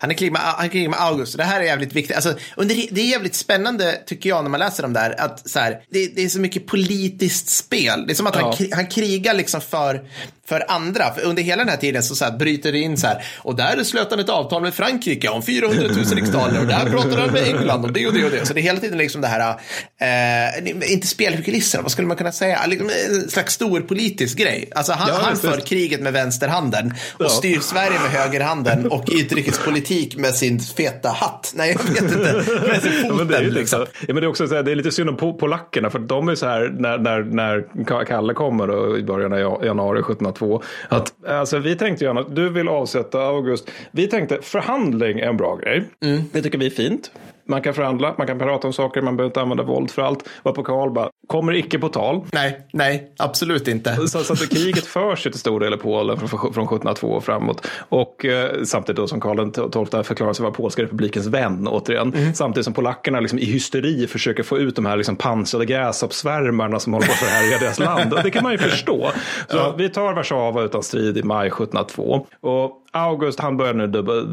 han 0.00 0.10
är 0.10 0.14
krig 0.14 0.32
med, 0.32 0.40
han 0.42 0.64
är 0.64 0.68
krig 0.70 0.90
med 0.90 1.00
August. 1.00 1.36
Det 1.36 1.44
här 1.44 1.60
är 1.60 1.64
jävligt 1.64 1.92
viktigt. 1.92 2.16
Alltså, 2.16 2.34
under, 2.56 2.74
det 2.90 3.00
är 3.00 3.04
jävligt 3.10 3.34
spännande, 3.34 3.98
tycker 4.06 4.28
jag, 4.28 4.42
när 4.44 4.50
man 4.50 4.60
läser 4.60 4.84
om 4.84 4.92
det 4.92 5.00
här. 5.00 5.20
Att, 5.20 5.48
så 5.50 5.58
här 5.58 5.70
det, 5.90 6.06
det 6.16 6.24
är 6.24 6.28
så 6.28 6.40
mycket 6.40 6.66
politiskt 6.66 7.48
spel. 7.50 8.04
Det 8.06 8.12
är 8.12 8.14
som 8.14 8.26
att 8.26 8.34
han, 8.36 8.44
Ja. 8.44 8.52
kri- 8.56 8.70
han 8.74 8.86
krigar 8.86 9.34
liksom 9.34 9.60
för, 9.60 10.00
för 10.48 10.64
andra. 10.68 11.14
För 11.14 11.22
under 11.24 11.42
hela 11.42 11.62
den 11.62 11.68
här 11.68 11.76
tiden 11.76 12.02
så, 12.02 12.14
så 12.14 12.24
här, 12.24 12.32
bryter 12.38 12.72
det 12.72 12.78
in 12.78 12.96
så 12.96 13.06
här. 13.06 13.24
Och 13.38 13.56
där 13.56 13.84
slöt 13.84 14.10
han 14.10 14.20
ett 14.20 14.28
avtal 14.28 14.62
med 14.62 14.74
Frankrike 14.74 15.28
om 15.28 15.42
400 15.42 15.82
000 15.88 16.04
riksdaler. 16.04 16.60
Och 16.60 16.66
där 16.66 16.90
pratar 16.90 17.18
han 17.20 17.30
med 17.30 17.44
England 17.44 17.84
om 17.84 17.92
det 17.92 18.06
och 18.06 18.12
det 18.14 18.24
och 18.24 18.30
det. 18.30 18.46
Så 18.46 18.52
det 18.54 18.60
är 18.60 18.62
hela 18.62 18.80
tiden 18.80 18.98
liksom 18.98 19.20
det 19.20 19.28
här, 19.28 19.56
eh, 20.00 20.92
inte 20.92 21.06
spel 21.06 21.36
för 21.36 21.42
kulisserna, 21.42 21.82
vad 21.82 21.92
skulle 21.92 22.08
man 22.08 22.16
kunna 22.16 22.32
säga? 22.32 22.66
Liksom 22.66 22.90
en 23.10 23.30
slags 23.30 23.54
stor 23.54 23.80
politisk 23.80 24.38
grej. 24.38 24.70
Alltså 24.74 24.92
han, 24.92 25.08
Ja, 25.08 25.20
han 25.22 25.36
för 25.36 25.60
kriget 25.60 26.00
med 26.00 26.12
vänsterhanden 26.12 26.94
och 27.12 27.24
Ja. 27.24 27.28
styr 27.28 27.60
Sverige 27.60 27.98
med 28.00 28.10
högerhanden 28.10 28.86
och 28.86 29.08
utrikespolitik 29.12 29.89
med 30.16 30.34
sin 30.34 30.58
feta 30.60 31.08
hatt. 31.08 31.52
Nej, 31.56 31.76
jag 31.78 31.92
vet 31.92 32.02
inte. 32.02 32.16
Med 32.68 32.82
sin 32.82 32.92
Ja, 33.08 33.14
men 33.14 33.28
det 33.28 33.36
är 33.36 33.40
ju 33.42 33.46
foten 33.48 33.54
liksom. 33.60 33.80
Ja, 33.80 34.14
men 34.14 34.16
det 34.16 34.22
är 34.22 34.28
också 34.28 34.46
så 34.48 34.54
här, 34.54 34.62
det 34.62 34.70
är 34.70 34.74
lite 34.76 34.92
synd 34.92 35.08
om 35.10 35.16
po- 35.16 35.38
polackerna 35.38 35.90
för 35.90 35.98
de 35.98 36.28
är 36.28 36.34
så 36.34 36.46
här 36.46 36.72
när, 36.78 36.98
när, 36.98 37.22
när 37.22 37.64
Ka- 37.74 38.04
Kalle 38.04 38.34
kommer 38.34 38.66
då, 38.66 38.98
i 38.98 39.02
början 39.02 39.32
av 39.32 39.38
ja- 39.38 39.60
januari 39.64 39.98
1702. 40.00 40.62
Att, 40.88 41.12
alltså, 41.28 41.58
vi 41.58 41.76
tänkte 41.76 42.04
gärna, 42.04 42.22
du 42.22 42.48
vill 42.48 42.68
avsätta 42.68 43.20
August. 43.20 43.70
Vi 43.90 44.06
tänkte 44.06 44.38
förhandling 44.42 45.18
är 45.20 45.26
en 45.28 45.36
bra 45.36 45.56
grej. 45.56 45.84
Mm. 46.04 46.20
Det 46.32 46.42
tycker 46.42 46.58
vi 46.58 46.66
är 46.66 46.70
fint. 46.70 47.10
Man 47.50 47.62
kan 47.62 47.74
förhandla, 47.74 48.14
man 48.18 48.26
kan 48.26 48.38
prata 48.38 48.66
om 48.66 48.72
saker, 48.72 49.02
man 49.02 49.16
behöver 49.16 49.30
inte 49.30 49.40
använda 49.40 49.62
våld 49.62 49.90
för 49.90 50.02
allt. 50.02 50.28
Och 50.42 50.54
på 50.54 50.62
Karl 50.62 50.90
bara, 50.90 51.10
kommer 51.26 51.52
icke 51.52 51.78
på 51.78 51.88
tal. 51.88 52.24
Nej, 52.32 52.66
nej, 52.72 53.12
absolut 53.18 53.68
inte. 53.68 53.96
Så, 53.96 54.24
så 54.24 54.32
att 54.32 54.50
kriget 54.50 54.86
förs 54.86 55.26
ju 55.26 55.30
till 55.30 55.40
stor 55.40 55.60
del 55.60 55.74
i 55.74 55.76
Polen 55.76 56.18
från, 56.18 56.28
från 56.28 56.64
1702 56.64 57.08
och 57.08 57.24
framåt. 57.24 57.66
Och 57.88 58.24
eh, 58.24 58.62
samtidigt 58.64 58.96
då 58.96 59.06
som 59.06 59.20
Karl 59.20 59.50
XII 59.90 60.04
förklarar 60.04 60.32
sig 60.32 60.42
vara 60.42 60.52
polska 60.52 60.82
republikens 60.82 61.26
vän 61.26 61.68
återigen. 61.68 62.14
Mm. 62.14 62.34
Samtidigt 62.34 62.64
som 62.64 62.74
polackerna 62.74 63.20
liksom 63.20 63.38
i 63.38 63.44
hysteri 63.44 64.06
försöker 64.06 64.42
få 64.42 64.58
ut 64.58 64.76
de 64.76 64.86
här 64.86 64.96
liksom 64.96 65.16
pansrade 65.16 65.66
gräshoppssvärmarna 65.66 66.78
som 66.78 66.92
håller 66.92 67.06
på 67.06 67.12
att 67.12 67.18
förhärja 67.18 67.58
deras 67.58 67.78
land. 67.78 68.12
Och 68.12 68.22
det 68.22 68.30
kan 68.30 68.42
man 68.42 68.52
ju 68.52 68.58
förstå. 68.58 69.10
Så 69.48 69.74
vi 69.78 69.88
tar 69.88 70.12
Warszawa 70.12 70.62
utan 70.62 70.82
strid 70.82 71.18
i 71.18 71.22
maj 71.22 71.46
1702. 71.46 72.26
Och 72.40 72.80
August 72.92 73.40
han 73.40 73.56
börjar 73.56 73.74
nu 73.74 73.86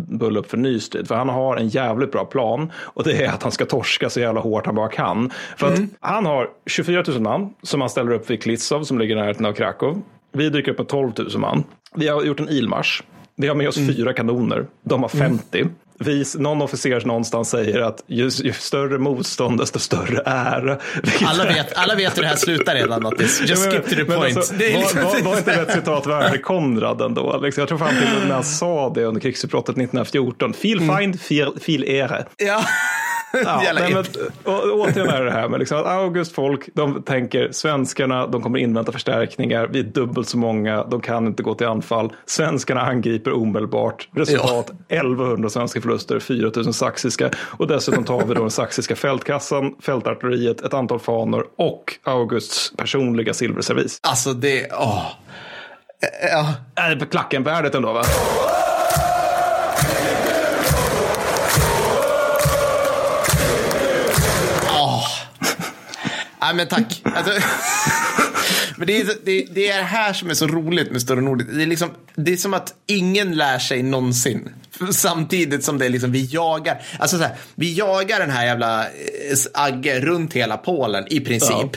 bulla 0.07 0.39
upp 0.39 0.49
för 0.49 0.57
ny 0.57 0.79
strid. 0.79 1.07
För 1.07 1.15
han 1.15 1.29
har 1.29 1.57
en 1.57 1.67
jävligt 1.67 2.11
bra 2.11 2.25
plan. 2.25 2.71
Och 2.75 3.03
det 3.03 3.23
är 3.23 3.29
att 3.29 3.43
han 3.43 3.51
ska 3.51 3.65
torska 3.65 4.09
så 4.09 4.19
jävla 4.19 4.41
hårt 4.41 4.65
han 4.65 4.75
bara 4.75 4.89
kan. 4.89 5.31
För 5.57 5.73
att 5.73 5.79
han 5.99 6.25
har 6.25 6.49
24 6.65 7.03
000 7.07 7.21
man 7.21 7.53
som 7.63 7.81
han 7.81 7.89
ställer 7.89 8.11
upp 8.11 8.29
vid 8.29 8.43
Klitsov 8.43 8.83
som 8.83 8.99
ligger 8.99 9.15
i 9.15 9.19
närheten 9.19 9.45
av 9.45 9.53
Krakow. 9.53 10.01
Vi 10.31 10.49
dyker 10.49 10.71
upp 10.71 10.77
med 10.77 10.87
12 10.87 11.11
000 11.17 11.29
man. 11.37 11.63
Vi 11.95 12.07
har 12.07 12.23
gjort 12.23 12.39
en 12.39 12.49
ilmarsch. 12.49 13.03
Vi 13.35 13.47
har 13.47 13.55
med 13.55 13.67
oss 13.67 13.75
fyra 13.75 14.13
kanoner. 14.13 14.65
De 14.83 15.01
har 15.01 15.09
50. 15.09 15.65
Vi, 15.99 16.25
någon 16.35 16.61
officer 16.61 17.01
någonstans 17.05 17.49
säger 17.49 17.81
att 17.81 18.03
ju, 18.07 18.29
ju 18.43 18.53
större 18.53 18.97
motstånd 18.97 19.59
desto 19.59 19.79
större 19.79 20.21
ära. 20.25 20.77
Alla 21.25 21.45
vet, 21.45 21.73
alla 21.77 21.95
vet 21.95 22.17
hur 22.17 22.21
det 22.21 22.27
här 22.27 22.35
slutar 22.35 22.75
redan 22.75 23.03
Mattis. 23.03 23.41
Just 23.45 23.71
skip 23.71 23.83
to 23.89 23.95
the 23.95 24.05
point. 24.05 24.37
Alltså, 24.37 24.53
var, 24.53 24.59
liksom- 24.59 25.03
var, 25.03 25.21
var 25.21 25.37
inte 25.37 25.53
ett 25.53 25.71
citat 25.71 26.07
värde 26.07 26.37
Konrad 26.37 27.01
ändå? 27.01 27.39
Liksom, 27.43 27.61
jag 27.61 27.67
tror 27.67 27.77
fan 27.77 27.89
till 27.89 28.27
när 28.27 28.33
han 28.35 28.43
sa 28.43 28.89
det 28.95 29.03
under 29.05 29.21
krigsutbrottet 29.21 29.69
1914. 29.69 30.53
Fil 30.53 30.79
find, 30.79 31.21
fil, 31.21 31.51
fil 31.61 31.83
ära. 31.83 32.23
Ja. 32.37 32.61
Ja, 33.33 33.61
nej, 33.75 33.93
men, 33.93 34.05
och, 34.43 34.79
återigen 34.79 35.09
är 35.09 35.25
det 35.25 35.31
här 35.31 35.49
med 35.49 35.59
liksom 35.59 35.77
att 35.77 35.85
August 35.85 36.31
folk, 36.31 36.69
de 36.73 37.03
tänker 37.03 37.51
svenskarna, 37.51 38.27
de 38.27 38.41
kommer 38.41 38.59
invänta 38.59 38.91
förstärkningar, 38.91 39.67
vi 39.67 39.79
är 39.79 39.83
dubbelt 39.83 40.27
så 40.27 40.37
många, 40.37 40.83
de 40.83 41.01
kan 41.01 41.27
inte 41.27 41.43
gå 41.43 41.53
till 41.53 41.67
anfall. 41.67 42.13
Svenskarna 42.25 42.81
angriper 42.81 43.33
omedelbart. 43.33 44.09
Resultat 44.15 44.71
1100 44.89 45.49
svenska 45.49 45.81
förluster, 45.81 46.19
4000 46.19 46.73
saxiska 46.73 47.29
och 47.39 47.67
dessutom 47.67 48.03
tar 48.03 48.25
vi 48.25 48.33
då 48.33 48.41
den 48.41 48.51
saxiska 48.51 48.95
fältkassan, 48.95 49.75
fältartilleriet, 49.81 50.61
ett 50.61 50.73
antal 50.73 50.99
fanor 50.99 51.47
och 51.57 51.93
Augusts 52.03 52.73
personliga 52.77 53.33
silverservis. 53.33 53.99
Alltså 54.07 54.33
det, 54.33 54.67
åh. 54.71 55.05
Ja, 56.31 56.53
Är 56.75 56.89
det 56.89 56.95
på 56.95 57.05
klacken 57.05 57.43
värdet 57.43 57.75
ändå 57.75 57.93
va? 57.93 58.03
Nej 66.47 66.55
men 66.55 66.67
tack. 66.67 67.01
Alltså, 67.03 67.31
men 68.77 68.87
det 68.87 69.01
är, 69.01 69.05
det, 69.05 69.45
det 69.51 69.69
är 69.69 69.77
det 69.77 69.83
här 69.83 70.13
som 70.13 70.29
är 70.29 70.33
så 70.33 70.47
roligt 70.47 70.91
med 70.91 71.01
Större 71.01 71.21
Nordic. 71.21 71.47
Det 71.47 71.63
är, 71.63 71.67
liksom, 71.67 71.89
det 72.15 72.33
är 72.33 72.37
som 72.37 72.53
att 72.53 72.73
ingen 72.85 73.35
lär 73.35 73.59
sig 73.59 73.83
någonsin. 73.83 74.49
Samtidigt 74.91 75.63
som 75.63 75.77
det 75.77 75.89
liksom, 75.89 76.11
vi 76.11 76.25
jagar. 76.25 76.81
Alltså 76.99 77.17
så 77.17 77.23
här, 77.23 77.35
vi 77.55 77.73
jagar 77.73 78.19
den 78.19 78.29
här 78.29 78.45
jävla 78.45 78.83
eh, 78.83 78.87
Agge 79.53 79.99
runt 79.99 80.33
hela 80.33 80.57
Polen 80.57 81.05
i 81.09 81.19
princip. 81.19 81.71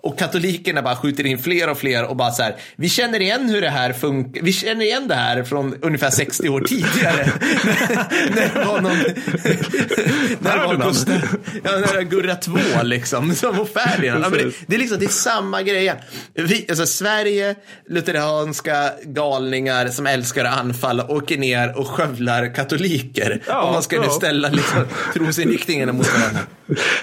Och 0.00 0.18
katolikerna 0.18 0.82
bara 0.82 0.96
skjuter 0.96 1.26
in 1.26 1.38
fler 1.38 1.70
och 1.70 1.78
fler 1.78 2.04
och 2.04 2.16
bara 2.16 2.30
så 2.30 2.42
här. 2.42 2.56
Vi 2.76 2.88
känner 2.88 3.20
igen 3.20 3.48
hur 3.48 3.60
det 3.60 3.70
här 3.70 3.92
funkar. 3.92 4.42
Vi 4.42 4.52
känner 4.52 4.84
igen 4.84 5.08
det 5.08 5.14
här 5.14 5.42
från 5.42 5.74
ungefär 5.82 6.10
60 6.10 6.48
år 6.48 6.60
tidigare. 6.60 7.26
när, 8.34 8.54
det 8.54 8.64
var 8.64 8.80
någon... 8.80 8.96
när 10.40 10.58
det 10.58 10.66
var. 10.66 10.88
Gustav, 10.88 11.14
ja, 11.64 11.70
när 11.70 11.86
det 11.86 11.94
var 11.94 12.02
Gurra 12.02 12.34
2 12.34 12.58
liksom. 12.82 13.34
Som 13.34 13.56
var 13.56 13.64
Ferdinand. 13.64 14.24
Ja, 14.24 14.28
det, 14.28 14.52
det 14.66 14.74
är 14.74 14.78
liksom 14.78 14.98
det 14.98 15.04
är 15.04 15.08
samma 15.08 15.62
grej. 15.62 15.94
Vi, 16.34 16.66
alltså 16.68 16.86
Sverige, 16.86 17.54
lutheranska 17.88 18.90
galningar 19.02 19.88
som 19.88 20.06
älskar 20.06 20.44
att 20.44 20.58
anfalla, 20.58 21.10
åker 21.10 21.38
ner 21.38 21.78
och 21.78 21.86
skövlar 21.86 22.37
katoliker. 22.46 23.42
Ja, 23.46 23.62
om 23.62 23.72
man 23.72 23.82
skulle 23.82 24.04
ja. 24.04 24.10
ställa 24.10 24.48
liksom, 24.48 24.84
trosinriktningarna 25.14 25.92
mot 25.92 26.06
varandra. 26.14 26.40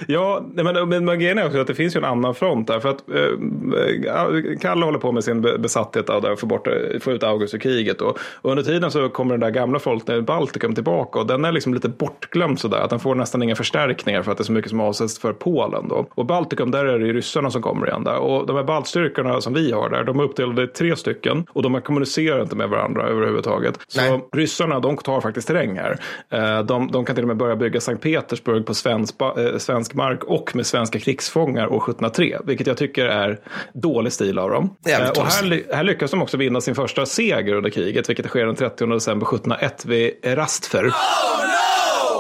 Ja, 0.08 0.46
men, 0.54 0.90
men, 0.90 1.06
men 1.06 1.20
grejen 1.20 1.38
är 1.38 1.46
också 1.46 1.60
att 1.60 1.68
det 1.68 1.76
finns 1.76 1.96
ju 1.96 1.98
en 1.98 2.06
annan 2.06 2.36
front 2.36 2.68
där. 2.68 2.80
För 2.80 2.90
att 2.90 3.04
eh, 3.10 4.58
Kalle 4.62 4.86
håller 4.86 5.00
på 5.00 5.12
med 5.12 5.24
sin 5.24 5.42
be- 5.42 5.58
besatthet 5.58 6.10
av 6.10 6.26
att 6.26 6.40
få, 6.40 6.46
bort, 6.46 6.68
få 7.02 7.12
ut 7.12 7.24
August 7.24 7.54
ur 7.54 7.60
kriget. 7.60 8.02
Och, 8.02 8.18
och 8.42 8.50
under 8.52 8.64
tiden 8.64 8.92
så 8.92 9.10
kommer 9.10 9.32
den 9.32 9.40
där 9.40 9.50
gamla 9.50 9.80
folket 9.80 10.10
i 10.10 10.22
Baltikum 10.22 10.76
tillbaka. 10.76 11.20
Och 11.20 11.28
den 11.28 11.46
är 11.46 11.52
liksom 11.52 11.74
lite 11.74 11.90
bortglömd 11.90 12.60
sådär. 12.60 12.78
Att 12.78 12.90
den 12.90 13.00
får 13.00 13.16
nästan 13.16 13.44
inga 13.44 13.56
förstärkningar 13.56 14.22
för 14.24 14.32
att 14.32 14.38
det 14.38 14.42
är 14.42 14.46
så 14.46 14.52
mycket 14.52 14.70
som 14.70 14.80
avsätts 14.80 15.20
för 15.20 15.34
Polen. 15.34 15.88
Då. 15.88 16.08
Och 16.16 16.26
Baltikum, 16.26 16.72
där 16.72 16.86
är 16.86 17.00
det 17.00 17.06
ju 17.06 17.14
ryssarna 17.14 17.52
som 17.52 17.62
kommer 17.62 17.88
igen 17.88 18.04
där. 18.04 18.18
Och 18.18 18.48
de 18.48 18.56
här 18.56 18.64
baltstyrkorna 18.64 19.42
som 19.42 19.54
vi 19.54 19.72
har 19.72 19.90
där, 19.90 20.04
de 20.04 20.20
är 20.20 20.24
uppdelade 20.24 20.64
i 20.64 20.68
tre 20.68 20.96
stycken. 20.96 21.46
Och 21.54 21.64
de 21.64 21.82
kommunicerar 21.82 22.42
inte 22.42 22.56
med 22.56 22.70
varandra 22.70 23.04
överhuvudtaget. 23.08 23.80
Så 23.88 24.02
Nej. 24.02 24.22
ryssarna, 24.36 24.80
de 24.80 24.98
tar 24.98 25.22
faktiskt 25.22 25.48
terräng 25.48 25.80
här. 25.80 25.98
Eh, 26.30 26.66
De, 26.66 26.92
de 26.92 27.06
kan 27.06 27.16
till 27.16 27.24
och 27.24 27.28
med 27.28 27.38
börja 27.38 27.56
bygga 27.56 27.80
Sankt 27.80 28.04
Petersburg 28.04 28.66
på 28.66 28.74
svensk, 28.74 29.16
eh, 29.22 29.55
svensk 29.60 29.94
mark 29.94 30.24
och 30.24 30.56
med 30.56 30.66
svenska 30.66 31.00
krigsfångar 31.00 31.68
år 31.68 31.78
1703. 31.78 32.38
Vilket 32.46 32.68
jag 32.68 32.78
tycker 32.78 33.06
är 33.06 33.40
dålig 33.74 34.14
stil 34.14 34.40
av 34.40 34.50
dem. 34.50 34.76
Jävligt 34.86 35.18
Eh, 35.18 35.24
och 35.24 35.30
här, 35.30 35.76
här 35.76 35.84
lyckas 35.84 36.12
de 36.12 36.22
också 36.22 36.38
vinna 36.38 36.62
sin 36.62 36.76
första 36.76 37.06
seger 37.06 37.54
under 37.54 37.70
kriget, 37.70 38.10
vilket 38.10 38.26
sker 38.26 38.46
den 38.46 38.56
30 38.56 38.86
december 38.86 39.28
1701 39.28 39.86
vid 39.86 40.12
Rastfer. 40.24 40.92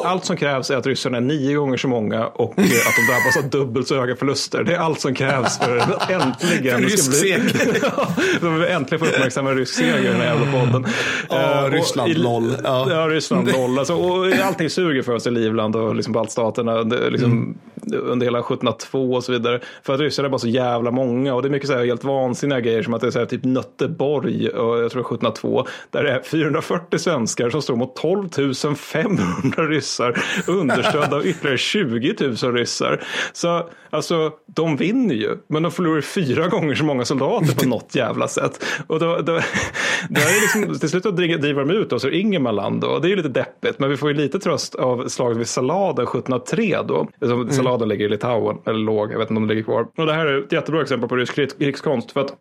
Allt 0.05 0.25
som 0.25 0.37
krävs 0.37 0.69
är 0.71 0.77
att 0.77 0.87
ryssarna 0.87 1.17
är 1.17 1.21
nio 1.21 1.55
gånger 1.55 1.77
så 1.77 1.87
många 1.87 2.25
och 2.27 2.59
eh, 2.59 2.63
att 2.63 2.95
de 2.95 3.13
drabbas 3.13 3.37
av 3.43 3.49
dubbelt 3.49 3.87
så 3.87 3.95
höga 3.99 4.15
förluster. 4.15 4.63
Det 4.63 4.75
är 4.75 4.79
allt 4.79 4.99
som 4.99 5.13
krävs 5.15 5.59
för 5.59 5.77
att 5.77 6.09
äntligen... 6.09 6.81
Rysk 6.81 7.13
seger. 7.13 7.41
Ja, 8.41 8.67
äntligen 8.67 9.05
få 9.05 9.11
uppmärksamma 9.11 9.51
rysk 9.51 9.73
seger 9.73 9.99
i 9.99 10.07
den 10.07 10.15
här 10.15 10.25
jävla 10.25 10.51
podden. 10.51 10.85
Ja, 11.29 11.65
Eh, 11.65 11.71
Ryssland, 11.71 12.17
LOL. 12.17 12.57
Ja. 12.63 12.87
Ja, 12.89 13.07
Ryssland, 13.07 13.51
LOL. 13.51 13.79
Alltså, 13.79 13.93
och 13.93 14.33
allting 14.43 14.69
suger 14.69 15.01
för 15.01 15.13
oss 15.13 15.27
i 15.27 15.31
Livland 15.31 15.75
och 15.75 15.95
liksom 15.95 16.13
baltstaterna 16.13 16.83
det, 16.83 17.09
liksom, 17.09 17.57
under 17.93 18.25
hela 18.25 18.39
1702 18.39 19.13
och 19.13 19.23
så 19.23 19.31
vidare. 19.31 19.59
För 19.83 19.93
att 19.93 19.99
ryssarna 19.99 20.25
är 20.25 20.29
bara 20.29 20.39
så 20.39 20.47
jävla 20.47 20.91
många 20.91 21.35
och 21.35 21.41
det 21.41 21.47
är 21.47 21.49
mycket 21.49 21.69
så 21.69 21.75
här 21.75 21.85
helt 21.85 22.03
vansinniga 22.03 22.59
grejer 22.59 22.83
som 22.83 22.93
att 22.93 23.01
det 23.01 23.07
är 23.07 23.11
så 23.11 23.19
här, 23.19 23.25
typ 23.25 23.43
Nötteborg 23.43 24.49
och 24.49 24.83
jag 24.83 24.91
tror 24.91 25.01
1702 25.01 25.67
där 25.91 26.03
det 26.03 26.11
är 26.11 26.21
440 26.21 26.99
svenskar 26.99 27.49
som 27.49 27.61
står 27.61 27.75
mot 27.75 27.95
12 27.95 28.29
500 28.75 29.67
ryssar 29.67 30.23
understödda 30.47 31.15
av 31.15 31.25
ytterligare 31.27 31.57
20 31.57 32.15
000 32.19 32.53
ryssar. 32.53 33.03
Så 33.33 33.69
alltså, 33.89 34.31
de 34.45 34.77
vinner 34.77 35.15
ju, 35.15 35.37
men 35.47 35.63
de 35.63 35.71
förlorar 35.71 36.01
fyra 36.01 36.47
gånger 36.47 36.75
så 36.75 36.83
många 36.83 37.05
soldater 37.05 37.55
på 37.55 37.69
något 37.69 37.95
jävla 37.95 38.27
sätt. 38.27 38.65
Och 38.87 38.99
då, 38.99 39.15
då, 39.15 39.21
då 40.09 40.21
är 40.21 40.33
det 40.33 40.41
liksom, 40.41 40.79
till 40.79 40.89
slut 40.89 41.03
driver 41.03 41.65
de 41.65 41.69
ut 41.71 41.93
oss 41.93 42.05
ur 42.05 42.13
Ingermanland 42.13 42.83
och 42.83 43.01
det 43.01 43.07
är 43.07 43.09
ju 43.09 43.15
lite 43.15 43.29
deppigt, 43.29 43.79
men 43.79 43.89
vi 43.89 43.97
får 43.97 44.09
ju 44.09 44.15
lite 44.15 44.39
tröst 44.39 44.75
av 44.75 45.07
slaget 45.07 45.37
vid 45.37 45.47
Saladen 45.47 46.05
1703 46.07 46.81
då. 46.87 47.07
Alltså, 47.21 47.55
Saladen 47.75 47.89
ligger 47.89 48.05
i 48.05 48.09
Litauen, 48.09 48.57
eller 48.65 48.79
låg, 48.79 49.11
jag 49.13 49.17
vet 49.19 49.29
inte 49.29 49.37
om 49.41 49.47
det 49.47 49.53
ligger 49.53 49.63
kvar. 49.65 49.87
Och 49.97 50.05
det 50.05 50.13
här 50.13 50.25
är 50.25 50.39
ett 50.43 50.51
jättebra 50.51 50.81
exempel 50.81 51.09
på 51.09 51.15
rysk 51.15 51.35
krigs- 51.35 51.57
krigskonst, 51.59 52.11
för 52.11 52.21
att 52.21 52.33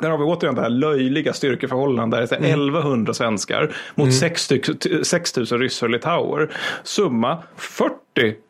där 0.00 0.10
har 0.10 0.18
vi 0.18 0.24
återigen 0.24 0.54
det 0.54 0.60
här 0.62 0.68
löjliga 0.70 1.32
styrkeförhållandet 1.32 2.30
där 2.30 2.38
det 2.40 2.46
är 2.46 2.50
1100 2.52 3.14
svenskar 3.14 3.74
mot 3.94 4.14
6 4.14 4.50
styck- 4.50 5.02
6 5.04 5.36
000 5.36 5.46
ryssar 5.46 5.86
och 5.86 5.90
litauer. 5.90 6.50
Summa 6.82 7.38
40 7.56 7.94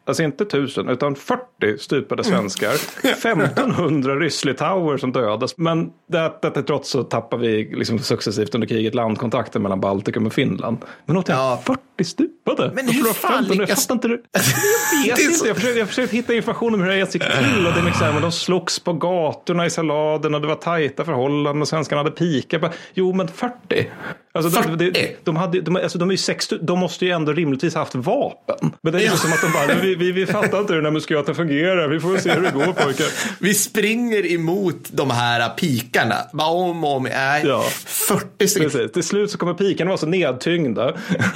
Alltså 0.04 0.22
inte 0.22 0.44
tusen, 0.44 0.88
utan 0.88 1.14
40 1.14 1.78
stupade 1.78 2.24
svenskar. 2.24 2.72
1500 3.02 4.16
ryss-litauer 4.16 4.96
som 4.96 5.12
dödas. 5.12 5.58
Men 5.58 5.90
det, 6.12 6.32
det 6.54 6.62
trots 6.62 6.90
så 6.90 7.02
tappar 7.02 7.36
vi 7.38 7.70
liksom 7.74 7.98
successivt 7.98 8.54
under 8.54 8.68
kriget 8.68 8.94
landkontakten 8.94 9.62
mellan 9.62 9.80
Baltikum 9.80 10.26
och 10.26 10.32
Finland. 10.32 10.78
Men 11.06 11.16
återigen, 11.16 11.40
Ja. 11.42 11.62
40 11.64 12.04
stupade. 12.04 12.70
Men 12.74 12.88
hur 12.88 13.04
fan 13.04 13.32
1500. 13.44 13.54
Jag 13.54 13.60
lyckas- 13.68 13.82
fattar 13.86 13.94
inte 13.94 14.08
det. 14.08 14.18
Jag 15.06 15.16
vet 15.16 15.24
inte. 15.30 15.46
Jag 15.48 15.56
försökte, 15.56 15.78
jag 15.78 15.88
försökte 15.88 16.16
hitta 16.16 16.34
information 16.34 16.74
om 16.74 16.80
hur 16.80 16.88
det 16.88 16.98
gick 16.98 17.10
till. 17.10 17.66
Och 17.66 17.72
det 17.72 18.12
men 18.12 18.22
de 18.22 18.32
slogs 18.32 18.78
på 18.80 18.92
gatorna 18.92 19.66
i 19.66 19.70
Saladen 19.70 20.34
och 20.34 20.40
det 20.40 20.46
var 20.46 20.54
tajta 20.54 21.04
förhållanden 21.04 21.62
och 21.62 21.68
svenskarna 21.68 22.00
hade 22.02 22.10
pika. 22.10 22.70
Jo, 22.94 23.12
men 23.12 23.28
40. 23.28 23.90
Alltså, 24.34 24.62
de, 24.62 24.68
40? 24.78 24.90
de, 24.92 25.16
de, 25.24 25.36
hade, 25.36 25.60
de, 25.60 25.76
alltså, 25.76 25.98
de 25.98 26.08
är 26.08 26.12
ju 26.12 26.18
60, 26.18 26.58
de 26.62 26.78
måste 26.78 27.04
ju 27.06 27.10
ändå 27.10 27.32
rimligtvis 27.32 27.74
haft 27.74 27.94
vapen. 27.94 28.72
Men 28.82 28.92
det 28.92 28.98
är 28.98 29.02
ju 29.02 29.06
Ja. 29.06 29.16
som 29.16 29.32
att 29.32 29.40
de 29.40 29.52
bara, 29.52 29.80
vi, 29.80 29.94
vi, 29.94 30.12
vi 30.12 30.26
fattar 30.26 30.60
inte 30.60 30.72
hur 30.72 30.76
den 30.80 30.84
här 30.84 30.92
muskulaten 30.92 31.34
fungerar. 31.34 31.88
Vi 31.88 32.00
får 32.00 32.08
väl 32.12 32.20
se 32.20 32.32
hur 32.32 32.42
det 32.42 32.50
går 32.50 32.72
pojkar. 32.84 33.06
Vi 33.38 33.54
springer 33.54 34.32
emot 34.32 34.76
de 34.92 35.10
här 35.10 35.48
pikarna. 35.48 36.16
Bara 36.32 36.48
om 36.48 36.84
och 36.84 36.96
om. 36.96 37.02
Nej, 37.02 37.42
Ja. 37.46 37.64
40 37.86 38.48
stycken. 38.48 38.70
Precis. 38.70 38.92
Till 38.92 39.02
slut 39.02 39.30
så 39.30 39.38
kommer 39.38 39.54
pikarna 39.54 39.88
vara 39.88 39.98
så 39.98 40.06
nedtyngda. 40.06 40.94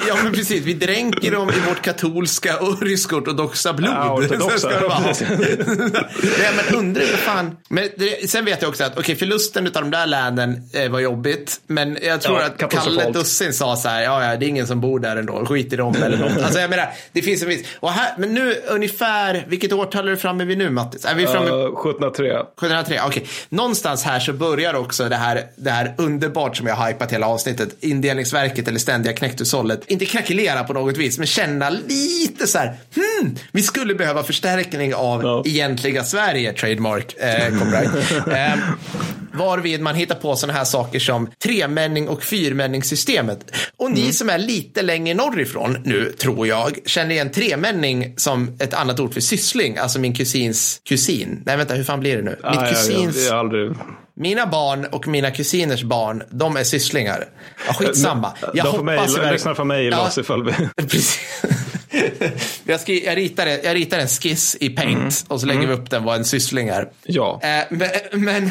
Ja, 0.08 0.16
men 0.24 0.32
precis. 0.32 0.62
Vi 0.64 0.74
dränker 0.74 1.30
dem 1.30 1.50
i 1.50 1.68
vårt 1.68 1.82
katolska 1.82 2.58
och 2.58 2.82
rysk-ortodoxa 2.82 3.72
blod. 3.72 3.92
Ja, 3.94 4.14
ortodoxa. 4.14 4.70
Nej, 6.38 6.50
men 6.56 6.76
undrar 6.78 7.02
vad 7.10 7.20
fan. 7.20 7.56
Men 7.68 7.88
det, 7.96 8.30
sen 8.30 8.44
vet 8.44 8.62
jag 8.62 8.68
också 8.68 8.84
att 8.84 8.98
okej, 8.98 9.16
förlusten 9.16 9.66
av 9.66 9.72
de 9.72 9.90
där 9.90 10.06
länen 10.06 10.62
eh, 10.72 10.90
var 10.90 11.00
jobbigt. 11.00 11.60
Men 11.66 11.98
jag 12.02 12.20
tror 12.20 12.38
Ja, 12.40 12.46
att 12.46 12.58
Kalle 12.90 12.96
katastrofalt. 12.96 13.14
Dussin 13.14 13.52
sa 13.52 13.76
så 13.76 13.88
här, 13.88 14.02
ja, 14.02 14.24
ja, 14.24 14.36
det 14.36 14.46
är 14.46 14.48
ingen 14.48 14.66
som 14.66 14.80
bor 14.80 15.00
där 15.00 15.16
ändå, 15.16 15.46
skit 15.46 15.72
i 15.72 15.76
dem 15.76 15.94
eller 16.02 16.18
något. 16.18 16.42
Alltså 16.42 16.58
jag 16.60 16.70
menar, 16.70 16.88
det 17.12 17.22
finns 17.22 17.42
en 17.42 17.48
viss, 17.48 17.66
och 17.80 17.92
här, 17.92 18.14
men 18.18 18.34
nu 18.34 18.54
ungefär, 18.68 19.44
vilket 19.48 19.72
årtal 19.72 20.06
är 20.06 20.10
du 20.10 20.16
framme 20.16 20.44
vid 20.44 20.58
nu 20.58 20.70
Mattis? 20.70 21.04
Är 21.04 21.14
vi 21.14 21.26
framme 21.26 21.50
Uh, 21.50 21.64
1703. 21.64 22.26
1703, 22.26 23.00
okej. 23.06 23.26
Någonstans 23.48 24.02
här 24.04 24.20
så 24.20 24.32
börjar 24.32 24.74
också 24.74 25.08
det 25.08 25.16
här, 25.16 25.42
det 25.56 25.70
här 25.70 25.94
underbart 25.98 26.56
som 26.56 26.66
jag 26.66 26.74
har 26.74 26.86
hypat 26.88 27.12
hela 27.12 27.26
avsnittet, 27.26 27.76
indelningsverket 27.80 28.68
eller 28.68 28.78
ständiga 28.78 29.12
knäckhushållet, 29.12 29.82
inte 29.86 30.06
krackelera 30.06 30.64
på 30.64 30.72
något 30.72 30.96
vis, 30.96 31.18
men 31.18 31.26
känna 31.26 31.70
lite 31.70 32.46
så 32.46 32.58
här, 32.58 32.76
hmm, 32.94 33.36
vi 33.52 33.62
skulle 33.62 33.94
behöva 33.94 34.22
förstärkning 34.22 34.94
av 34.94 35.22
Ja. 35.22 35.42
egentliga 35.46 36.04
Sverige, 36.04 36.52
trademark, 36.52 37.14
eh, 37.18 37.58
copyright. 37.58 38.26
eh, 38.28 38.58
varvid 39.36 39.80
man 39.80 39.94
hittar 39.94 40.14
på 40.14 40.36
sådana 40.36 40.58
här 40.58 40.64
saker 40.64 40.98
som 40.98 41.30
tremänning 41.44 42.08
och 42.08 42.22
fyrmänningssystemet. 42.22 43.52
Och 43.76 43.90
ni 43.90 44.12
som 44.12 44.30
är 44.30 44.38
lite 44.38 44.82
längre 44.82 45.14
norrifrån 45.14 45.78
nu, 45.84 46.12
tror 46.12 46.46
jag, 46.46 46.78
känner 46.86 47.10
igen 47.10 47.30
tremänning 47.30 48.14
som 48.16 48.56
ett 48.60 48.74
annat 48.74 49.00
ord 49.00 49.12
för 49.14 49.20
syssling, 49.20 49.76
alltså 49.76 49.98
min 50.00 50.14
kusins 50.14 50.80
kusin. 50.88 51.42
Nej, 51.46 51.56
vänta, 51.56 51.74
hur 51.74 51.84
fan 51.84 52.00
blir 52.00 52.16
det 52.16 52.22
nu? 52.22 52.30
Mitt 52.30 52.38
Ah, 52.44 52.54
ja, 52.54 52.62
ja, 52.64 52.68
kusins... 52.70 53.26
jag 53.26 53.32
har 53.32 53.38
aldrig... 53.40 53.72
Mina 54.18 54.46
barn 54.46 54.84
och 54.84 55.08
mina 55.08 55.30
kusiners 55.30 55.82
barn, 55.82 56.22
de 56.30 56.56
är 56.56 56.64
sysslingar. 56.64 57.24
Ja, 57.66 57.72
skitsamma. 57.74 58.32
Jag 58.54 58.66
De 58.66 58.76
får 58.76 58.82
mejla- 58.84 59.02
verkligen- 59.02 59.32
lyssnarna 59.32 59.54
får 59.54 59.64
mejla 59.64 59.96
Ja, 59.96 60.06
oss 60.06 60.18
ifall 60.18 60.44
vi... 60.44 60.52
Jag, 62.64 62.80
skri, 62.80 63.06
jag, 63.06 63.16
ritar, 63.16 63.46
jag 63.46 63.74
ritar 63.74 63.98
en 63.98 64.08
skiss 64.08 64.56
i 64.60 64.70
Paint 64.70 65.24
och 65.28 65.40
så 65.40 65.46
lägger 65.46 65.66
vi 65.66 65.72
upp 65.72 65.90
den 65.90 66.04
vad 66.04 66.16
en 66.16 66.24
syssling 66.24 66.68
är. 66.68 66.88
Ja. 67.02 67.40
Eh, 67.42 67.64
men 67.70 67.88
men, 68.12 68.50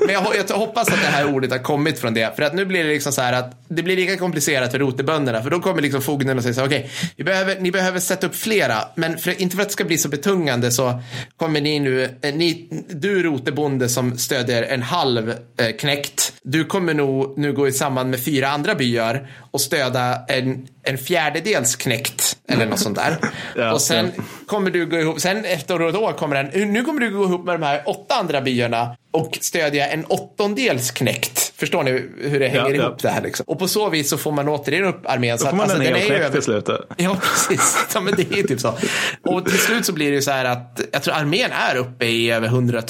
men 0.00 0.14
jag, 0.14 0.26
jag 0.48 0.56
hoppas 0.56 0.88
att 0.88 1.00
det 1.00 1.06
här 1.06 1.34
ordet 1.34 1.50
har 1.50 1.58
kommit 1.58 1.98
från 1.98 2.14
det. 2.14 2.36
För 2.36 2.42
att 2.42 2.54
nu 2.54 2.64
blir 2.64 2.84
det 2.84 2.90
liksom 2.90 3.12
så 3.12 3.22
här 3.22 3.32
att 3.32 3.64
det 3.68 3.82
blir 3.82 3.96
lika 3.96 4.16
komplicerat 4.16 4.72
för 4.72 4.78
rotebönderna. 4.78 5.42
För 5.42 5.50
då 5.50 5.60
kommer 5.60 5.82
liksom 5.82 6.02
fogden 6.02 6.36
och 6.36 6.42
säger 6.42 6.54
så 6.54 6.60
här, 6.60 6.68
okej, 6.68 6.90
vi 7.16 7.24
behöver, 7.24 7.60
ni 7.60 7.70
behöver 7.70 8.00
sätta 8.00 8.26
upp 8.26 8.36
flera. 8.36 8.76
Men 8.94 9.18
för, 9.18 9.42
inte 9.42 9.56
för 9.56 9.62
att 9.62 9.68
det 9.68 9.72
ska 9.72 9.84
bli 9.84 9.98
så 9.98 10.08
betungande 10.08 10.70
så 10.70 11.02
kommer 11.36 11.60
ni 11.60 11.80
nu, 11.80 12.04
eh, 12.22 12.34
ni, 12.34 12.68
du 12.88 13.22
rotebonde 13.22 13.88
som 13.88 14.18
stödjer 14.18 14.62
en 14.62 14.82
halv 14.82 15.30
eh, 15.30 15.76
knäckt. 15.78 16.32
Du 16.48 16.64
kommer 16.64 16.94
nog 16.94 17.38
nu 17.38 17.52
gå 17.52 17.68
i 17.68 17.72
samman 17.72 18.10
med 18.10 18.24
fyra 18.24 18.48
andra 18.48 18.74
byar 18.74 19.28
och 19.50 19.60
stödja 19.60 20.18
en, 20.28 20.66
en 20.82 20.98
fjärdedels 20.98 21.76
knäckt. 21.76 22.36
Eller 22.48 22.66
något 22.66 22.78
sånt 22.80 22.96
där. 22.96 23.16
Ja, 23.56 23.72
och 23.72 23.80
sen 23.80 24.12
kommer 24.46 24.70
du 24.70 24.86
gå 24.86 24.98
ihop, 24.98 25.20
sen 25.20 25.44
efter 25.44 25.88
ett 25.88 25.96
år 25.96 26.12
kommer 26.12 26.44
den, 26.44 26.72
nu 26.72 26.82
kommer 26.84 27.00
du 27.00 27.10
gå 27.10 27.24
ihop 27.24 27.44
med 27.44 27.54
de 27.60 27.66
här 27.66 27.82
åtta 27.86 28.14
andra 28.14 28.40
byarna 28.40 28.96
och 29.10 29.38
stödja 29.40 29.88
en 29.88 30.04
åttondels 30.04 30.90
knäckt. 30.90 31.52
Förstår 31.56 31.82
ni 31.82 31.90
hur 32.18 32.40
det 32.40 32.48
hänger 32.48 32.64
Ja, 32.64 32.74
ja. 32.74 32.82
ihop 32.86 33.02
det 33.02 33.08
här 33.08 33.22
liksom? 33.22 33.44
Och 33.48 33.58
på 33.58 33.68
så 33.68 33.88
vis 33.90 34.08
så 34.10 34.18
får 34.18 34.32
man 34.32 34.48
återigen 34.48 34.84
upp 34.84 35.06
armén. 35.06 35.38
Då 35.40 35.46
får 35.46 35.56
man 35.56 35.70
att, 35.70 35.74
en 35.76 35.80
hel 35.82 35.94
knäckt 35.94 36.10
över- 36.10 36.30
till 36.30 36.42
slutet. 36.42 36.80
Ja, 36.96 37.16
precis. 37.22 37.86
Ja, 37.94 38.00
men 38.00 38.14
det 38.16 38.22
är 38.38 38.42
typ 38.42 38.60
så. 38.60 38.74
Och 39.22 39.44
till 39.44 39.58
slut 39.58 39.86
så 39.86 39.92
blir 39.92 40.10
det 40.10 40.14
ju 40.14 40.22
så 40.22 40.30
här 40.30 40.44
att 40.44 40.80
jag 40.92 41.02
tror 41.02 41.14
armén 41.14 41.50
är 41.70 41.76
uppe 41.76 42.06
i 42.06 42.30
över 42.30 42.46
100 42.48 42.82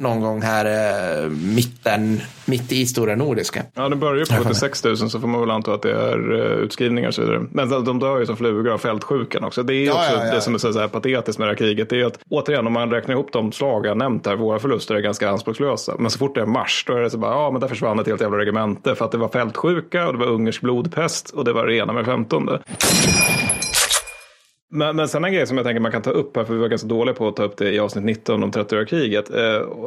Någon 0.00 0.20
gång 0.20 0.42
här 0.42 0.64
eh, 1.24 1.30
mitten, 1.30 2.20
mitt 2.44 2.72
i 2.72 2.86
stora 2.86 3.16
nordiska. 3.16 3.62
Ja, 3.74 3.88
det 3.88 3.96
börjar 3.96 4.16
ju 4.16 4.36
på 4.36 4.42
76 4.44 4.84
000 4.84 4.96
så 4.96 5.20
får 5.20 5.28
man 5.28 5.40
väl 5.40 5.50
anta 5.50 5.74
att 5.74 5.82
det 5.82 5.92
är 5.92 6.32
uh, 6.32 6.40
utskrivningar 6.40 7.08
och 7.08 7.14
så 7.14 7.20
vidare. 7.22 7.44
Men 7.52 7.68
de- 7.68 7.84
de 7.84 7.98
dör 7.98 8.18
ju 8.20 8.26
som 8.26 8.36
flugor 8.36 8.72
av 8.72 8.78
fältsjukan 8.78 9.44
också. 9.44 9.62
Det 9.62 9.74
är 9.74 9.86
Ja, 9.86 9.92
också 9.92 10.12
ja, 10.12 10.26
ja. 10.26 10.34
det 10.34 10.40
som 10.40 10.54
är 10.54 10.58
så 10.58 10.78
här 10.80 10.88
patetiskt 10.88 11.38
med 11.38 11.48
det 11.48 11.52
här 11.52 11.56
kriget. 11.56 11.90
Det 11.90 12.00
är 12.00 12.06
att 12.06 12.18
återigen, 12.30 12.66
om 12.66 12.72
man 12.72 12.90
räknar 12.90 13.14
ihop 13.14 13.32
de 13.32 13.52
slag 13.52 13.86
jag 13.86 13.96
nämnt 13.98 14.26
här, 14.26 14.36
våra 14.36 14.58
förluster 14.58 14.94
är 14.94 15.00
ganska 15.00 15.30
anspråkslösa. 15.30 15.94
Men 15.98 16.10
så 16.10 16.18
fort 16.18 16.34
det 16.34 16.40
är 16.40 16.46
mars, 16.46 16.84
då 16.86 16.92
är 16.96 17.00
det 17.00 17.10
så 17.10 17.18
bara, 17.18 17.32
ja 17.32 17.50
men 17.50 17.60
där 17.60 17.68
försvann 17.68 17.98
ett 17.98 18.06
helt 18.06 18.20
jävla 18.20 18.38
regemente 18.38 18.94
för 18.94 19.04
att 19.04 19.12
det 19.12 19.18
var 19.18 19.28
fältsjuka 19.28 20.06
och 20.06 20.12
det 20.12 20.18
var 20.18 20.26
ungersk 20.32 20.60
blodpest 20.60 21.30
och 21.30 21.44
det 21.44 21.52
var 21.52 21.66
det 21.66 21.76
ena 21.76 21.92
med 21.92 22.04
femtonde. 22.04 22.60
Men, 24.72 24.96
men 24.96 25.08
sen 25.08 25.24
en 25.24 25.32
grej 25.32 25.46
som 25.46 25.56
jag 25.56 25.66
tänker 25.66 25.80
man 25.80 25.92
kan 25.92 26.02
ta 26.02 26.10
upp 26.10 26.36
här, 26.36 26.44
för 26.44 26.54
vi 26.54 26.60
var 26.60 26.68
ganska 26.68 26.88
dåliga 26.88 27.14
på 27.14 27.28
att 27.28 27.36
ta 27.36 27.42
upp 27.42 27.56
det 27.56 27.72
i 27.72 27.78
avsnitt 27.78 28.04
19 28.04 28.42
om 28.42 28.52
30-åriga 28.52 28.86
kriget. 28.86 29.30
Eh, 29.30 29.36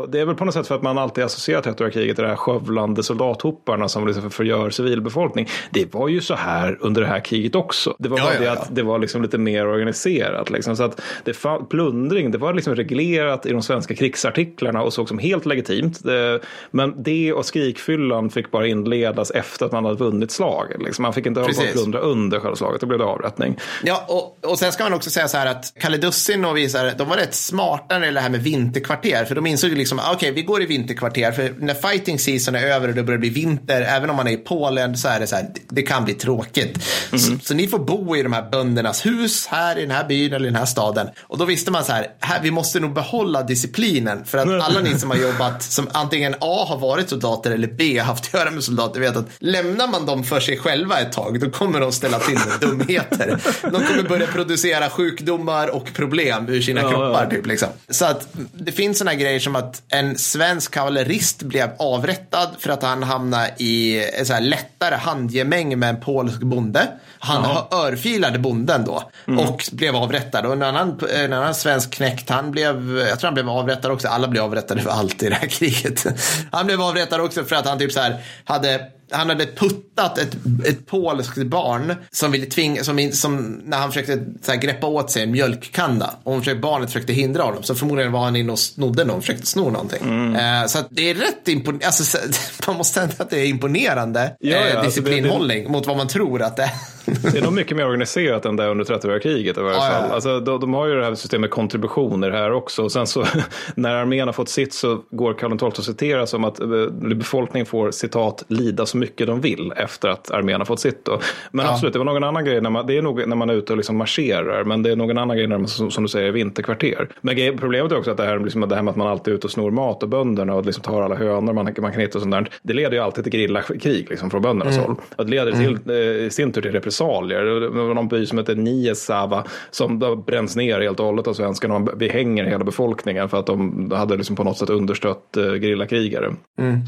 det 0.10 0.20
är 0.20 0.26
väl 0.26 0.36
på 0.36 0.46
något 0.46 0.54
sätt 0.54 0.68
för 0.68 0.76
att 0.76 0.82
man 0.82 0.98
alltid 0.98 1.24
associerar 1.24 1.62
30-åriga 1.62 1.92
kriget 1.92 2.16
till 2.16 2.24
de 2.24 2.30
här 2.30 2.36
skövlande 2.36 3.04
soldathopparna 3.04 3.90
som 3.90 4.08
liksom 4.08 4.32
förgör 4.32 4.70
civilbefolkning. 4.70 5.48
Det 5.72 5.94
var 5.94 6.08
ju 6.08 6.22
så 6.22 6.36
här 6.36 6.78
under 6.82 7.02
det 7.02 7.08
här 7.08 7.20
kriget 7.20 7.56
också. 7.56 7.96
Det 8.00 8.10
var 8.10 8.18
bara 8.18 8.34
ja, 8.34 8.40
det 8.40 8.46
ja. 8.46 8.52
att 8.52 8.76
det 8.76 8.84
var 8.84 9.00
liksom 9.00 9.22
lite 9.22 9.38
mer 9.38 9.68
organiserat. 9.68 10.50
Liksom. 10.50 10.76
Så 10.76 10.84
att 10.84 11.02
det 11.24 11.34
fann, 11.34 11.66
plundring, 11.66 12.32
det 12.32 12.38
var 12.38 12.54
liksom 12.54 12.76
reglerat 12.76 13.46
i 13.46 13.52
de 13.52 13.62
svenska 13.62 13.96
krigsartiklarna 13.96 14.82
och 14.82 14.94
såg 14.94 15.08
som 15.08 15.20
helt 15.20 15.46
legitimt. 15.46 16.04
Det, 16.04 16.40
men 16.72 17.04
det 17.04 17.34
och 17.34 17.46
skrikfyllan 17.46 18.30
fick 18.30 18.52
bara 18.52 18.68
inledas 18.68 19.32
efter 19.32 19.66
att 19.66 19.72
man 19.72 19.86
hade 19.86 19.98
vunnit 19.98 20.32
slaget. 20.32 20.82
Liksom. 20.82 21.04
Man 21.04 21.14
fick 21.14 21.26
inte 21.26 21.40
hålla 21.40 21.54
på 21.54 21.62
plundra 21.74 22.00
under 22.00 22.40
själva 22.40 22.56
slaget, 22.56 22.82
då 22.82 22.88
blev 22.88 23.00
det 23.00 23.06
avrättning. 23.06 23.60
Ja, 23.84 24.06
och, 24.08 24.52
och 24.52 24.60
sen 24.60 24.73
ska 24.74 24.84
man 24.84 24.94
också 24.94 25.10
säga 25.10 25.28
så 25.28 25.38
här 25.38 25.46
att 25.46 25.74
Kalle 25.80 25.98
Dussin 25.98 26.46
och 26.46 26.58
vi, 26.58 26.70
så 26.70 26.78
här, 26.78 26.94
de 26.98 27.10
var 27.10 27.18
rätt 27.18 27.36
smarta 27.36 27.86
när 27.96 28.00
det 28.00 28.06
gäller 28.06 28.20
det 28.20 28.24
här 28.24 28.30
med 28.30 28.44
vinterkvarter. 28.44 29.26
För 29.26 29.36
de 29.36 29.46
insåg 29.46 29.70
ju 29.70 29.76
liksom, 29.76 30.00
okej, 30.14 30.32
vi 30.32 30.42
går 30.42 30.64
i 30.64 30.66
vinterkvarter. 30.66 31.32
För 31.32 31.56
när 31.60 31.74
fighting 31.74 32.20
season 32.20 32.56
är 32.56 32.64
över 32.64 32.88
och 32.88 32.96
det 32.96 33.04
börjar 33.04 33.20
bli 33.20 33.30
vinter, 33.30 33.82
även 33.82 34.10
om 34.10 34.16
man 34.16 34.28
är 34.28 34.32
i 34.32 34.38
Polen, 34.38 34.98
så 34.98 35.08
är 35.08 35.20
det 35.20 35.28
så 35.28 35.36
här, 35.36 35.50
det, 35.70 35.82
kan 35.82 36.06
bli 36.06 36.14
tråkigt. 36.14 36.84
Så, 37.12 37.40
så 37.44 37.54
ni 37.54 37.68
får 37.68 37.80
bo 37.80 38.16
i 38.16 38.24
de 38.24 38.34
här 38.34 38.50
böndernas 38.52 39.06
hus 39.06 39.48
här 39.48 39.78
i 39.78 39.82
den 39.82 39.92
här 39.92 40.08
byn 40.08 40.34
eller 40.34 40.46
i 40.46 40.50
den 40.50 40.56
här 40.56 40.66
staden. 40.66 41.08
Och 41.22 41.38
då 41.38 41.46
visste 41.46 41.72
man 41.72 41.84
så 41.84 41.92
här, 41.92 42.08
här 42.20 42.40
vi 42.42 42.52
måste 42.52 42.80
nog 42.80 42.94
behålla 42.94 43.44
disciplinen. 43.44 44.26
För 44.26 44.38
att 44.38 44.64
alla 44.64 44.80
ni 44.80 45.00
som 45.00 45.10
har 45.10 45.18
jobbat, 45.18 45.64
som 45.64 45.88
antingen 45.92 46.36
A 46.40 46.66
har 46.68 46.78
varit 46.78 47.10
soldater 47.10 47.52
eller 47.52 47.68
B 47.68 48.00
haft 48.00 48.26
att 48.26 48.34
göra 48.34 48.52
med 48.52 48.64
soldater, 48.64 49.00
vet 49.00 49.18
att 49.18 49.30
lämnar 49.40 49.88
man 49.88 50.06
dem 50.06 50.24
för 50.24 50.40
sig 50.40 50.58
själva 50.58 51.00
ett 51.00 51.12
tag, 51.12 51.40
då 51.40 51.50
kommer 51.50 51.80
de 51.80 51.92
ställa 51.92 52.20
till 52.20 52.34
med 52.34 52.70
dumheter. 52.70 53.42
De 53.62 53.72
kommer 53.72 54.10
börja 54.10 54.28
producera 54.28 54.63
sjukdomar 54.90 55.68
och 55.68 55.94
problem 55.94 56.50
ur 56.50 56.62
sina 56.62 56.82
Ja, 56.82 56.90
kroppar. 56.90 57.24
ja. 57.24 57.30
Typ, 57.30 57.46
liksom. 57.46 57.70
Så 57.90 58.06
att 58.06 58.28
det 58.54 58.72
finns 58.72 58.98
sådana 58.98 59.16
grejer 59.16 59.40
som 59.40 59.56
att 59.56 59.82
en 59.90 60.18
svensk 60.18 60.72
kavallerist 60.74 61.44
blev 61.44 61.70
avrättad 61.80 62.50
för 62.60 62.70
att 62.70 62.84
han 62.84 63.04
hamnade 63.04 63.52
i 63.58 64.04
en 64.20 64.26
så 64.26 64.34
här 64.34 64.42
lättare 64.42 64.96
handgemäng 64.96 65.80
med 65.80 65.90
en 65.90 66.02
polsk 66.02 66.40
bonde. 66.42 66.88
Han 67.20 67.58
örfilade 67.72 68.40
bonden 68.40 68.86
då 68.86 69.12
och 69.40 69.64
blev 69.72 69.96
avrättad. 69.96 70.46
Och 70.46 70.54
en 70.54 70.62
annan, 70.64 71.00
en 71.16 71.34
annan 71.34 71.56
svensk 71.56 71.92
knäckt, 71.92 72.30
han 72.30 72.52
blev, 72.52 72.98
jag 73.10 73.20
tror 73.20 73.28
han 73.28 73.34
blev 73.34 73.50
avrättad 73.50 73.92
också. 73.92 74.08
Alla 74.08 74.28
blev 74.28 74.44
avrättade 74.44 74.82
för 74.82 74.90
allt 74.90 75.24
i 75.24 75.30
det 75.30 75.36
här 75.36 75.48
kriget. 75.50 76.06
Han 76.52 76.66
blev 76.66 76.82
avrättad 76.82 77.22
också 77.22 77.44
för 77.44 77.56
att 77.56 77.66
han 77.68 77.80
typ 77.80 77.92
så 77.92 78.00
här 78.00 78.22
hade 78.46 78.82
han 79.14 79.30
hade 79.30 79.46
puttat 79.46 80.18
ett, 80.18 80.38
ett 80.66 80.86
polskt 80.88 81.38
barn 81.44 81.96
som 82.12 82.32
ville 82.32 82.46
tvinga, 82.46 82.84
som, 82.84 83.10
som 83.12 83.62
när 83.66 83.78
han 83.78 83.92
försökte 83.92 84.26
så 84.42 84.52
här, 84.52 84.60
greppa 84.60 84.88
åt 84.88 85.12
sig 85.12 85.24
en 85.24 85.32
mjölkkanna 85.32 86.10
och 86.24 86.32
hon 86.32 86.42
försökte, 86.42 86.62
barnet 86.62 86.90
försökte 86.90 87.14
hindra 87.14 87.44
honom. 87.44 87.64
Så 87.64 87.76
förmodligen 87.76 88.12
var 88.12 88.20
han 88.20 88.36
inne 88.36 88.52
och 88.52 88.60
snodde 88.60 89.06
någon, 89.06 89.22
försökte 89.22 89.46
sno 89.48 89.70
någonting. 89.70 90.36
Eh, 90.36 90.66
så 90.66 90.80
det 90.90 91.10
är 91.10 91.14
rätt 91.16 91.48
imponerande, 91.48 91.86
alltså, 91.86 92.04
så- 92.04 92.18
man 92.68 92.78
måste 92.78 92.94
säga 93.00 93.10
att 93.18 93.30
det 93.30 93.40
är 93.40 93.46
imponerande 93.46 94.36
Ja, 94.40 94.50
ja, 94.52 94.58
eh, 94.58 94.64
alltså, 94.66 94.80
det- 94.80 94.86
disciplinhållning 94.88 95.72
mot 95.72 95.88
vad 95.88 95.98
man 95.98 96.08
tror 96.08 96.42
att 96.42 96.58
det 96.58 96.64
är. 96.64 96.70
Det 97.32 97.38
är 97.38 97.42
nog 97.42 97.54
mycket 97.54 97.78
mer 97.78 97.86
organiserat 97.86 98.46
än 98.46 98.56
det 98.56 98.68
under 98.68 98.86
30-åriga 98.86 99.20
kriget 99.20 99.58
i 99.58 99.62
varje 99.62 99.76
ja, 99.76 99.82
fall. 99.82 100.06
ja. 100.10 100.14
Alltså, 100.16 100.40
de, 100.40 100.60
de 100.60 100.74
har 100.74 100.88
ju 100.88 100.96
det 100.96 101.06
här 101.06 101.16
systemet 101.16 101.52
kontributioner 101.52 102.32
här 102.32 102.52
också. 102.52 102.84
Och 102.84 102.92
sen 102.92 103.08
så 103.08 103.26
när 103.76 103.96
armén 103.96 104.28
har 104.28 104.34
fått 104.34 104.50
sitt 104.50 104.74
så 104.74 105.02
går 105.12 105.34
Karl 105.34 105.58
XII 105.58 105.68
att 105.68 105.84
citera 105.84 106.28
som 106.28 106.44
att 106.44 106.60
eh, 106.60 106.68
befolkningen 107.16 107.66
får 107.66 107.92
citat 107.92 108.44
lida 108.48 108.86
så 108.86 108.98
mycket 109.04 109.28
de 109.28 109.42
vill 109.42 109.74
efter 109.76 110.10
att 110.10 110.32
armén 110.32 110.60
har 110.62 110.66
fått 110.66 110.80
sitt. 110.80 111.06
Då. 111.06 111.20
Men 111.52 111.66
Ja. 111.66 111.72
absolut, 111.72 111.94
det 111.94 112.00
var 112.00 112.06
någon 112.06 112.24
annan 112.24 112.46
grej 112.46 112.62
när 112.62 112.70
man, 112.70 112.88
det 112.88 112.98
är 112.98 113.02
nog 113.02 113.28
när 113.28 113.36
man 113.36 113.50
är 113.50 113.54
ute 113.54 113.74
och 113.74 113.78
liksom 113.78 113.98
marscherar. 113.98 114.64
Men 114.64 114.84
det 114.84 114.92
är 114.92 114.96
någon 114.96 115.18
annan 115.18 115.38
grej 115.38 115.48
när 115.48 115.58
man, 115.58 115.68
som, 115.68 115.92
som 115.92 116.04
du 116.04 116.10
säger, 116.10 116.32
vinterkvarter. 116.32 117.08
Men 117.22 117.58
problemet 117.58 117.92
är 117.92 117.98
också 117.98 118.12
att 118.12 118.18
det 118.18 118.24
här, 118.24 118.40
liksom, 118.40 118.62
det 118.70 118.76
här 118.76 118.82
med 118.84 118.92
att 118.92 118.98
man 118.98 119.08
alltid 119.08 119.32
är 119.32 119.38
ute 119.38 119.48
och 119.48 119.52
snor 119.52 119.72
mat 119.72 120.04
och 120.04 120.10
bönderna 120.10 120.54
och 120.56 120.66
liksom 120.66 120.84
tar 120.84 121.02
alla 121.02 121.16
hönor 121.16 121.54
man, 121.54 121.74
man 121.80 121.92
kan 121.92 122.02
hitta 122.02 122.18
och 122.18 122.22
sånt 122.22 122.32
där. 122.32 122.50
Det 122.64 122.74
leder 122.74 122.92
ju 122.92 123.00
alltid 123.00 123.24
till 123.24 123.34
gerillakrig 123.34 124.08
liksom, 124.10 124.30
från 124.30 124.42
böndernas 124.42 124.78
håll. 124.78 124.96
Och 125.16 125.26
det 125.26 125.32
leder 125.32 125.52
till, 125.52 125.80
eh, 125.90 125.96
i 126.26 126.30
sin 126.32 126.52
tur 126.52 126.62
till 126.62 126.72
repressalier. 126.72 127.44
Det 127.44 127.70
var 127.70 127.94
någon 127.94 128.08
by 128.08 128.26
som 128.26 128.38
heter 128.38 128.56
Niesava 128.56 129.44
som 129.72 130.00
bränns 130.28 130.56
ner 130.56 130.82
helt 130.82 131.00
och 131.00 131.06
hållet 131.06 131.28
av 131.28 131.34
svenskarna. 131.34 131.74
Man 131.80 131.98
behänger 131.98 132.44
hela 132.46 132.64
befolkningen 132.64 133.30
för 133.30 133.40
att 133.40 133.46
de 133.46 133.92
hade 133.96 134.18
liksom 134.18 134.36
på 134.36 134.44
något 134.44 134.58
sätt 134.58 134.70
understött 134.70 135.38
eh, 135.38 135.44
gerillakrigare. 135.44 136.34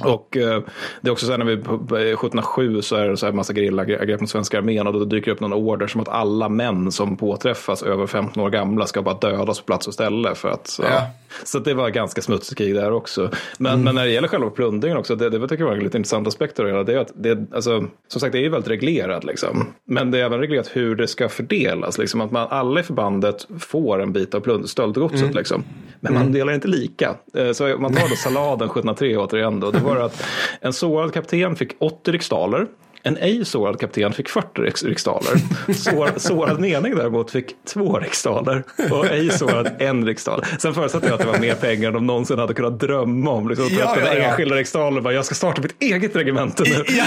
Och 0.03 0.37
eh, 0.37 0.61
det 1.01 1.09
är 1.09 1.11
också 1.11 1.25
så 1.25 1.31
här 1.31 1.39
när 1.39 1.45
vi 1.45 1.55
1707 2.01 2.81
så 2.81 2.95
är 2.95 3.07
det 3.09 3.17
så 3.17 3.25
här 3.25 3.33
massa 3.33 3.53
gerillangrepp 3.53 4.21
mot 4.21 4.29
svenska 4.29 4.57
armén 4.57 4.87
och 4.87 4.93
då 4.93 5.05
dyker 5.05 5.31
upp 5.31 5.39
någon 5.39 5.53
order 5.53 5.87
som 5.87 6.01
att 6.01 6.09
alla 6.09 6.49
män 6.49 6.91
som 6.91 7.17
påträffas 7.17 7.83
över 7.83 8.07
15 8.07 8.43
år 8.43 8.49
gamla 8.49 8.85
ska 8.87 9.01
bara 9.01 9.15
dödas 9.15 9.59
på 9.59 9.65
plats 9.65 9.87
och 9.87 9.93
ställe 9.93 10.35
för 10.35 10.49
att 10.49 10.79
ja. 10.83 10.87
Ja. 10.91 11.01
Så 11.43 11.57
att 11.57 11.65
det 11.65 11.73
var 11.73 11.89
ganska 11.89 12.21
smutsigt 12.21 12.57
krig 12.57 12.75
där 12.75 12.91
också. 12.91 13.29
Men, 13.57 13.83
men 13.83 13.95
när 13.95 14.05
det 14.05 14.11
gäller 14.11 14.27
själva 14.27 14.49
plundringen 14.49 14.97
också, 14.97 15.15
det, 15.15 15.29
det 15.29 15.39
tycker 15.47 15.63
jag 15.63 15.69
var 15.69 15.77
en 15.77 15.83
lite 15.83 15.97
intressant 15.97 16.27
aspekt 16.27 16.59
av 16.59 16.65
det 16.65 16.71
hela. 16.71 16.83
Det 16.83 16.93
är 16.93 16.97
att 16.97 17.11
det, 17.15 17.45
alltså, 17.55 17.85
som 18.07 18.21
sagt, 18.21 18.31
det 18.31 18.37
är 18.39 18.43
ju 18.43 18.49
väldigt 18.49 18.69
reglerat 18.69 19.23
liksom. 19.23 19.67
Men 19.85 20.11
det 20.11 20.19
är 20.19 20.23
även 20.25 20.39
reglerat 20.39 20.69
hur 20.73 20.95
det 20.95 21.07
ska 21.07 21.29
fördelas. 21.29 21.97
Liksom 21.97 22.21
att 22.21 22.31
man, 22.31 22.47
alla 22.49 22.79
i 22.79 22.83
förbandet 22.83 23.47
får 23.59 24.01
en 24.01 24.13
bit 24.13 24.35
av 24.35 24.39
plund- 24.41 24.65
stöldgodset. 24.67 25.21
Mm. 25.21 25.35
Liksom. 25.35 25.63
Men 25.99 26.13
man 26.13 26.31
delar 26.31 26.53
inte 26.53 26.67
lika. 26.67 27.15
Eh, 27.37 27.51
Så 27.51 27.63
man 27.79 27.93
tar 27.93 28.09
då 28.09 28.15
salladen 28.15 28.67
1703 28.69 29.17
återigen. 29.17 29.59
Då. 29.59 29.71
Det 29.71 29.79
var 29.79 29.95
att 29.97 30.23
en 30.61 30.73
sårad 30.73 31.13
kapten 31.13 31.55
fick 31.55 31.71
80 31.85 32.13
riksdaler. 32.13 32.67
En 33.07 33.17
ej 33.17 33.45
sårad 33.45 33.79
kapten 33.79 34.13
fick 34.13 34.29
40 34.29 34.61
riks- 34.61 34.85
riksdaler. 34.85 35.31
Sår, 35.73 36.09
sårad 36.17 36.59
mening 36.59 36.95
däremot 36.95 37.31
fick 37.31 37.45
två 37.73 37.99
riksdaler. 37.99 38.63
Och 38.91 39.05
ej 39.05 39.29
sårad 39.29 39.71
en 39.79 40.05
riksdal. 40.05 40.43
Sen 40.59 40.73
förutsatte 40.73 41.05
jag 41.07 41.13
att 41.13 41.19
det 41.19 41.25
var 41.27 41.39
mer 41.39 41.55
pengar 41.55 41.87
än 41.87 41.93
de 41.93 42.07
någonsin 42.07 42.39
hade 42.39 42.53
kunnat 42.53 42.79
drömma 42.79 43.31
om. 43.31 43.49
Liksom, 43.49 43.67
Ja, 43.79 43.97
ja, 43.99 44.13
ja, 44.15 44.23
enskilda 44.23 44.55
riksdaler. 44.55 45.01
Bara, 45.01 45.13
jag 45.13 45.25
ska 45.25 45.35
starta 45.35 45.61
mitt 45.61 45.75
eget 45.83 46.15
regemente 46.15 46.63
nu. 46.63 46.83
Ja. 46.97 47.05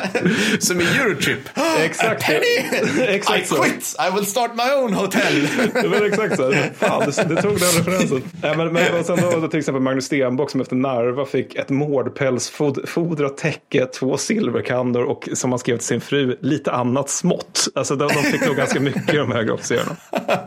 Som 0.60 0.80
i 0.80 0.84
Eurotrip. 0.84 1.38
Exakt. 1.84 2.22
A 2.22 2.26
penny! 2.26 3.06
Exakt 3.16 3.42
I 3.42 3.46
så. 3.46 3.54
quit! 3.62 3.96
I 4.10 4.14
will 4.16 4.26
start 4.26 4.50
my 4.56 4.82
own 4.82 4.92
hotel. 4.94 5.48
Det 5.72 5.88
var 5.88 6.06
exakt 6.06 6.36
så. 6.36 6.52
Fan, 6.78 7.00
det, 7.06 7.34
det 7.34 7.42
tog 7.42 7.52
den 7.52 7.68
referensen. 7.78 8.22
Nej, 8.42 8.56
men, 8.56 8.72
men, 8.72 8.98
och 9.00 9.06
sen 9.06 9.18
då 9.40 9.48
till 9.48 9.58
exempel 9.58 9.82
Magnus 9.82 10.04
Stenbock 10.04 10.50
som 10.50 10.60
efter 10.60 10.76
Narva 10.76 11.24
fick 11.24 11.54
ett 11.54 11.68
mårdpälsfodrat 11.70 13.36
täcke, 13.36 13.86
två 13.86 14.16
silverkandor 14.16 15.02
och 15.04 15.28
som 15.34 15.52
han 15.52 15.58
skrev 15.58 15.76
till 15.76 15.86
sin 15.86 16.00
fru, 16.00 16.36
lite 16.40 16.72
annat 16.72 17.10
smått. 17.10 17.68
Alltså 17.74 17.96
de, 17.96 18.08
de 18.08 18.14
fick 18.22 18.46
nog 18.46 18.56
ganska 18.56 18.80
mycket 18.80 19.06
de 19.14 19.32
högre 19.32 19.52
officerarna. 19.52 19.96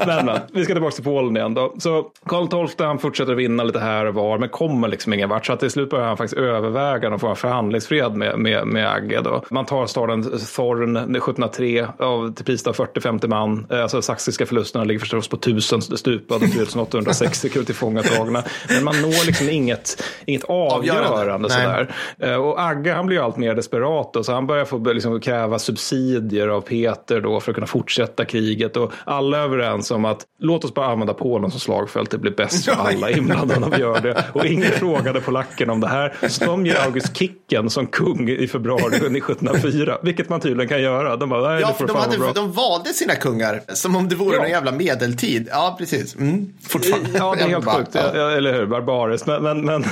Men, 0.05 0.25
men 0.25 0.39
vi 0.53 0.63
ska 0.63 0.73
tillbaka 0.73 0.95
till 0.95 1.03
Polen 1.03 1.37
igen 1.37 1.53
då. 1.53 1.75
Så 1.79 2.05
Karl 2.25 2.67
XII 2.67 2.85
han 2.87 2.99
fortsätter 2.99 3.33
vinna 3.35 3.63
lite 3.63 3.79
här 3.79 4.05
och 4.05 4.13
var 4.13 4.37
men 4.37 4.49
kommer 4.49 4.87
liksom 4.87 5.13
ingen 5.13 5.29
vart. 5.29 5.45
Så 5.45 5.53
att 5.53 5.59
till 5.59 5.69
slut 5.71 5.89
börjar 5.89 6.05
han 6.05 6.17
faktiskt 6.17 6.39
överväga 6.41 7.09
någon 7.09 7.19
form 7.19 7.31
av 7.31 7.35
förhandlingsfred 7.35 8.15
med, 8.15 8.39
med, 8.39 8.67
med 8.67 8.91
Agge. 8.91 9.21
Då. 9.21 9.43
Man 9.49 9.65
tar 9.65 9.85
staden 9.87 10.23
Thorn 10.23 10.97
1703 10.97 11.87
av, 11.99 12.33
till 12.33 12.45
pris 12.45 12.67
av 12.67 12.75
40-50 12.75 13.27
man. 13.27 13.67
Eh, 13.71 13.81
Alltså 13.83 14.01
saxiska 14.01 14.45
förlusterna 14.45 14.83
ligger 14.85 14.99
förstås 14.99 15.27
på 15.27 15.35
1000 15.35 15.81
stupade 15.81 16.35
och 16.35 16.43
1860 16.43 17.49
kul 17.49 17.65
tillfångatagna. 17.65 18.43
Men 18.69 18.83
man 18.83 19.01
når 19.01 19.25
liksom 19.25 19.49
inget, 19.49 20.03
inget 20.25 20.43
avgörande. 20.43 21.09
Avgörande. 21.09 21.49
Sådär. 21.49 21.95
Eh, 22.19 22.35
Och 22.35 22.61
Agge 22.61 22.93
han 22.93 23.05
blir 23.05 23.17
ju 23.17 23.23
allt 23.23 23.37
mer 23.37 23.55
desperat 23.55 24.13
då, 24.13 24.23
så 24.23 24.33
han 24.33 24.47
börjar 24.47 24.65
få 24.79 24.93
liksom 24.93 25.19
kräva 25.19 25.59
subsidier 25.59 26.47
av 26.47 26.61
Peter 26.61 27.21
då 27.21 27.39
för 27.39 27.51
att 27.51 27.55
kunna 27.55 27.67
fortsätta 27.67 28.25
kriget. 28.25 28.77
Och 28.77 28.91
alla 29.05 29.37
är 29.37 29.41
överens 29.43 29.91
om 29.91 30.05
att 30.05 30.21
låt 30.39 30.65
oss 30.65 30.73
bara 30.73 30.85
använda 30.87 31.13
Polen 31.13 31.51
som 31.51 31.59
slagfält, 31.59 32.11
det 32.11 32.17
blir 32.17 32.31
bäst 32.31 32.65
för 32.65 32.71
alla 32.71 33.09
inblandade 33.11 33.65
om 33.65 33.71
vi 33.71 33.81
gör 33.81 34.01
det. 34.01 34.23
Och 34.33 34.45
ingen 34.45 34.71
frågade 34.79 35.21
polackerna 35.21 35.73
om 35.73 35.79
det 35.81 35.87
här. 35.87 36.13
Så 36.27 36.45
de 36.45 36.65
ger 36.65 36.75
August 36.85 37.17
Kicken 37.17 37.69
som 37.69 37.87
kung 37.87 38.29
i 38.29 38.47
februari 38.47 38.95
1704, 38.95 39.97
vilket 40.01 40.29
man 40.29 40.39
tydligen 40.39 40.67
kan 40.69 40.81
göra. 40.81 41.15
De 41.15 41.29
bara, 41.29 41.59
Ja, 41.61 41.67
för 41.67 41.73
får 41.73 41.87
de, 41.87 41.97
hade, 41.97 42.17
bra. 42.17 42.31
de 42.35 42.51
valde 42.51 42.89
sina 42.93 43.15
kungar 43.15 43.61
som 43.67 43.95
om 43.95 44.09
det 44.09 44.15
vore 44.15 44.35
Ja. 44.35 44.41
någon 44.41 44.51
jävla 44.51 44.71
medeltid. 44.71 45.47
Ja, 45.51 45.75
precis. 45.79 46.15
Mm, 46.15 46.53
fortfarande. 46.67 47.09
Ja, 47.13 47.35
det 47.37 47.43
är 47.43 47.47
helt 47.47 47.65
sjukt. 47.77 47.89
ja. 48.13 48.31
Eller 48.31 48.53
hur? 48.53 48.65
Barbariskt. 48.65 49.27
Men, 49.27 49.43
men, 49.43 49.65
men, 49.65 49.83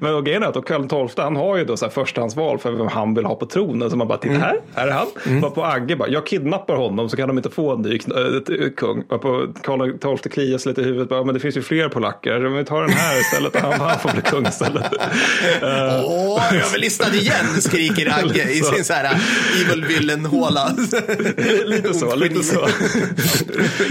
men 0.00 0.14
och 0.14 0.24
grejen 0.26 0.42
är 0.42 0.46
att 0.58 0.64
Karl 0.66 1.08
XII 1.08 1.22
han 1.24 1.36
har 1.36 1.56
ju 1.56 1.64
då 1.64 1.76
så 1.76 1.84
här 1.84 1.90
förstahandsval 1.92 2.58
för 2.58 2.72
vem 2.72 2.86
han 2.88 3.14
vill 3.14 3.24
ha 3.24 3.34
på 3.34 3.46
tronen. 3.46 3.90
Så 3.90 3.96
man 3.96 4.08
bara, 4.08 4.13
titta 4.16 4.34
här, 4.34 4.60
här 4.74 4.86
är 4.88 4.92
han. 4.92 5.06
Mm. 5.26 5.40
Var 5.40 5.50
på 5.50 5.64
Agge 5.64 5.96
bara, 5.96 6.08
jag 6.08 6.26
kidnappar 6.26 6.76
honom 6.76 7.08
så 7.08 7.16
kan 7.16 7.28
de 7.28 7.36
inte 7.36 7.50
få 7.50 7.72
en 7.74 7.82
ny 7.82 7.94
äh, 7.96 8.70
kung. 8.76 9.04
Var 9.08 9.18
på 9.18 9.46
Karl 9.62 10.16
XII 10.18 10.30
klias 10.30 10.66
lite 10.66 10.80
i 10.80 10.84
huvudet, 10.84 11.08
bara, 11.08 11.24
men 11.24 11.34
det 11.34 11.40
finns 11.40 11.56
ju 11.56 11.62
fler 11.62 11.88
polacker. 11.88 12.40
Vi 12.40 12.64
tar 12.64 12.80
den 12.82 12.90
här 12.90 13.20
istället 13.20 13.56
han, 13.62 13.72
han 13.80 13.98
får 13.98 14.12
bli 14.12 14.22
kung 14.22 14.46
istället. 14.46 14.84
Eh, 15.62 16.04
Åh, 16.04 16.54
överlistad 16.54 17.14
igen, 17.14 17.46
skriker 17.60 18.18
Agge 18.18 18.42
i 18.50 18.60
sin 18.60 18.84
så 18.84 18.92
här 18.92 19.16
evil 19.64 19.84
villain-håla. 19.84 20.68
lite 21.66 21.94
så, 21.94 22.14
lite 22.14 22.42
så. 22.42 22.66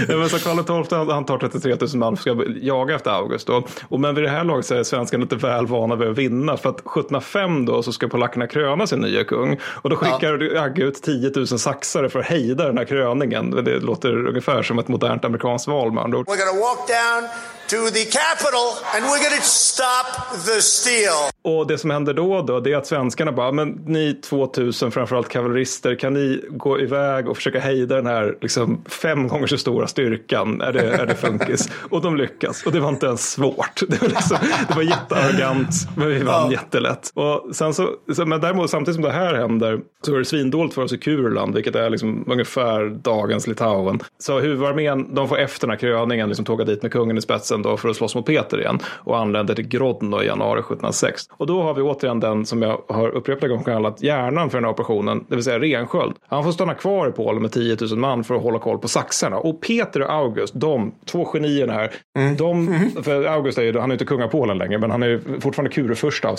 men 0.08 0.28
så 0.28 0.38
Karl 0.38 0.84
XII 0.84 0.98
han- 1.12 1.24
tar 1.24 1.38
33 1.38 1.76
000 1.80 1.88
man 1.94 2.16
ska 2.16 2.36
jaga 2.62 2.94
efter 2.94 3.10
August. 3.10 3.46
Då. 3.46 3.66
Och 3.88 4.00
men 4.00 4.14
vid 4.14 4.24
det 4.24 4.30
här 4.30 4.44
laget 4.44 4.66
så 4.66 4.74
är 4.74 4.82
svenskarna 4.82 5.22
inte 5.22 5.36
väl 5.36 5.66
vana 5.66 5.96
vid 5.96 6.08
att 6.08 6.18
vinna. 6.18 6.56
För 6.56 6.68
att 6.70 6.80
1705 6.80 7.64
då 7.66 7.82
så 7.82 7.92
ska 7.92 8.08
polackerna 8.08 8.46
kröna 8.46 8.86
sin 8.86 8.98
nya 8.98 9.24
kung. 9.24 9.58
Och 9.64 9.90
då 9.90 9.96
skickar 9.96 10.13
Agge 10.58 10.82
ut 10.82 11.02
10 11.02 11.32
000 11.36 11.46
saxare 11.46 12.08
för 12.08 12.18
att 12.18 12.26
hejda 12.26 12.66
den 12.66 12.78
här 12.78 12.84
kröningen. 12.84 13.50
Det 13.50 13.78
låter 13.78 14.26
ungefär 14.28 14.62
som 14.62 14.78
ett 14.78 14.88
modernt 14.88 15.24
amerikanskt 15.24 15.68
val 15.68 15.92
med 15.92 16.04
andra 16.04 16.18
ord. 16.18 16.26
We're 16.26 16.36
to 16.36 16.60
walk 16.60 16.88
down 16.88 17.28
to 17.68 17.76
the 17.76 18.04
Capitol 18.04 18.68
and 18.94 19.04
we're 19.04 19.36
to 19.36 19.42
stop 19.42 20.06
the 20.46 20.62
steal. 20.62 21.30
Och 21.42 21.66
det 21.66 21.78
som 21.78 21.90
händer 21.90 22.14
då, 22.14 22.42
då 22.42 22.60
det 22.60 22.72
är 22.72 22.76
att 22.76 22.86
svenskarna 22.86 23.32
bara, 23.32 23.52
men 23.52 23.68
ni 23.86 24.14
2000 24.14 24.92
framförallt 24.92 25.28
kavallerister, 25.28 25.94
kan 25.94 26.14
ni 26.14 26.44
gå 26.50 26.80
iväg 26.80 27.28
och 27.28 27.36
försöka 27.36 27.60
hejda 27.60 27.96
den 27.96 28.06
här 28.06 28.38
liksom, 28.40 28.84
fem 28.86 29.28
gånger 29.28 29.46
så 29.46 29.58
stora 29.58 29.86
styrkan? 29.86 30.60
Är 30.60 30.72
det, 30.72 30.80
är 30.80 31.06
det 31.06 31.14
funkis? 31.14 31.70
och 31.90 32.02
de 32.02 32.16
lyckas. 32.16 32.66
Och 32.66 32.72
det 32.72 32.80
var 32.80 32.88
inte 32.88 33.06
ens 33.06 33.32
svårt. 33.32 33.82
Det 33.88 34.02
var, 34.02 34.08
liksom, 34.08 34.36
det 34.68 34.74
var 34.74 34.82
jättearrogant, 34.82 35.70
men 35.96 36.08
vi 36.08 36.22
vann 36.22 36.50
jättelätt. 36.50 37.10
Och 37.14 37.56
sen 37.56 37.74
så, 37.74 37.90
men 38.26 38.40
däremot 38.40 38.70
samtidigt 38.70 38.94
som 38.94 39.04
det 39.04 39.12
här 39.12 39.34
händer 39.34 39.80
så 40.02 40.14
är 40.14 40.18
det 40.18 40.24
svindåligt 40.24 40.74
för 40.74 40.82
oss 40.82 40.92
i 40.92 40.98
Kurland, 40.98 41.54
vilket 41.54 41.74
är 41.74 41.90
liksom 41.90 42.24
ungefär 42.30 42.88
dagens 42.88 43.46
Litauen. 43.46 44.00
Så 44.18 44.40
huvudarmén, 44.40 45.14
de 45.14 45.28
får 45.28 45.38
efter 45.38 45.66
den 45.66 45.70
här 45.70 45.78
kröningen 45.78 46.28
liksom 46.28 46.44
tåga 46.44 46.64
dit 46.64 46.82
med 46.82 46.92
kungen 46.92 47.18
i 47.18 47.20
spetsen 47.20 47.53
då 47.62 47.76
för 47.76 47.88
att 47.88 47.96
slåss 47.96 48.14
mot 48.14 48.26
Peter 48.26 48.60
igen 48.60 48.78
och 48.86 49.18
anländer 49.18 49.54
till 49.54 49.68
Grodno 49.68 50.22
i 50.22 50.26
januari 50.26 50.60
1706. 50.60 51.22
Och 51.30 51.46
då 51.46 51.62
har 51.62 51.74
vi 51.74 51.82
återigen 51.82 52.20
den 52.20 52.46
som 52.46 52.62
jag 52.62 52.80
har 52.88 53.08
upprepade 53.08 53.48
gånger 53.48 53.64
kallat 53.64 54.02
hjärnan 54.02 54.50
för 54.50 54.58
den 54.58 54.64
här 54.64 54.72
operationen, 54.72 55.24
det 55.28 55.34
vill 55.34 55.44
säga 55.44 55.58
Rensköld. 55.58 56.14
Han 56.28 56.44
får 56.44 56.52
stanna 56.52 56.74
kvar 56.74 57.08
i 57.08 57.12
Polen 57.12 57.42
med 57.42 57.52
10 57.52 57.76
000 57.80 57.98
man 57.98 58.24
för 58.24 58.34
att 58.34 58.42
hålla 58.42 58.58
koll 58.58 58.78
på 58.78 58.88
saxarna. 58.88 59.36
Och 59.36 59.60
Peter 59.60 60.02
och 60.02 60.12
August, 60.12 60.54
de 60.56 60.94
två 61.04 61.24
genierna 61.24 61.72
här, 61.72 61.90
de, 62.38 62.90
för 63.02 63.24
August 63.24 63.58
är 63.58 63.62
ju, 63.62 63.78
han 63.78 63.90
är 63.90 63.94
inte 63.94 64.04
kung 64.04 64.22
av 64.22 64.28
Polen 64.28 64.58
längre, 64.58 64.78
men 64.78 64.90
han 64.90 65.02
är 65.02 65.40
fortfarande 65.40 65.74
kurfurste 65.74 66.28
av 66.28 66.36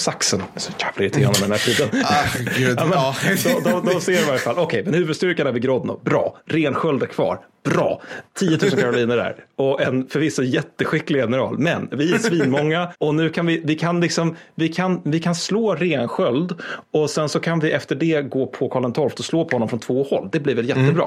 är 0.55 0.59
så 0.59 0.71
jävla 0.79 1.05
irriterande 1.05 1.39
med 1.39 1.49
den 1.49 1.51
här 1.51 1.75
tiden. 1.75 1.89
Ah, 2.05 2.25
gud, 2.57 2.77
Ja, 2.79 2.85
men, 2.85 2.91
ja. 2.93 3.15
de, 3.63 3.71
de, 3.71 3.93
de 3.93 4.01
ser 4.01 4.23
i 4.23 4.25
varje 4.25 4.39
fall, 4.39 4.55
okej, 4.57 4.83
men 4.85 4.93
huvudstyrkan 4.93 5.47
är 5.47 5.51
vid 5.51 5.61
Grodno, 5.63 5.99
bra. 6.03 6.37
Rensköld 6.45 7.03
är 7.03 7.07
kvar, 7.07 7.39
bra. 7.65 8.01
10 8.39 8.49
000 8.49 8.59
karoliner 8.71 9.17
där 9.17 9.35
och 9.55 9.81
en 9.81 10.07
förvisso 10.07 10.43
jätteskicklig 10.43 11.19
general. 11.19 11.59
Men 11.59 11.89
vi 11.91 12.13
är 12.13 12.17
svinmånga 12.17 12.87
och 12.97 13.15
nu 13.15 13.29
kan 13.29 13.45
vi, 13.45 13.61
vi 13.65 13.75
kan 13.75 14.01
liksom, 14.01 14.35
vi 14.55 14.67
kan, 14.67 15.01
vi 15.05 15.19
kan 15.19 15.35
slå 15.35 15.75
Rensköld 15.75 16.55
och 16.91 17.09
sen 17.09 17.29
så 17.29 17.39
kan 17.39 17.59
vi 17.59 17.71
efter 17.71 17.95
det 17.95 18.21
gå 18.21 18.47
på 18.47 18.69
Karl 18.69 18.93
XII 18.93 19.03
och 19.03 19.25
slå 19.25 19.45
på 19.45 19.55
honom 19.55 19.69
från 19.69 19.79
två 19.79 20.03
håll. 20.03 20.29
Det 20.31 20.39
blir 20.39 20.55
väl 20.55 20.69
jättebra. 20.69 21.05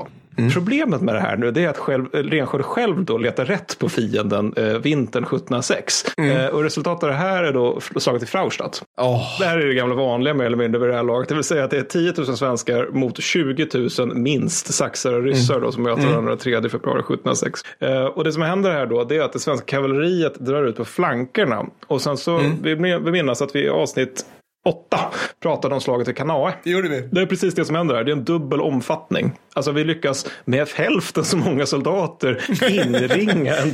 Problemet 0.53 1.01
med 1.01 1.15
det 1.15 1.21
här 1.21 1.37
nu 1.37 1.51
det 1.51 1.65
är 1.65 1.69
att 1.69 1.79
själv, 1.79 2.07
Rensköld 2.13 2.65
själv 2.65 3.05
då 3.05 3.19
letar 3.19 3.45
rätt 3.45 3.79
på 3.79 3.89
fienden 3.89 4.53
eh, 4.57 4.65
vintern 4.65 5.25
1706. 5.25 6.05
Eh, 6.19 6.47
och 6.47 6.63
resultatet 6.63 7.03
av 7.03 7.09
det 7.09 7.15
här 7.15 7.45
är 7.45 7.53
då 7.53 7.81
slaget 7.81 8.23
i 8.23 8.27
Fraustadt. 8.27 8.83
Åh. 9.01 9.23
Det 9.41 9.45
här 9.45 9.59
är 9.59 9.67
det 9.67 9.75
gamla 9.75 9.95
vanliga 9.95 10.35
mer 10.35 10.45
eller 10.45 10.57
mindre 10.57 10.81
vid 10.81 10.89
det 10.89 10.97
här 10.97 11.03
laget. 11.03 11.29
Det 11.29 11.35
vill 11.35 11.45
säga 11.45 11.65
att 11.65 11.71
det 11.71 11.79
är 11.79 11.83
10 11.83 12.13
000 12.17 12.37
svenskar 12.37 12.89
mot 12.93 13.23
20 13.23 13.67
000 13.99 14.15
minst 14.17 14.75
saxar 14.75 15.13
och 15.13 15.23
ryssar 15.23 15.61
då, 15.61 15.73
som 15.73 15.83
möter 15.83 16.07
varandra 16.07 16.37
3 16.53 16.69
februari 16.69 17.01
1706. 17.01 17.61
Eh, 17.79 18.05
och 18.05 18.25
det 18.25 18.33
som 18.33 18.43
händer 18.43 18.71
här 18.71 18.87
då 18.87 19.05
det 19.05 19.17
är 19.17 19.23
att 19.23 19.33
det 19.33 19.39
svenska 19.39 19.67
kavalleriet 19.67 20.35
drar 20.35 20.65
ut 20.65 20.77
på 20.77 20.85
flankerna. 20.85 21.67
Och 21.87 22.03
sen 22.03 22.17
så, 22.17 22.41
vi, 22.63 22.75
vi 22.75 23.11
minnas 23.11 23.43
att 23.43 23.55
vi 23.55 23.65
i 23.65 23.69
avsnitt 23.69 24.25
åtta 24.69 25.01
pratade 25.43 25.75
om 25.75 25.81
slaget 25.81 26.09
i 26.09 26.15
Kanae. 26.15 26.53
Det 26.65 26.71
gjorde 26.71 26.89
vi. 26.89 27.09
Det 27.13 27.21
är 27.21 27.27
precis 27.27 27.55
det 27.55 27.65
som 27.65 27.77
händer 27.77 27.95
här. 27.95 28.05
Det 28.05 28.11
är 28.11 28.17
en 28.17 28.25
dubbel 28.25 28.61
omfattning. 28.61 29.33
Alltså 29.55 29.73
vi 29.73 29.85
lyckas 29.85 30.27
med 30.45 30.69
hälften 30.69 31.25
så 31.25 31.37
många 31.37 31.67
soldater 31.67 32.43
inringa 32.71 33.57
en 33.57 33.69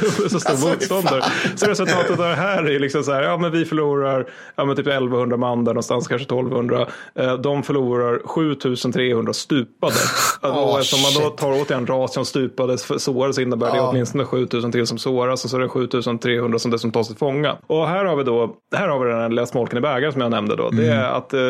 dubbelt 0.00 0.30
så 0.32 0.40
stor 0.40 0.50
Alltså, 0.52 0.68
motståndare. 0.68 1.22
Så 1.56 1.66
resultatet 1.66 2.10
av 2.10 2.16
det 2.28 2.34
här 2.34 2.70
är 2.70 2.78
liksom 2.78 3.02
så 3.02 3.12
här, 3.12 3.22
ja 3.22 3.36
men 3.38 3.52
vi 3.52 3.64
förlorar 3.64 4.26
ja, 4.56 4.64
men 4.64 4.76
typ 4.76 4.86
1100 4.86 5.36
man 5.36 5.64
där 5.64 5.72
någonstans, 5.72 6.08
kanske 6.08 6.24
1200. 6.24 6.86
Eh, 7.14 7.34
De 7.34 7.62
förlorar 7.62 8.20
7300 8.26 9.32
stupade. 9.32 9.94
Åh, 10.42 10.50
och 10.50 10.78
eftersom 10.78 11.02
man 11.02 11.22
då 11.22 11.30
tar 11.36 11.60
åt 11.60 11.70
en 11.70 11.86
ras 11.86 12.14
som 12.14 12.24
stupades 12.24 12.84
för 12.84 12.98
sårade 12.98 13.34
så 13.34 13.40
innebär 13.40 13.72
det 13.72 13.80
åtminstone 13.80 14.24
7000 14.24 14.72
till 14.72 14.86
som 14.86 14.98
såras 14.98 15.44
och 15.44 15.50
så 15.50 15.56
är 15.56 15.60
det 15.60 15.68
7300 15.68 16.58
som 16.58 16.70
dessutom 16.70 16.92
tas 16.92 17.06
till 17.08 17.16
fånga. 17.16 17.56
Och 17.66 17.88
här 17.88 18.04
har 18.04 18.16
vi 18.16 18.24
då, 18.24 18.54
här 18.76 18.88
har 18.88 18.98
vi 19.04 19.10
den 19.12 19.30
lilla 19.30 19.46
smolken 19.46 19.78
i 19.78 19.80
bägaren 19.80 20.11
som 20.12 20.20
jag 20.20 20.30
nämnde 20.30 20.56
då. 20.56 20.70
Det 20.70 20.86
är 20.86 21.04
att 21.04 21.34
eh, 21.34 21.40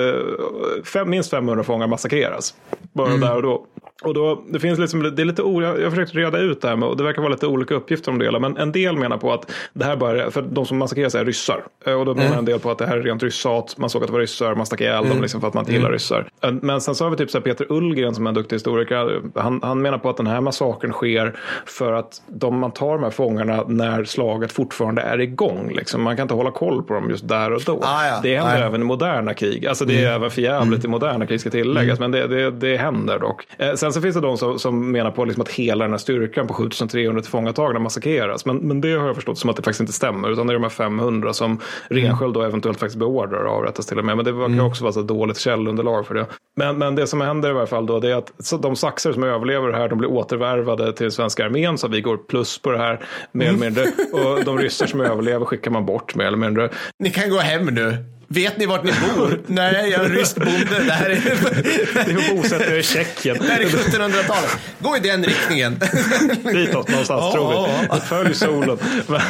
fem, 0.85 1.11
minst 1.11 1.31
500 1.31 1.65
fångar 1.65 1.87
massakreras. 1.87 2.55
Bara 2.93 3.17
där 3.17 3.37
och 3.37 3.43
då. 3.43 3.67
Och 4.05 4.15
då, 4.15 4.43
det 4.49 4.61
finns 4.61 4.79
liksom, 4.79 5.03
det 5.03 5.23
är 5.23 5.25
lite 5.25 5.43
o, 5.43 5.63
jag 5.63 5.83
har 5.83 5.91
försökt 5.91 6.15
reda 6.15 6.39
ut 6.39 6.61
det 6.61 6.69
här 6.69 6.77
med, 6.77 6.89
och 6.89 6.97
det 6.97 7.05
verkar 7.05 7.23
vara 7.23 7.33
lite 7.33 7.47
olika 7.47 7.75
uppgifter 7.75 8.11
om 8.11 8.19
det 8.19 8.25
hela. 8.25 8.39
Men 8.39 8.57
en 8.57 8.73
del 8.73 8.97
menar 8.97 9.17
på 9.17 9.33
att 9.33 9.51
det 9.73 9.85
här 9.85 9.97
bara, 9.97 10.31
för 10.31 10.43
de 10.43 10.67
som 10.67 10.79
massakreras 10.79 11.15
är 11.15 11.25
ryssar. 11.25 11.65
Eh, 11.87 11.93
Och 11.93 12.07
då 12.07 12.15
menar 12.15 12.37
en 12.39 12.45
del 12.45 12.59
på 12.59 12.71
att 12.71 12.79
det 12.79 12.87
här 12.87 12.97
är 12.97 13.03
rent 13.03 13.23
ryssat, 13.23 13.75
man 13.79 13.91
såg 13.91 14.03
att 14.03 14.09
det 14.09 14.13
var 14.13 14.21
ryssar, 14.21 14.55
man 14.55 14.67
stack 14.67 14.81
ihjäl 14.81 15.09
dem 15.09 15.23
liksom 15.23 15.41
för 15.41 15.49
att 15.49 15.55
man 15.55 15.61
inte 15.63 15.73
gillar 15.73 15.91
ryssar. 15.91 16.29
Eh, 16.43 16.53
Men 16.53 16.81
sen 16.81 16.95
så 16.95 17.05
har 17.05 17.11
vi 17.11 17.17
typ 17.17 17.31
så 17.31 17.41
Peter 17.41 17.67
Ullgren 17.73 18.15
som 18.15 18.27
är 18.27 18.31
en 18.31 18.35
duktig 18.35 18.57
historiker. 18.57 19.21
Han, 19.35 19.61
han 19.63 19.83
menar 19.83 19.99
på 19.99 20.11
att 20.11 20.17
den 20.17 20.27
här 20.27 20.41
massakern 20.41 20.93
sker 20.93 21.39
för 21.67 21.93
att 21.93 22.23
de, 22.29 22.59
man 22.59 22.71
tar 22.71 22.93
de 22.93 23.03
här 23.03 23.11
fångarna 23.11 23.65
när 23.69 24.05
slaget 24.05 24.53
fortfarande 24.53 25.03
är 25.03 25.21
igång. 25.21 25.73
Liksom. 25.75 26.03
Man 26.03 26.17
kan 26.17 26.25
inte 26.25 26.35
hålla 26.35 26.51
koll 26.51 26.83
på 26.83 26.95
dem 26.95 27.11
just 27.11 27.29
där 27.29 27.53
och 27.53 27.63
då. 27.67 27.81
Ah, 27.83 28.07
ja. 28.07 28.21
Det 28.23 28.37
händer 28.37 28.53
Nej. 28.55 28.63
även 28.63 28.81
i 28.81 28.85
moderna 28.85 29.35
krig. 29.35 29.67
Alltså 29.67 29.85
det 29.85 30.05
är 30.05 30.13
även 30.15 30.31
för 30.31 30.43
jävligt 30.43 30.85
i 30.85 30.89
moderna 30.89 31.27
krig 31.27 31.41
ska 31.41 31.51
tilläggas. 31.51 31.99
Men 31.99 32.11
det, 32.11 32.27
det, 32.27 32.51
det 32.51 32.77
händer 32.77 33.19
dock. 33.19 33.47
Eh, 33.59 33.75
sen 33.75 33.92
sen 33.93 34.03
så 34.03 34.05
finns 34.05 34.15
det 34.15 34.21
de 34.21 34.39
som, 34.39 34.59
som 34.59 34.93
menar 34.93 35.11
på 35.11 35.25
liksom 35.25 35.43
att 35.43 35.49
hela 35.49 35.85
den 35.85 35.91
här 35.91 35.99
styrkan 35.99 36.47
på 36.47 36.55
7300 36.55 37.23
tillfångatagna 37.23 37.79
massakreras. 37.79 38.47
Men, 38.47 38.57
men 38.57 38.81
det 38.81 38.93
har 38.93 39.07
jag 39.07 39.15
förstått 39.15 39.39
som 39.39 39.51
att 39.51 39.57
det 39.57 39.63
faktiskt 39.63 39.81
inte 39.81 39.93
stämmer. 39.93 40.31
Utan 40.31 40.47
det 40.47 40.53
är 40.53 40.55
de 40.55 40.63
här 40.63 40.71
500 40.71 41.33
som 41.33 41.61
Rensköld 41.89 42.35
då 42.35 42.43
eventuellt 42.43 42.79
faktiskt 42.79 42.99
beordrar 42.99 43.45
och 43.45 43.53
avrättas 43.53 43.87
till 43.87 43.99
och 43.99 44.05
med. 44.05 44.17
Men 44.17 44.25
det 44.25 44.33
verkar 44.33 44.67
också 44.67 44.85
vara 44.85 44.93
så 44.93 45.03
dåligt 45.03 45.39
källunderlag 45.39 46.07
för 46.07 46.15
det. 46.15 46.27
Men, 46.57 46.79
men 46.79 46.95
det 46.95 47.07
som 47.07 47.21
händer 47.21 47.51
i 47.51 47.53
varje 47.53 47.67
fall 47.67 47.87
då 47.87 48.01
det 48.01 48.11
är 48.11 48.17
att 48.17 48.33
de 48.63 48.77
saxer 48.77 49.13
som 49.13 49.23
överlever 49.23 49.73
här 49.73 49.89
de 49.89 49.99
blir 49.99 50.11
återvärvade 50.11 50.93
till 50.93 51.11
svenska 51.11 51.45
armén 51.45 51.79
så 51.79 51.89
vi 51.89 52.01
går 52.01 52.17
plus 52.17 52.59
på 52.59 52.71
det 52.71 52.79
här 52.79 53.01
mer 53.33 53.47
eller 53.47 53.59
mindre. 53.59 53.83
Och 54.13 54.45
de 54.45 54.59
ryssar 54.59 54.87
som 54.87 55.01
överlever 55.01 55.45
skickar 55.45 55.71
man 55.71 55.87
bort 55.87 56.15
mer 56.15 56.25
eller 56.25 56.39
mindre. 56.39 56.71
Ni 56.99 57.11
kan 57.11 57.31
gå 57.31 57.39
hem 57.39 57.67
nu. 57.67 58.12
Vet 58.35 58.59
ni 58.59 58.67
vart 58.67 58.85
ni 58.85 58.93
bor? 58.93 59.41
Nej, 59.47 59.91
jag 59.91 60.05
är 60.05 60.09
rysk 60.09 60.37
bonde. 60.37 60.85
Det 60.87 60.93
här 60.93 61.11
är, 61.11 61.15
Det 62.05 62.13
är 62.13 62.37
bosättare 62.37 62.79
i 62.79 62.83
Tjeckien. 62.83 63.37
det 63.41 63.47
här 63.47 63.61
är 63.61 63.65
1700-talet. 63.65 64.59
Gå 64.79 64.97
i 64.97 65.01
den 65.01 65.25
riktningen. 65.25 65.79
Ditåt 66.53 66.89
någonstans 66.89 67.35
tror 67.35 67.53
Ja, 67.53 67.69
vi. 67.93 68.01
Följ 68.01 68.35
solen. 68.35 68.79
Men, 69.07 69.21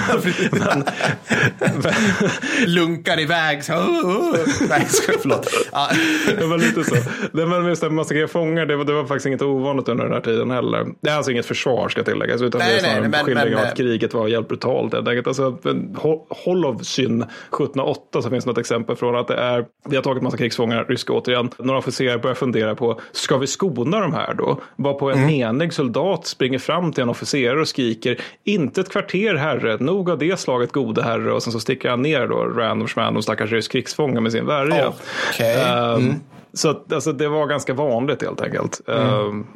men, 0.51 0.85
men, 1.83 1.91
Lunkar 2.67 3.21
iväg. 3.21 3.65
Så, 3.65 3.73
oh, 3.73 4.07
oh. 4.07 4.37
Nej, 4.69 4.87
förlåt. 5.23 5.49
Ja. 5.73 5.91
det 6.39 6.47
var 6.47 6.59
lite 6.59 6.85
så. 6.85 6.97
Det 7.33 7.45
var 7.45 7.69
just 7.69 7.85
att 7.85 7.93
massakrera 7.93 8.29
fångar, 8.29 8.67
det 8.67 8.77
var, 8.77 8.85
det 8.85 8.93
var 8.93 9.05
faktiskt 9.05 9.27
inget 9.27 9.43
ovanligt 9.43 9.89
under 9.89 10.05
den 10.05 10.13
här 10.13 10.21
tiden 10.21 10.51
heller. 10.51 10.87
Det 11.01 11.11
är 11.11 11.17
alltså 11.17 11.31
inget 11.31 11.47
försvar 11.47 11.89
ska 11.89 12.03
tilläggas, 12.03 12.43
utan 12.43 12.59
Nej, 12.59 12.69
det 12.73 12.77
är 12.77 12.81
snarare 12.81 13.05
en 13.05 13.25
skildring 13.25 13.57
av 13.57 13.63
att 13.63 13.77
kriget 13.77 14.15
var 14.15 14.29
helt 14.29 14.49
brutalt. 14.49 14.95
Alltså, 14.95 15.59
Holovsyn 16.29 17.23
1708 17.23 18.23
så 18.23 18.31
finns 18.31 18.47
något 18.47 18.59
exempel 18.59 18.92
från 18.95 19.17
att 19.17 19.29
det 19.29 19.35
är, 19.35 19.65
vi 19.89 19.97
har 19.97 20.03
tagit 20.03 20.23
massa 20.23 20.37
krigsfångar, 20.37 20.85
ryska 20.89 21.13
återigen. 21.13 21.51
Några 21.59 21.79
officerare 21.79 22.19
börjar 22.19 22.35
fundera 22.35 22.75
på, 22.75 23.01
ska 23.13 23.37
vi 23.37 23.47
skona 23.47 24.01
de 24.01 24.13
här 24.15 24.35
då? 24.35 24.61
Var 24.77 24.95
på 24.95 25.11
en 25.11 25.19
Mm. 25.19 25.27
menig 25.27 25.73
soldat 25.73 26.27
springer 26.27 26.59
fram 26.59 26.93
till 26.93 27.03
en 27.03 27.09
officerare 27.09 27.61
och 27.61 27.69
skriker, 27.69 28.21
inte 28.45 28.81
ett 28.81 28.91
kvarter 28.91 29.35
herre, 29.35 29.77
nog 29.81 30.11
av 30.11 30.19
det 30.19 30.41
slaget 30.41 30.73
gode 30.73 31.03
herre. 31.03 31.33
Och 31.33 31.43
sen 31.43 31.53
så 31.53 31.61
sticker 31.61 31.91
han 31.91 32.03
ner 32.03 32.27
då, 32.27 32.37
random 32.45 32.89
random 32.97 33.23
stackars 33.23 33.51
rysk 33.53 33.73
krigsfånge 33.73 34.21
med 34.21 34.33
sin 34.33 34.47
värja. 34.47 34.93
Okej. 35.33 35.63
Ehm, 35.63 36.15
Så 36.55 36.71
att, 36.71 36.93
alltså, 36.93 37.13
det 37.13 37.29
var 37.29 37.47
ganska 37.47 37.75
vanligt 37.75 38.23
helt 38.23 38.41
enkelt. 38.41 38.81
Ehm, 38.89 39.47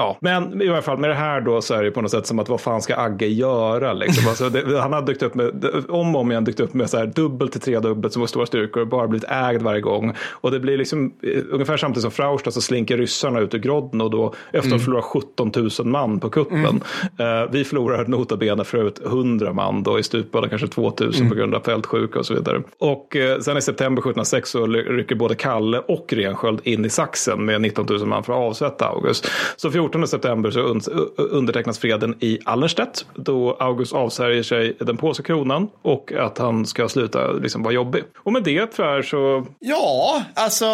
Ja, 0.00 0.16
men 0.20 0.62
i 0.62 0.68
alla 0.68 0.82
fall 0.82 0.98
med 0.98 1.10
det 1.10 1.14
här 1.14 1.40
då 1.40 1.60
så 1.60 1.74
är 1.74 1.82
det 1.82 1.90
på 1.90 2.00
något 2.00 2.10
sätt 2.10 2.26
som 2.26 2.38
att 2.38 2.48
vad 2.48 2.60
fan 2.60 2.82
ska 2.82 2.96
Agge 2.96 3.26
göra? 3.26 3.92
Liksom? 3.92 4.28
Alltså 4.28 4.48
det, 4.48 4.80
han 4.80 4.92
har 4.92 5.02
dykt 5.02 5.22
upp 5.22 5.34
med, 5.34 5.64
om 5.88 6.14
och 6.14 6.20
om 6.20 6.30
igen 6.30 6.44
dykt 6.44 6.60
upp 6.60 6.74
med 6.74 6.90
så 6.90 6.98
här 6.98 7.06
dubbelt 7.06 7.52
till 7.52 7.60
tredubbelt 7.60 8.12
som 8.12 8.28
stora 8.28 8.46
styrkor 8.46 8.82
och 8.82 8.88
bara 8.88 9.08
blivit 9.08 9.30
ägd 9.30 9.62
varje 9.62 9.80
gång. 9.80 10.12
Och 10.30 10.50
det 10.50 10.60
blir 10.60 10.78
liksom 10.78 11.12
eh, 11.22 11.42
ungefär 11.50 11.76
samtidigt 11.76 12.02
som 12.02 12.10
Frausta 12.10 12.50
så 12.50 12.60
slinker 12.60 12.96
ryssarna 12.96 13.40
ut 13.40 13.54
ur 13.54 13.58
Grodno 13.58 14.08
då 14.08 14.34
efter 14.52 14.68
att 14.68 14.72
ha 14.72 14.84
förlorat 14.84 15.04
17 15.04 15.52
000 15.56 15.70
man 15.86 16.20
på 16.20 16.30
kuppen. 16.30 16.80
Eh, 17.18 17.50
vi 17.50 17.64
förlorar 17.64 18.06
nota 18.06 18.36
bene 18.36 18.64
förut 18.64 19.00
100 19.06 19.52
man 19.52 19.82
då 19.82 19.98
i 19.98 20.02
stupade 20.02 20.48
kanske 20.48 20.68
2 20.68 20.92
000 21.00 21.12
på 21.28 21.34
grund 21.34 21.54
av 21.54 21.60
fältsjuka 21.60 22.18
och 22.18 22.26
så 22.26 22.34
vidare. 22.34 22.62
Och 22.78 23.16
eh, 23.16 23.38
sen 23.38 23.56
i 23.56 23.62
september 23.62 24.00
1706 24.00 24.50
så 24.50 24.66
rycker 24.66 25.14
både 25.14 25.34
Kalle 25.34 25.78
och 25.78 26.12
Rensköld 26.12 26.60
in 26.62 26.84
i 26.84 26.90
Saxen 26.90 27.44
med 27.44 27.60
19 27.60 27.86
000 27.90 28.06
man 28.06 28.24
för 28.24 28.32
att 28.32 28.38
avsätta 28.38 28.86
August. 28.86 29.30
Så 29.56 29.70
14 29.70 29.87
september 30.06 30.50
så 30.50 30.60
un- 30.60 31.10
undertecknas 31.16 31.78
freden 31.78 32.14
i 32.20 32.38
Allerstedt 32.44 33.06
då 33.14 33.56
August 33.60 33.92
avsäger 33.92 34.42
sig 34.42 34.76
den 34.80 34.96
polska 34.96 35.22
kronan 35.22 35.68
och 35.82 36.12
att 36.12 36.38
han 36.38 36.66
ska 36.66 36.88
sluta 36.88 37.32
liksom 37.32 37.62
vara 37.62 37.74
jobbig. 37.74 38.02
Och 38.18 38.32
med 38.32 38.42
det 38.42 38.74
för 38.74 39.02
så 39.02 39.46
Ja, 39.60 40.22
alltså 40.34 40.64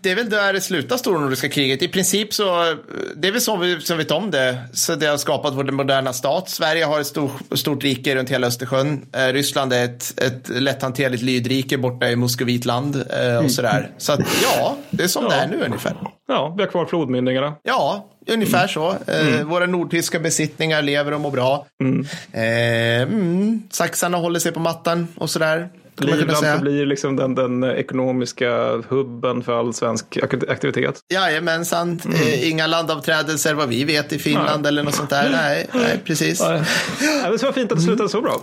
det 0.00 0.10
är 0.10 0.16
väl 0.16 0.30
där 0.30 0.52
det 0.52 0.60
slutar 0.60 0.96
stora 0.96 1.20
nordiska 1.20 1.48
kriget. 1.48 1.82
I 1.82 1.88
princip 1.88 2.34
så, 2.34 2.74
det 3.16 3.28
är 3.28 3.32
väl 3.32 3.40
så 3.40 3.56
vi 3.56 3.80
som 3.80 3.98
vet 3.98 4.10
om 4.10 4.30
det. 4.30 4.58
Så 4.72 4.94
det 4.94 5.06
har 5.06 5.16
skapat 5.16 5.54
vår 5.54 5.64
moderna 5.64 6.12
stat. 6.12 6.50
Sverige 6.50 6.84
har 6.84 7.00
ett 7.00 7.06
stor, 7.06 7.30
stort 7.54 7.84
rike 7.84 8.14
runt 8.16 8.30
hela 8.30 8.46
Östersjön. 8.46 9.06
Eh, 9.12 9.32
Ryssland 9.32 9.72
är 9.72 9.84
ett, 9.84 10.22
ett 10.22 10.48
lätthanterligt 10.48 11.22
lydrike 11.22 11.78
borta 11.78 12.08
i 12.10 12.16
Moskovitland 12.16 12.96
eh, 12.96 13.44
och 13.44 13.50
sådär. 13.50 13.90
Så 13.98 14.12
att 14.12 14.20
ja, 14.42 14.76
det 14.90 15.04
är 15.04 15.08
som 15.08 15.24
det 15.24 15.34
är 15.34 15.48
nu 15.48 15.62
ungefär. 15.64 15.96
ja, 16.28 16.54
vi 16.56 16.62
har 16.62 16.70
kvar 16.70 16.86
flodmynningarna. 16.86 17.54
Ja, 17.62 18.06
ungefär 18.26 18.66
så. 18.66 18.96
Eh, 19.06 19.42
Våra 19.44 19.66
nordtyska 19.66 20.18
besittningar 20.18 20.82
lever 20.82 21.12
och 21.12 21.20
mår 21.20 21.30
bra. 21.30 21.66
Eh, 22.32 23.02
mm, 23.02 23.62
saxarna 23.70 24.18
håller 24.18 24.40
sig 24.40 24.52
på 24.52 24.60
mattan 24.60 25.08
och 25.16 25.30
sådär. 25.30 25.68
Kunna 25.98 26.16
Livland 26.16 26.38
säga. 26.38 26.52
förblir 26.54 26.86
liksom 26.86 27.16
den, 27.16 27.34
den 27.34 27.64
ekonomiska 27.64 28.82
hubben 28.88 29.42
för 29.42 29.58
all 29.60 29.74
svensk 29.74 30.04
ak- 30.16 30.50
aktivitet. 30.52 31.00
Jajamensan, 31.12 32.00
Mm. 32.04 32.20
eh, 32.22 32.48
inga 32.48 32.66
landavträdelser 32.66 33.54
vad 33.54 33.68
vi 33.68 33.84
vet 33.84 34.12
i 34.12 34.18
Finland 34.18 34.66
eller 34.66 34.82
något 34.82 34.94
sånt 34.94 35.10
där. 35.10 35.30
Nej, 35.32 35.66
nej 35.74 36.00
precis. 36.04 36.40
Ja, 36.40 36.50
det 37.30 37.42
var 37.42 37.52
fint 37.52 37.72
att 37.72 37.78
det 37.78 37.84
slutade 37.84 38.08
så 38.08 38.20
bra. 38.20 38.40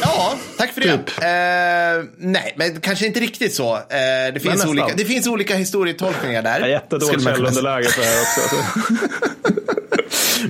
Ja, 0.00 0.34
tack 0.58 0.72
för 0.74 0.80
det. 0.80 0.86
Typ. 0.98 1.08
Eh, 1.22 2.10
nej, 2.18 2.54
men 2.56 2.80
kanske 2.80 3.06
inte 3.06 3.20
riktigt 3.20 3.54
så. 3.54 3.74
Eh, 3.74 3.80
det, 4.34 4.40
finns 4.42 4.66
olika, 4.66 4.90
det 4.96 5.04
finns 5.04 5.26
olika 5.26 5.54
historietolkningar 5.54 6.42
där. 6.42 6.66
Jättedåligt 6.66 7.24
källunderläge 7.24 7.88
för 7.88 8.00
det 8.00 8.06
här 8.06 8.20
också. 8.22 8.56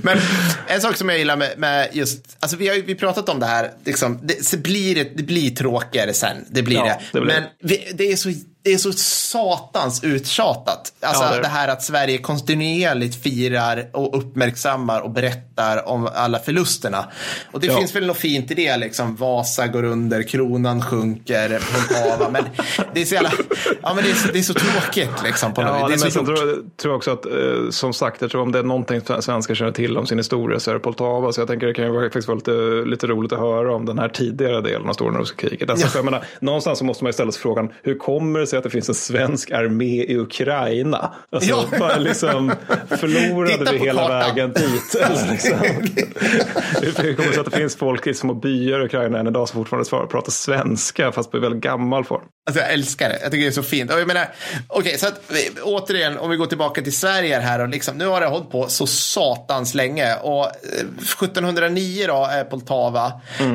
Men 0.02 0.18
en 0.66 0.80
sak 0.80 0.96
som 0.96 1.08
jag 1.08 1.18
gillar 1.18 1.36
med, 1.36 1.58
med 1.58 1.88
just, 1.92 2.36
alltså 2.40 2.56
vi 2.56 2.68
har 2.68 2.76
vi 2.76 2.94
pratat 2.94 3.28
om 3.28 3.40
det 3.40 3.46
här, 3.46 3.70
liksom, 3.84 4.20
det, 4.22 4.44
så 4.46 4.56
blir 4.58 4.94
det, 4.94 5.16
det 5.16 5.22
blir 5.22 5.50
tråkigare 5.50 6.12
sen, 6.14 6.36
det 6.50 6.62
blir 6.62 6.76
Ja, 6.76 6.84
det. 6.84 7.00
det 7.12 7.20
blir 7.20 7.32
Men 7.34 7.42
det. 7.42 7.48
vi, 7.60 7.88
det, 7.94 8.12
är 8.12 8.16
så, 8.16 8.32
det 8.66 8.72
är 8.72 8.78
så 8.78 8.92
satans 8.92 10.04
uttjatat. 10.04 10.92
Alltså 11.00 11.24
Ja, 11.24 11.30
det 11.36 11.42
det, 11.42 11.48
här 11.48 11.68
att 11.68 11.82
Sverige 11.82 12.18
kontinuerligt 12.18 13.22
firar 13.22 13.84
och 13.92 14.18
uppmärksammar 14.18 15.00
och 15.00 15.10
berättar 15.10 15.88
om 15.88 16.08
alla 16.14 16.38
förlusterna. 16.38 17.04
Och 17.52 17.60
det 17.60 17.66
Ja. 17.66 17.76
finns 17.78 17.94
väl 17.96 18.06
något 18.06 18.16
fint 18.16 18.50
i 18.50 18.54
det, 18.54 18.76
liksom 18.76 19.16
Vasa 19.16 19.66
går 19.66 19.82
under, 19.84 20.22
kronan 20.22 20.82
sjunker, 20.82 21.48
Poltava, 21.72 22.30
men 22.30 22.44
det 22.94 23.00
är 23.00 23.04
så 23.04 23.14
jävla, 23.14 23.32
ja 23.82 23.94
men 23.94 24.04
det 24.04 24.10
är 24.10 24.14
så, 24.14 24.32
det 24.32 24.38
är 24.38 24.42
så 24.42 24.54
tråkigt 24.54 25.22
liksom 25.24 25.54
på 25.54 25.62
Ja, 25.62 25.88
Det 25.88 25.94
är 25.94 25.98
sen 25.98 26.10
så 26.10 26.18
gjort. 26.18 26.26
tror, 26.26 26.36
tror 26.76 26.92
jag 26.92 26.96
också 26.96 27.10
att, 27.10 27.26
eh, 27.26 27.70
som 27.70 27.92
sagt, 27.92 28.20
jag 28.20 28.30
tror 28.30 28.42
om 28.42 28.52
det 28.52 28.58
är 28.58 28.62
någonting 28.62 29.00
svenskar 29.20 29.54
känner 29.54 29.72
till 29.72 29.98
om 29.98 30.06
sin 30.06 30.18
historia 30.18 30.60
så 30.60 30.70
är 30.70 30.74
det 30.74 30.80
Poltava. 30.80 31.32
Så 31.32 31.40
jag 31.40 31.48
tänker 31.48 31.66
det 31.66 31.74
kan 31.74 31.84
ju 31.94 32.02
faktiskt 32.02 32.28
vara 32.28 32.36
lite, 32.36 32.50
lite 32.90 33.06
roligt 33.06 33.32
att 33.32 33.38
höra 33.38 33.74
om 33.74 33.86
den 33.86 33.98
här 33.98 34.08
tidigare 34.08 34.60
delen 34.60 34.88
av 34.88 34.92
Stora 34.92 35.10
Nordiska 35.12 35.48
kriget. 35.48 35.70
Alltså, 35.70 35.86
Ja. 35.86 35.90
jag 35.94 36.04
menar, 36.04 36.24
någonstans 36.40 36.78
så 36.78 36.84
måste 36.84 37.04
man 37.04 37.08
ju 37.08 37.12
ställa 37.12 37.32
sig 37.32 37.42
frågan, 37.42 37.72
hur 37.82 37.98
kommer 37.98 38.40
det 38.40 38.46
sig 38.46 38.55
att 38.58 38.64
det 38.64 38.70
finns 38.70 38.88
en 38.88 38.94
svensk 38.94 39.50
armé 39.50 40.02
i 40.04 40.16
Ukraina? 40.18 41.14
Alltså, 41.32 41.66
Ja. 41.78 41.96
liksom, 41.98 42.52
förlorade 42.88 43.72
vi 43.72 43.78
hela 43.78 44.02
kartan. 44.02 44.18
vägen 44.18 44.52
dit? 44.52 44.94
Eller 44.94 45.30
liksom, 45.32 45.58
hur 47.02 47.14
kommer 47.14 47.28
det 47.28 47.32
sig 47.34 47.40
att 47.40 47.50
det 47.50 47.56
finns 47.56 47.76
folk 47.76 48.06
i 48.06 48.14
små 48.14 48.34
byar 48.34 48.80
i 48.80 48.84
Ukraina 48.84 49.18
än 49.18 49.26
idag 49.26 49.48
som 49.48 49.60
fortfarande 49.60 49.84
svarar- 49.88 50.06
pratar 50.06 50.32
svenska 50.32 51.12
fast 51.12 51.30
på 51.30 51.38
väldigt 51.38 51.62
gammal 51.62 52.04
form? 52.04 52.22
Alltså 52.48 52.62
jag 52.62 52.72
älskar 52.72 53.08
det. 53.08 53.18
Jag 53.22 53.30
tycker 53.30 53.42
det 53.44 53.50
är 53.50 53.52
så 53.52 53.62
fint. 53.62 53.92
Och 53.92 54.00
jag 54.00 54.06
menar, 54.06 54.28
okej, 54.68 54.98
så 54.98 55.06
att 55.08 55.20
vi- 55.28 55.60
återigen, 55.62 56.18
om 56.18 56.30
vi 56.30 56.36
går 56.36 56.46
tillbaka 56.46 56.82
till 56.82 56.96
Sverige 56.96 57.38
här 57.38 57.60
och 57.60 57.68
liksom, 57.68 57.98
nu 57.98 58.06
har 58.06 58.20
det 58.20 58.26
hållit 58.26 58.50
på 58.50 58.68
så 58.68 58.86
satans 58.86 59.74
länge 59.74 60.14
och 60.16 60.44
eh, 60.44 60.50
1709 61.22 62.04
då 62.06 62.28
är 62.30 62.44
Poltava 62.44 63.12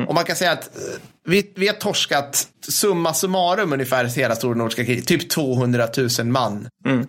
och 0.08 0.14
man 0.14 0.24
kan 0.24 0.36
säga 0.36 0.52
att 0.52 0.70
eh, 0.76 0.82
vi, 1.24 1.52
vi 1.54 1.68
har 1.68 1.74
torskat 1.74 2.48
summa 2.68 3.14
summarum 3.14 3.72
ungefär 3.72 4.04
hela 4.04 4.34
Stora 4.34 4.54
Nordiska 4.54 4.84
kriget, 4.84 5.06
typ 5.06 5.28
200 5.28 5.88
000 6.18 6.26
man 6.26 6.68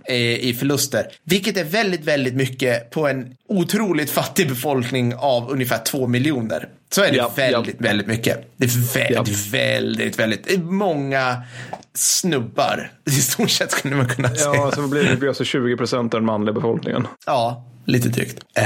i, 0.09 0.49
i 0.49 0.53
förluster. 0.53 1.07
Vilket 1.23 1.57
är 1.57 1.63
väldigt, 1.63 2.03
väldigt 2.03 2.33
mycket 2.33 2.91
på 2.91 3.07
en 3.07 3.35
otroligt 3.47 4.09
fattig 4.09 4.49
befolkning 4.49 5.15
av 5.15 5.51
ungefär 5.51 5.83
2 5.83 6.07
miljoner. 6.07 6.69
Så 6.93 7.03
är 7.03 7.11
det 7.11 7.17
Ja, 7.17 7.31
väldigt, 7.35 7.81
väldigt 7.81 8.07
mycket. 8.07 8.53
Det 8.57 8.65
är 8.65 8.93
väldigt, 8.93 9.47
väldigt, 9.53 10.19
väldigt, 10.19 10.43
det 10.43 10.53
är 10.53 10.57
många 10.57 11.43
snubbar 11.93 12.91
i 13.05 13.11
stort 13.11 13.49
sett 13.49 13.71
skulle 13.71 13.95
man 13.95 14.09
kunna 14.09 14.29
säga. 14.29 14.51
Ja, 14.53 14.71
så 14.75 14.81
blir, 14.87 15.03
det 15.03 15.15
blir 15.15 15.29
alltså 15.29 15.43
20 15.43 15.77
procent 15.77 16.13
av 16.13 16.19
den 16.19 16.25
manliga 16.25 16.53
befolkningen. 16.53 17.07
Ja, 17.25 17.65
lite 17.85 18.09
drygt. 18.09 18.39
Eh, 18.57 18.63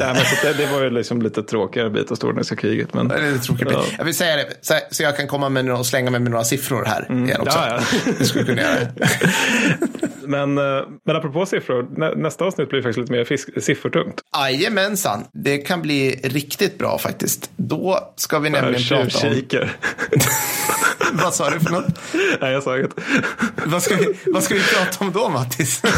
Ja, 0.00 0.12
men 0.14 0.24
så 0.24 0.46
det, 0.46 0.52
det 0.52 0.66
var 0.72 0.82
ju 0.82 0.90
liksom 0.90 1.22
lite 1.22 1.42
tråkigare 1.42 1.90
bit 1.90 2.10
av 2.10 2.14
Stora 2.14 2.32
Nordiska 2.32 2.56
kriget. 2.56 2.94
Men, 2.94 3.08
lite 3.08 3.44
tråkigt. 3.44 3.68
Ja. 3.70 3.84
Jag 3.98 4.04
vill 4.04 4.14
säga 4.14 4.36
det, 4.36 4.46
så, 4.60 4.74
så 4.90 5.02
jag 5.02 5.16
kan 5.16 5.26
komma 5.26 5.48
med 5.48 5.70
och 5.70 5.86
slänga 5.86 6.10
mig 6.10 6.20
med 6.20 6.30
några 6.30 6.44
siffror 6.44 6.84
här 6.84 7.06
igen 7.10 7.40
också. 7.40 7.58
Ja, 7.58 7.80
ja. 8.06 8.12
Det 8.18 8.24
skulle 8.24 8.44
kunna 8.44 8.62
göra. 8.62 8.76
men, 10.30 10.58
eh, 10.58 10.82
men 11.06 11.16
apropå 11.16 11.46
siffror, 11.46 11.86
nä, 11.96 12.14
nästa 12.14 12.44
avsnitt 12.44 12.68
blir 12.68 12.82
faktiskt 12.82 12.98
lite 12.98 13.12
mer 13.12 13.24
fisk, 13.24 13.62
siffertungt. 13.62 14.20
Jajamensan, 14.36 15.24
det 15.32 15.58
kan 15.58 15.82
bli 15.82 16.20
riktigt 16.24 16.78
bra 16.78 16.98
faktiskt. 16.98 17.50
Då 17.56 18.12
ska 18.16 18.38
vi 18.38 18.50
nämligen 18.50 18.82
prata 18.88 19.02
om... 19.02 19.10
Tjuvkikar. 19.10 19.72
Vad 21.12 21.34
sa 21.34 21.50
du 21.50 21.60
för 21.60 21.70
något? 21.72 21.84
Nej, 22.40 22.52
jag 22.52 22.62
sa 22.62 22.78
inget. 22.78 22.90
Vad 23.66 23.82
ska, 23.82 23.96
vi, 23.96 24.14
vad 24.26 24.42
ska 24.42 24.54
vi 24.54 24.60
prata 24.60 25.04
om 25.04 25.12
då, 25.12 25.28
Mattis? 25.28 25.82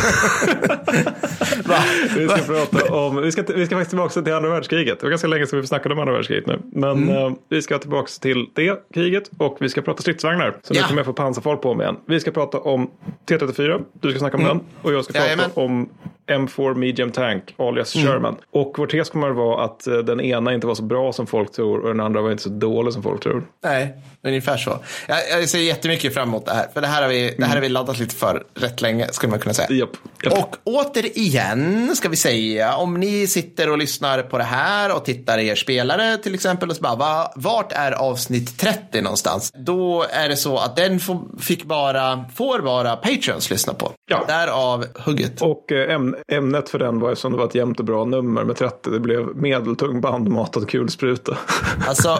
Vi 2.16 2.28
ska 2.28 2.36
prata 2.36 2.94
om, 2.94 3.16
vi 3.22 3.32
ska, 3.32 3.42
vi 3.42 3.66
ska 3.66 3.74
faktiskt 3.76 3.90
tillbaka 3.90 4.22
till 4.22 4.32
andra 4.32 4.50
världskriget. 4.50 5.00
Det 5.00 5.06
var 5.06 5.10
ganska 5.10 5.28
länge 5.28 5.46
sedan 5.46 5.60
vi 5.60 5.66
snackade 5.66 5.94
om 5.94 6.00
andra 6.00 6.12
världskriget 6.14 6.46
nu. 6.46 6.58
Men 6.72 6.90
Mm. 7.02 7.08
eh, 7.16 7.32
vi 7.48 7.62
ska 7.62 7.78
tillbaka 7.78 8.08
till 8.20 8.46
det 8.54 8.78
kriget 8.94 9.30
och 9.38 9.56
vi 9.60 9.68
ska 9.68 9.82
prata 9.82 10.02
stridsvagnar. 10.02 10.56
Så 10.62 10.74
nu 10.74 10.80
Ja. 10.80 10.86
kommer 10.86 10.98
jag 10.98 11.06
få 11.06 11.12
pansarfolk 11.12 11.62
på 11.62 11.74
mig 11.74 11.84
igen. 11.84 11.96
Vi 12.06 12.20
ska 12.20 12.30
prata 12.30 12.58
om 12.58 12.90
T34, 13.28 13.82
du 14.00 14.10
ska 14.10 14.20
snacka 14.22 14.36
om 14.36 14.44
den. 14.44 14.60
Och 14.82 14.92
jag 14.92 15.04
ska 15.04 15.12
prata 15.12 15.26
Mm. 15.26 15.38
Jajamän. 15.38 15.64
om 15.64 15.88
M4 16.30 16.74
Medium 16.74 17.10
Tank, 17.10 17.54
alias 17.58 17.94
Mm. 17.96 18.06
Sherman. 18.08 18.36
Och 18.52 18.74
vår 18.78 18.86
tes 18.86 19.10
kommer 19.10 19.30
att 19.30 19.36
vara 19.36 19.64
att 19.64 19.86
eh, 19.86 19.94
den 19.98 20.20
ena 20.20 20.54
inte 20.54 20.66
var 20.66 20.74
så 20.74 20.82
bra 20.82 21.12
som 21.12 21.26
folk 21.26 21.52
tror 21.52 21.80
och 21.80 21.88
den 21.88 22.00
andra 22.00 22.20
var 22.22 22.30
inte 22.30 22.42
så 22.42 22.48
dålig 22.48 22.92
som 22.92 23.02
folk 23.02 23.22
tror. 23.22 23.44
Nej, 23.64 23.94
ungefär 24.22 24.56
så. 24.56 24.78
Jag, 25.08 25.18
jag 25.30 25.48
ser 25.48 25.58
jättemycket 25.58 26.14
fram 26.14 26.28
emot 26.28 26.46
det 26.46 26.52
här. 26.52 26.66
För 26.74 26.80
det 26.80 26.86
här 26.86 27.02
har 27.02 27.08
vi, 27.08 27.34
det 27.38 27.44
här 27.44 27.54
har 27.54 27.60
vi 27.62 27.68
laddat 27.68 27.98
lite 27.98 28.14
för 28.14 28.42
rätt 28.54 28.80
länge, 28.80 29.08
skulle 29.12 29.30
man 29.30 29.38
kunna 29.40 29.54
säga. 29.54 29.68
Japp. 29.70 29.90
japp. 30.24 30.32
Och 30.32 30.56
återigen 30.64 31.96
ska 31.96 32.08
vi 32.08 32.16
säga, 32.16 32.76
om 32.76 32.94
ni 33.00 33.26
sitter 33.26 33.70
och 33.70 33.78
lyssnar 33.78 34.22
på 34.22 34.38
det 34.38 34.44
här 34.44 34.96
och 34.96 35.04
tittar 35.04 35.38
i 35.38 35.48
er 35.48 35.54
spelare 35.54 36.16
till 36.16 36.34
exempel 36.34 36.70
och 36.70 36.76
så 36.76 36.82
bara, 36.82 36.96
va, 36.96 37.32
vart 37.36 37.72
är 37.72 37.92
avsnitt 37.92 38.58
30 38.58 39.00
någonstans? 39.02 39.52
Då 39.54 40.06
är 40.10 40.28
det 40.28 40.36
så 40.36 40.58
att 40.58 40.76
den 40.76 41.00
får, 41.00 41.20
fick 41.40 41.64
bara, 41.64 42.24
får 42.34 42.58
bara 42.60 42.96
Patreons 42.96 43.50
lyssna 43.50 43.74
på. 43.74 43.92
Ja. 44.06 44.24
Därav 44.28 44.84
hugget. 44.94 45.42
Och 45.42 45.72
eh, 45.72 45.98
äm, 46.28 46.38
ämnet 46.38 46.68
för 46.68 46.78
den 46.78 47.00
var 47.00 47.12
eftersom 47.12 47.32
det 47.32 47.38
var 47.38 47.44
ett 47.44 47.54
jämnt 47.54 47.78
och 47.78 47.84
bra 47.84 48.04
nummer 48.04 48.44
med 48.44 48.56
30. 48.56 48.90
Det 48.90 49.00
blev 49.00 49.36
medeltung 49.36 50.00
bandmatad 50.00 50.68
kulspruta. 50.68 51.38
Alltså, 51.88 52.18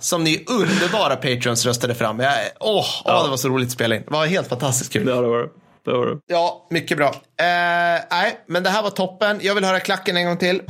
som 0.00 0.24
ni 0.24 0.44
underbara 0.48 1.16
Patreons 1.16 1.66
röstade 1.66 1.94
fram. 1.94 2.20
Åh, 2.60 2.84
åh, 3.04 3.24
det 3.24 3.30
var 3.30 3.36
så 3.36 3.48
roligt 3.48 3.66
att 3.66 3.72
spela 3.72 3.96
in. 3.96 4.02
Det 4.06 4.12
var 4.12 4.26
helt 4.26 4.48
fantastiskt 4.48 4.92
kul. 4.92 5.06
det 5.06 5.12
har 5.12 5.22
det. 5.22 5.48
Det 5.84 5.90
har 5.90 6.06
det. 6.06 6.18
Ja, 6.26 6.66
mycket 6.70 6.96
bra. 6.96 7.06
Eh, 7.06 8.04
nej, 8.10 8.44
men 8.46 8.62
det 8.62 8.70
här 8.70 8.82
var 8.82 8.90
toppen. 8.90 9.38
Jag 9.42 9.54
vill 9.54 9.64
höra 9.64 9.80
klacken 9.80 10.16
en 10.16 10.26
gång 10.26 10.36
till. 10.36 10.62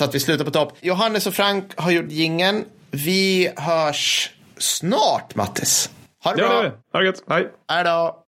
Så 0.00 0.04
att 0.04 0.14
vi 0.14 0.20
slutar 0.20 0.44
på 0.44 0.50
topp. 0.50 0.72
Johannes 0.80 1.26
och 1.26 1.34
Frank 1.34 1.64
har 1.76 1.90
gjort 1.90 2.10
gingen. 2.10 2.64
Vi 2.90 3.52
hörs 3.56 4.30
snart, 4.58 5.34
Mattis. 5.34 5.90
Ha 6.24 6.34
det 6.34 6.42
Ja, 6.42 6.48
bra. 6.48 6.58
är 6.58 6.62
det. 6.64 6.72
Ha 6.92 7.00
det 7.00 7.06
gött. 7.06 7.22
Hej. 7.28 7.48
Hej 7.68 7.84
då. 7.84 8.19